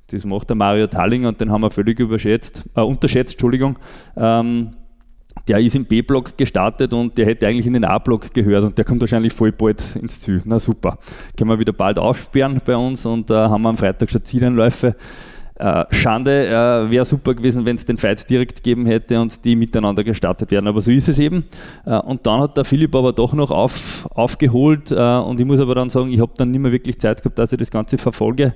das 0.08 0.24
macht 0.24 0.48
der 0.48 0.56
Mario 0.56 0.86
Tallinger 0.86 1.28
und 1.28 1.40
den 1.40 1.50
haben 1.50 1.62
wir 1.62 1.70
völlig 1.70 1.98
überschätzt, 1.98 2.64
äh, 2.74 2.82
unterschätzt, 2.82 3.34
Entschuldigung. 3.34 3.78
Ähm, 4.16 4.70
der 5.48 5.58
ist 5.58 5.74
im 5.74 5.84
B-Block 5.84 6.38
gestartet 6.38 6.92
und 6.94 7.18
der 7.18 7.26
hätte 7.26 7.46
eigentlich 7.46 7.66
in 7.66 7.74
den 7.74 7.84
A-Block 7.84 8.32
gehört 8.32 8.64
und 8.64 8.78
der 8.78 8.84
kommt 8.84 9.00
wahrscheinlich 9.00 9.32
voll 9.32 9.52
bald 9.52 9.96
ins 9.96 10.20
Ziel. 10.20 10.40
Na 10.44 10.58
super. 10.58 10.98
Können 11.36 11.50
wir 11.50 11.58
wieder 11.58 11.72
bald 11.72 11.98
aufsperren 11.98 12.60
bei 12.64 12.76
uns 12.76 13.04
und 13.04 13.30
äh, 13.30 13.34
haben 13.34 13.66
am 13.66 13.76
Freitag 13.76 14.10
schon 14.10 14.24
Zielanläufe. 14.24 14.96
Äh, 15.56 15.84
Schande, 15.90 16.48
äh, 16.48 16.90
wäre 16.90 17.04
super 17.04 17.32
gewesen, 17.32 17.64
wenn 17.64 17.76
es 17.76 17.84
den 17.84 17.96
Fight 17.96 18.28
direkt 18.28 18.56
gegeben 18.56 18.86
hätte 18.86 19.20
und 19.20 19.44
die 19.44 19.54
miteinander 19.54 20.02
gestartet 20.02 20.50
werden. 20.50 20.66
Aber 20.66 20.80
so 20.80 20.90
ist 20.90 21.08
es 21.08 21.20
eben. 21.20 21.44
Äh, 21.84 21.96
und 21.98 22.26
dann 22.26 22.40
hat 22.40 22.56
der 22.56 22.64
Philipp 22.64 22.92
aber 22.94 23.12
doch 23.12 23.34
noch 23.34 23.52
auf, 23.52 24.08
aufgeholt 24.10 24.90
äh, 24.90 24.94
und 24.96 25.38
ich 25.38 25.46
muss 25.46 25.60
aber 25.60 25.76
dann 25.76 25.90
sagen, 25.90 26.10
ich 26.10 26.20
habe 26.20 26.32
dann 26.36 26.50
nicht 26.50 26.60
mehr 26.60 26.72
wirklich 26.72 26.98
Zeit 26.98 27.22
gehabt, 27.22 27.38
dass 27.38 27.52
ich 27.52 27.58
das 27.58 27.70
Ganze 27.70 27.98
verfolge. 27.98 28.54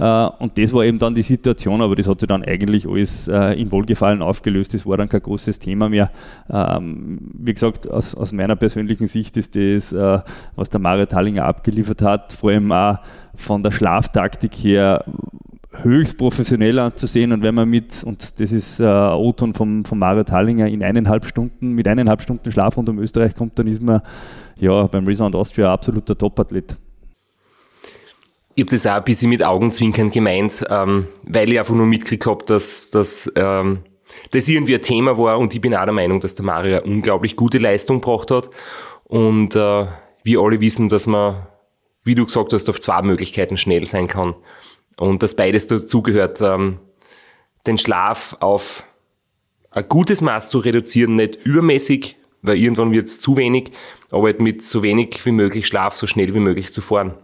Äh, 0.00 0.28
und 0.38 0.56
das 0.56 0.72
war 0.72 0.84
eben 0.84 0.98
dann 0.98 1.14
die 1.14 1.22
Situation, 1.22 1.82
aber 1.82 1.94
das 1.94 2.08
hat 2.08 2.20
sich 2.20 2.26
dann 2.26 2.42
eigentlich 2.42 2.88
alles 2.88 3.28
äh, 3.28 3.60
in 3.60 3.70
Wohlgefallen 3.70 4.22
aufgelöst. 4.22 4.72
Das 4.72 4.86
war 4.86 4.96
dann 4.96 5.08
kein 5.08 5.22
großes 5.22 5.58
Thema 5.58 5.90
mehr. 5.90 6.10
Ähm, 6.48 7.18
wie 7.34 7.52
gesagt, 7.52 7.88
aus, 7.88 8.14
aus, 8.14 8.32
meiner 8.32 8.56
persönlichen 8.56 9.06
Sicht 9.06 9.36
ist 9.36 9.54
das, 9.54 9.92
was 10.54 10.70
der 10.70 10.80
Mario 10.80 11.06
Tallinger 11.06 11.44
abgeliefert 11.44 12.00
hat, 12.00 12.32
vor 12.32 12.50
allem 12.50 12.72
auch 12.72 12.98
von 13.34 13.62
der 13.62 13.70
Schlaftaktik 13.70 14.54
her 14.54 15.04
höchst 15.82 16.18
professionell 16.18 16.78
anzusehen 16.78 17.32
und 17.32 17.42
wenn 17.42 17.54
man 17.54 17.68
mit, 17.68 18.02
und 18.04 18.40
das 18.40 18.52
ist 18.52 18.80
äh, 18.80 18.84
O-Ton 18.84 19.54
vom, 19.54 19.84
Mario 19.94 20.24
Tallinger, 20.24 20.66
in 20.66 20.82
eineinhalb 20.82 21.24
Stunden, 21.24 21.72
mit 21.72 21.86
eineinhalb 21.86 22.22
Stunden 22.22 22.50
Schlaf 22.50 22.76
rund 22.76 22.88
um 22.88 22.98
Österreich 22.98 23.34
kommt, 23.34 23.58
dann 23.58 23.66
ist 23.66 23.82
man 23.82 24.02
ja 24.58 24.86
beim 24.86 25.06
Resound 25.06 25.34
Austria 25.34 25.72
absoluter 25.72 26.16
Topathlet. 26.16 26.76
Ich 28.54 28.62
habe 28.64 28.70
das 28.70 28.86
auch 28.86 28.92
ein 28.92 29.04
bisschen 29.04 29.30
mit 29.30 29.44
Augenzwinkern 29.44 30.10
gemeint, 30.10 30.64
ähm, 30.68 31.06
weil 31.22 31.50
ich 31.52 31.58
einfach 31.58 31.74
nur 31.74 31.86
mitgekriegt 31.86 32.26
habe, 32.26 32.44
dass, 32.44 32.90
dass 32.90 33.30
ähm, 33.36 33.84
das 34.32 34.48
irgendwie 34.48 34.74
ein 34.74 34.82
Thema 34.82 35.16
war 35.16 35.38
und 35.38 35.54
ich 35.54 35.60
bin 35.60 35.74
auch 35.74 35.84
der 35.84 35.92
Meinung, 35.92 36.20
dass 36.20 36.34
der 36.34 36.44
Mario 36.44 36.78
eine 36.78 36.82
unglaublich 36.82 37.36
gute 37.36 37.58
Leistung 37.58 38.00
gebracht 38.00 38.30
hat 38.30 38.50
und 39.04 39.54
äh, 39.56 39.86
wir 40.22 40.40
alle 40.40 40.60
wissen, 40.60 40.88
dass 40.88 41.06
man, 41.06 41.46
wie 42.02 42.14
du 42.14 42.26
gesagt 42.26 42.52
hast, 42.52 42.68
auf 42.68 42.80
zwei 42.80 43.02
Möglichkeiten 43.02 43.56
schnell 43.56 43.86
sein 43.86 44.08
kann. 44.08 44.34
Und 44.96 45.22
dass 45.22 45.36
beides 45.36 45.66
dazugehört, 45.66 46.40
ähm, 46.40 46.78
den 47.66 47.78
Schlaf 47.78 48.36
auf 48.40 48.84
ein 49.70 49.88
gutes 49.88 50.20
Maß 50.20 50.50
zu 50.50 50.58
reduzieren, 50.58 51.16
nicht 51.16 51.36
übermäßig, 51.36 52.16
weil 52.42 52.56
irgendwann 52.56 52.92
wird 52.92 53.06
es 53.06 53.20
zu 53.20 53.36
wenig, 53.36 53.72
aber 54.10 54.24
halt 54.24 54.40
mit 54.40 54.64
so 54.64 54.82
wenig 54.82 55.24
wie 55.24 55.32
möglich 55.32 55.66
Schlaf 55.66 55.96
so 55.96 56.06
schnell 56.06 56.34
wie 56.34 56.40
möglich 56.40 56.72
zu 56.72 56.80
fahren. 56.80 57.14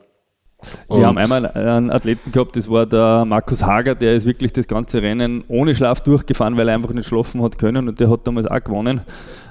Und 0.88 1.00
wir 1.00 1.06
haben 1.06 1.18
einmal 1.18 1.46
einen 1.46 1.90
Athleten 1.90 2.32
gehabt, 2.32 2.56
das 2.56 2.70
war 2.70 2.86
der 2.86 3.24
Markus 3.24 3.62
Hager, 3.62 3.94
der 3.94 4.14
ist 4.14 4.26
wirklich 4.26 4.52
das 4.52 4.66
ganze 4.66 5.02
Rennen 5.02 5.44
ohne 5.48 5.74
Schlaf 5.74 6.00
durchgefahren, 6.00 6.56
weil 6.56 6.68
er 6.68 6.74
einfach 6.74 6.92
nicht 6.92 7.08
schlafen 7.08 7.42
hat 7.42 7.58
können 7.58 7.88
und 7.88 8.00
der 8.00 8.10
hat 8.10 8.26
damals 8.26 8.46
auch 8.46 8.62
gewonnen. 8.62 9.00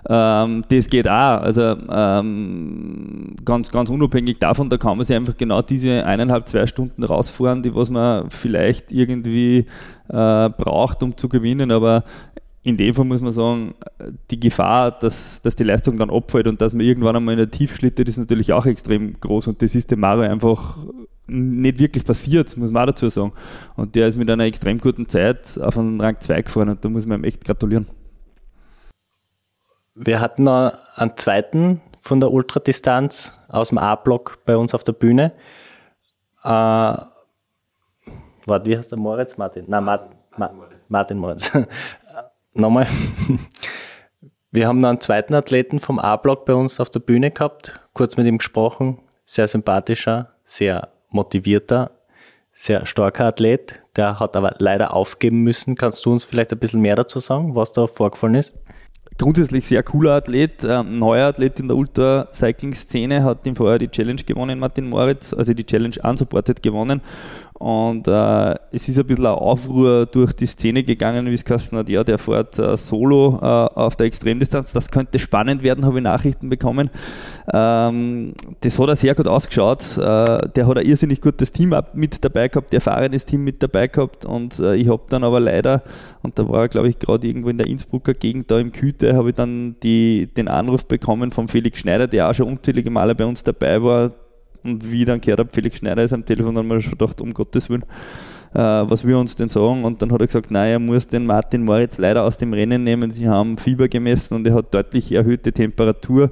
Ähm, 0.07 0.63
das 0.69 0.87
geht 0.87 1.07
auch, 1.07 1.41
also 1.41 1.75
ähm, 1.89 3.35
ganz, 3.43 3.71
ganz 3.71 3.89
unabhängig 3.89 4.39
davon, 4.39 4.69
da 4.69 4.77
kann 4.77 4.97
man 4.97 5.05
sich 5.05 5.15
einfach 5.15 5.35
genau 5.35 5.61
diese 5.61 6.05
eineinhalb, 6.05 6.47
zwei 6.47 6.67
Stunden 6.67 7.03
rausfahren, 7.03 7.63
die 7.63 7.73
was 7.73 7.89
man 7.89 8.29
vielleicht 8.29 8.91
irgendwie 8.91 9.65
äh, 10.09 10.49
braucht, 10.49 11.01
um 11.01 11.17
zu 11.17 11.27
gewinnen, 11.27 11.71
aber 11.71 12.03
in 12.65 12.77
dem 12.77 12.95
Fall 12.95 13.05
muss 13.05 13.21
man 13.21 13.31
sagen, 13.31 13.75
die 14.31 14.39
Gefahr, 14.39 14.89
dass, 14.91 15.39
dass 15.43 15.55
die 15.55 15.63
Leistung 15.63 15.97
dann 15.97 16.09
abfällt 16.09 16.47
und 16.47 16.59
dass 16.59 16.73
man 16.73 16.83
irgendwann 16.83 17.15
einmal 17.15 17.33
in 17.33 17.37
der 17.37 17.51
Tief 17.51 17.75
schlittert, 17.75 18.09
ist 18.09 18.17
natürlich 18.17 18.53
auch 18.53 18.65
extrem 18.65 19.19
groß 19.19 19.47
und 19.47 19.61
das 19.61 19.75
ist 19.75 19.91
dem 19.91 19.99
Mario 19.99 20.23
einfach 20.23 20.79
nicht 21.27 21.77
wirklich 21.77 22.03
passiert, 22.03 22.57
muss 22.57 22.71
man 22.71 22.81
auch 22.81 22.87
dazu 22.87 23.07
sagen. 23.09 23.33
Und 23.75 23.93
der 23.93 24.07
ist 24.07 24.17
mit 24.17 24.31
einer 24.31 24.45
extrem 24.45 24.79
guten 24.79 25.07
Zeit 25.07 25.59
auf 25.61 25.77
einen 25.77 26.01
Rang 26.01 26.19
2 26.19 26.41
gefahren 26.41 26.69
und 26.69 26.83
da 26.83 26.89
muss 26.89 27.05
man 27.05 27.19
ihm 27.19 27.23
echt 27.25 27.45
gratulieren. 27.45 27.87
Wir 29.93 30.19
hatten 30.19 30.43
noch 30.43 30.73
einen 30.95 31.15
zweiten 31.17 31.81
von 32.01 32.19
der 32.19 32.31
Ultradistanz 32.31 33.37
aus 33.47 33.69
dem 33.69 33.77
A-Block 33.77 34.39
bei 34.43 34.57
uns 34.57 34.73
auf 34.73 34.83
der 34.83 34.93
Bühne. 34.93 35.33
Äh, 36.43 36.47
warte, 36.47 37.05
wie 38.65 38.75
heißt 38.75 38.89
der 38.89 38.97
Moritz? 38.97 39.37
Martin? 39.37 39.65
Nein, 39.67 39.83
Martin, 39.83 40.15
Moritz. 40.57 40.85
Martin 40.89 41.17
Moritz. 41.19 41.51
Nochmal. 42.55 42.87
Wir 44.51 44.67
haben 44.67 44.77
noch 44.77 44.89
einen 44.89 45.01
zweiten 45.01 45.33
Athleten 45.33 45.79
vom 45.79 45.99
A-Block 45.99 46.45
bei 46.45 46.53
uns 46.53 46.79
auf 46.79 46.89
der 46.89 47.01
Bühne 47.01 47.29
gehabt, 47.29 47.79
kurz 47.93 48.15
mit 48.15 48.25
ihm 48.25 48.37
gesprochen. 48.37 48.99
Sehr 49.25 49.47
sympathischer, 49.47 50.31
sehr 50.43 50.93
motivierter, 51.09 51.91
sehr 52.53 52.85
starker 52.85 53.25
Athlet. 53.25 53.81
Der 53.97 54.19
hat 54.19 54.35
aber 54.37 54.55
leider 54.59 54.93
aufgeben 54.93 55.41
müssen. 55.41 55.75
Kannst 55.75 56.05
du 56.05 56.11
uns 56.11 56.23
vielleicht 56.23 56.53
ein 56.53 56.59
bisschen 56.59 56.79
mehr 56.79 56.95
dazu 56.95 57.19
sagen, 57.19 57.55
was 57.55 57.73
da 57.73 57.87
vorgefallen 57.87 58.35
ist? 58.35 58.55
Grundsätzlich 59.17 59.65
sehr 59.67 59.83
cooler 59.83 60.13
Athlet, 60.13 60.63
äh, 60.63 60.83
neuer 60.83 61.27
Athlet 61.27 61.59
in 61.59 61.67
der 61.67 61.77
Ultra-Cycling-Szene, 61.77 63.23
hat 63.23 63.47
im 63.47 63.55
Vorjahr 63.55 63.79
die 63.79 63.89
Challenge 63.89 64.21
gewonnen, 64.23 64.59
Martin 64.59 64.89
Moritz, 64.89 65.33
also 65.33 65.53
die 65.53 65.65
Challenge 65.65 65.95
unsupported 66.03 66.61
gewonnen 66.61 67.01
und 67.57 68.05
äh, 68.09 68.55
es 68.71 68.89
ist 68.89 68.99
ein 68.99 69.05
bisschen 69.05 69.25
ein 69.25 69.33
Aufruhr 69.33 70.05
durch 70.07 70.33
die 70.33 70.45
Szene 70.45 70.83
gegangen, 70.83 71.25
wie 71.27 71.33
es 71.35 71.45
geheißen 71.45 71.77
hat, 71.77 71.87
ja, 71.87 72.03
der 72.03 72.17
fährt 72.17 72.59
äh, 72.59 72.75
solo 72.75 73.39
äh, 73.41 73.45
auf 73.45 73.95
der 73.95 74.07
Extremdistanz. 74.07 74.73
Das 74.73 74.91
könnte 74.91 75.19
spannend 75.19 75.63
werden, 75.63 75.85
habe 75.85 75.99
ich 75.99 76.03
Nachrichten 76.03 76.49
bekommen. 76.49 76.89
Ähm, 77.53 78.33
das 78.59 78.77
hat 78.77 78.89
er 78.89 78.95
sehr 78.97 79.15
gut 79.15 79.27
ausgeschaut. 79.27 79.97
Äh, 79.97 80.49
der 80.49 80.67
hat 80.67 80.77
ein 80.77 80.85
irrsinnig 80.85 81.21
gutes 81.21 81.53
Team 81.53 81.73
mit 81.93 82.25
dabei 82.25 82.49
gehabt, 82.49 82.73
der 82.73 82.81
fahrendes 82.81 83.25
Team 83.25 83.45
mit 83.45 83.63
dabei 83.63 83.87
gehabt. 83.87 84.25
Und 84.25 84.59
äh, 84.59 84.75
ich 84.75 84.89
habe 84.89 85.03
dann 85.07 85.23
aber 85.23 85.39
leider, 85.39 85.81
und 86.23 86.37
da 86.37 86.49
war 86.49 86.67
glaube 86.67 86.89
ich 86.89 86.99
gerade 86.99 87.25
irgendwo 87.25 87.47
in 87.47 87.57
der 87.57 87.67
Innsbrucker 87.67 88.13
Gegend 88.13 88.51
da 88.51 88.59
im 88.59 88.73
Küte, 88.73 89.15
habe 89.15 89.29
ich 89.29 89.35
dann 89.35 89.77
die, 89.81 90.27
den 90.27 90.49
Anruf 90.49 90.85
bekommen 90.87 91.31
von 91.31 91.47
Felix 91.47 91.79
Schneider, 91.79 92.07
der 92.07 92.29
auch 92.29 92.33
schon 92.33 92.49
unzählige 92.49 92.89
Male 92.89 93.15
bei 93.15 93.25
uns 93.25 93.43
dabei 93.43 93.81
war, 93.81 94.11
und 94.65 94.91
wie 94.91 95.01
ich 95.01 95.05
dann 95.05 95.21
gehört 95.21 95.39
habe, 95.39 95.49
Felix 95.51 95.77
Schneider 95.77 96.03
ist 96.03 96.13
am 96.13 96.25
Telefon, 96.25 96.55
dann 96.55 96.65
haben 96.65 96.69
wir 96.69 96.81
schon 96.81 96.97
gedacht, 96.97 97.21
um 97.21 97.33
Gottes 97.33 97.69
Willen, 97.69 97.83
äh, 98.53 98.59
was 98.59 99.05
wir 99.05 99.17
uns 99.17 99.35
denn 99.35 99.49
sagen. 99.49 99.83
Und 99.83 100.01
dann 100.01 100.11
hat 100.11 100.21
er 100.21 100.27
gesagt, 100.27 100.51
nein, 100.51 100.71
er 100.71 100.79
muss 100.79 101.07
den 101.07 101.25
Martin 101.25 101.63
Moritz 101.63 101.97
leider 101.97 102.23
aus 102.23 102.37
dem 102.37 102.53
Rennen 102.53 102.83
nehmen. 102.83 103.11
Sie 103.11 103.27
haben 103.27 103.57
Fieber 103.57 103.87
gemessen 103.87 104.33
und 104.33 104.47
er 104.47 104.55
hat 104.55 104.73
deutlich 104.73 105.11
erhöhte 105.11 105.51
Temperatur. 105.51 106.31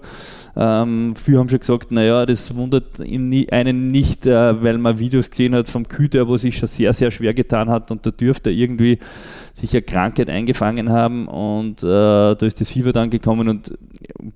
Ähm, 0.56 1.16
viele 1.16 1.40
haben 1.40 1.50
schon 1.50 1.60
gesagt, 1.60 1.92
naja, 1.92 2.26
das 2.26 2.56
wundert 2.56 3.00
einen 3.00 3.88
nicht, 3.88 4.26
äh, 4.26 4.64
weil 4.64 4.78
man 4.78 5.00
Videos 5.00 5.30
gesehen 5.30 5.56
hat 5.56 5.68
vom 5.68 5.88
Küter, 5.88 6.28
wo 6.28 6.38
sich 6.38 6.58
schon 6.58 6.68
sehr, 6.68 6.94
sehr 6.94 7.12
schwer 7.12 7.34
getan 7.34 7.70
hat 7.70 7.90
und 7.92 8.06
da 8.06 8.12
dürfte 8.12 8.52
er 8.52 8.56
irgendwie 8.56 9.00
sich 9.54 9.72
eine 9.74 9.84
Krankheit 9.84 10.30
eingefangen 10.30 10.90
haben 10.90 11.28
und 11.28 11.84
äh, 11.84 11.86
da 11.86 12.38
ist 12.42 12.60
das 12.60 12.72
Fieber 12.72 12.92
dann 12.92 13.12
gekommen 13.12 13.48
und 13.48 13.78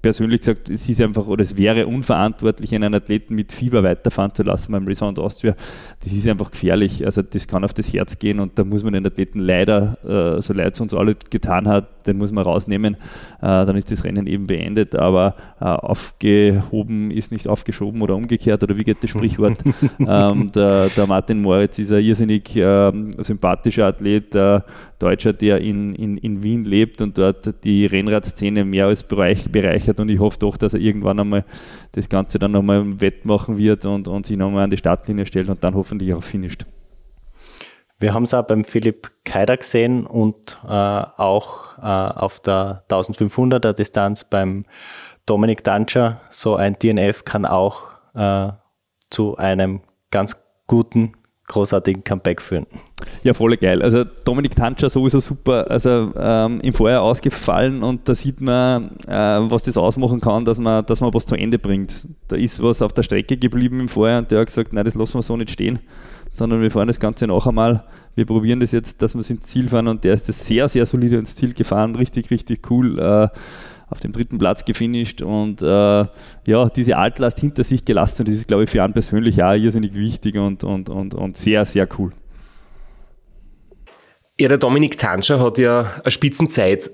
persönlich 0.02 0.41
gesagt, 0.41 0.69
es 0.69 0.88
ist 0.88 1.02
einfach 1.02 1.27
oder 1.27 1.41
es 1.41 1.57
wäre 1.57 1.88
unverantwortlich, 1.88 2.73
einen 2.76 2.94
Athleten 2.94 3.34
mit 3.34 3.52
Fieber 3.52 3.81
weiterfahren 3.81 4.34
zu 4.35 4.44
lassen 4.44 4.72
beim 4.72 4.85
Resort 4.85 5.18
Austria. 5.18 5.56
Das 6.03 6.14
ist 6.14 6.27
einfach 6.27 6.52
gefährlich. 6.52 7.03
Also 7.03 7.23
das 7.23 7.48
kann 7.48 7.64
auf 7.64 7.73
das 7.73 7.91
Herz 7.91 8.19
gehen 8.19 8.39
und 8.39 8.60
da 8.60 8.64
muss 8.64 8.84
man 8.84 8.94
den 8.94 9.06
Athleten 9.06 9.39
leider, 9.39 9.98
äh, 10.38 10.41
so 10.41 10.53
leid 10.53 10.76
es 10.76 10.81
uns 10.81 10.94
alle 10.94 11.15
getan 11.15 11.68
hat, 11.68 12.06
den 12.07 12.18
muss 12.18 12.31
man 12.31 12.44
rausnehmen. 12.44 12.95
Äh, 12.95 12.99
dann 13.41 13.76
ist 13.76 13.91
das 13.91 14.03
Rennen 14.03 14.27
eben 14.27 14.45
beendet, 14.48 14.95
aber 14.95 15.35
äh, 15.60 15.65
aufgehoben 15.65 17.11
ist 17.11 17.31
nicht 17.31 17.48
aufgeschoben 17.48 18.02
oder 18.02 18.15
umgekehrt 18.15 18.64
oder 18.64 18.77
wie 18.77 18.84
geht 18.84 18.98
das 19.02 19.10
Sprichwort? 19.10 19.57
ähm, 19.99 20.52
der, 20.52 20.89
der, 20.89 21.07
Martin 21.07 21.41
Moritz 21.41 21.80
ist 21.80 21.91
ein 21.91 22.03
irrsinnig 22.03 22.56
ähm, 22.56 23.15
sympathischer 23.23 23.88
Athlet, 23.88 24.35
äh, 24.35 24.61
Deutscher, 24.99 25.33
der 25.33 25.61
in, 25.61 25.93
in, 25.95 26.17
in 26.17 26.43
Wien 26.43 26.65
lebt 26.65 27.01
und 27.01 27.17
dort 27.17 27.63
die 27.63 27.85
Rennradszene 27.85 28.65
mehr 28.65 28.87
als 28.87 29.03
bereichert 29.03 29.99
und 29.99 30.09
ich 30.09 30.19
hoffe 30.19 30.39
doch, 30.39 30.57
dass 30.57 30.73
er 30.73 30.79
irgendwann 30.79 31.19
einmal 31.19 31.45
das 31.91 32.09
Ganze 32.09 32.39
dann 32.39 32.51
nochmal 32.51 32.99
wettmachen 32.99 33.57
wird 33.57 33.85
und, 33.85 34.07
und 34.07 34.25
sich 34.25 34.37
nochmal 34.37 34.63
an 34.63 34.69
die 34.69 34.77
Startlinie 34.77 35.25
stellt 35.25 35.49
und 35.49 35.63
dann 35.63 35.75
hoffentlich 35.75 36.13
auch 36.13 36.23
finisht. 36.23 36.65
Wir 37.99 38.13
haben 38.13 38.23
es 38.23 38.33
auch 38.33 38.45
beim 38.45 38.63
Philipp 38.63 39.11
Keider 39.25 39.57
gesehen 39.57 40.05
und 40.05 40.59
äh, 40.63 40.69
auch 40.69 41.77
äh, 41.79 41.81
auf 41.81 42.39
der 42.39 42.83
1500er 42.89 43.73
Distanz 43.73 44.23
beim 44.23 44.65
Dominik 45.25 45.63
Danscher. 45.63 46.21
So 46.29 46.55
ein 46.55 46.77
DNF 46.77 47.25
kann 47.25 47.45
auch 47.45 47.85
äh, 48.13 48.49
zu 49.09 49.37
einem 49.37 49.81
ganz 50.11 50.39
guten, 50.67 51.13
großartigen 51.47 52.03
Comeback 52.03 52.41
führen. 52.41 52.65
Ja, 53.23 53.33
voll 53.33 53.55
geil. 53.57 53.81
Also 53.81 54.03
Dominik 54.03 54.55
Tanscher 54.55 54.89
sowieso 54.89 55.19
super, 55.19 55.69
also 55.69 56.11
ähm, 56.17 56.59
im 56.61 56.73
Vorjahr 56.73 57.01
ausgefallen 57.01 57.83
und 57.83 58.07
da 58.07 58.15
sieht 58.15 58.41
man, 58.41 58.97
äh, 59.07 59.39
was 59.49 59.63
das 59.63 59.77
ausmachen 59.77 60.19
kann, 60.19 60.45
dass 60.45 60.59
man, 60.59 60.85
dass 60.85 60.99
man 60.99 61.13
was 61.13 61.25
zu 61.25 61.35
Ende 61.35 61.57
bringt. 61.57 62.05
Da 62.27 62.35
ist 62.35 62.61
was 62.61 62.81
auf 62.81 62.93
der 62.93 63.03
Strecke 63.03 63.37
geblieben 63.37 63.79
im 63.79 63.89
Vorjahr 63.89 64.19
und 64.19 64.29
der 64.29 64.41
hat 64.41 64.47
gesagt, 64.47 64.73
nein, 64.73 64.85
das 64.85 64.95
lassen 64.95 65.15
wir 65.15 65.21
so 65.21 65.37
nicht 65.37 65.51
stehen, 65.51 65.79
sondern 66.31 66.61
wir 66.61 66.69
fahren 66.69 66.87
das 66.87 66.99
Ganze 66.99 67.27
noch 67.27 67.47
einmal. 67.47 67.83
Wir 68.15 68.25
probieren 68.25 68.59
das 68.59 68.71
jetzt, 68.71 69.01
dass 69.01 69.15
wir 69.15 69.29
ins 69.29 69.43
Ziel 69.43 69.69
fahren 69.69 69.87
und 69.87 70.03
der 70.03 70.13
ist 70.13 70.27
das 70.27 70.45
sehr, 70.45 70.67
sehr 70.67 70.85
solide 70.85 71.17
ins 71.17 71.35
Ziel 71.35 71.53
gefahren, 71.53 71.95
richtig, 71.95 72.29
richtig 72.29 72.69
cool. 72.69 72.99
Äh, 72.99 73.29
auf 73.89 73.99
dem 73.99 74.11
dritten 74.11 74.38
Platz 74.38 74.65
gefinisht 74.65 75.22
und 75.22 75.61
äh, 75.61 76.05
ja, 76.45 76.69
diese 76.76 76.97
Altlast 76.97 77.39
hinter 77.39 77.64
sich 77.64 77.85
gelassen. 77.85 78.26
Das 78.26 78.35
ist, 78.35 78.47
glaube 78.47 78.65
ich, 78.65 78.69
für 78.69 78.84
einen 78.84 78.93
persönlich 78.93 79.41
auch 79.41 79.53
irrsinnig 79.53 79.93
wichtig 79.95 80.35
und, 80.35 80.64
und, 80.64 80.89
und, 80.89 81.14
und 81.14 81.38
sehr, 81.38 81.65
sehr 81.65 81.88
cool. 81.97 82.11
Ja, 84.39 84.49
der 84.49 84.57
Dominik 84.57 84.97
Tanscher 84.97 85.39
hat 85.39 85.57
ja 85.57 85.93
eine 86.03 86.11
Spitzenzeit 86.11 86.91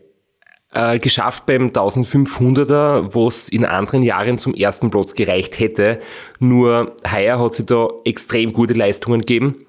äh, 0.74 1.00
geschafft 1.00 1.46
beim 1.46 1.70
1500er, 1.70 3.14
wo 3.14 3.28
es 3.28 3.50
in 3.50 3.66
anderen 3.66 4.04
Jahren 4.04 4.38
zum 4.38 4.54
ersten 4.54 4.92
Platz 4.92 5.14
gereicht 5.14 5.60
hätte. 5.60 6.00
Nur 6.40 6.96
heuer 7.12 7.40
hat 7.40 7.56
sie 7.56 7.66
da 7.66 7.90
extrem 8.06 8.54
gute 8.54 8.74
Leistungen 8.74 9.22
gegeben. 9.22 9.66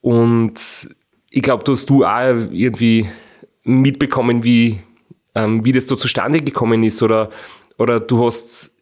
Und 0.00 0.88
ich 1.30 1.42
glaube, 1.42 1.64
dass 1.64 1.86
du 1.86 2.04
auch 2.04 2.34
irgendwie 2.50 3.08
mitbekommen, 3.64 4.44
wie, 4.44 4.80
ähm, 5.38 5.64
wie 5.64 5.72
das 5.72 5.86
da 5.86 5.96
zustande 5.96 6.40
gekommen 6.40 6.82
ist 6.82 7.02
oder, 7.02 7.30
oder 7.78 8.00
du 8.00 8.26
hast 8.26 8.72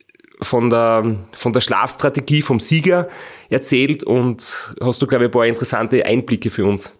von 0.41 0.71
der, 0.71 1.17
von 1.33 1.53
der 1.53 1.61
Schlafstrategie 1.61 2.43
vom 2.43 2.61
Sieger 2.61 3.09
erzählt 3.49 4.05
und 4.05 4.75
hast 4.81 5.01
du, 5.01 5.07
glaube 5.07 5.25
ich, 5.25 5.29
ein 5.29 5.33
paar 5.33 5.47
interessante 5.47 6.05
Einblicke 6.05 6.51
für 6.51 6.65
uns. 6.65 6.96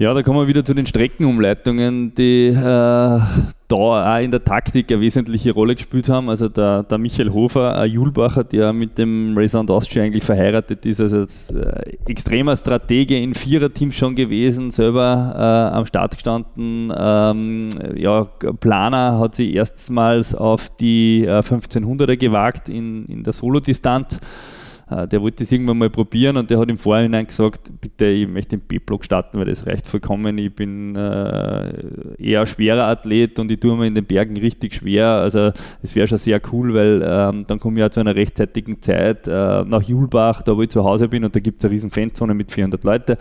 Ja, 0.00 0.14
da 0.14 0.22
kommen 0.22 0.38
wir 0.38 0.46
wieder 0.46 0.64
zu 0.64 0.74
den 0.74 0.86
Streckenumleitungen, 0.86 2.14
die 2.14 2.46
äh, 2.46 2.54
da 2.54 3.26
auch 3.68 4.22
in 4.22 4.30
der 4.30 4.44
Taktik 4.44 4.92
eine 4.92 5.00
wesentliche 5.00 5.50
Rolle 5.50 5.74
gespielt 5.74 6.08
haben. 6.08 6.30
Also 6.30 6.48
der, 6.48 6.84
der 6.84 6.98
Michael 6.98 7.32
Hofer, 7.32 7.76
ein 7.76 7.90
Julbacher, 7.90 8.44
der 8.44 8.72
mit 8.72 8.96
dem 8.96 9.36
Raceland 9.36 9.72
Austria 9.72 10.04
eigentlich 10.04 10.22
verheiratet 10.22 10.86
ist, 10.86 11.00
also 11.00 11.22
äh, 11.52 11.96
extremer 12.06 12.56
Stratege 12.56 13.18
in 13.18 13.34
Viererteams 13.34 13.96
schon 13.96 14.14
gewesen, 14.14 14.70
selber 14.70 15.34
äh, 15.36 15.76
am 15.76 15.84
Start 15.84 16.14
gestanden. 16.14 16.92
Ähm, 16.96 17.68
ja, 17.96 18.22
Planer 18.60 19.18
hat 19.18 19.34
sich 19.34 19.52
erstmals 19.52 20.32
auf 20.32 20.68
die 20.76 21.24
äh, 21.24 21.40
1500er 21.40 22.16
gewagt 22.16 22.68
in, 22.68 23.04
in 23.06 23.24
der 23.24 23.32
Solo-Distanz. 23.32 24.14
Äh, 24.14 24.57
der 24.90 25.20
wollte 25.20 25.44
das 25.44 25.52
irgendwann 25.52 25.78
mal 25.78 25.90
probieren 25.90 26.36
und 26.36 26.48
der 26.48 26.58
hat 26.58 26.68
im 26.70 26.78
Vorhinein 26.78 27.26
gesagt, 27.26 27.70
bitte, 27.80 28.06
ich 28.06 28.26
möchte 28.26 28.56
den 28.56 28.60
B-Block 28.60 29.04
starten, 29.04 29.38
weil 29.38 29.46
das 29.46 29.66
reicht 29.66 29.86
vollkommen. 29.86 30.38
Ich 30.38 30.54
bin 30.54 30.96
äh, 30.96 31.72
eher 32.18 32.46
schwerer 32.46 32.84
Athlet 32.84 33.38
und 33.38 33.50
ich 33.50 33.60
tue 33.60 33.76
mir 33.76 33.86
in 33.86 33.94
den 33.94 34.06
Bergen 34.06 34.36
richtig 34.38 34.74
schwer. 34.74 35.06
Also 35.08 35.52
es 35.82 35.94
wäre 35.94 36.08
schon 36.08 36.18
sehr 36.18 36.40
cool, 36.52 36.72
weil 36.72 37.02
ähm, 37.04 37.44
dann 37.46 37.60
komme 37.60 37.76
ich 37.76 37.80
ja 37.80 37.90
zu 37.90 38.00
einer 38.00 38.14
rechtzeitigen 38.14 38.80
Zeit 38.80 39.28
äh, 39.28 39.64
nach 39.64 39.82
Julbach, 39.82 40.40
da 40.42 40.56
wo 40.56 40.62
ich 40.62 40.70
zu 40.70 40.82
Hause 40.84 41.08
bin 41.08 41.24
und 41.24 41.36
da 41.36 41.40
gibt 41.40 41.58
es 41.58 41.64
eine 41.64 41.72
riesen 41.72 41.90
Fanzone 41.90 42.32
mit 42.32 42.50
400 42.50 42.82
Leuten. 42.82 43.16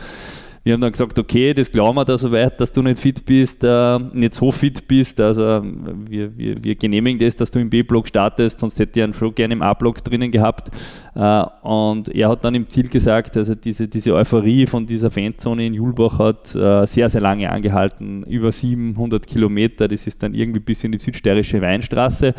Wir 0.68 0.73
haben 0.73 0.81
dann 0.81 0.91
gesagt, 0.91 1.18
okay, 1.18 1.53
das 1.53 1.72
glauben 1.72 1.95
wir 1.95 2.03
da 2.03 2.18
soweit, 2.18 2.60
dass 2.60 2.73
du 2.73 2.81
nicht 2.81 2.99
fit 2.99 3.23
bist, 3.23 3.64
äh, 3.64 3.99
nicht 4.11 4.34
so 4.34 4.52
fit 4.52 4.85
bist. 4.85 5.18
Also 5.18 5.64
wir, 5.64 6.38
wir, 6.38 6.61
wir 6.61 6.76
genehmigen 6.76 7.18
das, 7.26 7.38
dass 7.38 7.49
du 7.49 7.60
im 7.60 7.69
B-Block 7.69 8.10
startest, 8.10 8.60
sonst 8.60 8.77
hätte 8.77 8.99
ich 8.99 9.03
einen 9.06 9.14
schon 9.14 9.34
gerne 9.34 9.53
im 9.53 9.61
A-Block 9.61 10.03
drinnen 10.03 10.30
gehabt. 10.30 10.69
Äh, 11.15 11.45
und 11.61 12.10
er 12.10 12.27
hat 12.27 12.44
dann 12.44 12.53
im 12.53 12.69
Ziel 12.69 12.89
gesagt, 12.89 13.38
also 13.38 13.56
diese, 13.56 13.88
diese 13.88 14.14
Euphorie 14.14 14.68
von 14.68 14.85
dieser 14.85 15.10
Fanzone 15.10 15.68
in 15.68 15.73
Julbach 15.73 16.19
hat 16.19 16.53
äh, 16.53 16.85
sehr, 16.85 17.10
sehr 17.10 17.22
lange 17.22 17.49
angehalten, 17.49 18.23
über 18.23 18.52
700 18.52 19.26
Kilometer. 19.26 19.88
Das 19.88 20.06
ist 20.06 20.22
dann 20.22 20.34
irgendwie 20.34 20.60
bis 20.60 20.84
in 20.84 20.91
die 20.91 20.99
südsteirische 20.99 21.61
Weinstraße. 21.61 22.34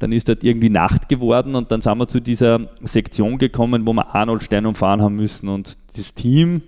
Dann 0.00 0.10
ist 0.10 0.28
dort 0.28 0.42
irgendwie 0.42 0.70
Nacht 0.70 1.08
geworden 1.08 1.54
und 1.54 1.70
dann 1.70 1.80
sind 1.80 1.96
wir 1.96 2.08
zu 2.08 2.18
dieser 2.18 2.70
Sektion 2.82 3.38
gekommen, 3.38 3.86
wo 3.86 3.92
wir 3.92 4.16
Arnoldstein 4.16 4.66
umfahren 4.66 5.00
haben 5.00 5.14
müssen. 5.14 5.48
Und 5.48 5.78
das 5.96 6.12
Team, 6.12 6.62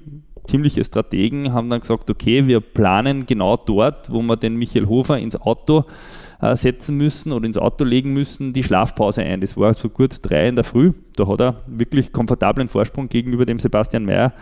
ziemliche 0.47 0.85
Strategen 0.85 1.53
haben 1.53 1.71
dann 1.71 1.81
gesagt, 1.81 2.11
okay, 2.11 2.47
wir 2.47 2.61
planen 2.61 3.27
genau 3.27 3.57
dort, 3.57 4.11
wo 4.13 4.23
wir 4.23 4.37
den 4.37 4.57
Michael 4.57 4.87
Hofer 4.87 5.19
ins 5.19 5.41
Auto 5.41 5.85
äh, 6.41 6.57
setzen 6.57 6.97
müssen 6.97 7.33
oder 7.33 7.47
ins 7.47 7.59
Auto 7.59 7.85
legen 7.85 8.13
müssen, 8.13 8.53
die 8.53 8.65
Schlafpause 8.65 9.23
ein. 9.23 9.41
Das 9.41 9.57
war 9.57 9.75
so 9.75 9.89
gut 9.89 10.19
drei 10.23 10.49
in 10.49 10.57
der 10.57 10.65
Früh. 10.65 10.93
Da 11.17 11.27
hat 11.27 11.41
er 11.41 11.63
wirklich 11.67 12.13
komfortablen 12.13 12.69
Vorsprung 12.69 13.09
gegenüber 13.09 13.47
dem 13.47 13.59
Sebastian 13.59 14.05
Mayer 14.05 14.33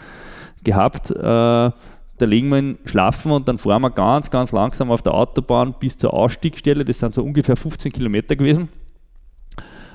gehabt. 0.64 1.10
Äh, 1.10 1.70
da 2.18 2.26
legen 2.26 2.48
wir 2.48 2.58
ihn 2.58 2.78
schlafen 2.84 3.30
und 3.30 3.46
dann 3.46 3.58
fahren 3.58 3.82
wir 3.82 3.90
ganz, 3.90 4.30
ganz 4.30 4.50
langsam 4.52 4.90
auf 4.90 5.02
der 5.02 5.14
Autobahn 5.14 5.74
bis 5.78 5.96
zur 5.96 6.12
Ausstiegsstelle. 6.14 6.84
Das 6.84 6.98
sind 6.98 7.14
so 7.14 7.22
ungefähr 7.22 7.56
15 7.56 7.92
Kilometer 7.92 8.34
gewesen. 8.34 8.68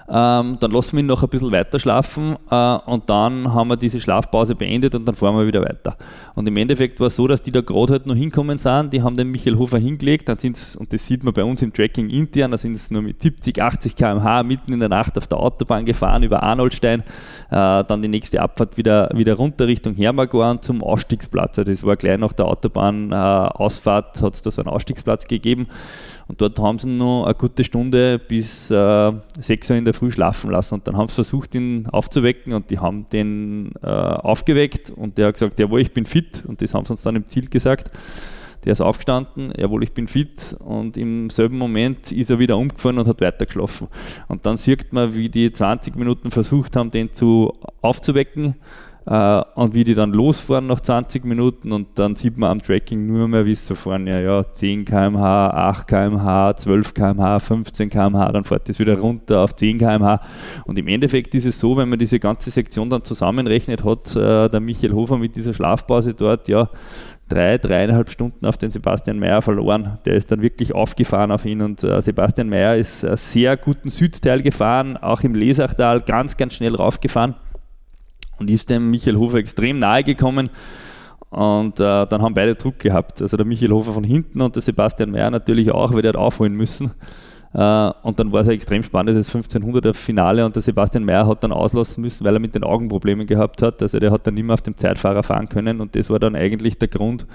Ähm, 0.10 0.58
dann 0.60 0.72
lassen 0.72 0.98
wir 0.98 1.00
ihn 1.00 1.06
noch 1.06 1.24
ein 1.24 1.30
bisschen 1.30 1.52
weiter 1.52 1.80
schlafen 1.80 2.36
äh, 2.50 2.76
und 2.86 3.10
dann 3.10 3.54
haben 3.54 3.70
wir 3.70 3.78
diese 3.78 4.02
Schlafpause 4.02 4.54
beendet 4.54 4.96
und 4.96 5.06
dann 5.06 5.16
fahren 5.16 5.38
wir 5.38 5.48
wieder 5.48 5.62
weiter. 5.62 5.96
Und 6.36 6.48
im 6.48 6.58
Endeffekt 6.58 7.00
war 7.00 7.08
es 7.08 7.16
so, 7.16 7.26
dass 7.28 7.42
die 7.42 7.52
da 7.52 7.62
gerade 7.62 7.94
halt 7.94 8.06
noch 8.06 8.16
hinkommen 8.16 8.58
sind, 8.58 8.92
die 8.92 9.02
haben 9.02 9.16
den 9.16 9.32
Michael 9.32 9.58
Hofer 9.58 9.78
hingelegt, 9.78 10.28
dann 10.28 10.38
sind 10.38 10.58
und 10.78 10.92
das 10.92 11.06
sieht 11.08 11.24
man 11.24 11.34
bei 11.34 11.44
uns 11.44 11.62
im 11.62 11.72
Tracking 11.72 12.10
intern, 12.10 12.52
da 12.52 12.58
sind 12.58 12.76
es 12.76 12.92
nur 12.92 13.02
mit 13.02 13.22
70, 13.22 13.62
80 13.62 13.96
km/h 13.96 14.44
mitten 14.44 14.74
in 14.74 14.80
der 14.80 14.90
Nacht 14.90 15.18
auf 15.18 15.28
der 15.28 15.40
Autobahn 15.40 15.86
gefahren 15.86 16.24
über 16.24 16.44
Arnoldstein, 16.44 17.02
äh, 17.50 17.84
dann 17.84 18.02
die 18.02 18.10
nächste 18.10 18.42
Abfahrt 18.42 18.78
wieder, 18.78 19.10
wieder 19.14 19.36
runter 19.36 19.68
Richtung 19.68 19.96
Hermagorn 19.96 20.62
zum 20.62 20.84
Ausstiegsplatz. 20.84 21.58
Also 21.60 21.72
das 21.72 21.84
war 21.84 21.96
gleich 21.96 22.18
nach 22.18 22.34
der 22.34 22.48
Autobahnausfahrt, 22.48 24.18
äh, 24.18 24.26
hat 24.26 24.34
es 24.34 24.42
da 24.42 24.52
so 24.52 24.62
einen 24.62 24.70
Ausstiegsplatz 24.70 25.28
gegeben. 25.28 25.68
Und 26.28 26.42
dort 26.42 26.58
haben 26.60 26.80
sie 26.80 26.88
noch 26.88 27.26
eine 27.26 27.34
gute 27.36 27.64
Stunde 27.64 28.20
bis 28.20 28.72
äh, 28.72 29.12
6 29.40 29.70
Uhr 29.70 29.76
in 29.76 29.86
der 29.86 29.94
Früh 29.94 30.12
schlafen 30.12 30.52
lassen. 30.52 30.76
Und 30.76 30.88
dann 30.88 30.98
haben 30.98 31.10
sie 31.10 31.16
versucht, 31.16 31.54
ihn 31.56 31.88
aufzuwecken 31.88 32.54
und 32.54 32.70
die 32.70 32.80
haben 32.80 33.06
den 33.12 33.72
äh, 33.82 33.88
aufgeweckt 33.88 34.90
und 34.92 35.18
der 35.18 35.28
hat 35.28 35.36
gesagt, 35.36 35.60
jawohl, 35.60 35.82
ich 35.82 35.94
bin 35.94 36.06
fit. 36.06 36.44
Und 36.48 36.62
das 36.62 36.74
haben 36.74 36.86
sie 36.86 36.94
uns 36.94 37.02
dann 37.02 37.16
im 37.16 37.28
Ziel 37.28 37.50
gesagt. 37.50 37.92
Der 38.66 38.72
ist 38.72 38.82
aufgestanden, 38.82 39.52
jawohl, 39.58 39.84
ich 39.84 39.92
bin 39.92 40.08
fit 40.08 40.56
und 40.60 40.96
im 40.96 41.30
selben 41.30 41.58
Moment 41.58 42.14
ist 42.14 42.30
er 42.30 42.40
wieder 42.40 42.58
umgefahren 42.58 42.98
und 42.98 43.08
hat 43.10 43.20
weitergeschlafen. 43.20 43.90
Und 44.30 44.46
dann 44.46 44.56
sieht 44.56 44.94
man, 44.94 45.14
wie 45.14 45.28
die 45.28 45.52
20 45.52 45.98
Minuten 45.98 46.32
versucht 46.32 46.78
haben, 46.78 46.90
den 46.90 47.12
zu 47.12 47.54
aufzuwecken 47.82 48.56
Uh, 49.06 49.42
und 49.56 49.74
wie 49.74 49.84
die 49.84 49.96
dann 49.96 50.14
losfahren 50.14 50.68
nach 50.68 50.80
20 50.80 51.26
Minuten 51.26 51.74
und 51.74 51.88
dann 51.96 52.16
sieht 52.16 52.38
man 52.38 52.52
am 52.52 52.62
Tracking 52.62 53.06
nur 53.06 53.28
mehr, 53.28 53.46
wie 53.46 53.54
sie 53.54 53.66
so 53.66 53.76
fahren, 53.76 54.08
ja, 54.08 54.18
ja, 54.22 54.50
10 54.50 54.86
km/h, 54.86 55.50
8 55.50 55.88
km/h, 55.90 56.56
12 56.56 56.94
km/h, 56.94 57.40
15 57.40 57.90
km/h, 57.90 58.32
dann 58.32 58.46
fährt 58.46 58.70
das 58.70 58.80
wieder 58.80 58.98
runter 58.98 59.42
auf 59.42 59.58
10 59.58 59.78
km/h. 59.78 60.22
Und 60.64 60.80
im 60.80 60.88
Endeffekt 60.88 61.36
ist 61.36 61.46
es 61.46 61.60
so, 61.60 61.76
wenn 61.76 61.90
man 61.90 62.00
diese 62.00 62.18
ganze 62.18 62.50
Sektion 62.50 62.90
dann 62.90 63.04
zusammenrechnet, 63.04 63.84
hat 63.84 64.16
uh, 64.16 64.48
der 64.48 64.62
Michael 64.62 64.94
Hofer 64.94 65.18
mit 65.18 65.36
dieser 65.36 65.54
Schlafpause 65.54 66.14
dort, 66.14 66.48
ja, 66.48 66.70
drei, 67.28 67.58
dreieinhalb 67.58 68.10
Stunden 68.10 68.46
auf 68.46 68.58
den 68.58 68.72
Sebastian 68.72 69.20
Mayer 69.20 69.42
verloren. 69.42 70.00
Der 70.06 70.16
ist 70.16 70.32
dann 70.32 70.42
wirklich 70.42 70.74
aufgefahren 70.74 71.32
auf 71.32 71.44
ihn 71.46 71.62
und 71.62 71.84
uh, 71.84 72.00
Sebastian 72.00 72.48
Mayer 72.48 72.78
ist 72.78 73.04
einen 73.04 73.18
sehr 73.18 73.58
guten 73.58 73.90
Südteil 73.90 74.42
gefahren, 74.42 74.96
auch 74.96 75.24
im 75.24 75.36
Lesachtal 75.36 76.00
ganz, 76.00 76.38
ganz 76.38 76.54
schnell 76.54 76.76
raufgefahren 76.76 77.36
und 78.40 78.50
ist 78.50 78.70
dem 78.70 78.92
Michael 78.92 79.18
Hofer 79.18 79.38
extrem 79.38 79.80
nahe 79.80 80.04
gekommen. 80.04 80.50
Und 81.30 81.80
äh, 81.80 82.06
dann 82.06 82.22
haben 82.22 82.36
beide 82.36 82.54
Druck 82.54 82.78
gehabt. 82.80 83.22
Also 83.22 83.38
der 83.38 83.46
Michael 83.46 83.72
Hofer 83.72 83.94
von 83.94 84.04
hinten 84.04 84.40
und 84.42 84.56
der 84.56 84.62
Sebastian 84.62 85.10
Meyer 85.10 85.32
natürlich 85.32 85.72
auch, 85.72 85.92
weil 85.92 86.04
der 86.04 86.10
hat 86.10 86.18
aufholen 86.18 86.54
müssen. 86.54 86.92
Äh, 87.54 87.92
und 88.04 88.20
dann 88.20 88.32
war 88.32 88.42
es 88.42 88.48
ein 88.48 88.54
extrem 88.54 88.84
spannendes 88.84 89.34
1500er 89.34 89.94
Finale 89.94 90.46
und 90.46 90.56
der 90.56 90.62
Sebastian 90.62 91.06
Meyer 91.06 91.28
hat 91.28 91.44
dann 91.44 91.52
auslassen 91.52 92.02
müssen, 92.02 92.24
weil 92.26 92.36
er 92.36 92.40
mit 92.40 92.56
den 92.56 92.64
Augen 92.64 92.88
Probleme 92.88 93.26
gehabt 93.26 93.62
hat. 93.62 93.82
Also 93.82 94.00
der 94.00 94.12
hat 94.12 94.28
dann 94.28 94.36
nicht 94.36 94.44
mehr 94.44 94.54
auf 94.54 94.62
dem 94.62 94.78
Zeitfahrer 94.78 95.24
fahren 95.24 95.50
können 95.50 95.82
und 95.82 95.96
das 95.96 96.10
war 96.10 96.20
dann 96.20 96.36
eigentlich 96.36 96.78
der 96.78 96.88
Grund, 96.88 97.26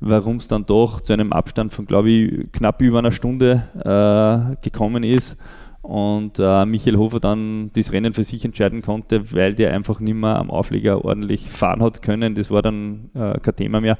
warum 0.00 0.36
es 0.36 0.48
dann 0.48 0.66
doch 0.66 1.00
zu 1.00 1.12
einem 1.12 1.32
Abstand 1.32 1.72
von, 1.72 1.86
glaube 1.86 2.10
ich, 2.10 2.52
knapp 2.52 2.80
über 2.82 2.98
einer 2.98 3.12
Stunde 3.12 3.64
äh, 3.78 4.56
gekommen 4.62 5.02
ist 5.02 5.36
und 5.84 6.38
äh, 6.38 6.64
Michael 6.64 6.96
Hofer 6.96 7.20
dann 7.20 7.70
das 7.74 7.92
Rennen 7.92 8.14
für 8.14 8.24
sich 8.24 8.42
entscheiden 8.42 8.80
konnte, 8.80 9.32
weil 9.34 9.52
der 9.52 9.74
einfach 9.74 10.00
nicht 10.00 10.14
mehr 10.14 10.38
am 10.38 10.50
Aufleger 10.50 11.04
ordentlich 11.04 11.50
fahren 11.50 11.82
hat 11.82 12.00
können. 12.00 12.34
Das 12.34 12.50
war 12.50 12.62
dann 12.62 13.10
äh, 13.14 13.38
kein 13.40 13.56
Thema 13.56 13.82
mehr. 13.82 13.98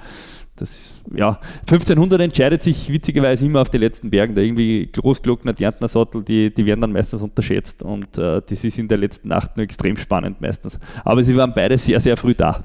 Das 0.57 0.71
ist, 0.71 1.03
ja, 1.15 1.39
1500 1.69 2.23
entscheidet 2.23 2.63
sich 2.63 2.91
witzigerweise 2.91 3.45
immer 3.45 3.61
auf 3.61 3.69
den 3.69 3.83
letzten 3.83 4.09
Bergen. 4.09 4.35
Da 4.35 4.41
irgendwie 4.41 4.89
Großglockner, 4.91 5.53
Djantner 5.53 5.89
Sattel, 5.89 6.23
die, 6.23 6.55
die 6.55 6.65
werden 6.65 6.81
dann 6.81 6.93
meistens 6.93 7.21
unterschätzt 7.21 7.83
und 7.83 8.17
äh, 8.17 8.41
das 8.49 8.65
ist 8.65 8.79
in 8.79 8.89
der 8.89 8.97
letzten 8.97 9.29
Nacht 9.29 9.59
nur 9.59 9.65
extrem 9.65 9.99
spannend 9.99 10.41
meistens. 10.41 10.81
Aber 11.05 11.23
sie 11.23 11.37
waren 11.37 11.53
beide 11.55 11.77
sehr, 11.77 12.01
sehr 12.01 12.17
früh 12.17 12.35
da. 12.35 12.63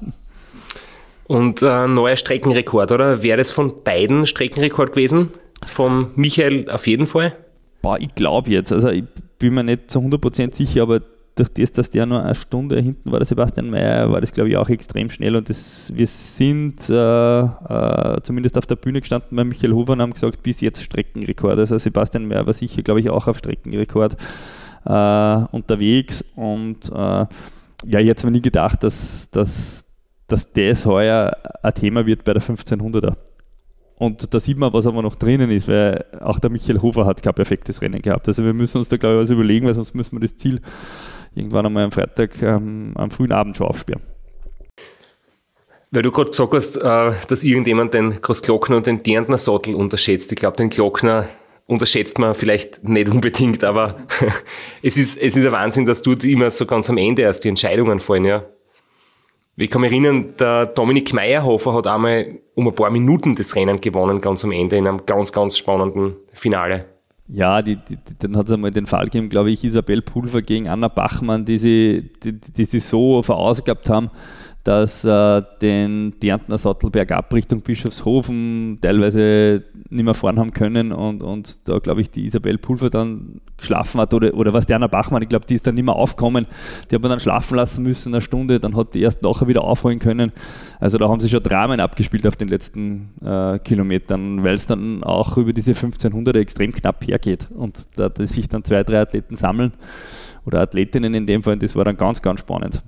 Und 1.26 1.60
äh, 1.60 1.86
neuer 1.86 2.16
Streckenrekord, 2.16 2.90
oder? 2.90 3.22
Wäre 3.22 3.36
das 3.36 3.52
von 3.52 3.84
beiden 3.84 4.24
Streckenrekord 4.24 4.92
gewesen? 4.92 5.28
Vom 5.62 6.12
Michael 6.16 6.70
auf 6.70 6.86
jeden 6.86 7.06
Fall? 7.06 7.36
Ich 7.98 8.14
glaube 8.14 8.50
jetzt. 8.50 8.72
Also 8.72 8.90
ich 8.90 9.04
bin 9.38 9.54
mir 9.54 9.64
nicht 9.64 9.90
zu 9.90 10.00
100% 10.00 10.54
sicher, 10.54 10.82
aber 10.82 11.00
durch 11.34 11.48
das, 11.54 11.72
dass 11.72 11.90
der 11.90 12.06
nur 12.06 12.22
eine 12.22 12.34
Stunde 12.34 12.80
hinten 12.80 13.10
war, 13.10 13.18
der 13.18 13.26
Sebastian 13.26 13.70
Mayer, 13.70 14.10
war 14.10 14.20
das, 14.20 14.32
glaube 14.32 14.50
ich, 14.50 14.56
auch 14.56 14.68
extrem 14.68 15.08
schnell. 15.10 15.36
Und 15.36 15.48
das, 15.48 15.90
wir 15.94 16.06
sind 16.06 16.88
äh, 16.90 17.40
äh, 17.40 18.20
zumindest 18.22 18.58
auf 18.58 18.66
der 18.66 18.76
Bühne 18.76 19.00
gestanden 19.00 19.36
bei 19.36 19.44
Michael 19.44 19.72
Hofer 19.72 19.92
und 19.92 20.02
haben 20.02 20.12
gesagt, 20.12 20.42
bis 20.42 20.60
jetzt 20.60 20.82
Streckenrekord. 20.82 21.58
Also 21.58 21.78
Sebastian 21.78 22.26
Mayer 22.26 22.46
war 22.46 22.52
sicher, 22.52 22.82
glaube 22.82 23.00
ich, 23.00 23.10
auch 23.10 23.26
auf 23.26 23.38
Streckenrekord 23.38 24.16
äh, 24.84 25.44
unterwegs. 25.52 26.24
Und 26.36 26.90
äh, 26.90 27.26
ja, 27.86 27.98
ich 27.98 28.08
hätte 28.08 28.26
mir 28.26 28.32
nie 28.32 28.42
gedacht, 28.42 28.82
dass, 28.82 29.30
dass, 29.30 29.84
dass 30.26 30.52
das 30.52 30.84
heuer 30.84 31.36
ein 31.62 31.74
Thema 31.74 32.04
wird 32.06 32.24
bei 32.24 32.34
der 32.34 32.42
1500er. 32.42 33.14
Und 34.00 34.32
da 34.32 34.40
sieht 34.40 34.56
man, 34.56 34.72
was 34.72 34.86
aber 34.86 35.02
noch 35.02 35.14
drinnen 35.14 35.50
ist, 35.50 35.68
weil 35.68 36.06
auch 36.20 36.38
der 36.38 36.48
Michael 36.48 36.80
Hofer 36.80 37.04
hat 37.04 37.22
kein 37.22 37.34
perfektes 37.34 37.82
Rennen 37.82 38.00
gehabt. 38.00 38.26
Also 38.28 38.42
wir 38.42 38.54
müssen 38.54 38.78
uns 38.78 38.88
da, 38.88 38.96
glaube 38.96 39.16
ich, 39.16 39.20
was 39.24 39.30
überlegen, 39.30 39.66
weil 39.66 39.74
sonst 39.74 39.94
müssen 39.94 40.16
wir 40.16 40.20
das 40.20 40.34
Ziel 40.38 40.62
irgendwann 41.34 41.66
einmal 41.66 41.84
am 41.84 41.92
Freitag 41.92 42.40
ähm, 42.40 42.92
am 42.94 43.10
frühen 43.10 43.30
Abend 43.30 43.58
schon 43.58 43.66
aufsperren. 43.66 44.00
Weil 45.90 46.00
du 46.00 46.10
gerade 46.10 46.30
gesagt 46.30 46.54
hast, 46.54 46.78
äh, 46.78 47.12
dass 47.28 47.44
irgendjemand 47.44 47.92
den 47.92 48.22
Großglockner 48.22 48.78
und 48.78 48.86
den 48.86 49.02
Dirndner 49.02 49.36
Sattel 49.36 49.74
unterschätzt. 49.74 50.32
Ich 50.32 50.38
glaube, 50.38 50.56
den 50.56 50.70
Glockner 50.70 51.28
unterschätzt 51.66 52.18
man 52.18 52.34
vielleicht 52.34 52.82
nicht 52.82 53.10
unbedingt, 53.10 53.64
aber 53.64 54.06
es 54.82 54.96
ist, 54.96 55.20
es 55.20 55.36
ist 55.36 55.44
ein 55.44 55.52
Wahnsinn, 55.52 55.84
dass 55.84 56.00
du 56.00 56.12
immer 56.12 56.50
so 56.50 56.64
ganz 56.64 56.88
am 56.88 56.96
Ende 56.96 57.20
erst 57.20 57.44
die 57.44 57.50
Entscheidungen 57.50 58.00
fallen, 58.00 58.24
ja. 58.24 58.46
Ich 59.62 59.68
kann 59.68 59.82
mich 59.82 59.92
erinnern, 59.92 60.32
der 60.38 60.66
Dominik 60.66 61.12
Meyerhofer 61.12 61.74
hat 61.74 61.86
einmal 61.86 62.38
um 62.54 62.66
ein 62.66 62.74
paar 62.74 62.88
Minuten 62.88 63.34
das 63.34 63.54
Rennen 63.54 63.78
gewonnen, 63.78 64.22
ganz 64.22 64.42
am 64.42 64.52
Ende, 64.52 64.76
in 64.76 64.86
einem 64.86 65.04
ganz, 65.04 65.32
ganz 65.32 65.58
spannenden 65.58 66.16
Finale. 66.32 66.86
Ja, 67.28 67.60
die, 67.60 67.76
die, 67.76 67.98
dann 68.20 68.38
hat 68.38 68.46
es 68.46 68.52
einmal 68.52 68.70
den 68.70 68.86
Fall 68.86 69.04
gegeben, 69.04 69.28
glaube 69.28 69.50
ich, 69.50 69.62
Isabel 69.62 70.00
Pulver 70.00 70.40
gegen 70.40 70.66
Anna 70.66 70.88
Bachmann, 70.88 71.44
die 71.44 71.58
sie, 71.58 72.10
die, 72.24 72.40
die 72.40 72.64
sie 72.64 72.80
so 72.80 73.22
verausgabt 73.22 73.90
haben, 73.90 74.10
dass 74.64 75.04
äh, 75.04 75.42
den 75.62 76.20
Därntner 76.20 76.58
Sattel 76.58 76.90
bergab 76.90 77.32
Richtung 77.32 77.62
Bischofshofen 77.62 78.78
teilweise 78.82 79.64
nicht 79.88 80.04
mehr 80.04 80.14
fahren 80.14 80.38
haben 80.38 80.52
können 80.52 80.92
und, 80.92 81.22
und 81.22 81.66
da 81.68 81.78
glaube 81.78 82.02
ich 82.02 82.10
die 82.10 82.26
Isabel 82.26 82.58
Pulver 82.58 82.90
dann 82.90 83.40
geschlafen 83.56 84.00
hat 84.00 84.12
oder, 84.12 84.34
oder 84.34 84.52
was 84.52 84.66
der 84.66 84.76
Anna 84.76 84.86
Bachmann, 84.86 85.22
ich 85.22 85.30
glaube 85.30 85.46
die 85.46 85.54
ist 85.54 85.66
dann 85.66 85.76
nicht 85.76 85.84
mehr 85.84 85.96
aufgekommen, 85.96 86.46
die 86.90 86.94
hat 86.94 87.02
man 87.02 87.10
dann 87.10 87.20
schlafen 87.20 87.56
lassen 87.56 87.82
müssen 87.82 88.14
eine 88.14 88.20
Stunde, 88.20 88.60
dann 88.60 88.76
hat 88.76 88.92
die 88.92 89.00
erst 89.00 89.22
nachher 89.22 89.48
wieder 89.48 89.64
aufholen 89.64 89.98
können, 89.98 90.32
also 90.78 90.98
da 90.98 91.08
haben 91.08 91.20
sie 91.20 91.30
schon 91.30 91.42
Dramen 91.42 91.80
abgespielt 91.80 92.26
auf 92.26 92.36
den 92.36 92.48
letzten 92.48 93.10
äh, 93.24 93.58
Kilometern, 93.60 94.44
weil 94.44 94.54
es 94.54 94.66
dann 94.66 95.02
auch 95.02 95.38
über 95.38 95.54
diese 95.54 95.72
1500er 95.72 96.38
extrem 96.38 96.72
knapp 96.72 97.06
hergeht 97.06 97.48
und 97.50 97.86
da, 97.96 98.10
da 98.10 98.26
sich 98.26 98.48
dann 98.48 98.62
zwei, 98.62 98.84
drei 98.84 99.00
Athleten 99.00 99.36
sammeln 99.36 99.72
oder 100.44 100.60
Athletinnen 100.60 101.14
in 101.14 101.26
dem 101.26 101.42
Fall, 101.42 101.56
das 101.56 101.74
war 101.74 101.84
dann 101.84 101.96
ganz, 101.96 102.20
ganz 102.20 102.40
spannend. 102.40 102.82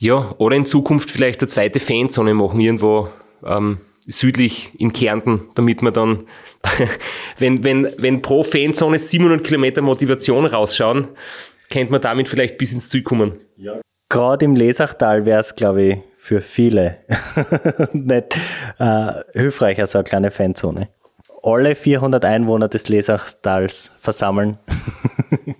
Ja, 0.00 0.34
oder 0.38 0.56
in 0.56 0.64
Zukunft 0.64 1.10
vielleicht 1.10 1.40
eine 1.40 1.48
zweite 1.48 1.78
Fanzone 1.78 2.32
machen, 2.32 2.58
irgendwo 2.58 3.10
ähm, 3.44 3.80
südlich 4.06 4.70
in 4.78 4.94
Kärnten, 4.94 5.50
damit 5.54 5.82
man 5.82 5.92
dann, 5.92 6.24
wenn, 7.38 7.64
wenn, 7.64 7.92
wenn 7.98 8.22
pro 8.22 8.42
Fanzone 8.42 8.98
700 8.98 9.44
Kilometer 9.44 9.82
Motivation 9.82 10.46
rausschauen, 10.46 11.08
könnte 11.70 11.92
man 11.92 12.00
damit 12.00 12.28
vielleicht 12.28 12.56
bis 12.56 12.72
ins 12.72 12.88
Ziel 12.88 13.02
kommen. 13.02 13.38
Ja. 13.58 13.78
Gerade 14.08 14.46
im 14.46 14.56
Lesachtal 14.56 15.26
wäre 15.26 15.40
es, 15.40 15.54
glaube 15.54 15.82
ich, 15.82 15.98
für 16.16 16.40
viele 16.40 17.00
nicht 17.92 18.36
äh, 18.78 19.12
hilfreicher, 19.34 19.86
so 19.86 19.98
eine 19.98 20.04
kleine 20.04 20.30
Fanzone. 20.30 20.88
Alle 21.42 21.74
400 21.74 22.24
Einwohner 22.24 22.68
des 22.68 22.88
Lesachstals 22.88 23.92
versammeln. 23.98 24.58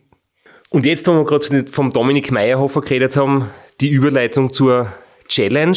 Und 0.71 0.87
jetzt, 0.87 1.07
wo 1.09 1.13
wir 1.13 1.25
gerade 1.25 1.65
vom 1.71 1.93
Dominik 1.93 2.31
Meyerhofer 2.31 2.81
geredet 2.81 3.17
haben, 3.17 3.51
die 3.81 3.89
Überleitung 3.89 4.53
zur 4.53 4.93
Challenge. 5.29 5.77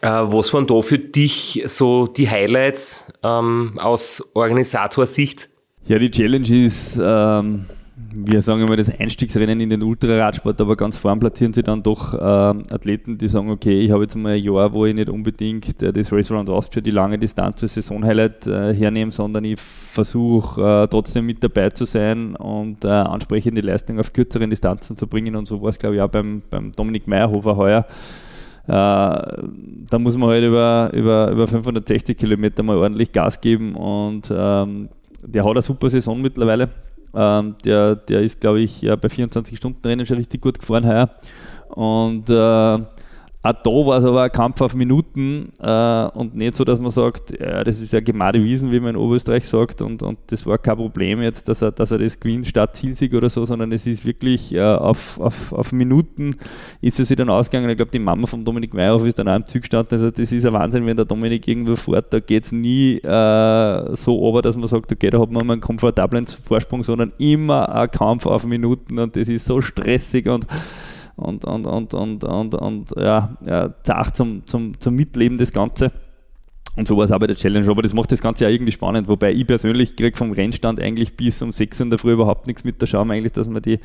Äh, 0.00 0.08
was 0.08 0.54
waren 0.54 0.66
da 0.66 0.80
für 0.80 0.98
dich 0.98 1.62
so 1.66 2.06
die 2.06 2.30
Highlights 2.30 3.04
ähm, 3.22 3.74
aus 3.78 4.22
Organisatorsicht? 4.34 5.48
Ja, 5.86 5.98
die 5.98 6.10
Challenge 6.10 6.66
ist, 6.66 7.00
ähm, 7.02 7.66
wir 8.14 8.42
sagen 8.42 8.62
immer 8.62 8.76
das 8.76 8.88
Einstiegsrennen 8.88 9.60
in 9.60 9.70
den 9.70 9.82
Ultraradsport, 9.82 10.60
aber 10.60 10.76
ganz 10.76 10.96
vorn 10.96 11.18
platzieren 11.18 11.52
sie 11.52 11.62
dann 11.62 11.82
doch 11.82 12.14
äh, 12.14 12.16
Athleten, 12.18 13.18
die 13.18 13.28
sagen, 13.28 13.50
okay, 13.50 13.80
ich 13.80 13.90
habe 13.90 14.04
jetzt 14.04 14.16
mal 14.16 14.34
ein 14.34 14.42
Jahr, 14.42 14.72
wo 14.72 14.86
ich 14.86 14.94
nicht 14.94 15.08
unbedingt 15.08 15.82
äh, 15.82 15.92
das 15.92 16.12
Race 16.12 16.30
Around 16.30 16.48
Austria, 16.48 16.80
die 16.80 16.90
lange 16.90 17.18
Distanz 17.18 17.62
als 17.62 17.74
Saisonhighlight 17.74 18.46
äh, 18.46 18.74
hernehme, 18.74 19.12
sondern 19.12 19.44
ich 19.44 19.60
versuche 19.60 20.84
äh, 20.84 20.88
trotzdem 20.88 21.26
mit 21.26 21.42
dabei 21.42 21.70
zu 21.70 21.84
sein 21.84 22.34
und 22.36 22.84
äh, 22.84 22.88
ansprechende 22.88 23.60
Leistung 23.60 23.98
auf 24.00 24.12
kürzeren 24.12 24.50
Distanzen 24.50 24.96
zu 24.96 25.06
bringen 25.06 25.36
und 25.36 25.46
so 25.46 25.60
war 25.60 25.70
es 25.70 25.78
glaube 25.78 25.96
ich 25.96 26.02
auch 26.02 26.10
beim, 26.10 26.42
beim 26.50 26.72
Dominik 26.72 27.06
Meyerhofer 27.06 27.56
heuer. 27.56 27.86
Äh, 28.66 28.70
da 28.70 29.98
muss 29.98 30.16
man 30.16 30.30
halt 30.30 30.44
über, 30.44 30.90
über, 30.92 31.30
über 31.30 31.46
560 31.46 32.16
Kilometer 32.16 32.62
mal 32.62 32.76
ordentlich 32.76 33.12
Gas 33.12 33.40
geben 33.40 33.74
und 33.74 34.30
ähm, 34.30 34.88
der 35.22 35.44
hat 35.44 35.50
eine 35.50 35.62
super 35.62 35.90
Saison 35.90 36.20
mittlerweile. 36.20 36.68
Ähm, 37.14 37.56
der, 37.64 37.96
der 37.96 38.20
ist, 38.20 38.40
glaube 38.40 38.60
ich, 38.60 38.82
ja, 38.82 38.96
bei 38.96 39.08
24-Stunden-Rennen 39.08 40.06
schon 40.06 40.18
richtig 40.18 40.40
gut 40.40 40.58
gefahren 40.58 40.86
heuer. 40.86 41.10
Und 41.68 42.28
äh, 42.30 42.78
auch 43.40 43.52
da 43.52 43.70
war 43.70 43.98
es 43.98 44.04
aber 44.04 44.22
ein 44.22 44.32
Kampf 44.32 44.60
auf 44.60 44.74
Minuten 44.74 45.52
äh, 45.60 46.08
und 46.14 46.34
nicht 46.34 46.56
so, 46.56 46.64
dass 46.64 46.80
man 46.80 46.90
sagt, 46.90 47.38
ja, 47.38 47.62
das 47.62 47.78
ist 47.78 47.92
ja 47.92 48.00
gemade 48.00 48.42
Wiesen, 48.42 48.72
wie 48.72 48.80
man 48.80 48.90
in 48.90 48.96
Oberösterreich 48.96 49.46
sagt, 49.46 49.80
und, 49.80 50.02
und 50.02 50.18
das 50.26 50.44
war 50.44 50.58
kein 50.58 50.76
Problem 50.76 51.22
jetzt, 51.22 51.46
dass 51.46 51.62
er, 51.62 51.70
dass 51.70 51.92
er 51.92 51.98
das 51.98 52.18
gewinnt 52.18 52.48
statt 52.48 52.74
Zielsieg 52.74 53.14
oder 53.14 53.30
so, 53.30 53.44
sondern 53.44 53.70
es 53.70 53.86
ist 53.86 54.04
wirklich 54.04 54.52
äh, 54.52 54.60
auf, 54.60 55.20
auf, 55.20 55.52
auf 55.52 55.70
Minuten 55.70 56.34
ist 56.80 56.98
es 56.98 57.08
sich 57.08 57.16
dann 57.16 57.30
ausgegangen. 57.30 57.70
Ich 57.70 57.76
glaube, 57.76 57.92
die 57.92 58.00
Mama 58.00 58.26
von 58.26 58.44
Dominik 58.44 58.74
Meyerhoff 58.74 59.06
ist 59.06 59.20
dann 59.20 59.28
auch 59.28 59.36
im 59.36 59.46
Zug 59.46 59.62
gestanden. 59.62 59.98
Also, 59.98 60.10
das 60.10 60.32
ist 60.32 60.44
ein 60.44 60.52
Wahnsinn, 60.52 60.84
wenn 60.84 60.96
der 60.96 61.06
Dominik 61.06 61.46
irgendwo 61.46 61.76
fährt, 61.76 62.12
da 62.12 62.18
geht 62.18 62.44
es 62.44 62.50
nie 62.50 62.96
äh, 62.96 63.96
so 63.96 64.18
over, 64.18 64.42
dass 64.42 64.56
man 64.56 64.66
sagt, 64.66 64.90
okay, 64.90 65.10
da 65.10 65.20
hat 65.20 65.30
man 65.30 65.46
mal 65.46 65.52
einen 65.52 65.62
komfortablen 65.62 66.26
Vorsprung, 66.26 66.82
sondern 66.82 67.12
immer 67.18 67.72
ein 67.72 67.88
Kampf 67.88 68.26
auf 68.26 68.44
Minuten 68.44 68.98
und 68.98 69.14
das 69.14 69.28
ist 69.28 69.46
so 69.46 69.60
stressig 69.60 70.28
und 70.28 70.44
und, 71.18 71.44
und, 71.44 71.66
und, 71.66 71.94
und, 71.94 72.24
und, 72.24 72.54
und 72.54 72.90
ja, 72.96 73.36
ja, 73.44 73.74
zart 73.82 74.16
zum, 74.16 74.46
zum, 74.46 74.78
zum 74.80 74.94
Mitleben 74.94 75.38
das 75.38 75.52
Ganze. 75.52 75.92
Und 76.76 76.86
so 76.86 76.96
war 76.96 77.04
es 77.04 77.12
auch 77.12 77.18
bei 77.18 77.26
der 77.26 77.34
Challenge, 77.36 77.68
aber 77.68 77.82
das 77.82 77.92
macht 77.92 78.12
das 78.12 78.22
Ganze 78.22 78.44
ja 78.44 78.50
irgendwie 78.50 78.70
spannend, 78.70 79.08
wobei 79.08 79.32
ich 79.32 79.46
persönlich 79.46 79.96
kriege 79.96 80.16
vom 80.16 80.30
Rennstand 80.30 80.80
eigentlich 80.80 81.16
bis 81.16 81.42
um 81.42 81.50
6 81.50 81.80
in 81.80 81.90
der 81.90 81.98
Früh 81.98 82.12
überhaupt 82.12 82.46
nichts 82.46 82.62
mit. 82.62 82.80
Da 82.80 82.86
schauen 82.86 83.08
wir 83.08 83.14
eigentlich, 83.14 83.32
dass 83.32 83.50
wir 83.50 83.60
die, 83.60 83.80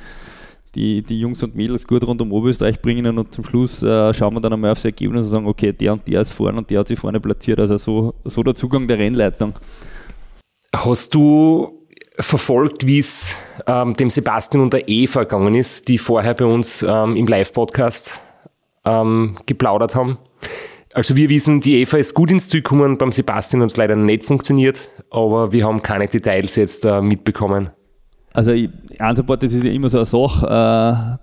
die, 0.76 1.02
die 1.02 1.20
Jungs 1.20 1.42
und 1.42 1.56
Mädels 1.56 1.88
gut 1.88 2.06
rund 2.06 2.22
um 2.22 2.32
Oberösterreich 2.32 2.82
bringen 2.82 3.18
und 3.18 3.34
zum 3.34 3.46
Schluss 3.46 3.82
äh, 3.82 4.14
schauen 4.14 4.36
wir 4.36 4.42
dann 4.42 4.54
einmal 4.54 4.72
aufs 4.72 4.86
Ergebnis 4.86 5.22
und 5.22 5.28
sagen, 5.28 5.48
okay, 5.48 5.74
der 5.74 5.94
und 5.94 6.08
der 6.08 6.22
ist 6.22 6.32
vorne 6.32 6.58
und 6.58 6.70
der 6.70 6.82
hat 6.82 6.88
sich 6.88 7.00
vorne 7.00 7.20
platziert. 7.20 7.60
Also 7.60 7.78
so, 7.78 8.14
so 8.26 8.44
der 8.44 8.54
Zugang 8.54 8.88
der 8.88 9.00
Rennleitung. 9.00 9.54
Hast 10.76 11.16
du 11.16 11.83
verfolgt, 12.20 12.86
wie 12.86 13.00
es 13.00 13.36
ähm, 13.68 13.96
dem 13.96 14.10
Sebastian 14.10 14.64
und 14.64 14.74
der 14.74 14.88
Eva 14.88 15.24
gegangen 15.24 15.56
ist, 15.56 15.88
die 15.88 15.98
vorher 15.98 16.34
bei 16.34 16.46
uns 16.46 16.84
ähm, 16.84 17.16
im 17.16 17.28
Live-Podcast 17.28 18.20
ähm, 18.86 19.38
geplaudert 19.46 19.96
haben. 19.96 20.18
Also 20.94 21.16
wir 21.16 21.30
wissen, 21.30 21.60
die 21.60 21.82
Eva 21.82 21.98
ist 21.98 22.14
gut 22.14 22.32
ins 22.32 22.50
Ziel 22.50 22.62
gekommen, 22.62 22.98
beim 22.98 23.12
Sebastian 23.12 23.64
hat 23.64 23.72
es 23.72 23.78
leider 23.78 23.96
nicht 23.96 24.26
funktioniert, 24.26 24.90
aber 25.10 25.52
wir 25.52 25.66
haben 25.66 25.82
keine 25.82 26.08
Details 26.08 26.56
jetzt 26.56 26.86
äh, 26.86 27.02
mitbekommen. 27.02 27.72
Also 28.36 28.52
Einzelport, 28.98 29.44
das 29.44 29.54
ist 29.54 29.64
ja 29.64 29.72
immer 29.72 29.90
so 29.90 29.98
eine 29.98 30.08
Sache, 30.08 30.48
äh, 30.48 30.50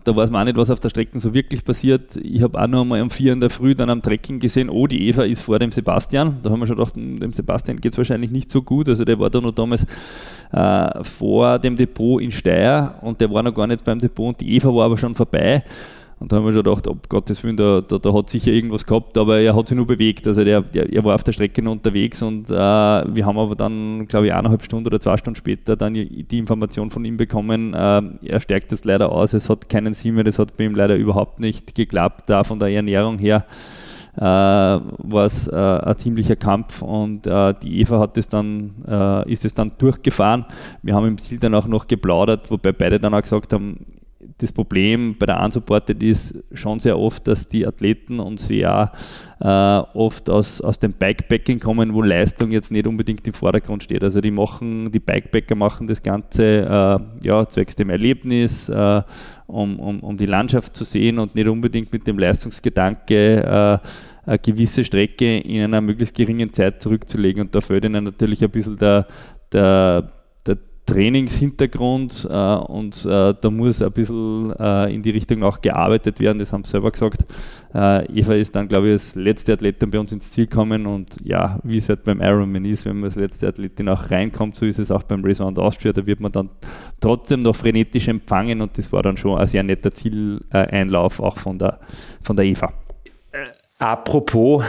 da 0.05 0.17
weiß 0.17 0.31
man 0.31 0.43
auch 0.43 0.45
nicht, 0.45 0.57
was 0.57 0.71
auf 0.71 0.79
der 0.79 0.91
Strecke 0.91 1.19
so 1.19 1.35
wirklich 1.35 1.65
passiert. 1.65 2.17
Ich 2.17 2.41
habe 2.41 2.57
auch 2.61 2.69
noch 2.69 2.83
einmal 2.83 3.03
um 3.03 3.11
vier 3.11 3.33
in 3.33 3.41
der 3.41 3.51
Früh 3.51 3.75
dann 3.75 3.91
am 3.91 4.01
Trekking 4.01 4.39
gesehen, 4.39 4.71
oh, 4.71 4.87
die 4.87 5.09
Eva 5.09 5.25
ist 5.25 5.43
vor 5.43 5.59
dem 5.59 5.73
Sebastian. 5.73 6.37
Da 6.45 6.51
haben 6.51 6.61
wir 6.61 6.69
schon 6.69 6.77
gedacht, 6.77 6.95
hm, 6.95 7.19
dem 7.19 7.33
Sebastian 7.33 7.81
geht 7.81 7.95
es 7.95 7.99
wahrscheinlich 7.99 8.31
nicht 8.31 8.49
so 8.49 8.63
gut. 8.63 8.89
Also 8.89 9.05
der 9.05 9.19
war 9.19 9.29
da 9.29 9.41
noch 9.41 9.51
damals 9.51 9.85
äh, 10.53 11.03
vor 11.03 11.59
dem 11.59 11.75
Depot 11.75 12.23
in 12.23 12.31
Steyr 12.31 12.95
und 13.03 13.21
der 13.21 13.29
war 13.33 13.43
noch 13.43 13.55
gar 13.55 13.67
nicht 13.67 13.83
beim 13.83 13.99
Depot 13.99 14.29
und 14.29 14.41
die 14.41 14.55
Eva 14.55 14.73
war 14.73 14.85
aber 14.85 14.97
schon 14.97 15.17
vorbei. 15.17 15.65
Und 16.21 16.31
da 16.31 16.37
haben 16.37 16.45
wir 16.45 16.53
schon 16.53 16.63
gedacht, 16.63 16.87
ob 16.87 17.09
Gottes 17.09 17.43
Willen, 17.43 17.57
da, 17.57 17.81
da, 17.81 17.97
da, 17.97 18.13
hat 18.13 18.29
sicher 18.29 18.53
irgendwas 18.53 18.85
gehabt, 18.85 19.17
aber 19.17 19.41
er 19.41 19.57
hat 19.57 19.69
sich 19.69 19.77
nur 19.77 19.87
bewegt. 19.87 20.29
Also 20.29 20.45
der, 20.45 20.61
der 20.61 20.93
er 20.93 21.03
war 21.03 21.15
auf 21.15 21.25
der 21.25 21.33
Strecke 21.33 21.63
noch 21.63 21.73
unterwegs 21.73 22.23
und 22.23 22.51
äh, 22.51 22.53
wir 22.53 23.25
haben 23.25 23.39
aber 23.39 23.57
dann, 23.57 24.07
glaube 24.07 24.27
ich, 24.27 24.33
eineinhalb 24.35 24.63
Stunden 24.63 24.87
oder 24.87 25.01
zwei 25.01 25.17
Stunden 25.17 25.37
später 25.37 25.77
dann 25.77 25.95
die, 25.95 26.39
Information 26.39 26.91
von 26.91 27.07
ihm 27.07 27.17
bekommen, 27.17 27.73
äh, 27.73 28.03
er 28.23 28.41
stärkt 28.41 28.71
es 28.73 28.85
leider 28.85 29.11
aus, 29.11 29.33
es 29.33 29.49
hat 29.49 29.71
keinen 29.71 29.95
Sinn 29.95 30.15
mehr, 30.15 30.25
das 30.25 30.39
hat 30.39 30.59
bei 30.59 30.65
ihm 30.65 30.75
leider 30.75 30.97
überhaupt 30.97 31.41
nicht 31.41 31.75
geklappt, 31.75 32.29
da 32.29 32.45
von 32.45 32.59
der 32.59 32.69
Ernährung 32.69 33.19
her. 33.19 33.47
Äh, 34.17 34.21
war 34.23 35.25
es 35.25 35.49
äh, 35.49 35.57
ein 35.57 35.97
ziemlicher 35.97 36.37
Kampf 36.37 36.83
und 36.83 37.27
äh, 37.27 37.55
die 37.63 37.81
Eva 37.81 37.99
hat 37.99 38.19
es 38.19 38.29
dann, 38.29 38.73
äh, 38.87 39.33
ist 39.33 39.47
es 39.47 39.55
dann 39.55 39.73
durchgefahren. 39.79 40.45
Wir 40.83 40.95
haben 40.95 41.07
im 41.07 41.17
Ziel 41.17 41.39
dann 41.39 41.55
auch 41.55 41.67
noch 41.67 41.87
geplaudert, 41.87 42.51
wobei 42.51 42.73
beide 42.73 43.01
dann 43.01 43.15
auch 43.15 43.23
gesagt 43.23 43.55
haben, 43.55 43.87
das 44.41 44.53
Problem 44.53 45.17
bei 45.19 45.27
der 45.27 45.41
Unsupported 45.43 46.03
ist 46.03 46.35
schon 46.53 46.81
sehr 46.81 46.99
oft, 46.99 47.29
dass 47.29 47.49
die 47.49 47.67
Athleten 47.67 48.21
und 48.21 48.41
sie 48.41 48.61
ja 48.61 48.93
äh, 49.41 49.47
oft 49.47 50.31
aus, 50.31 50.61
aus 50.61 50.79
dem 50.79 50.93
Bikepacking 50.93 51.61
kommen, 51.61 51.93
wo 51.93 52.03
Leistung 52.03 52.51
jetzt 52.51 52.71
nicht 52.71 52.87
unbedingt 52.87 53.27
im 53.27 53.35
Vordergrund 53.35 53.83
steht. 53.83 54.03
Also 54.03 54.21
die 54.21 54.31
machen, 54.31 54.91
die 54.93 54.99
Bikepacker 54.99 55.55
machen 55.55 55.87
das 55.87 56.03
Ganze 56.03 56.43
äh, 56.43 57.27
ja, 57.27 57.47
zwecks 57.49 57.77
dem 57.77 57.91
Erlebnis, 57.91 58.69
äh, 58.69 59.03
um, 59.47 59.79
um, 59.79 60.01
um 60.01 60.17
die 60.17 60.27
Landschaft 60.27 60.75
zu 60.77 60.85
sehen 60.85 61.19
und 61.19 61.35
nicht 61.35 61.49
unbedingt 61.49 61.93
mit 61.93 62.07
dem 62.07 62.19
Leistungsgedanke, 62.19 63.81
äh, 63.85 63.89
eine 64.27 64.39
gewisse 64.39 64.85
Strecke 64.85 65.39
in 65.39 65.63
einer 65.63 65.81
möglichst 65.81 66.15
geringen 66.15 66.53
Zeit 66.53 66.83
zurückzulegen. 66.83 67.43
Und 67.43 67.55
da 67.55 67.61
fällt 67.61 67.85
ihnen 67.85 68.05
natürlich 68.05 68.43
ein 68.43 68.51
bisschen 68.51 68.77
der, 68.77 69.07
der 69.53 70.13
Trainingshintergrund 70.91 72.27
äh, 72.29 72.35
und 72.35 73.05
äh, 73.05 73.35
da 73.41 73.51
muss 73.51 73.81
ein 73.81 73.93
bisschen 73.93 74.53
äh, 74.59 74.93
in 74.93 75.03
die 75.03 75.11
Richtung 75.11 75.43
auch 75.45 75.61
gearbeitet 75.61 76.21
werden, 76.21 76.39
das 76.39 76.53
haben 76.53 76.65
sie 76.65 76.71
selber 76.71 76.91
gesagt. 76.91 77.25
Äh, 77.75 78.07
Eva 78.13 78.35
ist 78.35 78.57
dann, 78.57 78.67
glaube 78.67 78.89
ich, 78.89 78.93
als 78.95 79.15
letzte 79.15 79.53
Athletin 79.53 79.91
bei 79.91 80.01
uns 80.01 80.13
ins 80.13 80.31
Ziel 80.33 80.47
gekommen 80.47 80.87
und 80.87 81.17
ja, 81.23 81.61
wie 81.63 81.79
es 81.79 81.89
halt 81.89 82.03
beim 82.05 82.21
Ironman 82.21 82.65
ist, 82.65 82.85
wenn 82.85 82.97
man 82.97 83.11
als 83.11 83.17
letzte 83.17 83.49
Athletin 83.49 83.89
auch 83.89 84.11
reinkommt, 84.11 84.57
so 84.57 84.67
ist 84.67 84.79
es 84.79 84.91
auch 84.91 85.05
beim 85.05 85.25
Race 85.25 85.41
Round 85.41 85.59
Austria, 85.59 85.93
da 85.93 86.05
wird 86.05 86.21
man 86.21 86.33
dann 86.33 86.51
trotzdem 87.01 87.41
noch 87.41 87.55
frenetisch 87.55 88.09
empfangen 88.09 88.61
und 88.61 88.77
das 88.77 88.93
war 88.93 89.03
dann 89.03 89.17
schon 89.17 89.39
ein 89.39 89.47
sehr 89.47 89.63
netter 89.63 89.93
Zieleinlauf 89.93 91.21
auch 91.21 91.39
von 91.39 91.59
der, 91.59 91.79
von 92.23 92.37
der 92.37 92.47
Eva. 92.47 92.73
Apropos 93.79 94.65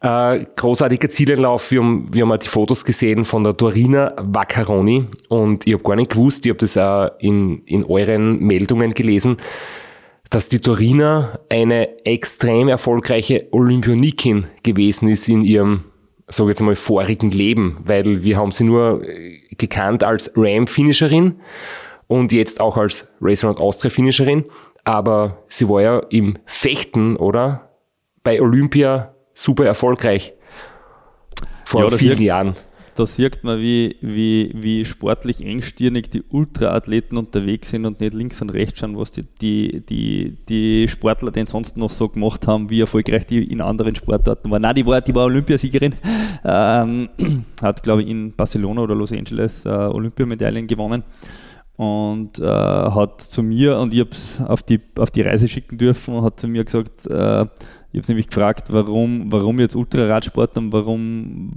äh, 0.00 0.44
großartiger 0.56 1.10
Zieleinlauf. 1.10 1.70
Wir 1.70 1.80
haben, 1.80 2.12
wir 2.12 2.22
haben 2.22 2.32
auch 2.32 2.38
die 2.38 2.48
Fotos 2.48 2.84
gesehen 2.84 3.24
von 3.24 3.44
der 3.44 3.52
Dorina 3.52 4.14
Vaccaroni 4.18 5.06
und 5.28 5.66
ich 5.66 5.74
habe 5.74 5.82
gar 5.82 5.96
nicht 5.96 6.12
gewusst, 6.12 6.46
ich 6.46 6.50
habe 6.50 6.58
das 6.58 6.76
auch 6.76 7.10
in, 7.18 7.62
in 7.66 7.84
euren 7.84 8.40
Meldungen 8.40 8.94
gelesen, 8.94 9.36
dass 10.30 10.48
die 10.48 10.60
Dorina 10.60 11.40
eine 11.48 12.04
extrem 12.04 12.68
erfolgreiche 12.68 13.48
Olympionikin 13.50 14.46
gewesen 14.62 15.08
ist 15.08 15.28
in 15.28 15.42
ihrem, 15.42 15.84
sag 16.28 16.44
ich 16.44 16.50
jetzt 16.50 16.62
mal, 16.62 16.76
vorigen 16.76 17.30
Leben, 17.30 17.78
weil 17.84 18.22
wir 18.22 18.38
haben 18.38 18.52
sie 18.52 18.64
nur 18.64 19.02
äh, 19.02 19.40
gekannt 19.58 20.04
als 20.04 20.32
Ram-Finisherin 20.36 21.40
und 22.06 22.32
jetzt 22.32 22.60
auch 22.60 22.76
als 22.76 23.12
Race 23.20 23.44
Around 23.44 23.60
Austria-Finisherin, 23.60 24.44
aber 24.84 25.42
sie 25.48 25.68
war 25.68 25.82
ja 25.82 25.98
im 26.10 26.38
Fechten, 26.46 27.16
oder? 27.16 27.70
Bei 28.22 28.40
Olympia 28.40 29.14
super 29.40 29.64
erfolgreich 29.64 30.34
vor 31.64 31.84
ja, 31.84 31.90
vielen 31.90 32.18
sieht, 32.18 32.26
Jahren. 32.26 32.54
Da 32.96 33.06
sieht 33.06 33.44
man, 33.44 33.60
wie, 33.60 33.96
wie, 34.00 34.52
wie 34.54 34.84
sportlich 34.84 35.44
engstirnig 35.44 36.10
die 36.10 36.22
Ultraathleten 36.28 37.16
unterwegs 37.16 37.70
sind 37.70 37.86
und 37.86 38.00
nicht 38.00 38.12
links 38.12 38.42
und 38.42 38.50
rechts 38.50 38.80
schauen, 38.80 38.98
was 38.98 39.12
die, 39.12 39.22
die, 39.40 39.80
die, 39.88 40.36
die 40.48 40.88
Sportler 40.88 41.30
denn 41.30 41.46
sonst 41.46 41.76
noch 41.76 41.90
so 41.90 42.08
gemacht 42.08 42.46
haben, 42.46 42.68
wie 42.68 42.80
erfolgreich 42.80 43.26
die 43.26 43.44
in 43.50 43.60
anderen 43.60 43.94
Sportarten 43.94 44.50
waren. 44.50 44.62
Nein, 44.62 44.74
die 44.74 44.84
war, 44.84 45.00
die 45.00 45.14
war 45.14 45.24
Olympiasiegerin, 45.24 45.94
ähm, 46.44 47.08
hat, 47.62 47.82
glaube 47.82 48.02
ich, 48.02 48.08
in 48.08 48.34
Barcelona 48.34 48.82
oder 48.82 48.94
Los 48.94 49.12
Angeles 49.12 49.64
äh, 49.64 49.68
Olympiamedaillen 49.68 50.66
gewonnen 50.66 51.04
und 51.76 52.38
äh, 52.38 52.44
hat 52.44 53.22
zu 53.22 53.42
mir, 53.42 53.78
und 53.78 53.94
ich 53.94 54.00
habe 54.00 54.10
es 54.10 54.38
auf 54.42 54.62
die, 54.62 54.80
auf 54.98 55.10
die 55.10 55.22
Reise 55.22 55.48
schicken 55.48 55.78
dürfen, 55.78 56.20
hat 56.20 56.38
zu 56.38 56.46
mir 56.46 56.64
gesagt, 56.64 57.06
äh, 57.06 57.46
ich 57.92 57.98
habe 57.98 58.12
nämlich 58.12 58.28
gefragt, 58.28 58.68
warum, 58.70 59.32
warum 59.32 59.58
jetzt 59.58 59.74
Ultraradsport 59.74 60.56
und 60.56 60.72
warum, 60.72 61.50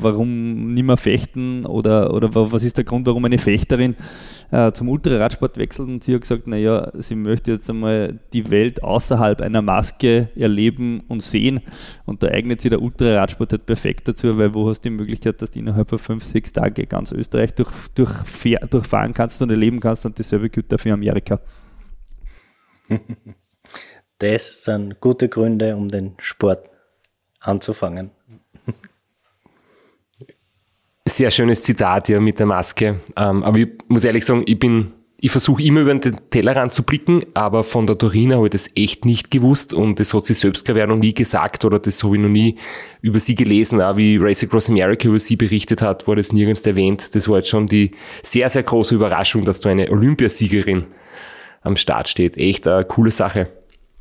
warum 0.00 0.68
nicht 0.72 0.84
mehr 0.84 0.96
fechten 0.96 1.66
oder, 1.66 2.14
oder 2.14 2.32
was 2.32 2.62
ist 2.62 2.76
der 2.76 2.84
Grund, 2.84 3.08
warum 3.08 3.24
eine 3.24 3.38
Fechterin 3.38 3.96
äh, 4.52 4.70
zum 4.70 4.88
Ultraradsport 4.88 5.56
wechselt. 5.56 5.88
Und 5.88 6.04
sie 6.04 6.14
hat 6.14 6.20
gesagt, 6.20 6.46
naja, 6.46 6.92
sie 6.94 7.16
möchte 7.16 7.50
jetzt 7.50 7.68
einmal 7.68 8.20
die 8.32 8.48
Welt 8.50 8.84
außerhalb 8.84 9.40
einer 9.40 9.62
Maske 9.62 10.28
erleben 10.36 11.02
und 11.08 11.24
sehen. 11.24 11.60
Und 12.06 12.22
da 12.22 12.28
eignet 12.28 12.60
sich 12.60 12.70
der 12.70 12.82
Ultraradsport 12.82 13.50
halt 13.50 13.66
perfekt 13.66 14.06
dazu, 14.06 14.38
weil 14.38 14.54
wo 14.54 14.68
hast 14.68 14.84
du 14.84 14.90
die 14.90 14.96
Möglichkeit, 14.96 15.42
dass 15.42 15.50
du 15.50 15.58
innerhalb 15.58 15.90
von 15.90 15.98
fünf, 15.98 16.22
sechs 16.22 16.52
Tage 16.52 16.86
ganz 16.86 17.10
Österreich 17.10 17.52
durch, 17.54 17.70
durch, 17.96 18.12
durchfahren 18.70 19.12
kannst 19.12 19.42
und 19.42 19.50
erleben 19.50 19.80
kannst 19.80 20.06
und 20.06 20.16
dasselbe 20.16 20.50
gilt 20.50 20.70
dafür 20.70 20.94
Amerika. 20.94 21.40
Das 24.20 24.64
sind 24.64 25.00
gute 25.00 25.30
Gründe, 25.30 25.76
um 25.76 25.88
den 25.88 26.12
Sport 26.18 26.68
anzufangen. 27.40 28.10
Sehr 31.08 31.30
schönes 31.30 31.62
Zitat 31.62 32.10
ja 32.10 32.20
mit 32.20 32.38
der 32.38 32.44
Maske. 32.44 33.00
Ähm, 33.16 33.42
aber 33.42 33.58
ich 33.58 33.68
muss 33.88 34.04
ehrlich 34.04 34.26
sagen, 34.26 34.42
ich 34.44 34.58
bin, 34.58 34.92
ich 35.18 35.30
versuche 35.30 35.62
immer 35.62 35.80
über 35.80 35.94
den 35.94 36.20
Tellerrand 36.28 36.74
zu 36.74 36.82
blicken, 36.82 37.20
aber 37.32 37.64
von 37.64 37.86
der 37.86 37.96
Dorina 37.96 38.36
habe 38.36 38.48
ich 38.48 38.50
das 38.50 38.70
echt 38.76 39.06
nicht 39.06 39.30
gewusst 39.30 39.72
und 39.72 39.98
das 39.98 40.12
hat 40.12 40.26
sie 40.26 40.34
selbst, 40.34 40.66
glaube 40.66 40.80
ich, 40.80 40.86
noch 40.86 40.96
nie 40.96 41.14
gesagt 41.14 41.64
oder 41.64 41.78
das 41.78 42.04
habe 42.04 42.16
ich 42.16 42.22
noch 42.22 42.28
nie 42.28 42.58
über 43.00 43.18
sie 43.20 43.34
gelesen. 43.34 43.80
Auch 43.80 43.96
wie 43.96 44.18
Race 44.18 44.44
Across 44.44 44.68
America 44.68 45.08
über 45.08 45.18
sie 45.18 45.36
berichtet 45.36 45.80
hat, 45.80 46.06
wurde 46.06 46.20
das 46.20 46.34
nirgends 46.34 46.60
erwähnt. 46.66 47.14
Das 47.14 47.26
war 47.26 47.38
jetzt 47.38 47.48
schon 47.48 47.66
die 47.66 47.92
sehr, 48.22 48.50
sehr 48.50 48.64
große 48.64 48.94
Überraschung, 48.94 49.46
dass 49.46 49.60
da 49.60 49.70
eine 49.70 49.90
Olympiasiegerin 49.90 50.88
am 51.62 51.76
Start 51.76 52.10
steht. 52.10 52.36
Echt 52.36 52.68
eine 52.68 52.84
coole 52.84 53.12
Sache. 53.12 53.59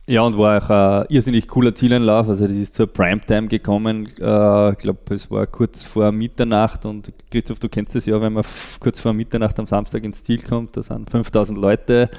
Ja, 0.09 0.23
und 0.23 0.39
war 0.39 0.57
auch 0.57 0.69
ein 0.71 1.05
irrsinnig 1.09 1.47
cooler 1.47 1.75
Zielenlauf. 1.75 2.27
Also 2.27 2.47
das 2.47 2.55
ist 2.55 2.73
zur 2.73 2.87
Primetime 2.87 3.47
gekommen. 3.47 4.07
Äh, 4.19 4.71
ich 4.71 4.77
glaube, 4.79 5.13
es 5.13 5.29
war 5.29 5.45
kurz 5.45 5.83
vor 5.83 6.11
Mitternacht 6.11 6.83
und 6.87 7.13
Christoph, 7.29 7.59
du 7.59 7.69
kennst 7.69 7.95
es 7.95 8.07
ja, 8.07 8.19
wenn 8.19 8.33
man 8.33 8.43
kurz 8.79 8.99
vor 8.99 9.13
Mitternacht 9.13 9.59
am 9.59 9.67
Samstag 9.67 10.03
ins 10.03 10.23
Ziel 10.23 10.41
kommt, 10.41 10.75
da 10.75 10.81
sind 10.81 11.11
5000 11.11 11.59
Leute 11.59 12.09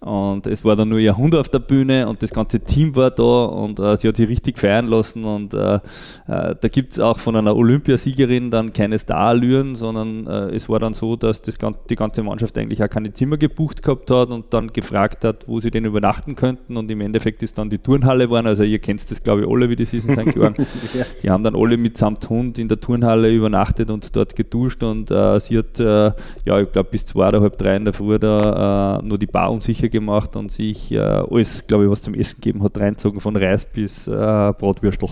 und 0.00 0.46
es 0.46 0.64
war 0.64 0.76
dann 0.76 0.88
nur 0.88 0.98
ihr 0.98 1.14
Hund 1.18 1.34
auf 1.34 1.50
der 1.50 1.58
Bühne 1.58 2.08
und 2.08 2.22
das 2.22 2.30
ganze 2.30 2.60
Team 2.60 2.96
war 2.96 3.10
da 3.10 3.44
und 3.44 3.78
äh, 3.78 3.98
sie 3.98 4.08
hat 4.08 4.16
sich 4.16 4.28
richtig 4.28 4.58
feiern 4.58 4.86
lassen. 4.86 5.26
Und 5.26 5.52
äh, 5.52 5.74
äh, 5.74 5.80
da 6.26 6.68
gibt 6.72 6.94
es 6.94 7.00
auch 7.00 7.18
von 7.18 7.36
einer 7.36 7.54
Olympiasiegerin 7.54 8.50
dann 8.50 8.72
keine 8.72 8.98
Starallüren, 8.98 9.76
sondern 9.76 10.26
äh, 10.26 10.54
es 10.54 10.70
war 10.70 10.78
dann 10.78 10.94
so, 10.94 11.16
dass 11.16 11.42
das, 11.42 11.58
die 11.90 11.96
ganze 11.96 12.22
Mannschaft 12.22 12.56
eigentlich 12.56 12.82
auch 12.82 12.88
keine 12.88 13.12
Zimmer 13.12 13.36
gebucht 13.36 13.82
gehabt 13.82 14.10
hat 14.10 14.30
und 14.30 14.54
dann 14.54 14.72
gefragt 14.72 15.22
hat, 15.22 15.46
wo 15.46 15.60
sie 15.60 15.70
denn 15.70 15.84
übernachten 15.84 16.34
könnten. 16.34 16.78
Und 16.78 16.90
im 16.90 17.02
Endeffekt 17.02 17.42
ist 17.42 17.58
dann 17.58 17.68
die 17.68 17.78
Turnhalle 17.78 18.24
geworden. 18.24 18.46
Also 18.46 18.62
ihr 18.62 18.78
kennt 18.78 19.10
das, 19.10 19.22
glaube 19.22 19.42
ich, 19.42 19.48
alle, 19.48 19.68
wie 19.68 19.76
das 19.76 19.92
ist 19.92 20.08
in 20.08 20.14
St. 20.14 20.32
Georgen. 20.32 20.66
ja. 20.94 21.04
Die 21.22 21.28
haben 21.28 21.44
dann 21.44 21.54
alle 21.54 21.76
mitsamt 21.76 22.26
Hund 22.30 22.58
in 22.58 22.68
der 22.68 22.80
Turnhalle 22.80 23.30
übernachtet 23.30 23.90
und 23.90 24.16
dort 24.16 24.34
geduscht 24.34 24.82
und 24.82 25.10
äh, 25.10 25.38
sie 25.40 25.58
hat, 25.58 25.78
äh, 25.78 26.12
ja, 26.46 26.58
ich 26.58 26.72
glaube, 26.72 26.88
bis 26.90 27.04
zwei 27.04 27.28
oder 27.28 27.42
halb 27.42 27.58
drei 27.58 27.76
in 27.76 27.84
der 27.84 27.92
Früh 27.92 28.18
da 28.18 29.00
nur 29.04 29.18
die 29.18 29.26
Bar 29.26 29.52
unsicher 29.52 29.89
gemacht 29.90 30.36
und 30.36 30.50
sich 30.50 30.92
äh, 30.92 30.98
alles, 30.98 31.66
glaube 31.66 31.84
ich, 31.84 31.90
was 31.90 32.02
zum 32.02 32.14
Essen 32.14 32.36
gegeben 32.40 32.62
hat, 32.62 32.78
reinzogen, 32.78 33.20
von 33.20 33.36
Reis 33.36 33.66
bis 33.66 34.06
äh, 34.06 34.10
Bratwürstel. 34.10 35.10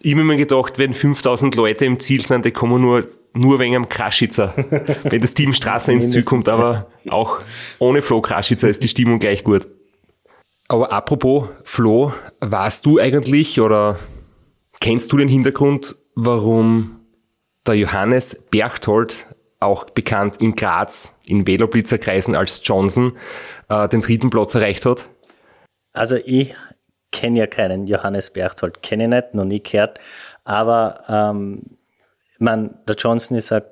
ich 0.00 0.12
habe 0.12 0.24
mir 0.24 0.36
gedacht, 0.36 0.78
wenn 0.78 0.92
5000 0.92 1.54
Leute 1.54 1.84
im 1.84 1.98
Ziel 1.98 2.24
sind, 2.24 2.44
die 2.44 2.50
kommen 2.50 2.80
nur, 2.80 3.06
nur 3.34 3.58
wegen 3.58 3.76
am 3.76 3.88
Kraschitzer, 3.88 4.54
wenn 5.04 5.20
das 5.20 5.34
Team 5.34 5.52
Straße 5.52 5.92
ins 5.92 6.10
Ziel 6.10 6.22
kommt, 6.22 6.48
aber 6.48 6.86
auch 7.08 7.40
ohne 7.78 8.02
Flo 8.02 8.20
Kraschitzer 8.20 8.68
ist 8.68 8.82
die 8.82 8.88
Stimmung 8.88 9.18
gleich 9.18 9.44
gut. 9.44 9.66
Aber 10.68 10.92
apropos 10.92 11.48
Flo, 11.64 12.12
weißt 12.40 12.84
du 12.84 12.98
eigentlich 12.98 13.60
oder 13.60 13.98
kennst 14.80 15.10
du 15.12 15.16
den 15.16 15.28
Hintergrund, 15.28 15.96
warum 16.14 17.00
der 17.66 17.74
Johannes 17.74 18.46
Berchtold 18.50 19.26
auch 19.60 19.84
bekannt 19.86 20.40
in 20.40 20.54
Graz, 20.54 21.16
in 21.26 21.46
Veloblitzerkreisen 21.46 22.36
als 22.36 22.60
Johnson, 22.64 23.16
äh, 23.68 23.88
den 23.88 24.00
dritten 24.00 24.30
Platz 24.30 24.54
erreicht 24.54 24.86
hat? 24.86 25.08
Also 25.92 26.16
ich 26.16 26.54
kenne 27.10 27.40
ja 27.40 27.46
keinen 27.46 27.86
Johannes 27.86 28.30
Berchtold, 28.30 28.82
kenne 28.82 29.04
ich 29.04 29.10
nicht, 29.10 29.34
noch 29.34 29.44
nie 29.44 29.62
gehört, 29.62 29.98
aber 30.44 31.02
ähm, 31.08 31.62
mein, 32.38 32.78
der 32.86 32.96
Johnson 32.96 33.36
ist 33.36 33.50
ein 33.50 33.62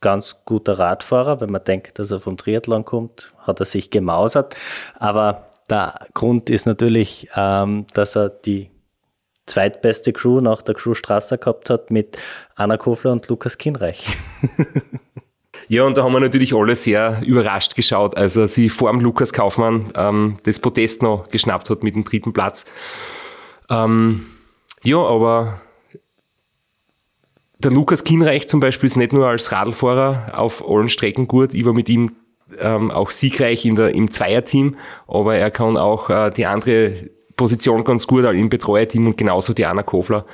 ganz 0.00 0.44
guter 0.44 0.78
Radfahrer, 0.78 1.40
wenn 1.40 1.50
man 1.50 1.64
denkt, 1.64 1.98
dass 1.98 2.10
er 2.10 2.20
vom 2.20 2.36
Triathlon 2.36 2.84
kommt, 2.84 3.32
hat 3.38 3.60
er 3.60 3.66
sich 3.66 3.90
gemausert, 3.90 4.54
aber 4.98 5.48
der 5.70 5.94
Grund 6.14 6.50
ist 6.50 6.66
natürlich, 6.66 7.28
ähm, 7.34 7.86
dass 7.94 8.16
er 8.16 8.28
die 8.28 8.70
zweitbeste 9.46 10.12
Crew 10.12 10.40
nach 10.40 10.62
der 10.62 10.74
Crew 10.74 10.94
Strasser 10.94 11.38
gehabt 11.38 11.70
hat 11.70 11.90
mit 11.90 12.18
Anna 12.54 12.76
Kofler 12.76 13.12
und 13.12 13.26
Lukas 13.28 13.58
Kinreich. 13.58 14.16
Ja, 15.68 15.84
und 15.84 15.96
da 15.96 16.04
haben 16.04 16.12
wir 16.12 16.20
natürlich 16.20 16.54
alle 16.54 16.74
sehr 16.74 17.22
überrascht 17.24 17.74
geschaut, 17.74 18.16
als 18.16 18.36
er 18.36 18.48
sie 18.48 18.68
vor 18.68 18.90
dem 18.90 19.00
Lukas 19.00 19.32
Kaufmann 19.32 19.92
ähm, 19.94 20.38
das 20.44 20.60
Podest 20.60 21.02
noch 21.02 21.28
geschnappt 21.28 21.70
hat 21.70 21.82
mit 21.82 21.94
dem 21.94 22.04
dritten 22.04 22.32
Platz. 22.32 22.64
Ähm, 23.70 24.26
ja, 24.82 24.98
aber 24.98 25.60
der 27.58 27.70
Lukas 27.70 28.04
Kinreich 28.04 28.48
zum 28.48 28.60
Beispiel 28.60 28.88
ist 28.88 28.96
nicht 28.96 29.12
nur 29.12 29.28
als 29.28 29.52
Radlfahrer 29.52 30.32
auf 30.34 30.68
allen 30.68 30.88
Strecken 30.88 31.28
gut, 31.28 31.54
ich 31.54 31.64
war 31.64 31.72
mit 31.72 31.88
ihm 31.88 32.10
ähm, 32.58 32.90
auch 32.90 33.10
siegreich 33.10 33.64
in 33.64 33.76
der, 33.76 33.94
im 33.94 34.10
Zweierteam, 34.10 34.76
aber 35.06 35.36
er 35.36 35.50
kann 35.50 35.76
auch 35.76 36.10
äh, 36.10 36.30
die 36.30 36.46
andere 36.46 37.08
Position 37.36 37.84
ganz 37.84 38.06
gut 38.06 38.24
im 38.24 38.48
Betreuerteam 38.48 39.06
und 39.06 39.16
genauso 39.16 39.54
die 39.54 39.64
Anna 39.64 39.82
Kofler 39.82 40.26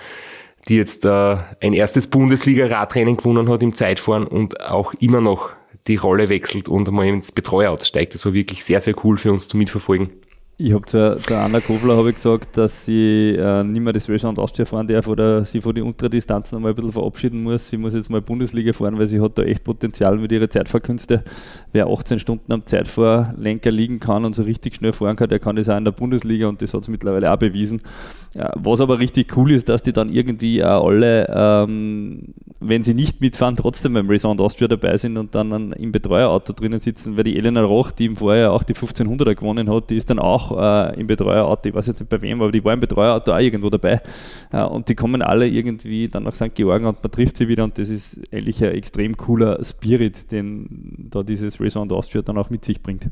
die 0.69 0.77
jetzt 0.77 1.05
äh, 1.05 1.37
ein 1.61 1.73
erstes 1.73 2.09
Bundesliga-Radrennen 2.09 3.17
gewonnen 3.17 3.49
hat 3.49 3.63
im 3.63 3.75
Zeitfahren 3.75 4.27
und 4.27 4.61
auch 4.61 4.95
immer 4.95 5.21
noch 5.21 5.51
die 5.87 5.97
Rolle 5.97 6.29
wechselt 6.29 6.69
und 6.69 6.89
einmal 6.89 7.07
ins 7.07 7.33
Betreuerauto 7.33 7.85
steigt. 7.85 8.15
Das 8.15 8.25
war 8.25 8.35
wirklich 8.35 8.65
sehr, 8.65 8.81
sehr 8.81 8.95
cool 9.05 9.17
für 9.17 9.33
uns 9.33 9.49
zu 9.49 9.57
mitverfolgen. 9.57 10.11
Ich 10.61 10.73
habe 10.73 10.85
zur, 10.87 11.21
zur 11.23 11.37
Anna 11.39 11.61
Kofler 11.61 11.97
habe 11.97 12.09
ich 12.09 12.17
gesagt, 12.17 12.57
dass 12.57 12.85
sie 12.85 13.31
äh, 13.39 13.63
nicht 13.63 13.81
mehr 13.81 13.93
das 13.93 14.11
Race 14.11 14.25
Austria 14.25 14.65
fahren 14.65 14.89
darf 14.89 15.07
oder 15.07 15.45
sie 15.45 15.61
von 15.61 15.73
den 15.73 15.85
Ultradistanzen 15.85 16.57
einmal 16.57 16.73
ein 16.73 16.75
bisschen 16.75 16.95
verabschieden 16.95 17.45
muss. 17.45 17.71
Sie 17.71 17.77
muss 17.77 17.95
jetzt 17.95 18.11
mal 18.11 18.21
Bundesliga 18.21 18.73
fahren, 18.73 18.99
weil 18.99 19.07
sie 19.07 19.21
hat 19.21 19.39
da 19.39 19.45
echt 19.45 19.63
Potenzial 19.63 20.19
mit 20.19 20.33
ihren 20.33 20.51
Zeitfahrkünste. 20.51 21.23
Wer 21.71 21.87
18 21.87 22.19
Stunden 22.19 22.51
am 22.51 22.67
Zeitfahrlenker 22.67 23.71
liegen 23.71 24.01
kann 24.01 24.25
und 24.25 24.35
so 24.35 24.43
richtig 24.43 24.75
schnell 24.75 24.93
fahren 24.93 25.15
kann, 25.15 25.29
der 25.29 25.39
kann 25.39 25.55
das 25.55 25.69
auch 25.69 25.77
in 25.77 25.85
der 25.85 25.93
Bundesliga 25.93 26.49
und 26.49 26.61
das 26.61 26.75
hat 26.75 26.83
sie 26.83 26.91
mittlerweile 26.91 27.33
auch 27.33 27.39
bewiesen. 27.39 27.81
Ja, 28.35 28.53
was 28.57 28.81
aber 28.81 28.99
richtig 28.99 29.37
cool 29.37 29.53
ist, 29.53 29.69
dass 29.69 29.83
die 29.83 29.93
dann 29.93 30.11
irgendwie 30.11 30.65
auch 30.65 30.89
alle, 30.89 31.29
ähm, 31.35 32.35
wenn 32.59 32.83
sie 32.83 32.95
nicht 32.95 33.21
mitfahren, 33.21 33.55
trotzdem 33.57 33.95
beim 33.95 34.11
Race 34.11 34.25
Austria 34.25 34.67
dabei 34.67 34.97
sind 34.97 35.17
und 35.17 35.37
dann 35.37 35.73
im 35.73 35.93
Betreuerauto 35.93 36.53
drinnen 36.53 36.81
sitzen, 36.81 37.17
weil 37.17 37.25
die 37.25 37.37
Elena 37.37 37.63
Roch, 37.63 37.93
die 37.93 38.07
im 38.07 38.17
Vorjahr 38.17 38.53
auch 38.53 38.65
die 38.65 38.75
1500er 38.75 39.35
gewonnen 39.37 39.71
hat, 39.71 39.89
die 39.89 39.97
ist 39.97 40.11
dann 40.11 40.19
auch 40.19 40.48
äh, 40.53 41.01
im 41.01 41.07
Betreuerauto, 41.07 41.69
ich 41.69 41.75
weiß 41.75 41.87
jetzt 41.89 42.01
nicht 42.01 42.09
bei 42.09 42.21
wem, 42.23 42.41
aber 42.41 42.53
die 42.53 42.65
war 42.65 42.73
im 42.73 42.81
Betreuerauto 42.81 43.33
auch 43.33 43.39
irgendwo 43.39 43.71
dabei. 43.71 44.01
Äh, 44.53 44.63
und 44.63 44.89
die 44.89 44.95
kommen 44.95 45.23
alle 45.23 45.47
irgendwie 45.47 46.09
dann 46.09 46.25
nach 46.25 46.35
St. 46.35 46.55
Georgen 46.55 46.87
und 46.87 47.03
man 47.03 47.13
trifft 47.13 47.37
sie 47.37 47.49
wieder 47.49 47.65
und 47.65 47.79
das 47.79 47.89
ist 47.89 48.19
eigentlich 48.33 48.63
ein 48.63 48.73
extrem 48.73 49.17
cooler 49.17 49.63
Spirit, 49.65 50.31
den 50.31 51.09
da 51.11 51.23
dieses 51.23 51.61
Race 51.61 51.77
Austria 51.77 52.23
dann 52.23 52.39
auch 52.39 52.51
mit 52.51 52.65
sich 52.65 52.83
bringt. 52.83 53.09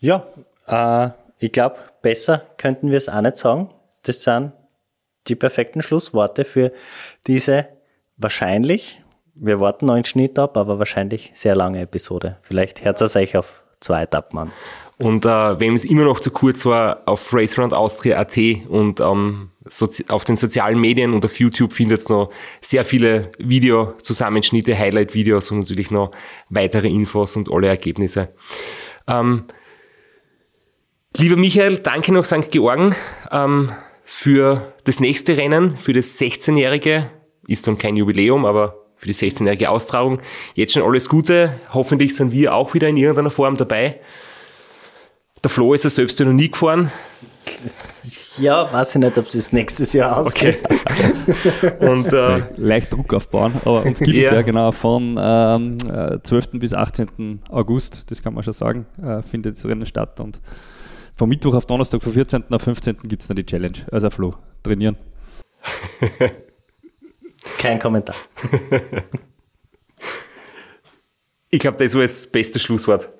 Ja, 0.00 0.26
äh, 0.66 1.10
ich 1.38 1.52
glaube, 1.52 1.76
besser 2.02 2.42
könnten 2.58 2.90
wir 2.90 2.98
es 2.98 3.08
auch 3.08 3.20
nicht 3.20 3.36
sagen. 3.36 3.70
Das 4.02 4.22
sind 4.22 4.52
die 5.28 5.34
perfekten 5.34 5.82
Schlussworte 5.82 6.44
für 6.44 6.72
diese 7.26 7.68
wahrscheinlich, 8.16 9.02
wir 9.34 9.60
warten 9.60 9.86
noch 9.86 9.94
einen 9.94 10.04
Schnitt 10.04 10.38
ab, 10.38 10.56
aber 10.56 10.78
wahrscheinlich 10.78 11.32
sehr 11.34 11.56
lange 11.56 11.80
Episode. 11.80 12.38
Vielleicht 12.42 12.84
hört 12.84 13.00
es 13.00 13.16
euch 13.16 13.36
auf 13.36 13.62
zwei 13.80 14.02
Etappen 14.02 14.38
an. 14.38 14.52
Und 14.98 15.24
äh, 15.24 15.60
wem 15.60 15.74
es 15.74 15.84
immer 15.84 16.04
noch 16.04 16.20
zu 16.20 16.30
kurz 16.30 16.64
war, 16.66 17.02
auf 17.06 17.32
RaceRoundAustria.at 17.32 18.38
und 18.68 19.00
ähm, 19.00 19.50
auf 20.08 20.24
den 20.24 20.36
sozialen 20.36 20.78
Medien 20.78 21.14
und 21.14 21.24
auf 21.24 21.40
YouTube 21.40 21.72
findet 21.72 22.00
es 22.00 22.08
noch 22.08 22.30
sehr 22.60 22.84
viele 22.84 23.32
Videozusammenschnitte, 23.38 24.78
Highlight-Videos 24.78 25.50
und 25.50 25.60
natürlich 25.60 25.90
noch 25.90 26.12
weitere 26.48 26.88
Infos 26.88 27.34
und 27.36 27.50
alle 27.50 27.68
Ergebnisse. 27.68 28.28
Ähm, 29.08 29.44
lieber 31.16 31.36
Michael, 31.36 31.78
danke 31.78 32.12
noch 32.12 32.24
St. 32.24 32.50
Georgen 32.50 32.94
ähm, 33.32 33.72
für 34.04 34.74
das 34.84 35.00
nächste 35.00 35.36
Rennen, 35.36 35.76
für 35.78 35.92
das 35.92 36.20
16-jährige, 36.20 37.10
ist 37.48 37.66
dann 37.66 37.78
kein 37.78 37.96
Jubiläum, 37.96 38.44
aber 38.44 38.84
für 38.96 39.06
die 39.06 39.14
16-jährige 39.14 39.70
Austragung. 39.70 40.20
Jetzt 40.54 40.74
schon 40.74 40.82
alles 40.82 41.08
Gute. 41.08 41.58
Hoffentlich 41.72 42.14
sind 42.14 42.32
wir 42.32 42.54
auch 42.54 42.74
wieder 42.74 42.88
in 42.88 42.96
irgendeiner 42.96 43.30
Form 43.30 43.56
dabei. 43.56 44.00
Der 45.44 45.50
Flo 45.50 45.74
ist 45.74 45.84
ja 45.84 45.90
selbst 45.90 46.18
noch 46.20 46.32
nie 46.32 46.50
gefahren. 46.50 46.90
Ja, 48.38 48.72
weiß 48.72 48.94
ich 48.94 49.00
nicht, 49.02 49.18
ob 49.18 49.26
es 49.26 49.34
das 49.34 49.52
nächstes 49.52 49.92
Jahr 49.92 50.16
ausgeht. 50.16 50.66
Okay. 50.66 51.72
Und, 51.86 52.10
äh, 52.14 52.44
Leicht 52.56 52.90
Druck 52.90 53.12
aufbauen, 53.12 53.60
aber 53.62 53.84
uns 53.84 53.98
gibt 53.98 54.16
es 54.16 54.22
ja. 54.22 54.36
ja 54.36 54.42
genau 54.42 54.72
von 54.72 55.20
ähm, 55.20 55.76
12. 56.24 56.54
Äh, 56.54 56.58
bis 56.58 56.72
18. 56.72 57.42
August, 57.50 58.10
das 58.10 58.22
kann 58.22 58.32
man 58.32 58.42
schon 58.42 58.54
sagen, 58.54 58.86
äh, 59.02 59.20
findet 59.20 59.58
das 59.58 59.66
Rennen 59.66 59.84
statt 59.84 60.18
und 60.18 60.40
von 61.14 61.28
Mittwoch 61.28 61.54
auf 61.54 61.66
Donnerstag, 61.66 62.02
vom 62.02 62.14
14. 62.14 62.44
auf 62.50 62.62
15. 62.62 62.96
gibt 63.04 63.20
es 63.20 63.28
dann 63.28 63.36
die 63.36 63.44
Challenge. 63.44 63.80
Also 63.92 64.08
Flo, 64.08 64.34
trainieren. 64.62 64.96
Kein 67.58 67.78
Kommentar. 67.78 68.16
ich 71.50 71.60
glaube, 71.60 71.76
das 71.76 71.94
war 71.94 72.00
das 72.00 72.26
beste 72.28 72.58
Schlusswort. 72.58 73.10